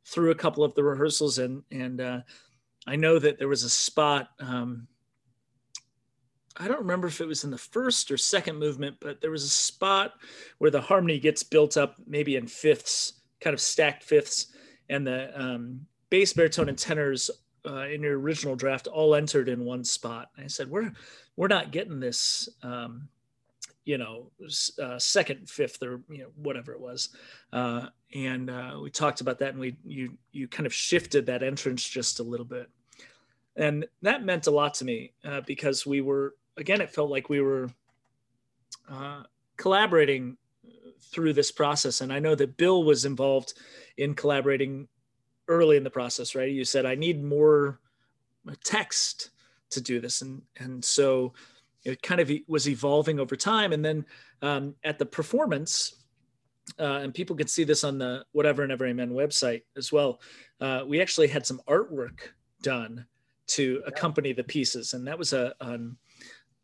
through 0.05 0.31
a 0.31 0.35
couple 0.35 0.63
of 0.63 0.75
the 0.75 0.83
rehearsals, 0.83 1.39
and 1.39 1.63
and 1.71 2.01
uh, 2.01 2.19
I 2.87 2.95
know 2.95 3.19
that 3.19 3.37
there 3.37 3.47
was 3.47 3.63
a 3.63 3.69
spot. 3.69 4.29
Um, 4.39 4.87
I 6.57 6.67
don't 6.67 6.79
remember 6.79 7.07
if 7.07 7.19
it 7.19 7.27
was 7.27 7.43
in 7.43 7.51
the 7.51 7.57
first 7.57 8.11
or 8.11 8.17
second 8.17 8.57
movement, 8.57 8.95
but 9.01 9.19
there 9.19 9.31
was 9.31 9.43
a 9.43 9.49
spot 9.49 10.13
where 10.59 10.71
the 10.71 10.79
harmony 10.79 11.19
gets 11.19 11.43
built 11.43 11.75
up, 11.75 11.97
maybe 12.07 12.37
in 12.37 12.47
fifths, 12.47 13.21
kind 13.41 13.53
of 13.53 13.59
stacked 13.59 14.03
fifths, 14.03 14.53
and 14.89 15.05
the 15.05 15.37
um, 15.39 15.85
bass, 16.09 16.31
baritone, 16.31 16.69
and 16.69 16.77
tenors 16.77 17.29
uh, 17.67 17.87
in 17.87 18.01
your 18.01 18.17
original 18.19 18.55
draft 18.55 18.87
all 18.87 19.15
entered 19.15 19.49
in 19.49 19.65
one 19.65 19.83
spot. 19.83 20.29
And 20.37 20.45
I 20.45 20.47
said, 20.47 20.69
we're 20.69 20.93
we're 21.35 21.47
not 21.47 21.71
getting 21.71 21.99
this, 21.99 22.47
um, 22.63 23.09
you 23.85 23.99
know, 23.99 24.31
uh, 24.81 24.97
second, 24.97 25.47
fifth, 25.47 25.81
or 25.81 26.01
you 26.09 26.17
know, 26.17 26.29
whatever 26.35 26.73
it 26.73 26.81
was. 26.81 27.09
Uh, 27.53 27.87
and 28.13 28.49
uh, 28.49 28.79
we 28.81 28.89
talked 28.89 29.21
about 29.21 29.39
that, 29.39 29.51
and 29.51 29.59
we 29.59 29.77
you 29.85 30.17
you 30.31 30.47
kind 30.47 30.65
of 30.65 30.73
shifted 30.73 31.25
that 31.27 31.43
entrance 31.43 31.87
just 31.87 32.19
a 32.19 32.23
little 32.23 32.45
bit, 32.45 32.69
and 33.55 33.85
that 34.01 34.25
meant 34.25 34.47
a 34.47 34.51
lot 34.51 34.73
to 34.75 34.85
me 34.85 35.13
uh, 35.23 35.41
because 35.45 35.85
we 35.85 36.01
were 36.01 36.35
again, 36.57 36.81
it 36.81 36.89
felt 36.89 37.11
like 37.11 37.29
we 37.29 37.41
were 37.41 37.69
uh, 38.89 39.23
collaborating 39.57 40.35
through 41.01 41.33
this 41.33 41.51
process, 41.51 42.01
and 42.01 42.11
I 42.11 42.19
know 42.19 42.33
that 42.35 42.57
Bill 42.57 42.83
was 42.83 43.05
involved 43.05 43.53
in 43.97 44.15
collaborating 44.15 44.87
early 45.47 45.77
in 45.77 45.83
the 45.83 45.91
process, 45.91 46.33
right? 46.33 46.51
You 46.51 46.65
said 46.65 46.87
I 46.87 46.95
need 46.95 47.23
more 47.23 47.79
text 48.63 49.29
to 49.69 49.81
do 49.81 49.99
this, 49.99 50.23
and 50.23 50.41
and 50.57 50.83
so 50.83 51.33
it 51.85 52.01
kind 52.01 52.19
of 52.19 52.31
was 52.47 52.67
evolving 52.67 53.19
over 53.19 53.35
time. 53.35 53.71
And 53.71 53.85
then 53.85 54.05
um, 54.41 54.75
at 54.83 54.99
the 54.99 55.05
performance, 55.05 56.03
uh, 56.79 56.99
and 57.03 57.13
people 57.13 57.35
can 57.35 57.47
see 57.47 57.63
this 57.63 57.83
on 57.83 57.99
the 57.99 58.25
Whatever 58.31 58.63
and 58.63 58.71
Ever 58.71 58.87
Amen 58.87 59.11
website 59.11 59.61
as 59.77 59.91
well. 59.91 60.19
Uh, 60.59 60.81
we 60.85 60.99
actually 60.99 61.27
had 61.27 61.45
some 61.45 61.61
artwork 61.67 62.19
done 62.63 63.05
to 63.47 63.83
accompany 63.85 64.33
the 64.33 64.43
pieces, 64.43 64.93
and 64.93 65.07
that 65.07 65.17
was 65.17 65.31
a 65.33 65.53
an, 65.61 65.95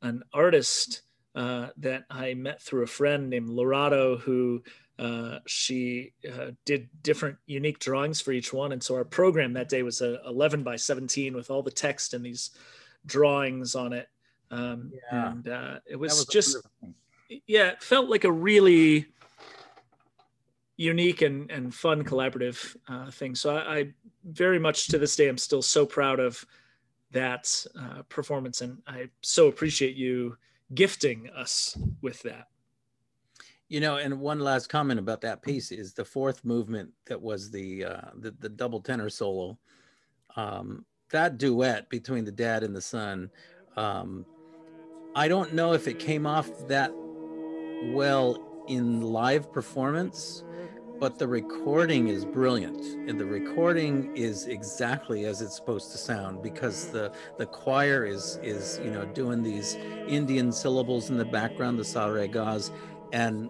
an 0.02 0.24
artist 0.34 1.04
uh, 1.36 1.68
that 1.78 2.06
I 2.10 2.34
met 2.34 2.62
through 2.62 2.84
a 2.84 2.88
friend 2.88 3.30
named 3.30 3.50
Lorado 3.50 4.18
who 4.18 4.64
uh, 4.98 5.40
she 5.48 6.14
uh, 6.32 6.52
did 6.66 6.90
different 7.02 7.38
unique 7.46 7.80
drawings 7.80 8.22
for 8.22 8.32
each 8.32 8.52
one. 8.52 8.72
And 8.72 8.84
so 8.84 8.96
our 8.96 9.06
program 9.06 9.54
that 9.54 9.70
day 9.70 9.82
was 9.84 10.02
a 10.02 10.20
11 10.28 10.64
by 10.64 10.76
17 10.76 11.34
with 11.36 11.50
all 11.50 11.64
the 11.64 11.72
text 11.72 12.14
and 12.14 12.26
these 12.26 12.52
drawings 13.06 13.76
on 13.76 13.94
it. 13.94 14.08
Um, 14.52 14.92
yeah. 15.12 15.32
And 15.32 15.48
uh, 15.48 15.80
it 15.90 15.96
was, 15.96 16.12
was 16.12 16.26
just, 16.26 16.58
yeah, 17.48 17.70
it 17.70 17.82
felt 17.82 18.10
like 18.10 18.26
a 18.26 18.32
really 18.32 19.08
unique 20.78 21.22
and, 21.22 21.50
and 21.50 21.74
fun 21.74 22.04
collaborative 22.04 22.76
uh, 22.88 23.10
thing. 23.12 23.36
So 23.36 23.56
I, 23.56 23.78
I, 23.78 23.94
very 24.26 24.60
much 24.60 24.88
to 24.88 24.98
this 24.98 25.16
day, 25.16 25.28
I'm 25.28 25.38
still 25.38 25.62
so 25.62 25.86
proud 25.86 26.20
of 26.20 26.46
that 27.12 27.66
uh, 27.80 28.04
performance. 28.10 28.62
And 28.62 28.80
I 28.88 29.10
so 29.22 29.48
appreciate 29.48 29.96
you 29.96 30.38
gifting 30.74 31.30
us 31.36 31.78
with 32.02 32.22
that. 32.24 32.48
You 33.70 33.80
know, 33.80 33.98
and 33.98 34.20
one 34.20 34.40
last 34.40 34.68
comment 34.68 35.00
about 35.00 35.22
that 35.22 35.42
piece 35.42 35.72
is 35.72 35.94
the 35.94 36.04
fourth 36.04 36.44
movement 36.44 36.90
that 37.06 37.22
was 37.22 37.52
the 37.52 37.86
uh, 37.86 38.10
the, 38.16 38.32
the 38.32 38.50
double 38.50 38.82
tenor 38.82 39.10
solo. 39.10 39.58
Um, 40.36 40.86
that 41.12 41.38
duet 41.38 41.90
between 41.90 42.26
the 42.26 42.34
dad 42.34 42.64
and 42.64 42.76
the 42.76 42.82
son, 42.82 43.30
um, 43.78 44.26
I 45.14 45.28
don't 45.28 45.54
know 45.54 45.74
if 45.74 45.88
it 45.88 46.00
came 46.00 46.26
off 46.26 46.50
that 46.68 46.94
well 47.92 48.64
in 48.68 49.02
live 49.02 49.52
performance, 49.52 50.46
but 51.00 51.20
the 51.20 51.28
recording 51.28 52.08
is 52.08 52.24
brilliant, 52.24 53.10
and 53.10 53.20
the 53.20 53.26
recording 53.26 54.16
is 54.16 54.46
exactly 54.48 55.26
as 55.26 55.42
it's 55.42 55.56
supposed 55.56 55.92
to 55.92 55.98
sound 55.98 56.42
because 56.42 56.88
the 56.92 57.12
the 57.38 57.46
choir 57.46 58.06
is 58.06 58.40
is 58.42 58.80
you 58.84 58.92
know 58.92 59.06
doing 59.06 59.44
these 59.44 59.76
Indian 60.08 60.50
syllables 60.52 61.10
in 61.10 61.18
the 61.18 61.26
background, 61.26 61.78
the 61.78 61.84
sa 61.84 62.06
re 62.06 62.32
and 63.12 63.50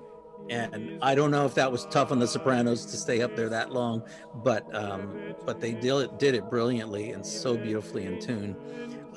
and 0.49 0.97
I 1.03 1.13
don't 1.13 1.29
know 1.29 1.45
if 1.45 1.53
that 1.55 1.71
was 1.71 1.85
tough 1.85 2.11
on 2.11 2.17
the 2.17 2.27
Sopranos 2.27 2.85
to 2.87 2.97
stay 2.97 3.21
up 3.21 3.35
there 3.35 3.49
that 3.49 3.71
long, 3.71 4.01
but 4.43 4.73
um, 4.73 5.35
but 5.45 5.59
they 5.59 5.73
did 5.73 5.93
it, 5.93 6.17
did 6.17 6.33
it 6.33 6.49
brilliantly 6.49 7.11
and 7.11 7.23
so 7.23 7.55
beautifully 7.55 8.05
in 8.05 8.19
tune. 8.19 8.55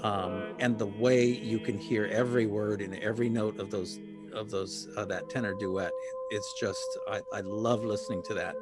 Um, 0.05 0.55
and 0.59 0.79
the 0.79 0.87
way 0.87 1.25
you 1.25 1.59
can 1.59 1.79
hear 1.79 2.05
every 2.07 2.47
word 2.47 2.83
and 2.83 2.95
every 2.99 3.31
note 3.31 3.59
of 3.59 3.71
those 3.71 3.99
of 4.35 4.51
those 4.51 4.89
uh, 4.97 5.05
that 5.07 5.31
tenor 5.31 5.55
duet, 5.55 5.93
it's 6.31 6.53
just 6.61 6.85
I, 7.09 7.21
I 7.33 7.41
love 7.41 7.85
listening 7.85 8.23
to 8.25 8.35
that 8.35 8.55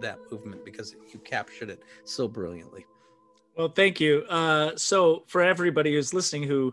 that 0.00 0.18
movement 0.30 0.64
because 0.64 0.94
you 1.12 1.18
captured 1.20 1.70
it 1.70 1.82
so 2.04 2.28
brilliantly. 2.28 2.86
Well, 3.56 3.68
thank 3.68 4.00
you. 4.00 4.24
Uh, 4.28 4.72
so 4.76 5.24
for 5.26 5.42
everybody 5.42 5.94
who's 5.94 6.14
listening, 6.14 6.44
who 6.44 6.72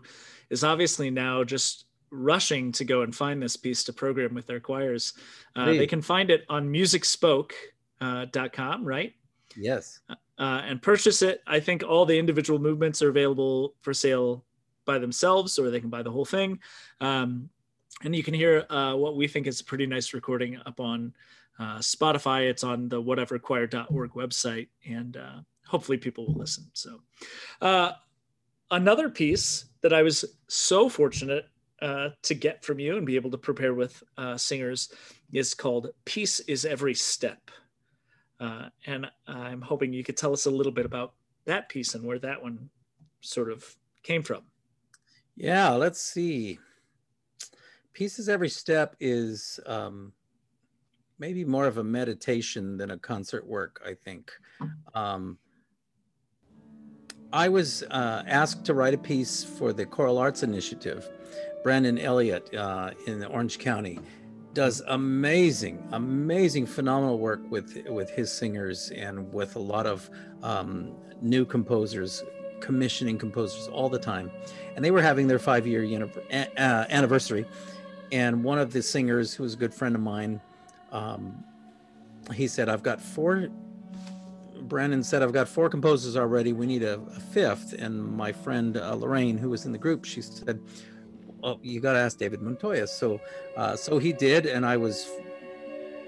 is 0.50 0.62
obviously 0.62 1.10
now 1.10 1.42
just 1.42 1.86
rushing 2.10 2.70
to 2.72 2.84
go 2.84 3.02
and 3.02 3.14
find 3.14 3.42
this 3.42 3.56
piece 3.56 3.82
to 3.84 3.92
program 3.92 4.34
with 4.34 4.46
their 4.46 4.60
choirs. 4.60 5.14
Uh, 5.56 5.66
they 5.66 5.86
can 5.86 6.00
find 6.00 6.30
it 6.30 6.44
on 6.48 6.68
musicspoke.com, 6.68 8.80
uh, 8.80 8.84
right? 8.84 9.14
Yes. 9.56 10.00
Uh, 10.36 10.62
and 10.64 10.82
purchase 10.82 11.22
it. 11.22 11.42
I 11.46 11.60
think 11.60 11.84
all 11.84 12.04
the 12.04 12.18
individual 12.18 12.58
movements 12.58 13.02
are 13.02 13.08
available 13.08 13.74
for 13.82 13.94
sale 13.94 14.44
by 14.84 14.98
themselves, 14.98 15.58
or 15.58 15.70
they 15.70 15.80
can 15.80 15.90
buy 15.90 16.02
the 16.02 16.10
whole 16.10 16.24
thing. 16.24 16.58
Um, 17.00 17.48
and 18.02 18.14
you 18.14 18.22
can 18.22 18.34
hear 18.34 18.66
uh, 18.68 18.94
what 18.94 19.16
we 19.16 19.28
think 19.28 19.46
is 19.46 19.60
a 19.60 19.64
pretty 19.64 19.86
nice 19.86 20.12
recording 20.12 20.58
up 20.66 20.80
on 20.80 21.14
uh, 21.58 21.78
Spotify. 21.78 22.50
It's 22.50 22.64
on 22.64 22.88
the 22.88 23.00
whateverchoir.org 23.00 24.10
website, 24.10 24.68
and 24.88 25.16
uh, 25.16 25.40
hopefully 25.66 25.98
people 25.98 26.26
will 26.26 26.34
listen. 26.34 26.64
So, 26.72 27.00
uh, 27.60 27.92
another 28.70 29.08
piece 29.08 29.66
that 29.82 29.92
I 29.92 30.02
was 30.02 30.24
so 30.48 30.88
fortunate 30.88 31.46
uh, 31.80 32.10
to 32.22 32.34
get 32.34 32.64
from 32.64 32.78
you 32.78 32.96
and 32.96 33.06
be 33.06 33.16
able 33.16 33.30
to 33.30 33.38
prepare 33.38 33.74
with 33.74 34.02
uh, 34.16 34.36
singers 34.36 34.92
is 35.32 35.54
called 35.54 35.90
Peace 36.04 36.40
is 36.40 36.64
Every 36.64 36.94
Step. 36.94 37.50
Uh, 38.40 38.68
and 38.86 39.06
I'm 39.26 39.60
hoping 39.60 39.92
you 39.92 40.04
could 40.04 40.16
tell 40.16 40.32
us 40.32 40.46
a 40.46 40.50
little 40.50 40.72
bit 40.72 40.86
about 40.86 41.14
that 41.44 41.68
piece 41.68 41.94
and 41.94 42.04
where 42.04 42.18
that 42.18 42.42
one 42.42 42.68
sort 43.20 43.50
of 43.50 43.76
came 44.02 44.22
from. 44.22 44.42
Yeah, 45.36 45.70
let's 45.70 46.00
see. 46.00 46.58
Peace 47.92 48.18
is 48.18 48.28
Every 48.28 48.48
Step 48.48 48.96
is 49.00 49.60
um, 49.66 50.12
maybe 51.18 51.44
more 51.44 51.66
of 51.66 51.78
a 51.78 51.84
meditation 51.84 52.76
than 52.76 52.90
a 52.90 52.98
concert 52.98 53.46
work, 53.46 53.80
I 53.86 53.94
think. 53.94 54.32
Um, 54.94 55.38
I 57.32 57.48
was 57.48 57.82
uh, 57.90 58.22
asked 58.26 58.64
to 58.66 58.74
write 58.74 58.94
a 58.94 58.98
piece 58.98 59.42
for 59.42 59.72
the 59.72 59.86
Choral 59.86 60.18
Arts 60.18 60.42
Initiative 60.42 61.08
Brandon 61.62 61.98
Elliott 61.98 62.54
uh, 62.54 62.90
in 63.06 63.24
Orange 63.24 63.58
County 63.58 63.98
does 64.54 64.82
amazing, 64.86 65.86
amazing, 65.92 66.66
phenomenal 66.66 67.18
work 67.18 67.40
with 67.50 67.86
with 67.88 68.10
his 68.10 68.32
singers 68.32 68.90
and 68.90 69.32
with 69.32 69.56
a 69.56 69.58
lot 69.58 69.86
of 69.86 70.08
um, 70.42 70.92
new 71.20 71.44
composers, 71.44 72.22
commissioning 72.60 73.18
composers 73.18 73.68
all 73.68 73.88
the 73.88 73.98
time. 73.98 74.30
And 74.76 74.84
they 74.84 74.90
were 74.90 75.02
having 75.02 75.26
their 75.26 75.38
five 75.38 75.66
year 75.66 76.08
uh, 76.32 76.84
anniversary. 76.88 77.44
And 78.12 78.44
one 78.44 78.58
of 78.58 78.72
the 78.72 78.82
singers, 78.82 79.34
who 79.34 79.42
was 79.42 79.54
a 79.54 79.56
good 79.56 79.74
friend 79.74 79.94
of 79.94 80.00
mine, 80.00 80.40
um, 80.92 81.44
he 82.32 82.46
said, 82.46 82.68
"I've 82.68 82.82
got 82.82 83.00
four 83.00 83.48
Brandon 84.68 85.02
said, 85.02 85.22
I've 85.22 85.32
got 85.32 85.46
four 85.46 85.68
composers 85.68 86.16
already. 86.16 86.52
We 86.52 86.66
need 86.66 86.82
a, 86.82 86.98
a 86.98 87.20
fifth. 87.20 87.74
And 87.74 88.02
my 88.02 88.32
friend 88.32 88.76
uh, 88.76 88.94
Lorraine, 88.94 89.36
who 89.36 89.50
was 89.50 89.66
in 89.66 89.72
the 89.72 89.78
group, 89.78 90.04
she 90.04 90.22
said, 90.22 90.58
oh, 91.44 91.60
you 91.62 91.78
got 91.78 91.92
to 91.92 91.98
ask 91.98 92.18
David 92.18 92.42
Montoya. 92.42 92.86
So, 92.86 93.20
uh, 93.56 93.76
so 93.76 93.98
he 93.98 94.12
did, 94.12 94.46
and 94.46 94.66
I 94.66 94.76
was 94.76 95.08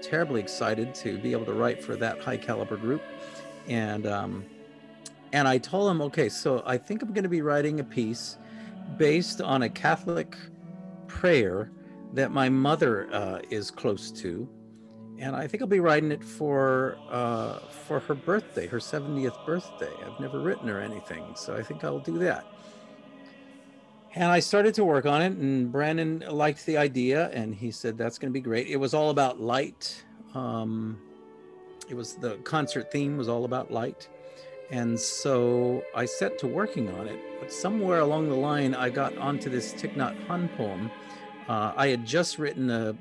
terribly 0.01 0.41
excited 0.41 0.93
to 0.95 1.17
be 1.19 1.31
able 1.31 1.45
to 1.45 1.53
write 1.53 1.81
for 1.81 1.95
that 1.95 2.19
high 2.19 2.37
caliber 2.37 2.75
group. 2.75 3.01
And 3.67 4.05
um, 4.07 4.45
and 5.31 5.47
I 5.47 5.57
told 5.57 5.91
him, 5.91 6.01
okay, 6.01 6.29
so 6.29 6.63
I 6.65 6.77
think 6.77 7.01
I'm 7.01 7.13
going 7.13 7.23
to 7.23 7.29
be 7.29 7.41
writing 7.41 7.79
a 7.79 7.83
piece 7.83 8.37
based 8.97 9.41
on 9.41 9.63
a 9.63 9.69
Catholic 9.69 10.35
prayer 11.07 11.71
that 12.13 12.31
my 12.31 12.49
mother 12.49 13.13
uh, 13.13 13.39
is 13.49 13.69
close 13.69 14.11
to, 14.11 14.49
and 15.19 15.35
I 15.35 15.45
think 15.45 15.61
I'll 15.61 15.67
be 15.67 15.81
writing 15.81 16.11
it 16.11 16.23
for 16.23 16.97
uh, 17.09 17.59
for 17.85 17.99
her 17.99 18.15
birthday, 18.15 18.67
her 18.67 18.79
70th 18.79 19.45
birthday. 19.45 19.91
I've 20.05 20.19
never 20.19 20.39
written 20.39 20.67
her 20.69 20.79
anything, 20.79 21.35
so 21.35 21.55
I 21.55 21.61
think 21.61 21.83
I'll 21.83 21.99
do 21.99 22.17
that 22.19 22.45
and 24.17 24.31
I 24.31 24.39
started 24.39 24.73
to 24.75 24.83
work 24.83 25.05
on 25.05 25.21
it, 25.21 25.33
and 25.33 25.71
Brandon 25.71 26.23
liked 26.27 26.65
the 26.65 26.75
idea, 26.75 27.29
and 27.29 27.53
he 27.53 27.69
said 27.69 27.99
that's 27.99 28.17
going 28.17 28.31
to 28.31 28.33
be 28.33 28.41
great. 28.41 28.67
It 28.67 28.77
was 28.77 28.95
all 28.95 29.11
about 29.11 29.39
light. 29.39 30.03
Um, 30.33 30.99
it 31.87 31.93
was 31.93 32.15
the 32.15 32.37
concert 32.37 32.91
theme 32.91 33.15
was 33.15 33.29
all 33.29 33.45
about 33.45 33.69
light, 33.69 34.09
and 34.71 34.99
so 34.99 35.83
I 35.95 36.05
set 36.05 36.39
to 36.39 36.47
working 36.47 36.89
on 36.95 37.07
it. 37.07 37.19
But 37.39 37.53
somewhere 37.53 37.99
along 37.99 38.29
the 38.29 38.35
line, 38.35 38.73
I 38.73 38.89
got 38.89 39.15
onto 39.19 39.51
this 39.51 39.71
Thich 39.75 39.93
Nhat 39.93 40.17
Hanh 40.25 40.49
poem. 40.57 40.89
Uh, 41.47 41.73
I 41.77 41.87
had 41.89 42.03
just 42.03 42.39
written 42.39 42.71
a, 42.71 42.95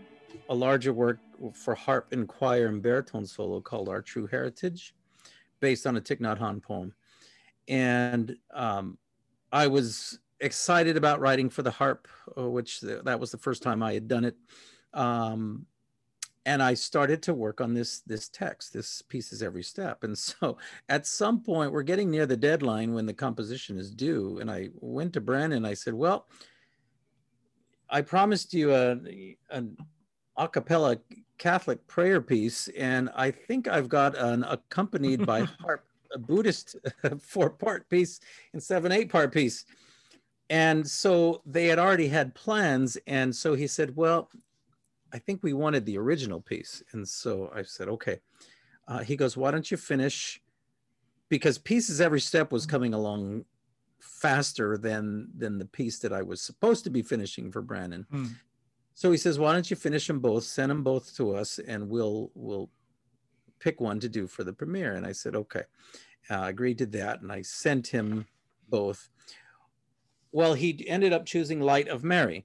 a 0.51 0.55
larger 0.55 0.93
work 0.93 1.19
for 1.55 1.75
harp 1.75 2.13
and 2.13 2.29
choir 2.29 2.67
and 2.67 2.83
baritone 2.83 3.25
solo 3.25 3.63
called 3.63 3.89
Our 3.89 4.03
True 4.03 4.27
Heritage, 4.27 4.95
based 5.61 5.87
on 5.87 5.97
a 5.97 6.01
Thich 6.01 6.21
Nhat 6.21 6.39
Hanh 6.39 6.63
poem, 6.63 6.93
and 7.69 8.37
um, 8.53 8.99
I 9.51 9.67
was 9.67 10.19
excited 10.41 10.97
about 10.97 11.21
writing 11.21 11.49
for 11.49 11.63
the 11.63 11.71
harp, 11.71 12.09
uh, 12.37 12.49
which 12.49 12.81
that 12.81 13.19
was 13.19 13.31
the 13.31 13.39
first 13.39 13.63
time 13.63 13.83
I 13.83 13.95
had 13.95 14.09
done 14.09 14.25
it. 14.25 14.37
Um, 14.93 15.67
and 16.47 16.63
I 16.63 16.75
started 16.75 17.23
to 17.25 17.35
work 17.35 17.61
on 17.61 17.75
this 17.75 18.01
this 18.01 18.29
text. 18.29 18.73
This 18.73 19.03
piece 19.03 19.33
is 19.33 19.43
every 19.43 19.65
step. 19.65 20.05
And 20.05 20.17
so 20.17 20.57
at 20.89 21.07
some 21.07 21.41
point, 21.41 21.73
we're 21.73 21.83
getting 21.83 22.11
near 22.11 22.25
the 22.25 22.37
deadline 22.37 22.95
when 22.95 23.05
the 23.05 23.13
composition 23.13 23.79
is 23.79 23.91
due. 23.91 24.39
And 24.39 24.51
I 24.51 24.71
went 24.81 25.13
to 25.15 25.21
Brandon. 25.21 25.65
I 25.65 25.75
said, 25.75 25.93
"Well, 25.93 26.27
I 27.91 28.01
promised 28.01 28.55
you 28.55 28.73
a, 28.73 28.97
an 29.51 29.77
a 30.39 30.49
cappella 30.49 30.99
Catholic 31.39 31.87
prayer 31.87 32.21
piece, 32.21 32.69
and 32.69 33.11
I 33.15 33.31
think 33.31 33.69
I've 33.69 33.89
got 33.89 34.17
an 34.17 34.45
accompanied 34.45 35.27
by 35.27 35.41
harp 35.61 35.85
a 36.13 36.19
Buddhist 36.19 36.77
four 37.21 37.51
part 37.51 37.89
piece 37.91 38.21
and 38.53 38.63
seven, 38.63 38.93
eight 38.93 39.11
part 39.11 39.33
piece." 39.33 39.65
And 40.49 40.89
so 40.89 41.43
they 41.45 41.67
had 41.67 41.79
already 41.79 42.09
had 42.09 42.35
plans 42.35 42.97
and 43.07 43.35
so 43.35 43.55
he 43.55 43.67
said 43.67 43.97
well 43.97 44.29
i 45.13 45.19
think 45.19 45.43
we 45.43 45.53
wanted 45.53 45.85
the 45.85 45.99
original 45.99 46.41
piece 46.41 46.83
and 46.93 47.07
so 47.09 47.51
i 47.55 47.63
said 47.63 47.89
okay 47.89 48.19
uh, 48.89 48.99
he 48.99 49.17
goes 49.17 49.37
why 49.37 49.51
don't 49.51 49.71
you 49.71 49.77
finish 49.77 50.41
because 51.29 51.59
Peace 51.59 51.91
is 51.91 52.01
Every 52.01 52.21
Step 52.21 52.53
was 52.53 52.67
coming 52.67 52.95
along 52.95 53.45
faster 54.01 54.79
than 54.79 55.29
than 55.37 55.59
the 55.59 55.65
piece 55.65 55.99
that 56.01 56.13
I 56.13 56.23
was 56.23 56.41
supposed 56.41 56.85
to 56.85 56.91
be 56.91 57.03
finishing 57.03 57.51
for 57.51 57.63
Brandon. 57.63 58.07
Mm. 58.13 58.35
So 58.95 59.11
he 59.11 59.19
says, 59.19 59.39
"Why 59.39 59.53
don't 59.53 59.71
you 59.71 59.77
finish 59.77 60.07
them 60.07 60.21
both? 60.21 60.45
Send 60.45 60.71
them 60.71 60.83
both 60.83 61.17
to 61.17 61.35
us, 61.35 61.59
and 61.59 61.89
we'll 61.89 62.31
we'll 62.35 62.71
pick 63.59 63.81
one 63.81 64.01
to 64.01 64.09
do 64.09 64.27
for 64.27 64.45
the 64.45 64.53
premiere." 64.53 64.95
And 64.95 65.07
I 65.07 65.13
said, 65.13 65.35
"Okay." 65.35 65.63
Uh, 66.29 66.43
agreed 66.47 66.79
to 66.79 66.87
that, 66.87 67.23
and 67.23 67.31
I 67.31 67.43
sent 67.43 67.87
him 67.87 68.27
both. 68.69 69.11
Well, 70.37 70.53
he 70.53 70.87
ended 70.87 71.15
up 71.15 71.25
choosing 71.25 71.63
Light 71.63 71.89
of 71.89 72.05
Mary, 72.05 72.45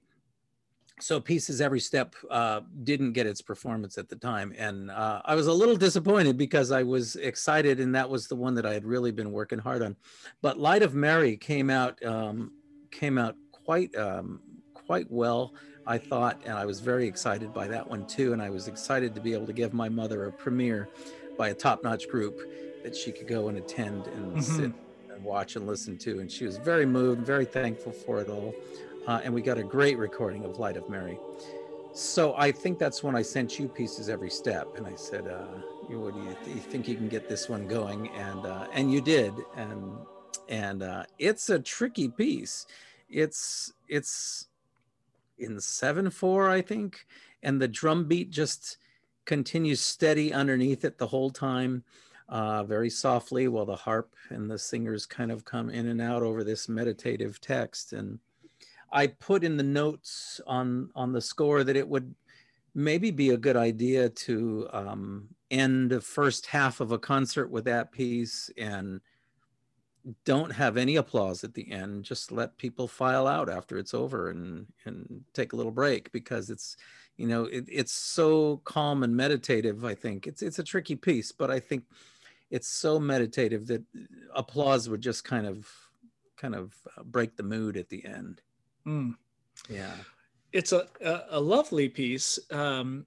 so 0.98 1.20
Peace 1.20 1.50
is 1.50 1.60
Every 1.60 1.78
Step 1.78 2.14
uh, 2.30 2.62
didn't 2.84 3.12
get 3.12 3.26
its 3.26 3.42
performance 3.42 3.98
at 3.98 4.08
the 4.08 4.16
time. 4.16 4.54
And 4.56 4.90
uh, 4.90 5.20
i 5.26 5.34
was 5.34 5.46
a 5.46 5.52
little 5.52 5.76
disappointed 5.76 6.38
because 6.38 6.72
i 6.72 6.82
was 6.82 7.16
excited 7.16 7.80
and 7.80 7.94
that 7.94 8.08
was 8.08 8.28
the 8.28 8.34
one 8.34 8.54
that 8.54 8.64
i 8.64 8.72
had 8.72 8.86
really 8.86 9.10
been 9.10 9.30
working 9.30 9.58
hard 9.58 9.82
on. 9.82 9.94
But 10.40 10.58
light 10.58 10.82
of 10.82 10.94
mary 10.94 11.36
came 11.36 11.68
out 11.68 12.02
um, 12.02 12.52
came 12.90 13.18
out 13.18 13.36
quite 13.50 13.94
um, 13.94 14.40
quite 14.72 15.10
well 15.10 15.52
i 15.86 15.98
thought 15.98 16.40
and 16.46 16.54
i 16.56 16.64
was 16.64 16.80
very 16.80 17.06
excited 17.06 17.52
by 17.52 17.68
that 17.68 17.86
one 17.86 18.06
too. 18.06 18.32
And 18.32 18.40
i 18.40 18.48
was 18.48 18.68
excited 18.68 19.14
to 19.16 19.20
be 19.20 19.34
able 19.34 19.48
to 19.48 19.52
give 19.52 19.74
my 19.74 19.90
mother 19.90 20.24
a 20.24 20.32
premiere 20.32 20.88
by 21.36 21.50
a 21.50 21.54
top-notch 21.54 22.08
group 22.08 22.40
that 22.84 22.96
she 22.96 23.12
could 23.12 23.28
go 23.28 23.48
and 23.48 23.58
attend 23.58 24.06
and 24.06 24.32
mm-hmm. 24.32 24.40
sit 24.40 24.72
watch 25.24 25.56
and 25.56 25.66
listen 25.66 25.96
to 25.98 26.20
and 26.20 26.30
she 26.30 26.44
was 26.44 26.56
very 26.58 26.86
moved 26.86 27.24
very 27.26 27.44
thankful 27.44 27.92
for 27.92 28.20
it 28.20 28.28
all 28.28 28.54
uh, 29.06 29.20
and 29.24 29.32
we 29.34 29.42
got 29.42 29.58
a 29.58 29.64
great 29.64 29.98
recording 29.98 30.44
of 30.44 30.58
Light 30.58 30.76
of 30.76 30.88
Mary. 30.88 31.18
So 31.92 32.34
I 32.36 32.52
think 32.52 32.78
that's 32.78 33.02
when 33.02 33.14
I 33.14 33.22
sent 33.22 33.58
you 33.58 33.68
Peace 33.68 33.98
is 33.98 34.08
Every 34.08 34.30
Step, 34.30 34.76
and 34.76 34.86
I 34.86 34.94
said, 34.94 35.26
uh, 35.26 35.44
"What 35.88 36.14
do 36.14 36.20
you, 36.20 36.36
th- 36.44 36.56
you, 36.56 36.62
think 36.62 36.88
you 36.88 36.96
can 36.96 37.08
get 37.08 37.28
this 37.28 37.48
one 37.48 37.66
going?" 37.66 38.08
And 38.10 38.46
uh, 38.46 38.66
and 38.72 38.90
you 38.90 39.00
did, 39.00 39.34
and 39.56 39.98
and 40.48 40.82
uh, 40.82 41.04
it's 41.18 41.50
a 41.50 41.58
tricky 41.58 42.08
piece. 42.08 42.66
It's 43.10 43.74
it's 43.88 44.48
in 45.38 45.60
seven 45.60 46.08
four, 46.08 46.48
I 46.48 46.62
think, 46.62 47.06
and 47.42 47.60
the 47.60 47.68
drum 47.68 48.06
beat 48.06 48.30
just 48.30 48.78
continues 49.26 49.80
steady 49.80 50.32
underneath 50.32 50.84
it 50.84 50.96
the 50.96 51.08
whole 51.08 51.30
time. 51.30 51.84
Uh, 52.32 52.64
very 52.64 52.88
softly 52.88 53.46
while 53.46 53.66
the 53.66 53.76
harp 53.76 54.14
and 54.30 54.50
the 54.50 54.58
singers 54.58 55.04
kind 55.04 55.30
of 55.30 55.44
come 55.44 55.68
in 55.68 55.88
and 55.88 56.00
out 56.00 56.22
over 56.22 56.42
this 56.42 56.66
meditative 56.66 57.38
text 57.42 57.92
and 57.92 58.18
I 58.92 59.06
put 59.06 59.44
in 59.44 59.56
the 59.56 59.62
notes 59.62 60.40
on 60.46 60.90
on 60.94 61.12
the 61.12 61.20
score 61.20 61.64
that 61.64 61.76
it 61.76 61.88
would 61.88 62.14
maybe 62.74 63.10
be 63.10 63.30
a 63.30 63.36
good 63.36 63.56
idea 63.56 64.08
to 64.08 64.68
um, 64.72 65.28
end 65.50 65.90
the 65.90 66.00
first 66.00 66.46
half 66.46 66.80
of 66.80 66.92
a 66.92 66.98
concert 66.98 67.50
with 67.50 67.64
that 67.64 67.92
piece 67.92 68.50
and 68.56 69.00
don't 70.24 70.50
have 70.50 70.76
any 70.76 70.96
applause 70.96 71.44
at 71.44 71.54
the 71.54 71.70
end. 71.70 72.04
Just 72.04 72.32
let 72.32 72.58
people 72.58 72.88
file 72.88 73.26
out 73.26 73.48
after 73.48 73.78
it's 73.78 73.94
over 73.94 74.30
and 74.30 74.66
and 74.84 75.22
take 75.32 75.52
a 75.52 75.56
little 75.56 75.72
break 75.72 76.12
because 76.12 76.50
it's 76.50 76.76
you 77.16 77.26
know 77.26 77.44
it, 77.44 77.64
it's 77.68 77.92
so 77.92 78.60
calm 78.64 79.02
and 79.02 79.16
meditative. 79.16 79.84
I 79.84 79.94
think 79.94 80.26
it's 80.26 80.42
it's 80.42 80.58
a 80.58 80.64
tricky 80.64 80.96
piece, 80.96 81.32
but 81.32 81.50
I 81.50 81.60
think 81.60 81.84
it's 82.52 82.68
so 82.68 83.00
meditative 83.00 83.66
that 83.66 83.82
applause 84.34 84.88
would 84.88 85.00
just 85.00 85.24
kind 85.24 85.46
of 85.46 85.66
kind 86.36 86.54
of 86.54 86.74
uh, 86.96 87.02
break 87.02 87.34
the 87.34 87.42
mood 87.42 87.78
at 87.78 87.88
the 87.88 88.04
end. 88.04 88.42
Mm. 88.86 89.14
Yeah. 89.70 89.94
It's 90.52 90.72
a, 90.72 90.86
a, 91.30 91.40
lovely 91.40 91.88
piece. 91.88 92.38
Um, 92.50 93.06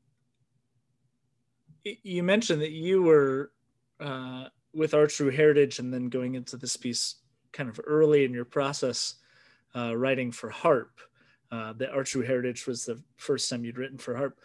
you 1.84 2.24
mentioned 2.24 2.62
that 2.64 2.72
you 2.72 3.04
were 3.04 3.52
uh, 4.00 4.46
with 4.74 4.96
Our 4.96 5.06
True 5.06 5.30
Heritage 5.30 5.78
and 5.78 5.94
then 5.94 6.10
going 6.10 6.34
into 6.34 6.58
this 6.58 6.76
piece 6.76 7.18
kind 7.54 7.70
of 7.70 7.80
early 7.86 8.26
in 8.26 8.34
your 8.34 8.46
process 8.46 9.16
uh, 9.76 9.96
writing 9.96 10.32
for 10.32 10.50
harp. 10.50 11.00
Uh, 11.52 11.74
that 11.74 11.92
Our 11.92 12.04
True 12.04 12.24
Heritage 12.24 12.66
was 12.66 12.86
the 12.86 13.00
first 13.18 13.48
time 13.48 13.64
you'd 13.64 13.78
written 13.78 14.00
for 14.00 14.16
harp. 14.16 14.40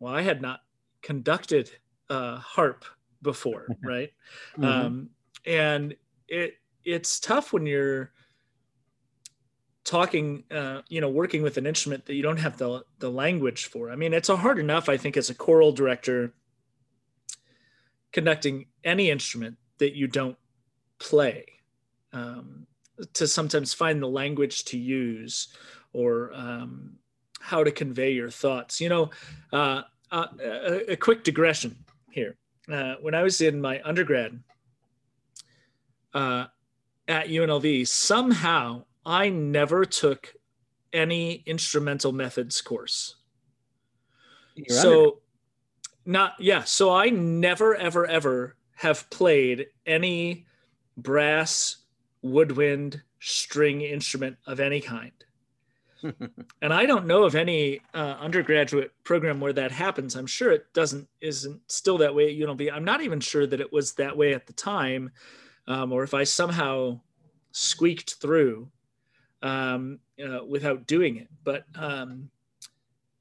Well, 0.00 0.14
I 0.14 0.20
had 0.20 0.42
not 0.42 0.60
conducted 1.00 1.70
uh, 2.10 2.36
harp 2.36 2.84
before, 3.24 3.66
right? 3.82 4.12
mm-hmm. 4.56 4.64
um, 4.64 5.10
and 5.44 5.96
it 6.28 6.54
it's 6.84 7.18
tough 7.18 7.52
when 7.52 7.66
you're 7.66 8.12
talking 9.84 10.44
uh, 10.50 10.80
you 10.88 11.00
know 11.00 11.08
working 11.08 11.42
with 11.42 11.58
an 11.58 11.66
instrument 11.66 12.06
that 12.06 12.14
you 12.14 12.22
don't 12.22 12.38
have 12.38 12.56
the 12.56 12.84
the 12.98 13.10
language 13.10 13.66
for 13.66 13.90
i 13.90 13.96
mean 13.96 14.14
it's 14.14 14.30
a 14.30 14.36
hard 14.36 14.58
enough 14.58 14.88
i 14.88 14.96
think 14.96 15.16
as 15.16 15.28
a 15.28 15.34
choral 15.34 15.72
director 15.72 16.32
conducting 18.12 18.66
any 18.82 19.10
instrument 19.10 19.56
that 19.78 19.94
you 19.94 20.06
don't 20.06 20.36
play 20.98 21.44
um, 22.12 22.66
to 23.12 23.26
sometimes 23.26 23.74
find 23.74 24.00
the 24.00 24.08
language 24.08 24.64
to 24.64 24.78
use 24.78 25.48
or 25.92 26.32
um, 26.32 26.94
how 27.40 27.62
to 27.62 27.70
convey 27.70 28.12
your 28.12 28.30
thoughts 28.30 28.80
you 28.80 28.88
know 28.88 29.10
uh, 29.52 29.82
uh, 30.10 30.26
a, 30.40 30.92
a, 30.92 30.96
quick 30.96 31.24
digression 31.24 31.76
here 32.10 32.36
uh, 32.70 32.94
when 33.00 33.14
i 33.14 33.22
was 33.22 33.40
in 33.40 33.60
my 33.60 33.80
undergrad 33.84 34.38
uh, 36.14 36.46
at 37.08 37.28
unlv 37.28 37.86
somehow 37.88 38.84
I 39.06 39.28
never 39.28 39.84
took 39.84 40.34
any 40.92 41.42
instrumental 41.46 42.12
methods 42.12 42.60
course. 42.60 43.16
You're 44.54 44.76
so 44.76 45.20
not 46.06 46.34
yeah, 46.38 46.64
so 46.64 46.92
I 46.94 47.10
never 47.10 47.74
ever 47.74 48.06
ever 48.06 48.56
have 48.76 49.08
played 49.10 49.66
any 49.86 50.46
brass, 50.96 51.78
woodwind, 52.22 53.02
string 53.20 53.82
instrument 53.82 54.36
of 54.46 54.60
any 54.60 54.80
kind. 54.80 55.12
and 56.62 56.72
I 56.72 56.86
don't 56.86 57.06
know 57.06 57.24
of 57.24 57.34
any 57.34 57.80
uh, 57.94 58.16
undergraduate 58.20 58.92
program 59.04 59.40
where 59.40 59.52
that 59.52 59.72
happens. 59.72 60.14
I'm 60.14 60.26
sure 60.26 60.52
it 60.52 60.72
doesn't 60.74 61.08
isn't 61.20 61.60
still 61.68 61.98
that 61.98 62.14
way 62.14 62.28
at 62.28 62.40
UNLV. 62.40 62.72
I'm 62.72 62.84
not 62.84 63.00
even 63.00 63.20
sure 63.20 63.46
that 63.46 63.60
it 63.60 63.72
was 63.72 63.92
that 63.94 64.16
way 64.16 64.34
at 64.34 64.46
the 64.46 64.52
time, 64.52 65.10
um, 65.66 65.92
or 65.92 66.02
if 66.02 66.12
I 66.12 66.24
somehow 66.24 67.00
squeaked 67.52 68.14
through 68.14 68.68
um, 69.42 70.00
uh, 70.22 70.44
without 70.44 70.86
doing 70.86 71.16
it. 71.16 71.28
But 71.42 71.64
um, 71.74 72.30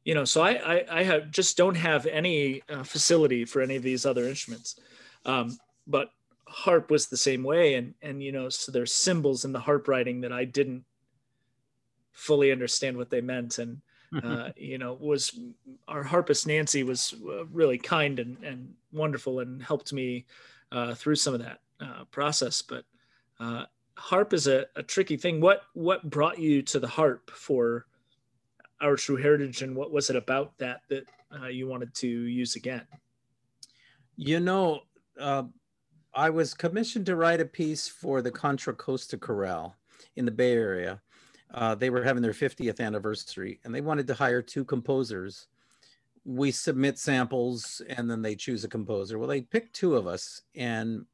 you 0.03 0.13
know, 0.13 0.25
so 0.25 0.41
I, 0.41 0.51
I, 0.51 0.85
I 0.89 1.03
have 1.03 1.31
just 1.31 1.55
don't 1.55 1.75
have 1.75 2.05
any 2.05 2.61
uh, 2.69 2.83
facility 2.83 3.45
for 3.45 3.61
any 3.61 3.77
of 3.77 3.83
these 3.83 4.05
other 4.05 4.25
instruments. 4.25 4.79
Um, 5.25 5.57
but 5.87 6.09
harp 6.47 6.91
was 6.91 7.07
the 7.07 7.17
same 7.17 7.43
way, 7.43 7.75
and 7.75 7.93
and 8.01 8.21
you 8.21 8.33
know, 8.33 8.49
so 8.49 8.71
there's 8.71 8.93
symbols 8.93 9.45
in 9.45 9.53
the 9.53 9.59
harp 9.59 9.87
writing 9.87 10.21
that 10.21 10.33
I 10.33 10.43
didn't 10.43 10.83
fully 12.13 12.51
understand 12.51 12.97
what 12.97 13.09
they 13.09 13.21
meant, 13.21 13.59
and 13.59 13.81
uh, 14.23 14.49
you 14.55 14.77
know, 14.77 14.93
was 14.93 15.37
our 15.87 16.03
harpist 16.03 16.47
Nancy 16.47 16.83
was 16.83 17.15
uh, 17.27 17.45
really 17.47 17.77
kind 17.77 18.19
and 18.19 18.37
and 18.43 18.73
wonderful 18.91 19.39
and 19.39 19.61
helped 19.61 19.91
me 19.91 20.25
uh, 20.71 20.93
through 20.95 21.15
some 21.15 21.33
of 21.33 21.41
that 21.41 21.59
uh, 21.79 22.05
process, 22.05 22.61
but. 22.61 22.85
Uh, 23.39 23.65
harp 23.97 24.33
is 24.33 24.47
a, 24.47 24.65
a 24.75 24.83
tricky 24.83 25.17
thing. 25.17 25.41
What 25.41 25.63
what 25.73 26.09
brought 26.09 26.39
you 26.39 26.61
to 26.63 26.79
the 26.79 26.87
harp 26.87 27.29
for 27.31 27.85
our 28.81 28.95
true 28.95 29.15
heritage, 29.15 29.61
and 29.61 29.75
what 29.75 29.91
was 29.91 30.09
it 30.09 30.15
about 30.15 30.57
that 30.57 30.81
that 30.89 31.05
uh, 31.41 31.47
you 31.47 31.67
wanted 31.67 31.93
to 31.95 32.07
use 32.07 32.55
again? 32.55 32.85
You 34.15 34.39
know, 34.39 34.81
uh, 35.19 35.43
I 36.13 36.29
was 36.29 36.53
commissioned 36.53 37.05
to 37.07 37.15
write 37.15 37.41
a 37.41 37.45
piece 37.45 37.87
for 37.87 38.21
the 38.21 38.31
Contra 38.31 38.73
Costa 38.73 39.17
Chorale 39.17 39.75
in 40.15 40.25
the 40.25 40.31
Bay 40.31 40.53
Area. 40.53 41.01
Uh, 41.53 41.75
they 41.75 41.89
were 41.89 42.03
having 42.03 42.23
their 42.23 42.31
50th 42.31 42.79
anniversary, 42.79 43.59
and 43.63 43.73
they 43.73 43.81
wanted 43.81 44.07
to 44.07 44.13
hire 44.13 44.41
two 44.41 44.65
composers. 44.65 45.47
We 46.25 46.51
submit 46.51 46.97
samples, 46.97 47.81
and 47.89 48.09
then 48.09 48.21
they 48.21 48.35
choose 48.35 48.63
a 48.63 48.69
composer. 48.69 49.19
Well, 49.19 49.27
they 49.27 49.41
picked 49.41 49.75
two 49.75 49.95
of 49.95 50.07
us, 50.07 50.41
and 50.55 51.05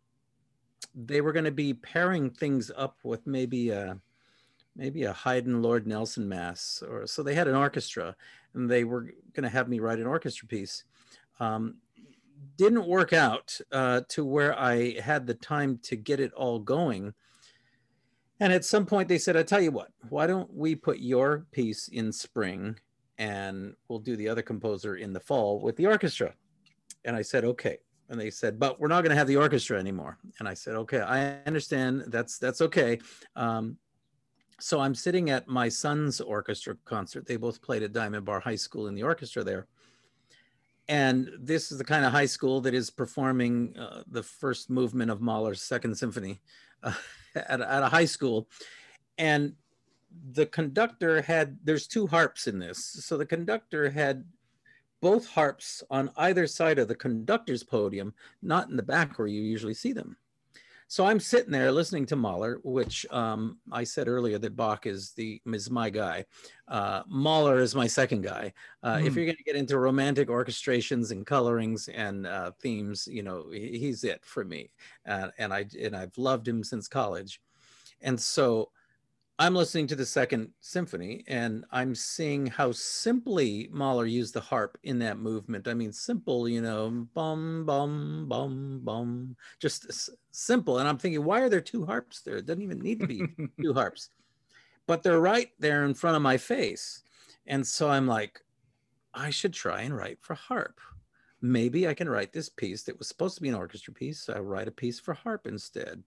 they 0.96 1.22
were 1.22 1.34
going 1.34 1.46
to 1.46 1.52
be 1.52 1.74
pairing 1.74 2.30
things 2.30 2.72
up 2.76 2.98
with 3.04 3.26
maybe 3.28 3.70
a 3.70 4.00
maybe 4.76 5.04
a 5.04 5.12
Haydn 5.12 5.62
Lord 5.62 5.86
Nelson 5.86 6.30
mass, 6.30 6.82
or 6.88 7.06
so 7.06 7.22
they 7.22 7.36
had 7.36 7.50
an 7.50 7.56
orchestra, 7.56 8.16
and 8.54 8.70
they 8.70 8.86
were 8.86 9.12
going 9.34 9.44
to 9.44 9.50
have 9.50 9.68
me 9.68 9.80
write 9.80 10.00
an 10.00 10.08
orchestra 10.08 10.48
piece. 10.48 10.86
Um, 11.42 11.76
didn't 12.58 12.88
work 12.88 13.12
out 13.12 13.60
uh, 13.74 14.02
to 14.10 14.24
where 14.24 14.58
I 14.58 15.00
had 15.00 15.28
the 15.28 15.34
time 15.34 15.80
to 15.84 15.98
get 15.98 16.22
it 16.22 16.32
all 16.34 16.60
going. 16.60 17.14
And 18.40 18.54
at 18.54 18.64
some 18.64 18.86
point, 18.86 19.08
they 19.10 19.18
said, 19.18 19.36
"I 19.36 19.44
tell 19.44 19.62
you 19.62 19.72
what, 19.72 19.90
why 20.10 20.28
don't 20.28 20.54
we 20.54 20.76
put 20.76 21.00
your 21.00 21.46
piece 21.52 21.88
in 21.90 22.12
spring, 22.12 22.80
and 23.18 23.76
we'll 23.88 24.00
do 24.00 24.16
the 24.16 24.30
other 24.30 24.42
composer 24.42 24.96
in 24.96 25.14
the 25.14 25.20
fall 25.20 25.62
with 25.62 25.76
the 25.76 25.88
orchestra?" 25.88 26.34
And 27.06 27.16
I 27.16 27.22
said, 27.22 27.44
"Okay." 27.44 27.80
and 28.10 28.20
they 28.20 28.30
said 28.30 28.60
but 28.60 28.80
we're 28.80 28.88
not 28.88 29.02
going 29.02 29.12
to 29.12 29.16
have 29.16 29.28
the 29.28 29.38
orchestra 29.38 29.80
anymore. 29.80 30.18
And 30.40 30.48
i 30.48 30.54
said 30.54 30.76
okay 30.76 31.00
i 31.00 31.38
understand. 31.46 32.06
That's 32.08 32.38
that's 32.38 32.62
okay. 32.62 33.00
Um, 33.36 33.78
so 34.60 34.80
i'm 34.80 34.96
sitting 34.96 35.30
at 35.30 35.48
my 35.48 35.70
son's 35.70 36.20
orchestra 36.20 36.76
concert. 36.86 37.26
They 37.26 37.38
both 37.38 37.62
played 37.62 37.84
at 37.84 37.94
diamond 37.94 38.26
bar 38.26 38.40
high 38.40 38.56
school 38.56 38.88
in 38.88 38.96
the 38.96 39.04
orchestra 39.04 39.44
there. 39.44 39.68
And 40.88 41.30
this 41.40 41.72
is 41.72 41.78
the 41.78 41.84
kind 41.84 42.04
of 42.04 42.12
high 42.12 42.26
school 42.26 42.62
that 42.62 42.74
is 42.74 42.90
performing 42.90 43.78
uh, 43.78 44.02
the 44.08 44.24
first 44.24 44.72
movement 44.72 45.12
of 45.12 45.22
Mahler's 45.22 45.62
Second 45.62 45.96
Symphony 45.96 46.42
at, 47.36 47.62
at 47.62 47.84
a 47.84 47.90
high 47.90 48.06
school. 48.06 48.48
And 49.18 49.54
the 50.32 50.46
conductor 50.46 51.22
had, 51.22 51.58
there's 51.64 51.88
two 51.88 52.08
harps 52.08 52.48
in 52.48 52.60
this. 52.60 52.84
So 53.06 53.18
the 53.18 53.26
conductor 53.26 53.90
had 53.90 54.24
both 55.02 55.28
harps 55.28 55.84
on 55.90 56.12
either 56.18 56.48
side 56.48 56.80
of 56.80 56.88
the 56.88 56.96
conductor's 56.96 57.64
podium, 57.64 58.14
not 58.42 58.70
in 58.70 58.76
the 58.76 58.84
back 58.84 59.18
where 59.18 59.28
you 59.28 59.42
usually 59.42 59.74
see 59.74 59.94
them. 59.94 60.18
So 60.90 61.06
I'm 61.06 61.20
sitting 61.20 61.52
there 61.52 61.72
listening 61.72 62.08
to 62.08 62.16
Mahler, 62.16 62.62
which 62.64 63.06
um, 63.12 63.60
I 63.72 63.84
said 63.84 64.08
earlier 64.08 64.40
that 64.40 64.56
Bach 64.56 64.88
is 64.88 65.12
the 65.12 65.40
is 65.46 65.70
my 65.70 65.92
guy. 65.92 66.26
Uh, 66.68 67.04
Mahler 67.08 67.60
is 67.60 67.76
my 67.76 67.86
second 67.86 68.24
guy. 68.24 68.52
Uh, 68.82 68.96
mm. 68.96 69.06
If 69.06 69.14
hmm. 69.14 69.20
you're 69.20 69.28
going 69.28 69.38
to 69.38 69.44
get 69.44 69.56
into 69.56 69.78
romantic 69.78 70.30
orchestrations 70.30 71.12
and 71.12 71.28
colorings 71.28 71.90
and 71.90 72.26
uh, 72.26 72.54
themes, 72.60 73.08
you 73.08 73.22
know 73.22 73.52
he's 73.52 74.04
it 74.04 74.26
for 74.26 74.44
me. 74.44 74.72
and 75.06 75.54
I 75.54 75.68
and 75.80 75.96
I've 75.96 76.18
loved 76.18 76.48
him 76.48 76.64
since 76.64 76.88
college. 76.88 77.40
And 78.02 78.20
so 78.20 78.72
I'm 79.42 79.56
listening 79.56 79.88
to 79.88 79.96
the 79.96 80.06
second 80.06 80.50
symphony 80.60 81.24
and 81.30 81.64
I'm 81.72 81.96
seeing 81.96 82.46
how 82.46 82.74
simply 82.74 83.70
Mahler 83.72 84.06
used 84.06 84.34
the 84.34 84.42
harp 84.42 84.78
in 84.84 85.00
that 85.00 85.18
movement. 85.18 85.70
I 85.70 85.74
mean, 85.74 85.94
simple, 85.94 86.50
you 86.50 86.62
know, 86.62 87.08
bum, 87.14 87.66
bum, 87.66 88.26
bum, 88.28 88.82
bum, 88.84 89.38
just 89.62 89.86
s- 89.88 90.10
simple. 90.32 90.80
And 90.80 90.90
I'm 90.90 90.98
thinking, 90.98 91.24
why 91.24 91.40
are 91.40 91.48
there 91.48 91.62
two 91.62 91.86
harps 91.86 92.20
there? 92.20 92.36
It 92.36 92.48
doesn't 92.48 92.62
even 92.62 92.80
need 92.80 93.00
to 93.00 93.08
be 93.08 93.24
two 93.62 93.74
harps, 93.74 94.10
but 94.88 95.04
they're 95.04 95.22
right 95.22 95.52
there 95.58 95.86
in 95.86 95.94
front 95.94 96.18
of 96.18 96.22
my 96.22 96.36
face. 96.36 97.02
And 97.48 97.66
so 97.66 97.90
I'm 97.90 98.08
like, 98.08 98.42
I 99.14 99.30
should 99.30 99.54
try 99.54 99.84
and 99.84 99.96
write 99.96 100.18
for 100.20 100.34
harp. 100.34 100.82
Maybe 101.42 101.88
I 101.88 101.94
can 101.94 102.10
write 102.10 102.34
this 102.34 102.50
piece 102.50 102.84
that 102.84 103.00
was 103.00 103.08
supposed 103.08 103.36
to 103.36 103.42
be 103.42 103.48
an 103.48 103.56
orchestra 103.56 103.94
piece. 103.94 104.28
I 104.28 104.40
write 104.40 104.68
a 104.68 104.72
piece 104.72 105.00
for 105.00 105.14
harp 105.14 105.48
instead. 105.48 106.04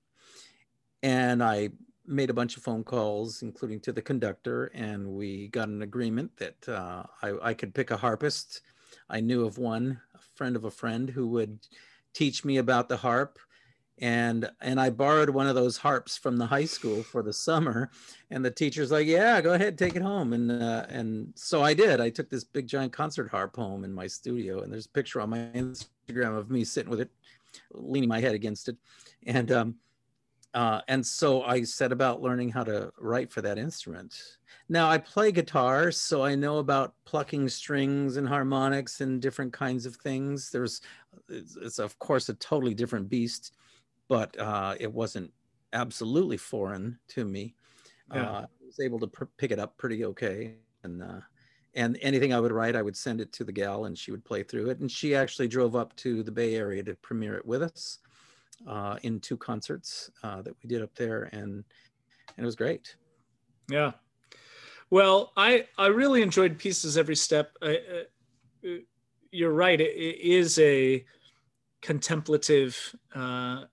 And 1.02 1.42
I 1.42 1.70
made 2.06 2.30
a 2.30 2.34
bunch 2.34 2.56
of 2.56 2.62
phone 2.62 2.84
calls, 2.84 3.42
including 3.42 3.80
to 3.80 3.92
the 3.92 4.02
conductor, 4.02 4.66
and 4.74 5.06
we 5.06 5.48
got 5.48 5.68
an 5.68 5.82
agreement 5.82 6.36
that 6.36 6.68
uh, 6.68 7.04
I, 7.22 7.50
I, 7.50 7.54
could 7.54 7.74
pick 7.74 7.90
a 7.90 7.96
harpist. 7.96 8.62
I 9.08 9.20
knew 9.20 9.44
of 9.44 9.58
one, 9.58 10.00
a 10.14 10.18
friend 10.34 10.56
of 10.56 10.64
a 10.64 10.70
friend, 10.70 11.08
who 11.08 11.28
would 11.28 11.58
teach 12.12 12.44
me 12.44 12.58
about 12.58 12.88
the 12.88 12.96
harp. 12.96 13.38
And 13.98 14.50
and 14.60 14.80
I 14.80 14.90
borrowed 14.90 15.30
one 15.30 15.46
of 15.46 15.54
those 15.54 15.76
harps 15.76 16.16
from 16.16 16.36
the 16.36 16.46
high 16.46 16.64
school 16.64 17.02
for 17.02 17.22
the 17.22 17.32
summer, 17.32 17.90
and 18.30 18.44
the 18.44 18.50
teacher's 18.50 18.90
like, 18.90 19.06
"Yeah, 19.06 19.40
go 19.42 19.52
ahead, 19.52 19.78
take 19.78 19.94
it 19.94 20.02
home." 20.02 20.32
And 20.32 20.50
uh, 20.50 20.86
and 20.88 21.32
so 21.36 21.62
I 21.62 21.74
did. 21.74 22.00
I 22.00 22.08
took 22.10 22.28
this 22.28 22.42
big 22.42 22.66
giant 22.66 22.92
concert 22.92 23.30
harp 23.30 23.54
home 23.54 23.84
in 23.84 23.92
my 23.92 24.06
studio, 24.06 24.62
and 24.62 24.72
there's 24.72 24.86
a 24.86 24.90
picture 24.90 25.20
on 25.20 25.30
my 25.30 25.50
Instagram 25.54 26.36
of 26.36 26.50
me 26.50 26.64
sitting 26.64 26.90
with 26.90 27.00
it, 27.00 27.10
leaning 27.70 28.08
my 28.08 28.18
head 28.18 28.34
against 28.34 28.68
it, 28.70 28.76
and 29.26 29.52
um, 29.52 29.76
uh, 30.54 30.80
and 30.88 31.04
so 31.04 31.42
I 31.42 31.62
set 31.62 31.92
about 31.92 32.20
learning 32.20 32.50
how 32.50 32.64
to 32.64 32.92
write 32.98 33.32
for 33.32 33.40
that 33.42 33.58
instrument. 33.58 34.38
Now 34.68 34.88
I 34.88 34.98
play 34.98 35.32
guitar, 35.32 35.90
so 35.90 36.22
I 36.22 36.34
know 36.34 36.58
about 36.58 36.94
plucking 37.04 37.48
strings 37.48 38.16
and 38.16 38.28
harmonics 38.28 39.00
and 39.00 39.20
different 39.20 39.52
kinds 39.52 39.86
of 39.86 39.96
things. 39.96 40.50
There's, 40.50 40.82
it's, 41.28 41.56
it's 41.56 41.78
of 41.78 41.98
course 41.98 42.28
a 42.28 42.34
totally 42.34 42.74
different 42.74 43.08
beast, 43.08 43.54
but 44.08 44.38
uh, 44.38 44.74
it 44.78 44.92
wasn't 44.92 45.32
absolutely 45.72 46.36
foreign 46.36 46.98
to 47.08 47.24
me. 47.24 47.54
Yeah. 48.12 48.22
Uh, 48.22 48.40
I 48.42 48.66
was 48.66 48.80
able 48.80 48.98
to 49.00 49.06
pr- 49.06 49.24
pick 49.38 49.52
it 49.52 49.58
up 49.58 49.78
pretty 49.78 50.04
okay, 50.04 50.56
and 50.82 51.02
uh, 51.02 51.20
and 51.74 51.98
anything 52.02 52.34
I 52.34 52.40
would 52.40 52.52
write, 52.52 52.76
I 52.76 52.82
would 52.82 52.96
send 52.96 53.22
it 53.22 53.32
to 53.32 53.44
the 53.44 53.52
gal, 53.52 53.86
and 53.86 53.96
she 53.96 54.10
would 54.10 54.24
play 54.24 54.42
through 54.42 54.68
it. 54.68 54.80
And 54.80 54.90
she 54.90 55.14
actually 55.14 55.48
drove 55.48 55.74
up 55.74 55.96
to 55.96 56.22
the 56.22 56.30
Bay 56.30 56.56
Area 56.56 56.82
to 56.82 56.94
premiere 56.96 57.36
it 57.36 57.46
with 57.46 57.62
us 57.62 58.00
uh, 58.66 58.96
in 59.02 59.20
two 59.20 59.36
concerts 59.36 60.10
uh, 60.22 60.42
that 60.42 60.54
we 60.62 60.68
did 60.68 60.82
up 60.82 60.94
there, 60.94 61.24
and 61.32 61.64
and 62.36 62.38
it 62.38 62.44
was 62.44 62.56
great. 62.56 62.96
Yeah. 63.70 63.92
Well, 64.90 65.32
I 65.36 65.66
I 65.78 65.86
really 65.86 66.22
enjoyed 66.22 66.58
Peace 66.58 66.84
is 66.84 66.98
Every 66.98 67.16
Step. 67.16 67.56
I, 67.62 67.78
uh, 68.64 68.68
you're 69.30 69.52
right. 69.52 69.80
It, 69.80 69.96
it 69.96 70.20
is 70.20 70.58
a 70.58 71.04
contemplative, 71.80 72.94
uh, 73.14 73.64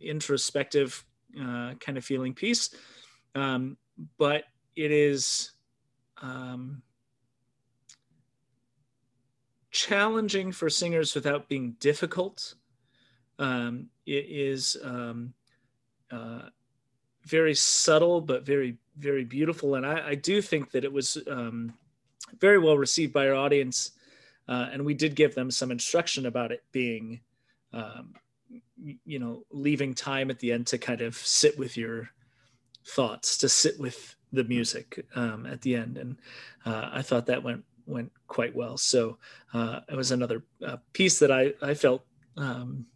introspective 0.00 1.04
uh, 1.40 1.74
kind 1.80 1.96
of 1.96 2.04
feeling 2.04 2.34
piece, 2.34 2.70
um, 3.34 3.76
but 4.18 4.44
it 4.76 4.90
is. 4.90 5.52
Um, 6.22 6.82
challenging 9.74 10.52
for 10.52 10.70
singers 10.70 11.16
without 11.16 11.48
being 11.48 11.74
difficult 11.80 12.54
um, 13.38 13.88
it 14.06 14.26
is 14.28 14.76
um, 14.82 15.34
uh, 16.10 16.48
very 17.24 17.54
subtle 17.54 18.20
but 18.20 18.44
very 18.44 18.76
very 18.96 19.24
beautiful, 19.24 19.74
and 19.74 19.84
I, 19.84 20.10
I 20.10 20.14
do 20.14 20.40
think 20.40 20.70
that 20.70 20.84
it 20.84 20.92
was 20.92 21.18
um, 21.28 21.72
very 22.38 22.58
well 22.58 22.78
received 22.78 23.12
by 23.12 23.28
our 23.28 23.34
audience, 23.34 23.92
uh, 24.48 24.68
and 24.72 24.84
we 24.84 24.94
did 24.94 25.14
give 25.14 25.34
them 25.34 25.50
some 25.50 25.70
instruction 25.70 26.26
about 26.26 26.52
it 26.52 26.62
being, 26.70 27.20
um, 27.72 28.14
you 29.04 29.18
know, 29.18 29.44
leaving 29.50 29.94
time 29.94 30.30
at 30.30 30.38
the 30.38 30.52
end 30.52 30.68
to 30.68 30.78
kind 30.78 31.00
of 31.00 31.16
sit 31.16 31.58
with 31.58 31.76
your 31.76 32.10
thoughts, 32.86 33.38
to 33.38 33.48
sit 33.48 33.78
with 33.80 34.14
the 34.32 34.44
music 34.44 35.04
um, 35.14 35.46
at 35.46 35.60
the 35.62 35.74
end, 35.74 35.98
and 35.98 36.16
uh, 36.66 36.90
I 36.92 37.02
thought 37.02 37.26
that 37.26 37.42
went 37.42 37.64
went 37.86 38.12
quite 38.28 38.54
well. 38.54 38.76
So 38.76 39.18
uh, 39.52 39.80
it 39.88 39.96
was 39.96 40.10
another 40.10 40.44
uh, 40.64 40.76
piece 40.92 41.18
that 41.18 41.30
I 41.30 41.54
I 41.62 41.74
felt 41.74 42.04
um, 42.36 42.86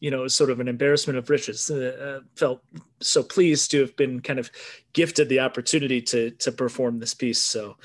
you 0.00 0.10
know, 0.10 0.28
sort 0.28 0.50
of 0.50 0.60
an 0.60 0.68
embarrassment 0.68 1.18
of 1.18 1.28
riches. 1.30 1.70
Uh, 1.70 2.20
uh, 2.20 2.24
felt 2.36 2.62
so 3.00 3.22
pleased 3.22 3.70
to 3.70 3.80
have 3.80 3.96
been 3.96 4.20
kind 4.20 4.38
of 4.38 4.50
gifted 4.92 5.28
the 5.28 5.40
opportunity 5.40 6.00
to 6.02 6.30
to 6.30 6.52
perform 6.52 6.98
this 6.98 7.14
piece. 7.14 7.42
So, 7.42 7.76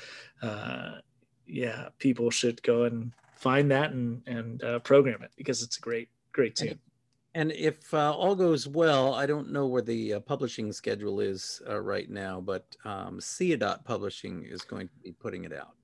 uh, 0.42 0.98
yeah, 1.46 1.88
people 1.98 2.30
should 2.30 2.62
go 2.62 2.84
and 2.84 3.12
find 3.36 3.70
that 3.70 3.92
and 3.92 4.22
and 4.26 4.62
uh, 4.62 4.78
program 4.80 5.22
it 5.22 5.32
because 5.36 5.62
it's 5.62 5.78
a 5.78 5.80
great 5.80 6.08
great 6.32 6.56
tune. 6.56 6.78
And 7.36 7.50
if 7.50 7.92
uh, 7.92 8.12
all 8.12 8.36
goes 8.36 8.68
well, 8.68 9.12
I 9.14 9.26
don't 9.26 9.50
know 9.50 9.66
where 9.66 9.82
the 9.82 10.14
uh, 10.14 10.20
publishing 10.20 10.72
schedule 10.72 11.18
is 11.18 11.60
right 11.68 12.08
now, 12.08 12.40
but 12.40 12.64
um, 12.84 13.20
Ciudad 13.20 13.84
Publishing 13.84 14.44
is 14.44 14.62
going 14.62 14.86
to 14.86 14.94
be 15.02 15.10
putting 15.10 15.42
it 15.42 15.52
out. 15.52 15.74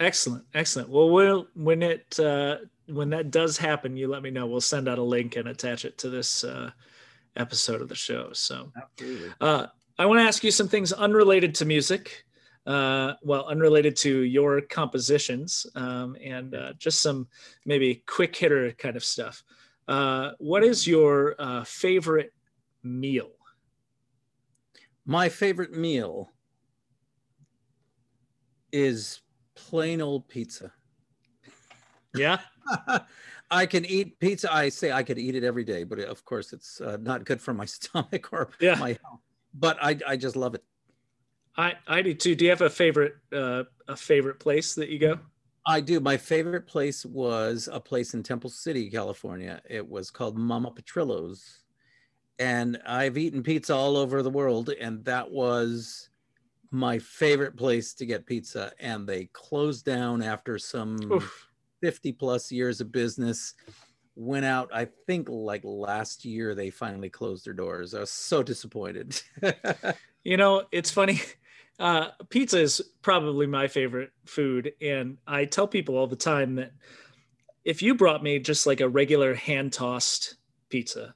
Excellent, 0.00 0.44
excellent. 0.54 0.88
Well, 0.88 1.10
we'll 1.10 1.46
when 1.54 1.82
it 1.82 2.18
uh, 2.18 2.56
when 2.86 3.10
that 3.10 3.30
does 3.30 3.58
happen, 3.58 3.98
you 3.98 4.08
let 4.08 4.22
me 4.22 4.30
know. 4.30 4.46
We'll 4.46 4.62
send 4.62 4.88
out 4.88 4.98
a 4.98 5.02
link 5.02 5.36
and 5.36 5.48
attach 5.48 5.84
it 5.84 5.98
to 5.98 6.08
this 6.08 6.42
uh, 6.42 6.70
episode 7.36 7.82
of 7.82 7.88
the 7.90 7.94
show. 7.94 8.30
So, 8.32 8.72
uh, 9.42 9.66
I 9.98 10.06
want 10.06 10.20
to 10.20 10.24
ask 10.24 10.42
you 10.42 10.50
some 10.50 10.68
things 10.68 10.92
unrelated 10.92 11.54
to 11.56 11.66
music. 11.66 12.24
Uh, 12.66 13.14
well, 13.22 13.46
unrelated 13.46 13.94
to 13.96 14.20
your 14.20 14.62
compositions, 14.62 15.66
um, 15.74 16.16
and 16.22 16.54
uh, 16.54 16.72
just 16.78 17.02
some 17.02 17.28
maybe 17.66 18.02
quick 18.06 18.34
hitter 18.34 18.72
kind 18.72 18.96
of 18.96 19.04
stuff. 19.04 19.42
Uh, 19.86 20.30
what 20.38 20.64
is 20.64 20.86
your 20.86 21.34
uh, 21.38 21.64
favorite 21.64 22.32
meal? 22.82 23.32
My 25.04 25.28
favorite 25.28 25.72
meal 25.72 26.30
is 28.72 29.20
plain 29.68 30.00
old 30.00 30.28
pizza. 30.28 30.72
Yeah. 32.14 32.38
I 33.50 33.66
can 33.66 33.84
eat 33.84 34.18
pizza. 34.20 34.52
I 34.52 34.68
say 34.68 34.92
I 34.92 35.02
could 35.02 35.18
eat 35.18 35.34
it 35.34 35.44
every 35.44 35.64
day, 35.64 35.84
but 35.84 35.98
of 35.98 36.24
course 36.24 36.52
it's 36.52 36.80
uh, 36.80 36.98
not 37.00 37.24
good 37.24 37.40
for 37.40 37.52
my 37.52 37.64
stomach 37.76 38.32
or 38.32 38.50
yeah. 38.60 38.76
my 38.76 38.98
health. 39.02 39.20
But 39.52 39.78
I, 39.82 39.98
I 40.06 40.16
just 40.16 40.36
love 40.36 40.54
it. 40.54 40.64
I, 41.56 41.74
I 41.86 42.02
do 42.02 42.14
too. 42.14 42.34
Do 42.34 42.44
you 42.44 42.50
have 42.50 42.62
a 42.62 42.70
favorite 42.70 43.14
uh, 43.32 43.64
a 43.88 43.96
favorite 43.96 44.38
place 44.38 44.74
that 44.76 44.88
you 44.88 44.98
go? 44.98 45.18
I 45.66 45.80
do. 45.80 46.00
My 46.00 46.16
favorite 46.16 46.66
place 46.66 47.04
was 47.04 47.68
a 47.70 47.80
place 47.80 48.14
in 48.14 48.22
Temple 48.22 48.50
City, 48.50 48.88
California. 48.88 49.60
It 49.68 49.86
was 49.86 50.10
called 50.10 50.38
Mama 50.38 50.70
Petrillo's. 50.70 51.64
And 52.38 52.80
I've 52.86 53.18
eaten 53.18 53.42
pizza 53.42 53.74
all 53.74 53.96
over 53.96 54.22
the 54.22 54.30
world, 54.30 54.70
and 54.70 55.04
that 55.04 55.30
was 55.30 56.09
my 56.70 56.98
favorite 56.98 57.56
place 57.56 57.94
to 57.94 58.06
get 58.06 58.26
pizza, 58.26 58.72
and 58.78 59.06
they 59.06 59.26
closed 59.32 59.84
down 59.84 60.22
after 60.22 60.58
some 60.58 60.98
Oof. 61.12 61.48
50 61.82 62.12
plus 62.12 62.52
years 62.52 62.80
of 62.80 62.92
business. 62.92 63.54
Went 64.16 64.44
out, 64.44 64.68
I 64.72 64.88
think, 65.06 65.28
like 65.28 65.62
last 65.64 66.24
year, 66.24 66.54
they 66.54 66.70
finally 66.70 67.08
closed 67.08 67.46
their 67.46 67.54
doors. 67.54 67.94
I 67.94 68.00
was 68.00 68.10
so 68.10 68.42
disappointed. 68.42 69.20
you 70.24 70.36
know, 70.36 70.64
it's 70.72 70.90
funny. 70.90 71.20
Uh, 71.78 72.10
pizza 72.28 72.60
is 72.60 72.82
probably 73.00 73.46
my 73.46 73.66
favorite 73.66 74.10
food. 74.26 74.74
And 74.82 75.16
I 75.26 75.46
tell 75.46 75.66
people 75.66 75.96
all 75.96 76.06
the 76.06 76.14
time 76.14 76.56
that 76.56 76.72
if 77.64 77.80
you 77.80 77.94
brought 77.94 78.22
me 78.22 78.38
just 78.38 78.66
like 78.66 78.82
a 78.82 78.88
regular 78.88 79.34
hand 79.34 79.72
tossed 79.72 80.36
pizza 80.68 81.14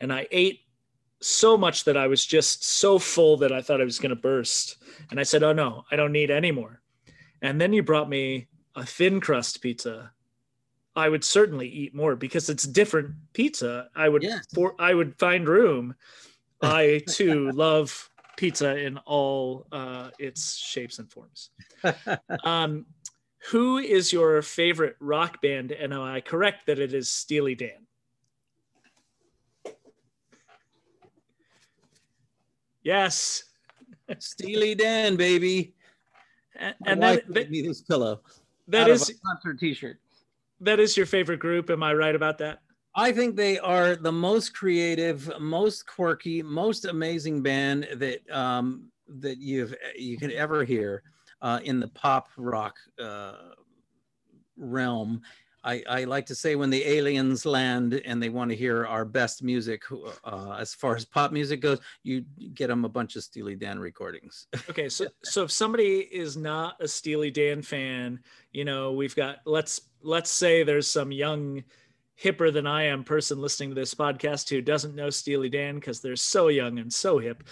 and 0.00 0.12
I 0.12 0.28
ate 0.30 0.60
so 1.20 1.56
much 1.56 1.84
that 1.84 1.96
I 1.96 2.06
was 2.06 2.24
just 2.24 2.64
so 2.64 2.98
full 2.98 3.36
that 3.38 3.52
I 3.52 3.62
thought 3.62 3.80
I 3.80 3.84
was 3.84 3.98
going 3.98 4.10
to 4.10 4.16
burst. 4.16 4.76
And 5.10 5.18
I 5.18 5.22
said, 5.22 5.42
Oh 5.42 5.52
no, 5.52 5.84
I 5.90 5.96
don't 5.96 6.12
need 6.12 6.30
any 6.30 6.52
more. 6.52 6.80
And 7.42 7.60
then 7.60 7.72
you 7.72 7.82
brought 7.82 8.08
me 8.08 8.48
a 8.74 8.84
thin 8.84 9.20
crust 9.20 9.60
pizza. 9.62 10.12
I 10.94 11.08
would 11.08 11.24
certainly 11.24 11.68
eat 11.68 11.94
more 11.94 12.16
because 12.16 12.48
it's 12.48 12.64
different 12.64 13.14
pizza. 13.34 13.88
I 13.94 14.08
would 14.08 14.22
yes. 14.22 14.46
for 14.54 14.74
I 14.78 14.94
would 14.94 15.18
find 15.18 15.48
room. 15.48 15.94
I 16.62 17.02
too 17.06 17.50
love 17.50 18.10
pizza 18.38 18.76
in 18.78 18.96
all 19.04 19.66
uh, 19.72 20.10
its 20.18 20.56
shapes 20.56 20.98
and 20.98 21.10
forms. 21.10 21.50
Um, 22.44 22.86
who 23.50 23.78
is 23.78 24.12
your 24.12 24.42
favorite 24.42 24.96
rock 24.98 25.40
band? 25.40 25.70
And 25.70 25.92
am 25.92 26.00
I 26.00 26.20
correct 26.20 26.66
that 26.66 26.78
it 26.80 26.92
is 26.92 27.08
Steely 27.08 27.54
Dan? 27.54 27.85
Yes. 32.86 33.42
Steely 34.20 34.76
Dan, 34.76 35.16
baby. 35.16 35.74
And, 36.54 36.74
and 36.86 37.02
that, 37.02 37.24
that 37.34 37.50
me 37.50 37.60
this 37.60 37.82
pillow. 37.82 38.20
That 38.68 38.88
is 38.88 39.12
concert 39.26 39.58
T-shirt. 39.58 39.98
That 40.60 40.78
is 40.78 40.96
your 40.96 41.04
favorite 41.04 41.40
group. 41.40 41.68
Am 41.68 41.82
I 41.82 41.92
right 41.94 42.14
about 42.14 42.38
that? 42.38 42.60
I 42.94 43.10
think 43.10 43.34
they 43.34 43.58
are 43.58 43.96
the 43.96 44.12
most 44.12 44.54
creative, 44.54 45.28
most 45.40 45.88
quirky, 45.88 46.44
most 46.44 46.84
amazing 46.84 47.42
band 47.42 47.88
that 47.96 48.20
um, 48.30 48.92
that 49.08 49.38
you've 49.38 49.74
you 49.98 50.16
could 50.16 50.30
ever 50.30 50.64
hear 50.64 51.02
uh, 51.42 51.58
in 51.64 51.80
the 51.80 51.88
pop 51.88 52.28
rock 52.36 52.76
uh, 53.02 53.50
realm. 54.56 55.22
I, 55.66 55.82
I, 55.88 56.04
like 56.04 56.26
to 56.26 56.34
say 56.34 56.54
when 56.54 56.70
the 56.70 56.86
aliens 56.86 57.44
land 57.44 58.00
and 58.04 58.22
they 58.22 58.28
want 58.28 58.50
to 58.50 58.56
hear 58.56 58.86
our 58.86 59.04
best 59.04 59.42
music, 59.42 59.82
uh, 60.24 60.56
as 60.58 60.72
far 60.72 60.94
as 60.94 61.04
pop 61.04 61.32
music 61.32 61.60
goes, 61.60 61.80
you 62.04 62.24
get 62.54 62.68
them 62.68 62.84
a 62.84 62.88
bunch 62.88 63.16
of 63.16 63.24
Steely 63.24 63.56
Dan 63.56 63.80
recordings. 63.80 64.46
okay, 64.70 64.88
so 64.88 65.06
so 65.24 65.42
if 65.42 65.50
somebody 65.50 65.98
is 65.98 66.36
not 66.36 66.76
a 66.80 66.86
Steely 66.86 67.32
Dan 67.32 67.62
fan, 67.62 68.20
you 68.52 68.64
know, 68.64 68.92
we've 68.92 69.16
got 69.16 69.38
let's 69.44 69.80
let's 70.02 70.30
say 70.30 70.62
there's 70.62 70.88
some 70.88 71.10
young 71.10 71.64
hipper 72.22 72.52
than 72.52 72.66
I 72.66 72.84
am 72.84 73.04
person 73.04 73.40
listening 73.40 73.70
to 73.70 73.74
this 73.74 73.94
podcast 73.94 74.48
who 74.48 74.62
doesn't 74.62 74.94
know 74.94 75.10
Steely 75.10 75.48
Dan 75.48 75.74
because 75.74 76.00
they're 76.00 76.16
so 76.16 76.48
young 76.48 76.78
and 76.78 76.92
so 76.92 77.18
hip. 77.18 77.42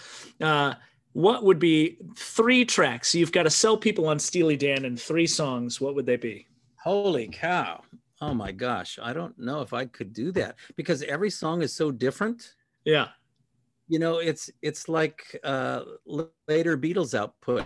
Uh, 0.41 0.75
what 1.11 1.43
would 1.43 1.59
be 1.59 1.97
three 2.17 2.65
tracks? 2.65 3.13
You've 3.13 3.31
got 3.31 3.43
to 3.43 3.49
sell 3.49 3.77
people 3.77 4.07
on 4.07 4.19
Steely 4.19 4.57
Dan 4.57 4.85
in 4.85 4.97
three 4.97 5.27
songs. 5.27 5.79
What 5.79 5.95
would 5.95 6.05
they 6.05 6.17
be? 6.17 6.47
Holy 6.77 7.27
cow. 7.27 7.81
Oh 8.21 8.33
my 8.33 8.51
gosh, 8.51 8.97
I 9.01 9.13
don't 9.13 9.37
know 9.37 9.61
if 9.61 9.73
I 9.73 9.85
could 9.85 10.13
do 10.13 10.31
that 10.33 10.55
because 10.75 11.01
every 11.03 11.29
song 11.29 11.61
is 11.61 11.73
so 11.73 11.91
different. 11.91 12.55
Yeah. 12.85 13.09
You 13.87 13.99
know, 13.99 14.19
it's 14.19 14.49
it's 14.61 14.87
like 14.87 15.39
uh 15.43 15.81
later 16.47 16.77
Beatles 16.77 17.13
output. 17.13 17.65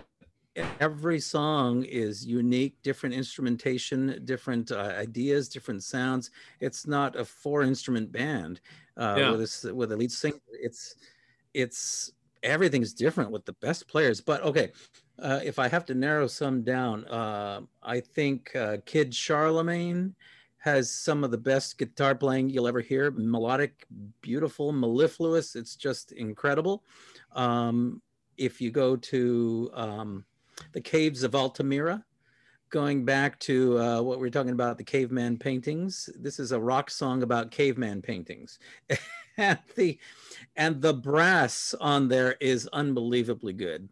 Every 0.80 1.20
song 1.20 1.84
is 1.84 2.26
unique, 2.26 2.82
different 2.82 3.14
instrumentation, 3.14 4.20
different 4.24 4.72
uh, 4.72 4.94
ideas, 4.98 5.48
different 5.48 5.84
sounds. 5.84 6.32
It's 6.58 6.86
not 6.88 7.16
a 7.16 7.24
four 7.24 7.62
instrument 7.62 8.10
band 8.10 8.60
uh, 8.96 9.14
yeah. 9.16 9.30
with 9.30 9.64
a 9.64 9.74
with 9.74 9.92
a 9.92 9.96
lead 9.96 10.10
singer. 10.10 10.40
It's 10.52 10.96
it's 11.54 12.12
everything's 12.42 12.92
different 12.92 13.30
with 13.30 13.44
the 13.44 13.52
best 13.54 13.88
players. 13.88 14.20
But 14.20 14.42
okay, 14.42 14.72
uh, 15.20 15.40
if 15.44 15.58
I 15.58 15.68
have 15.68 15.84
to 15.86 15.94
narrow 15.94 16.26
some 16.26 16.62
down, 16.62 17.04
uh, 17.06 17.60
I 17.82 18.00
think 18.00 18.54
uh, 18.56 18.78
Kid 18.84 19.14
Charlemagne 19.14 20.14
has 20.60 20.90
some 20.90 21.24
of 21.24 21.30
the 21.30 21.38
best 21.38 21.78
guitar 21.78 22.14
playing 22.14 22.50
you'll 22.50 22.68
ever 22.68 22.80
hear. 22.80 23.10
Melodic, 23.10 23.86
beautiful, 24.20 24.72
mellifluous. 24.72 25.56
It's 25.56 25.74
just 25.74 26.12
incredible. 26.12 26.84
Um, 27.32 28.02
if 28.36 28.60
you 28.60 28.70
go 28.70 28.96
to 28.96 29.70
um, 29.74 30.24
the 30.72 30.80
caves 30.80 31.22
of 31.22 31.34
Altamira, 31.34 32.04
going 32.68 33.04
back 33.04 33.38
to 33.40 33.78
uh, 33.78 34.02
what 34.02 34.20
we 34.20 34.28
are 34.28 34.30
talking 34.30 34.52
about, 34.52 34.76
the 34.76 34.84
caveman 34.84 35.38
paintings. 35.38 36.10
This 36.18 36.38
is 36.38 36.52
a 36.52 36.60
rock 36.60 36.90
song 36.90 37.22
about 37.22 37.50
caveman 37.50 38.02
paintings. 38.02 38.58
and 39.38 39.58
the 39.76 39.98
and 40.56 40.80
the 40.82 40.94
brass 40.94 41.74
on 41.80 42.08
there 42.08 42.36
is 42.40 42.68
unbelievably 42.72 43.54
good. 43.54 43.88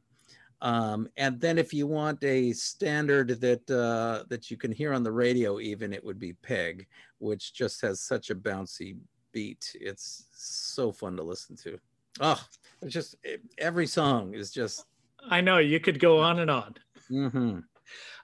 Um, 0.60 1.09
and 1.16 1.40
then 1.40 1.59
if 1.59 1.72
you 1.72 1.86
want 1.86 2.22
a 2.24 2.52
standard 2.52 3.40
that 3.40 3.70
uh, 3.70 4.24
that 4.28 4.51
you 4.51 4.56
can 4.56 4.72
hear 4.72 4.93
on 4.93 5.02
the 5.02 5.12
radio, 5.12 5.60
even 5.60 5.93
it 5.93 6.05
would 6.05 6.18
be 6.18 6.32
Peg, 6.32 6.86
which 7.18 7.52
just 7.52 7.80
has 7.82 8.01
such 8.01 8.30
a 8.30 8.35
bouncy 8.35 8.97
beat. 9.32 9.76
It's 9.80 10.26
so 10.32 10.90
fun 10.90 11.16
to 11.16 11.22
listen 11.22 11.56
to. 11.59 11.78
Oh, 12.20 12.43
it's 12.82 12.93
just 12.93 13.16
every 13.56 13.86
song 13.86 14.35
is 14.35 14.51
just. 14.51 14.85
I 15.30 15.40
know 15.40 15.59
you 15.59 15.78
could 15.78 16.01
go 16.01 16.20
on 16.20 16.40
and 16.40 16.51
on. 16.51 16.74
Mm-hmm. 17.10 17.59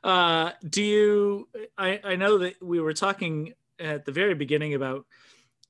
Uh, 0.03 0.51
do 0.69 0.83
you? 0.83 1.49
I 1.79 2.01
I 2.03 2.17
know 2.17 2.39
that 2.39 2.61
we 2.61 2.81
were 2.81 2.95
talking 2.95 3.55
at 3.79 4.05
the 4.05 4.13
very 4.13 4.35
beginning 4.35 4.75
about 4.75 5.07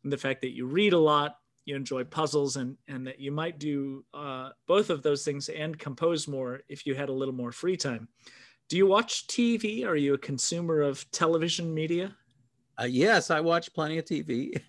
the 0.03 0.19
fact 0.19 0.43
that 0.43 0.55
you 0.55 0.66
read 0.66 0.93
a 0.93 0.99
lot 0.99 1.36
you 1.65 1.77
enjoy 1.77 2.05
puzzles 2.05 2.57
and 2.57 2.77
and 2.89 3.07
that 3.07 3.20
you 3.20 3.32
might 3.32 3.59
do 3.59 4.05
uh, 4.12 4.51
both 4.66 4.91
of 4.91 5.03
those 5.03 5.24
things 5.24 5.49
and 5.49 5.78
compose 5.78 6.28
more 6.28 6.62
if 6.69 6.86
you 6.86 6.95
had 6.95 7.09
a 7.09 7.12
little 7.12 7.35
more 7.35 7.53
free 7.53 7.77
time. 7.77 8.09
Do 8.69 8.77
you 8.77 8.86
watch 8.86 9.27
tv 9.27 9.86
are 9.86 9.97
you 9.97 10.15
a 10.15 10.19
consumer 10.19 10.81
of 10.81 11.11
television 11.11 11.73
media? 11.73 12.15
Uh, 12.81 12.85
yes 12.85 13.31
i 13.31 13.41
watch 13.41 13.73
plenty 13.73 13.99
of 13.99 14.05
tv 14.05 14.61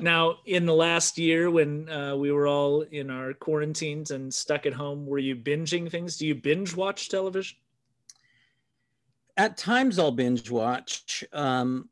now 0.02 0.36
in 0.46 0.64
the 0.64 0.74
last 0.74 1.18
year 1.18 1.50
when 1.50 1.88
uh, 1.90 2.16
we 2.16 2.32
were 2.32 2.46
all 2.46 2.80
in 2.80 3.10
our 3.10 3.34
quarantines 3.34 4.12
and 4.12 4.32
stuck 4.32 4.64
at 4.64 4.72
home 4.72 5.06
were 5.06 5.18
you 5.18 5.36
binging 5.36 5.90
things? 5.90 6.16
Do 6.16 6.26
you 6.26 6.34
binge 6.34 6.74
watch 6.74 7.08
television? 7.08 7.56
At 9.36 9.56
times 9.56 9.98
i'll 9.98 10.12
binge 10.12 10.50
watch. 10.50 11.24
Um, 11.32 11.88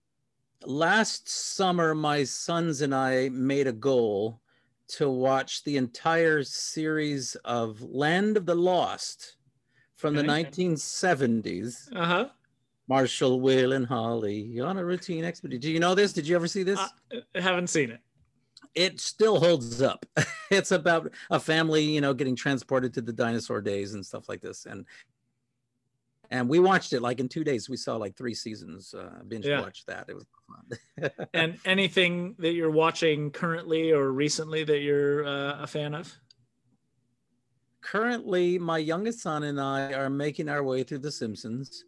last 0.64 1.28
summer 1.28 1.94
my 1.94 2.24
sons 2.24 2.80
and 2.82 2.94
i 2.94 3.28
made 3.28 3.66
a 3.68 3.72
goal 3.72 4.40
to 4.88 5.10
watch 5.10 5.64
the 5.64 5.76
entire 5.76 6.42
series 6.42 7.34
of 7.44 7.82
Land 7.82 8.36
of 8.36 8.46
the 8.46 8.54
Lost 8.54 9.36
from 9.96 10.14
the 10.14 10.22
1970s. 10.22 11.94
Uh 11.94 12.04
huh. 12.04 12.28
Marshall, 12.88 13.40
Will, 13.40 13.72
and 13.72 13.86
Holly 13.86 14.58
on 14.60 14.78
a 14.78 14.84
routine 14.84 15.24
expedition. 15.24 15.60
Do 15.60 15.70
you 15.70 15.80
know 15.80 15.94
this? 15.94 16.14
Did 16.14 16.26
you 16.26 16.34
ever 16.36 16.48
see 16.48 16.62
this? 16.62 16.80
I 17.12 17.40
haven't 17.40 17.68
seen 17.68 17.90
it. 17.90 18.00
It 18.74 18.98
still 18.98 19.38
holds 19.38 19.82
up. 19.82 20.06
it's 20.50 20.72
about 20.72 21.12
a 21.30 21.38
family, 21.38 21.82
you 21.82 22.00
know, 22.00 22.14
getting 22.14 22.34
transported 22.34 22.94
to 22.94 23.02
the 23.02 23.12
dinosaur 23.12 23.60
days 23.60 23.94
and 23.94 24.04
stuff 24.04 24.28
like 24.28 24.40
this. 24.40 24.64
And 24.64 24.86
and 26.30 26.48
we 26.48 26.58
watched 26.58 26.92
it 26.92 27.00
like 27.00 27.20
in 27.20 27.28
two 27.28 27.42
days. 27.42 27.68
We 27.68 27.76
saw 27.76 27.96
like 27.96 28.16
three 28.16 28.34
seasons. 28.34 28.94
Uh, 28.94 29.20
binge 29.26 29.46
yeah. 29.46 29.60
watched 29.60 29.86
that. 29.86 30.06
It 30.08 30.14
was 30.14 30.26
fun. 30.46 31.10
and 31.34 31.58
anything 31.64 32.34
that 32.38 32.52
you're 32.52 32.70
watching 32.70 33.30
currently 33.30 33.92
or 33.92 34.12
recently 34.12 34.64
that 34.64 34.80
you're 34.80 35.26
uh, 35.26 35.62
a 35.62 35.66
fan 35.66 35.94
of? 35.94 36.14
Currently, 37.80 38.58
my 38.58 38.78
youngest 38.78 39.20
son 39.20 39.44
and 39.44 39.58
I 39.60 39.94
are 39.94 40.10
making 40.10 40.48
our 40.48 40.62
way 40.62 40.82
through 40.82 40.98
The 40.98 41.12
Simpsons. 41.12 41.84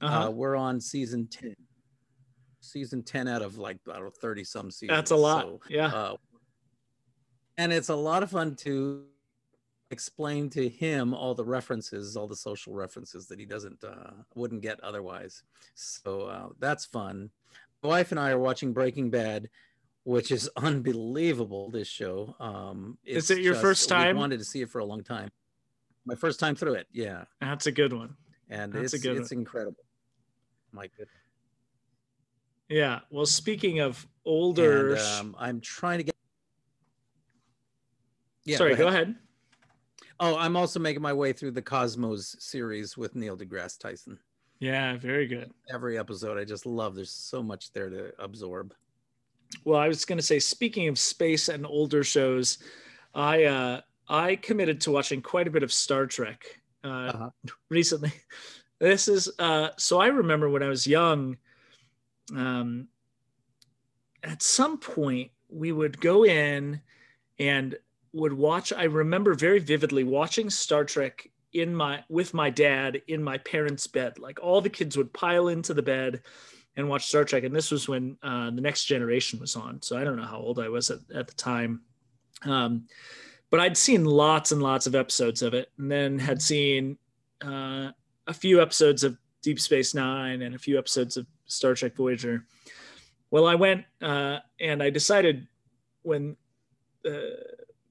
Uh-huh. 0.00 0.26
Uh, 0.26 0.30
we're 0.30 0.56
on 0.56 0.80
season 0.80 1.28
ten. 1.30 1.54
Season 2.60 3.02
ten 3.02 3.28
out 3.28 3.42
of 3.42 3.58
like 3.58 3.78
I 3.88 3.94
don't 3.94 4.04
know, 4.04 4.10
thirty 4.20 4.42
some 4.42 4.70
seasons. 4.70 4.96
That's 4.96 5.10
a 5.12 5.16
lot. 5.16 5.44
So, 5.44 5.60
yeah. 5.68 5.86
Uh, 5.86 6.16
and 7.58 7.72
it's 7.72 7.90
a 7.90 7.94
lot 7.94 8.24
of 8.24 8.30
fun 8.30 8.56
to 8.56 9.04
explain 9.90 10.50
to 10.50 10.68
him 10.68 11.14
all 11.14 11.34
the 11.34 11.44
references, 11.44 12.16
all 12.16 12.26
the 12.26 12.36
social 12.36 12.74
references 12.74 13.26
that 13.28 13.38
he 13.38 13.46
doesn't 13.46 13.82
uh, 13.84 14.10
wouldn't 14.34 14.62
get 14.62 14.80
otherwise. 14.80 15.42
So 15.74 16.22
uh, 16.22 16.48
that's 16.58 16.84
fun. 16.84 17.30
My 17.82 17.88
wife 17.90 18.10
and 18.10 18.18
I 18.20 18.30
are 18.30 18.38
watching 18.38 18.72
Breaking 18.72 19.10
Bad, 19.10 19.48
which 20.04 20.30
is 20.30 20.50
unbelievable. 20.56 21.70
This 21.70 21.88
show. 21.88 22.34
Um, 22.40 22.98
is 23.04 23.30
it 23.30 23.38
your 23.38 23.54
just, 23.54 23.62
first 23.62 23.88
time? 23.88 24.16
I 24.16 24.18
wanted 24.18 24.38
to 24.38 24.44
see 24.44 24.62
it 24.62 24.70
for 24.70 24.78
a 24.78 24.84
long 24.84 25.02
time. 25.02 25.30
My 26.06 26.14
first 26.14 26.40
time 26.40 26.54
through 26.54 26.74
it. 26.74 26.86
Yeah, 26.92 27.24
that's 27.40 27.66
a 27.66 27.72
good 27.72 27.92
one. 27.92 28.16
And 28.50 28.72
that's 28.72 28.92
it's, 28.92 29.04
a 29.04 29.06
good 29.06 29.16
it's 29.16 29.30
one. 29.30 29.40
incredible. 29.40 29.84
My 30.72 30.86
goodness. 30.88 31.08
Yeah. 32.68 33.00
Well, 33.10 33.26
speaking 33.26 33.80
of 33.80 34.06
older, 34.24 34.94
and, 34.94 35.00
um, 35.00 35.36
I'm 35.38 35.60
trying 35.60 35.98
to 35.98 36.04
get. 36.04 36.14
Yeah, 38.44 38.58
Sorry, 38.58 38.74
go 38.74 38.88
ahead. 38.88 39.06
Go 39.06 39.06
ahead. 39.06 39.16
Oh, 40.20 40.36
I'm 40.36 40.56
also 40.56 40.78
making 40.78 41.02
my 41.02 41.12
way 41.12 41.32
through 41.32 41.52
the 41.52 41.62
Cosmos 41.62 42.36
series 42.38 42.96
with 42.96 43.16
Neil 43.16 43.36
deGrasse 43.36 43.78
Tyson. 43.78 44.18
Yeah, 44.60 44.96
very 44.96 45.26
good. 45.26 45.50
Every 45.72 45.98
episode 45.98 46.38
I 46.38 46.44
just 46.44 46.66
love. 46.66 46.94
There's 46.94 47.10
so 47.10 47.42
much 47.42 47.72
there 47.72 47.90
to 47.90 48.12
absorb. 48.18 48.72
Well, 49.64 49.78
I 49.78 49.88
was 49.88 50.04
going 50.04 50.18
to 50.18 50.24
say, 50.24 50.38
speaking 50.38 50.88
of 50.88 50.98
space 50.98 51.48
and 51.48 51.66
older 51.66 52.04
shows, 52.04 52.58
I 53.14 53.44
uh, 53.44 53.80
I 54.08 54.36
committed 54.36 54.80
to 54.82 54.90
watching 54.90 55.22
quite 55.22 55.48
a 55.48 55.50
bit 55.50 55.62
of 55.62 55.72
Star 55.72 56.06
Trek 56.06 56.60
uh, 56.84 56.88
uh-huh. 56.88 57.30
recently. 57.68 58.12
This 58.78 59.08
is 59.08 59.30
uh, 59.38 59.70
so 59.76 60.00
I 60.00 60.06
remember 60.06 60.48
when 60.48 60.62
I 60.62 60.68
was 60.68 60.86
young. 60.86 61.36
Um, 62.34 62.88
at 64.22 64.42
some 64.42 64.78
point, 64.78 65.30
we 65.48 65.72
would 65.72 66.00
go 66.00 66.24
in 66.24 66.80
and 67.38 67.76
would 68.14 68.32
watch 68.32 68.72
i 68.72 68.84
remember 68.84 69.34
very 69.34 69.58
vividly 69.58 70.04
watching 70.04 70.48
star 70.48 70.84
trek 70.84 71.28
in 71.52 71.74
my 71.74 72.02
with 72.08 72.32
my 72.32 72.48
dad 72.50 73.02
in 73.08 73.22
my 73.22 73.38
parents 73.38 73.86
bed 73.86 74.18
like 74.18 74.38
all 74.42 74.60
the 74.60 74.70
kids 74.70 74.96
would 74.96 75.12
pile 75.12 75.48
into 75.48 75.74
the 75.74 75.82
bed 75.82 76.22
and 76.76 76.88
watch 76.88 77.06
Star 77.06 77.24
Trek. 77.24 77.44
And 77.44 77.54
this 77.54 77.70
was 77.70 77.88
when 77.88 78.16
uh, 78.22 78.50
the 78.50 78.60
Next 78.60 78.84
Generation 78.84 79.38
was 79.40 79.56
on, 79.56 79.80
so 79.82 79.96
I 79.96 80.04
don't 80.04 80.16
know 80.16 80.24
how 80.24 80.38
old 80.38 80.58
I 80.58 80.68
was 80.68 80.90
at, 80.90 80.98
at 81.14 81.28
the 81.28 81.34
time. 81.34 81.82
Um, 82.44 82.86
but 83.50 83.60
I'd 83.60 83.76
seen 83.76 84.04
lots 84.04 84.52
and 84.52 84.62
lots 84.62 84.86
of 84.86 84.94
episodes 84.94 85.42
of 85.42 85.54
it, 85.54 85.70
and 85.78 85.90
then 85.90 86.18
had 86.18 86.42
seen 86.42 86.98
uh, 87.44 87.90
a 88.26 88.34
few 88.34 88.60
episodes 88.60 89.04
of 89.04 89.16
Deep 89.42 89.60
Space 89.60 89.94
Nine 89.94 90.42
and 90.42 90.54
a 90.54 90.58
few 90.58 90.78
episodes 90.78 91.16
of 91.16 91.26
Star 91.46 91.74
Trek 91.74 91.94
Voyager. 91.94 92.44
Well, 93.30 93.46
I 93.46 93.54
went 93.54 93.84
uh, 94.02 94.38
and 94.60 94.82
I 94.82 94.90
decided 94.90 95.46
when 96.02 96.36
uh, 97.06 97.10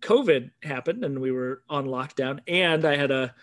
COVID 0.04 0.52
happened 0.62 1.04
and 1.06 1.20
we 1.20 1.32
were 1.32 1.64
on 1.70 1.86
lockdown, 1.86 2.40
and 2.48 2.86
I 2.86 2.98
had 2.98 3.12
a 3.12 3.34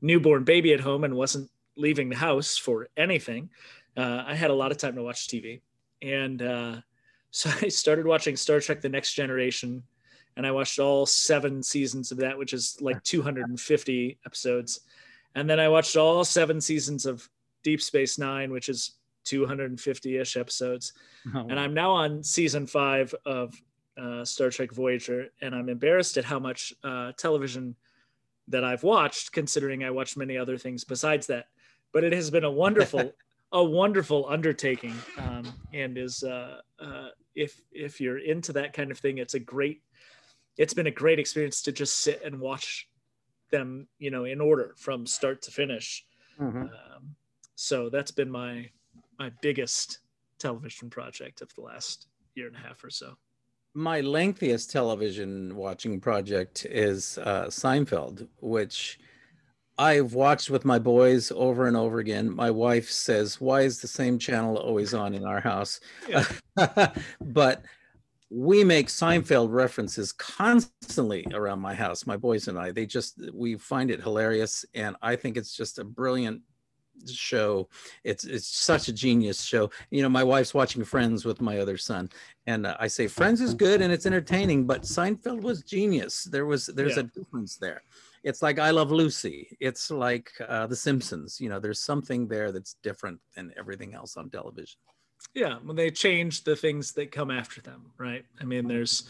newborn 0.00 0.44
baby 0.44 0.72
at 0.72 0.80
home 0.80 1.04
and 1.04 1.14
wasn't 1.14 1.50
leaving 1.76 2.08
the 2.08 2.16
house 2.16 2.56
for 2.56 2.88
anything. 2.96 3.50
Uh, 3.96 4.24
I 4.26 4.34
had 4.34 4.50
a 4.50 4.54
lot 4.54 4.72
of 4.72 4.78
time 4.78 4.94
to 4.96 5.02
watch 5.02 5.28
TV, 5.28 5.60
and 6.00 6.40
uh, 6.40 6.76
so 7.30 7.50
I 7.62 7.68
started 7.68 8.06
watching 8.06 8.36
Star 8.36 8.60
Trek: 8.60 8.80
The 8.80 8.88
Next 8.88 9.12
Generation, 9.12 9.82
and 10.36 10.46
I 10.46 10.50
watched 10.50 10.78
all 10.78 11.04
seven 11.04 11.62
seasons 11.62 12.10
of 12.10 12.18
that, 12.18 12.38
which 12.38 12.54
is 12.54 12.78
like 12.80 13.02
250 13.02 14.18
episodes, 14.24 14.80
and 15.34 15.48
then 15.48 15.60
I 15.60 15.68
watched 15.68 15.96
all 15.96 16.24
seven 16.24 16.60
seasons 16.60 17.04
of 17.04 17.28
Deep 17.62 17.82
Space 17.82 18.18
Nine, 18.18 18.50
which 18.50 18.70
is 18.70 18.92
250-ish 19.26 20.38
episodes, 20.38 20.94
oh. 21.34 21.46
and 21.50 21.60
I'm 21.60 21.74
now 21.74 21.90
on 21.90 22.22
season 22.22 22.66
five 22.66 23.14
of 23.26 23.60
uh, 23.98 24.24
Star 24.24 24.50
Trek 24.50 24.72
Voyager, 24.72 25.28
and 25.40 25.54
I'm 25.54 25.68
embarrassed 25.68 26.16
at 26.16 26.24
how 26.24 26.38
much 26.38 26.72
uh, 26.84 27.12
television 27.16 27.74
that 28.48 28.64
I've 28.64 28.82
watched, 28.82 29.32
considering 29.32 29.84
I 29.84 29.90
watched 29.90 30.16
many 30.16 30.36
other 30.36 30.56
things 30.56 30.84
besides 30.84 31.26
that. 31.26 31.46
But 31.92 32.04
it 32.04 32.12
has 32.12 32.30
been 32.30 32.44
a 32.44 32.50
wonderful, 32.50 33.12
a 33.52 33.62
wonderful 33.62 34.26
undertaking, 34.28 34.94
um, 35.18 35.52
and 35.72 35.98
is 35.98 36.22
uh, 36.22 36.60
uh, 36.80 37.08
if 37.34 37.60
if 37.72 38.00
you're 38.00 38.18
into 38.18 38.52
that 38.54 38.72
kind 38.72 38.90
of 38.90 38.98
thing, 38.98 39.18
it's 39.18 39.34
a 39.34 39.40
great. 39.40 39.82
It's 40.56 40.74
been 40.74 40.88
a 40.88 40.92
great 40.92 41.18
experience 41.18 41.62
to 41.62 41.72
just 41.72 42.00
sit 42.00 42.20
and 42.24 42.40
watch 42.40 42.88
them, 43.50 43.86
you 43.98 44.10
know, 44.10 44.24
in 44.24 44.40
order 44.40 44.74
from 44.76 45.06
start 45.06 45.40
to 45.42 45.52
finish. 45.52 46.04
Mm-hmm. 46.40 46.62
Um, 46.62 47.14
so 47.54 47.88
that's 47.88 48.10
been 48.10 48.30
my 48.30 48.70
my 49.18 49.30
biggest 49.40 49.98
television 50.38 50.90
project 50.90 51.40
of 51.40 51.52
the 51.54 51.62
last 51.62 52.06
year 52.34 52.46
and 52.46 52.56
a 52.56 52.60
half 52.60 52.82
or 52.84 52.90
so 52.90 53.16
my 53.78 54.00
lengthiest 54.00 54.72
television 54.72 55.54
watching 55.54 56.00
project 56.00 56.66
is 56.68 57.16
uh, 57.18 57.44
Seinfeld, 57.44 58.26
which 58.40 58.98
I've 59.78 60.14
watched 60.14 60.50
with 60.50 60.64
my 60.64 60.80
boys 60.80 61.30
over 61.30 61.68
and 61.68 61.76
over 61.76 62.00
again. 62.00 62.28
My 62.28 62.50
wife 62.50 62.90
says, 62.90 63.40
"Why 63.40 63.60
is 63.60 63.80
the 63.80 63.86
same 63.86 64.18
channel 64.18 64.56
always 64.56 64.94
on 64.94 65.14
in 65.14 65.24
our 65.24 65.40
house?" 65.40 65.78
Yeah. 66.08 66.26
but 67.20 67.62
we 68.30 68.64
make 68.64 68.88
Seinfeld 68.88 69.52
references 69.52 70.12
constantly 70.12 71.24
around 71.32 71.60
my 71.60 71.74
house. 71.74 72.04
My 72.04 72.16
boys 72.16 72.48
and 72.48 72.58
I, 72.58 72.72
they 72.72 72.84
just 72.84 73.22
we 73.32 73.56
find 73.56 73.92
it 73.92 74.02
hilarious, 74.02 74.64
and 74.74 74.96
I 75.00 75.14
think 75.14 75.36
it's 75.36 75.56
just 75.56 75.78
a 75.78 75.84
brilliant 75.84 76.42
show. 77.06 77.68
It's 78.04 78.24
it's 78.24 78.46
such 78.46 78.88
a 78.88 78.92
genius 78.92 79.42
show. 79.42 79.70
You 79.90 80.02
know, 80.02 80.08
my 80.08 80.24
wife's 80.24 80.54
watching 80.54 80.84
Friends 80.84 81.24
with 81.24 81.40
my 81.40 81.58
other 81.58 81.76
son, 81.76 82.10
and 82.46 82.66
uh, 82.66 82.76
I 82.80 82.88
say 82.88 83.06
Friends 83.06 83.40
is 83.40 83.54
good 83.54 83.80
and 83.80 83.92
it's 83.92 84.06
entertaining, 84.06 84.66
but 84.66 84.82
Seinfeld 84.82 85.42
was 85.42 85.62
genius. 85.62 86.24
There 86.24 86.46
was 86.46 86.66
there's 86.66 86.96
yeah. 86.96 87.04
a 87.04 87.18
difference 87.18 87.56
there. 87.56 87.82
It's 88.24 88.42
like 88.42 88.58
I 88.58 88.70
Love 88.70 88.90
Lucy. 88.90 89.56
It's 89.60 89.90
like 89.90 90.30
uh, 90.46 90.66
The 90.66 90.76
Simpsons. 90.76 91.40
You 91.40 91.48
know, 91.48 91.60
there's 91.60 91.80
something 91.80 92.26
there 92.26 92.52
that's 92.52 92.74
different 92.82 93.20
than 93.36 93.52
everything 93.58 93.94
else 93.94 94.16
on 94.16 94.30
television. 94.30 94.78
Yeah, 95.34 95.58
when 95.64 95.76
they 95.76 95.90
change 95.90 96.44
the 96.44 96.56
things 96.56 96.92
that 96.92 97.12
come 97.12 97.30
after 97.30 97.60
them, 97.60 97.92
right? 97.98 98.24
I 98.40 98.44
mean, 98.44 98.66
there's 98.66 99.08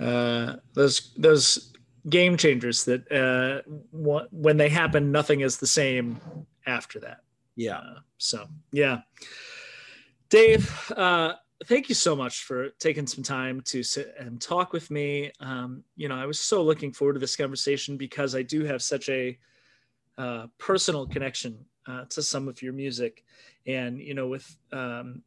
uh, 0.00 0.56
those 0.74 1.12
those 1.16 1.72
game 2.08 2.36
changers 2.36 2.84
that 2.84 3.10
uh, 3.10 3.68
when 3.92 4.56
they 4.56 4.68
happen, 4.68 5.10
nothing 5.10 5.40
is 5.40 5.58
the 5.58 5.66
same 5.66 6.20
after 6.66 7.00
that. 7.00 7.20
Yeah. 7.56 7.78
Uh, 7.78 8.00
so 8.18 8.46
yeah, 8.72 8.98
Dave, 10.28 10.92
uh, 10.96 11.34
thank 11.66 11.88
you 11.88 11.94
so 11.94 12.14
much 12.14 12.44
for 12.44 12.70
taking 12.78 13.06
some 13.06 13.24
time 13.24 13.60
to 13.62 13.82
sit 13.82 14.14
and 14.18 14.40
talk 14.40 14.72
with 14.72 14.90
me. 14.90 15.30
Um, 15.40 15.84
you 15.96 16.08
know, 16.08 16.16
I 16.16 16.26
was 16.26 16.38
so 16.38 16.62
looking 16.62 16.92
forward 16.92 17.14
to 17.14 17.18
this 17.18 17.36
conversation 17.36 17.96
because 17.96 18.34
I 18.34 18.42
do 18.42 18.64
have 18.64 18.82
such 18.82 19.08
a 19.08 19.38
uh, 20.18 20.46
personal 20.58 21.06
connection 21.06 21.64
uh, 21.86 22.04
to 22.10 22.22
some 22.22 22.48
of 22.48 22.60
your 22.62 22.72
music, 22.72 23.24
and 23.66 24.00
you 24.00 24.14
know, 24.14 24.26
with 24.26 24.56
um, 24.72 25.22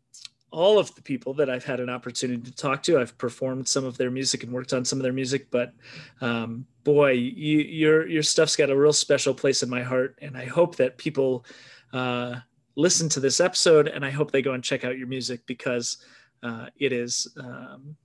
all 0.51 0.79
of 0.79 0.93
the 0.95 1.01
people 1.01 1.33
that 1.35 1.49
I've 1.49 1.63
had 1.63 1.79
an 1.79 1.89
opportunity 1.89 2.41
to 2.41 2.55
talk 2.55 2.81
to. 2.83 2.99
I've 2.99 3.17
performed 3.17 3.67
some 3.67 3.85
of 3.85 3.97
their 3.97 4.11
music 4.11 4.43
and 4.43 4.51
worked 4.51 4.73
on 4.73 4.83
some 4.83 4.99
of 4.99 5.03
their 5.03 5.13
music, 5.13 5.47
but 5.51 5.73
um, 6.21 6.65
boy, 6.83 7.11
you, 7.11 7.59
your 7.59 8.07
your 8.07 8.23
stuff's 8.23 8.55
got 8.55 8.69
a 8.69 8.77
real 8.77 8.93
special 8.93 9.33
place 9.33 9.63
in 9.63 9.69
my 9.69 9.83
heart, 9.83 10.17
and 10.21 10.37
I 10.37 10.45
hope 10.45 10.75
that 10.77 10.97
people 10.97 11.45
uh, 11.93 12.35
listen 12.75 13.09
to 13.09 13.19
this 13.19 13.39
episode, 13.39 13.87
and 13.87 14.05
I 14.05 14.09
hope 14.09 14.31
they 14.31 14.41
go 14.41 14.53
and 14.53 14.63
check 14.63 14.83
out 14.83 14.97
your 14.97 15.07
music 15.07 15.45
because 15.45 15.97
uh, 16.43 16.67
it 16.77 16.91
is 16.91 17.27
um, 17.37 17.95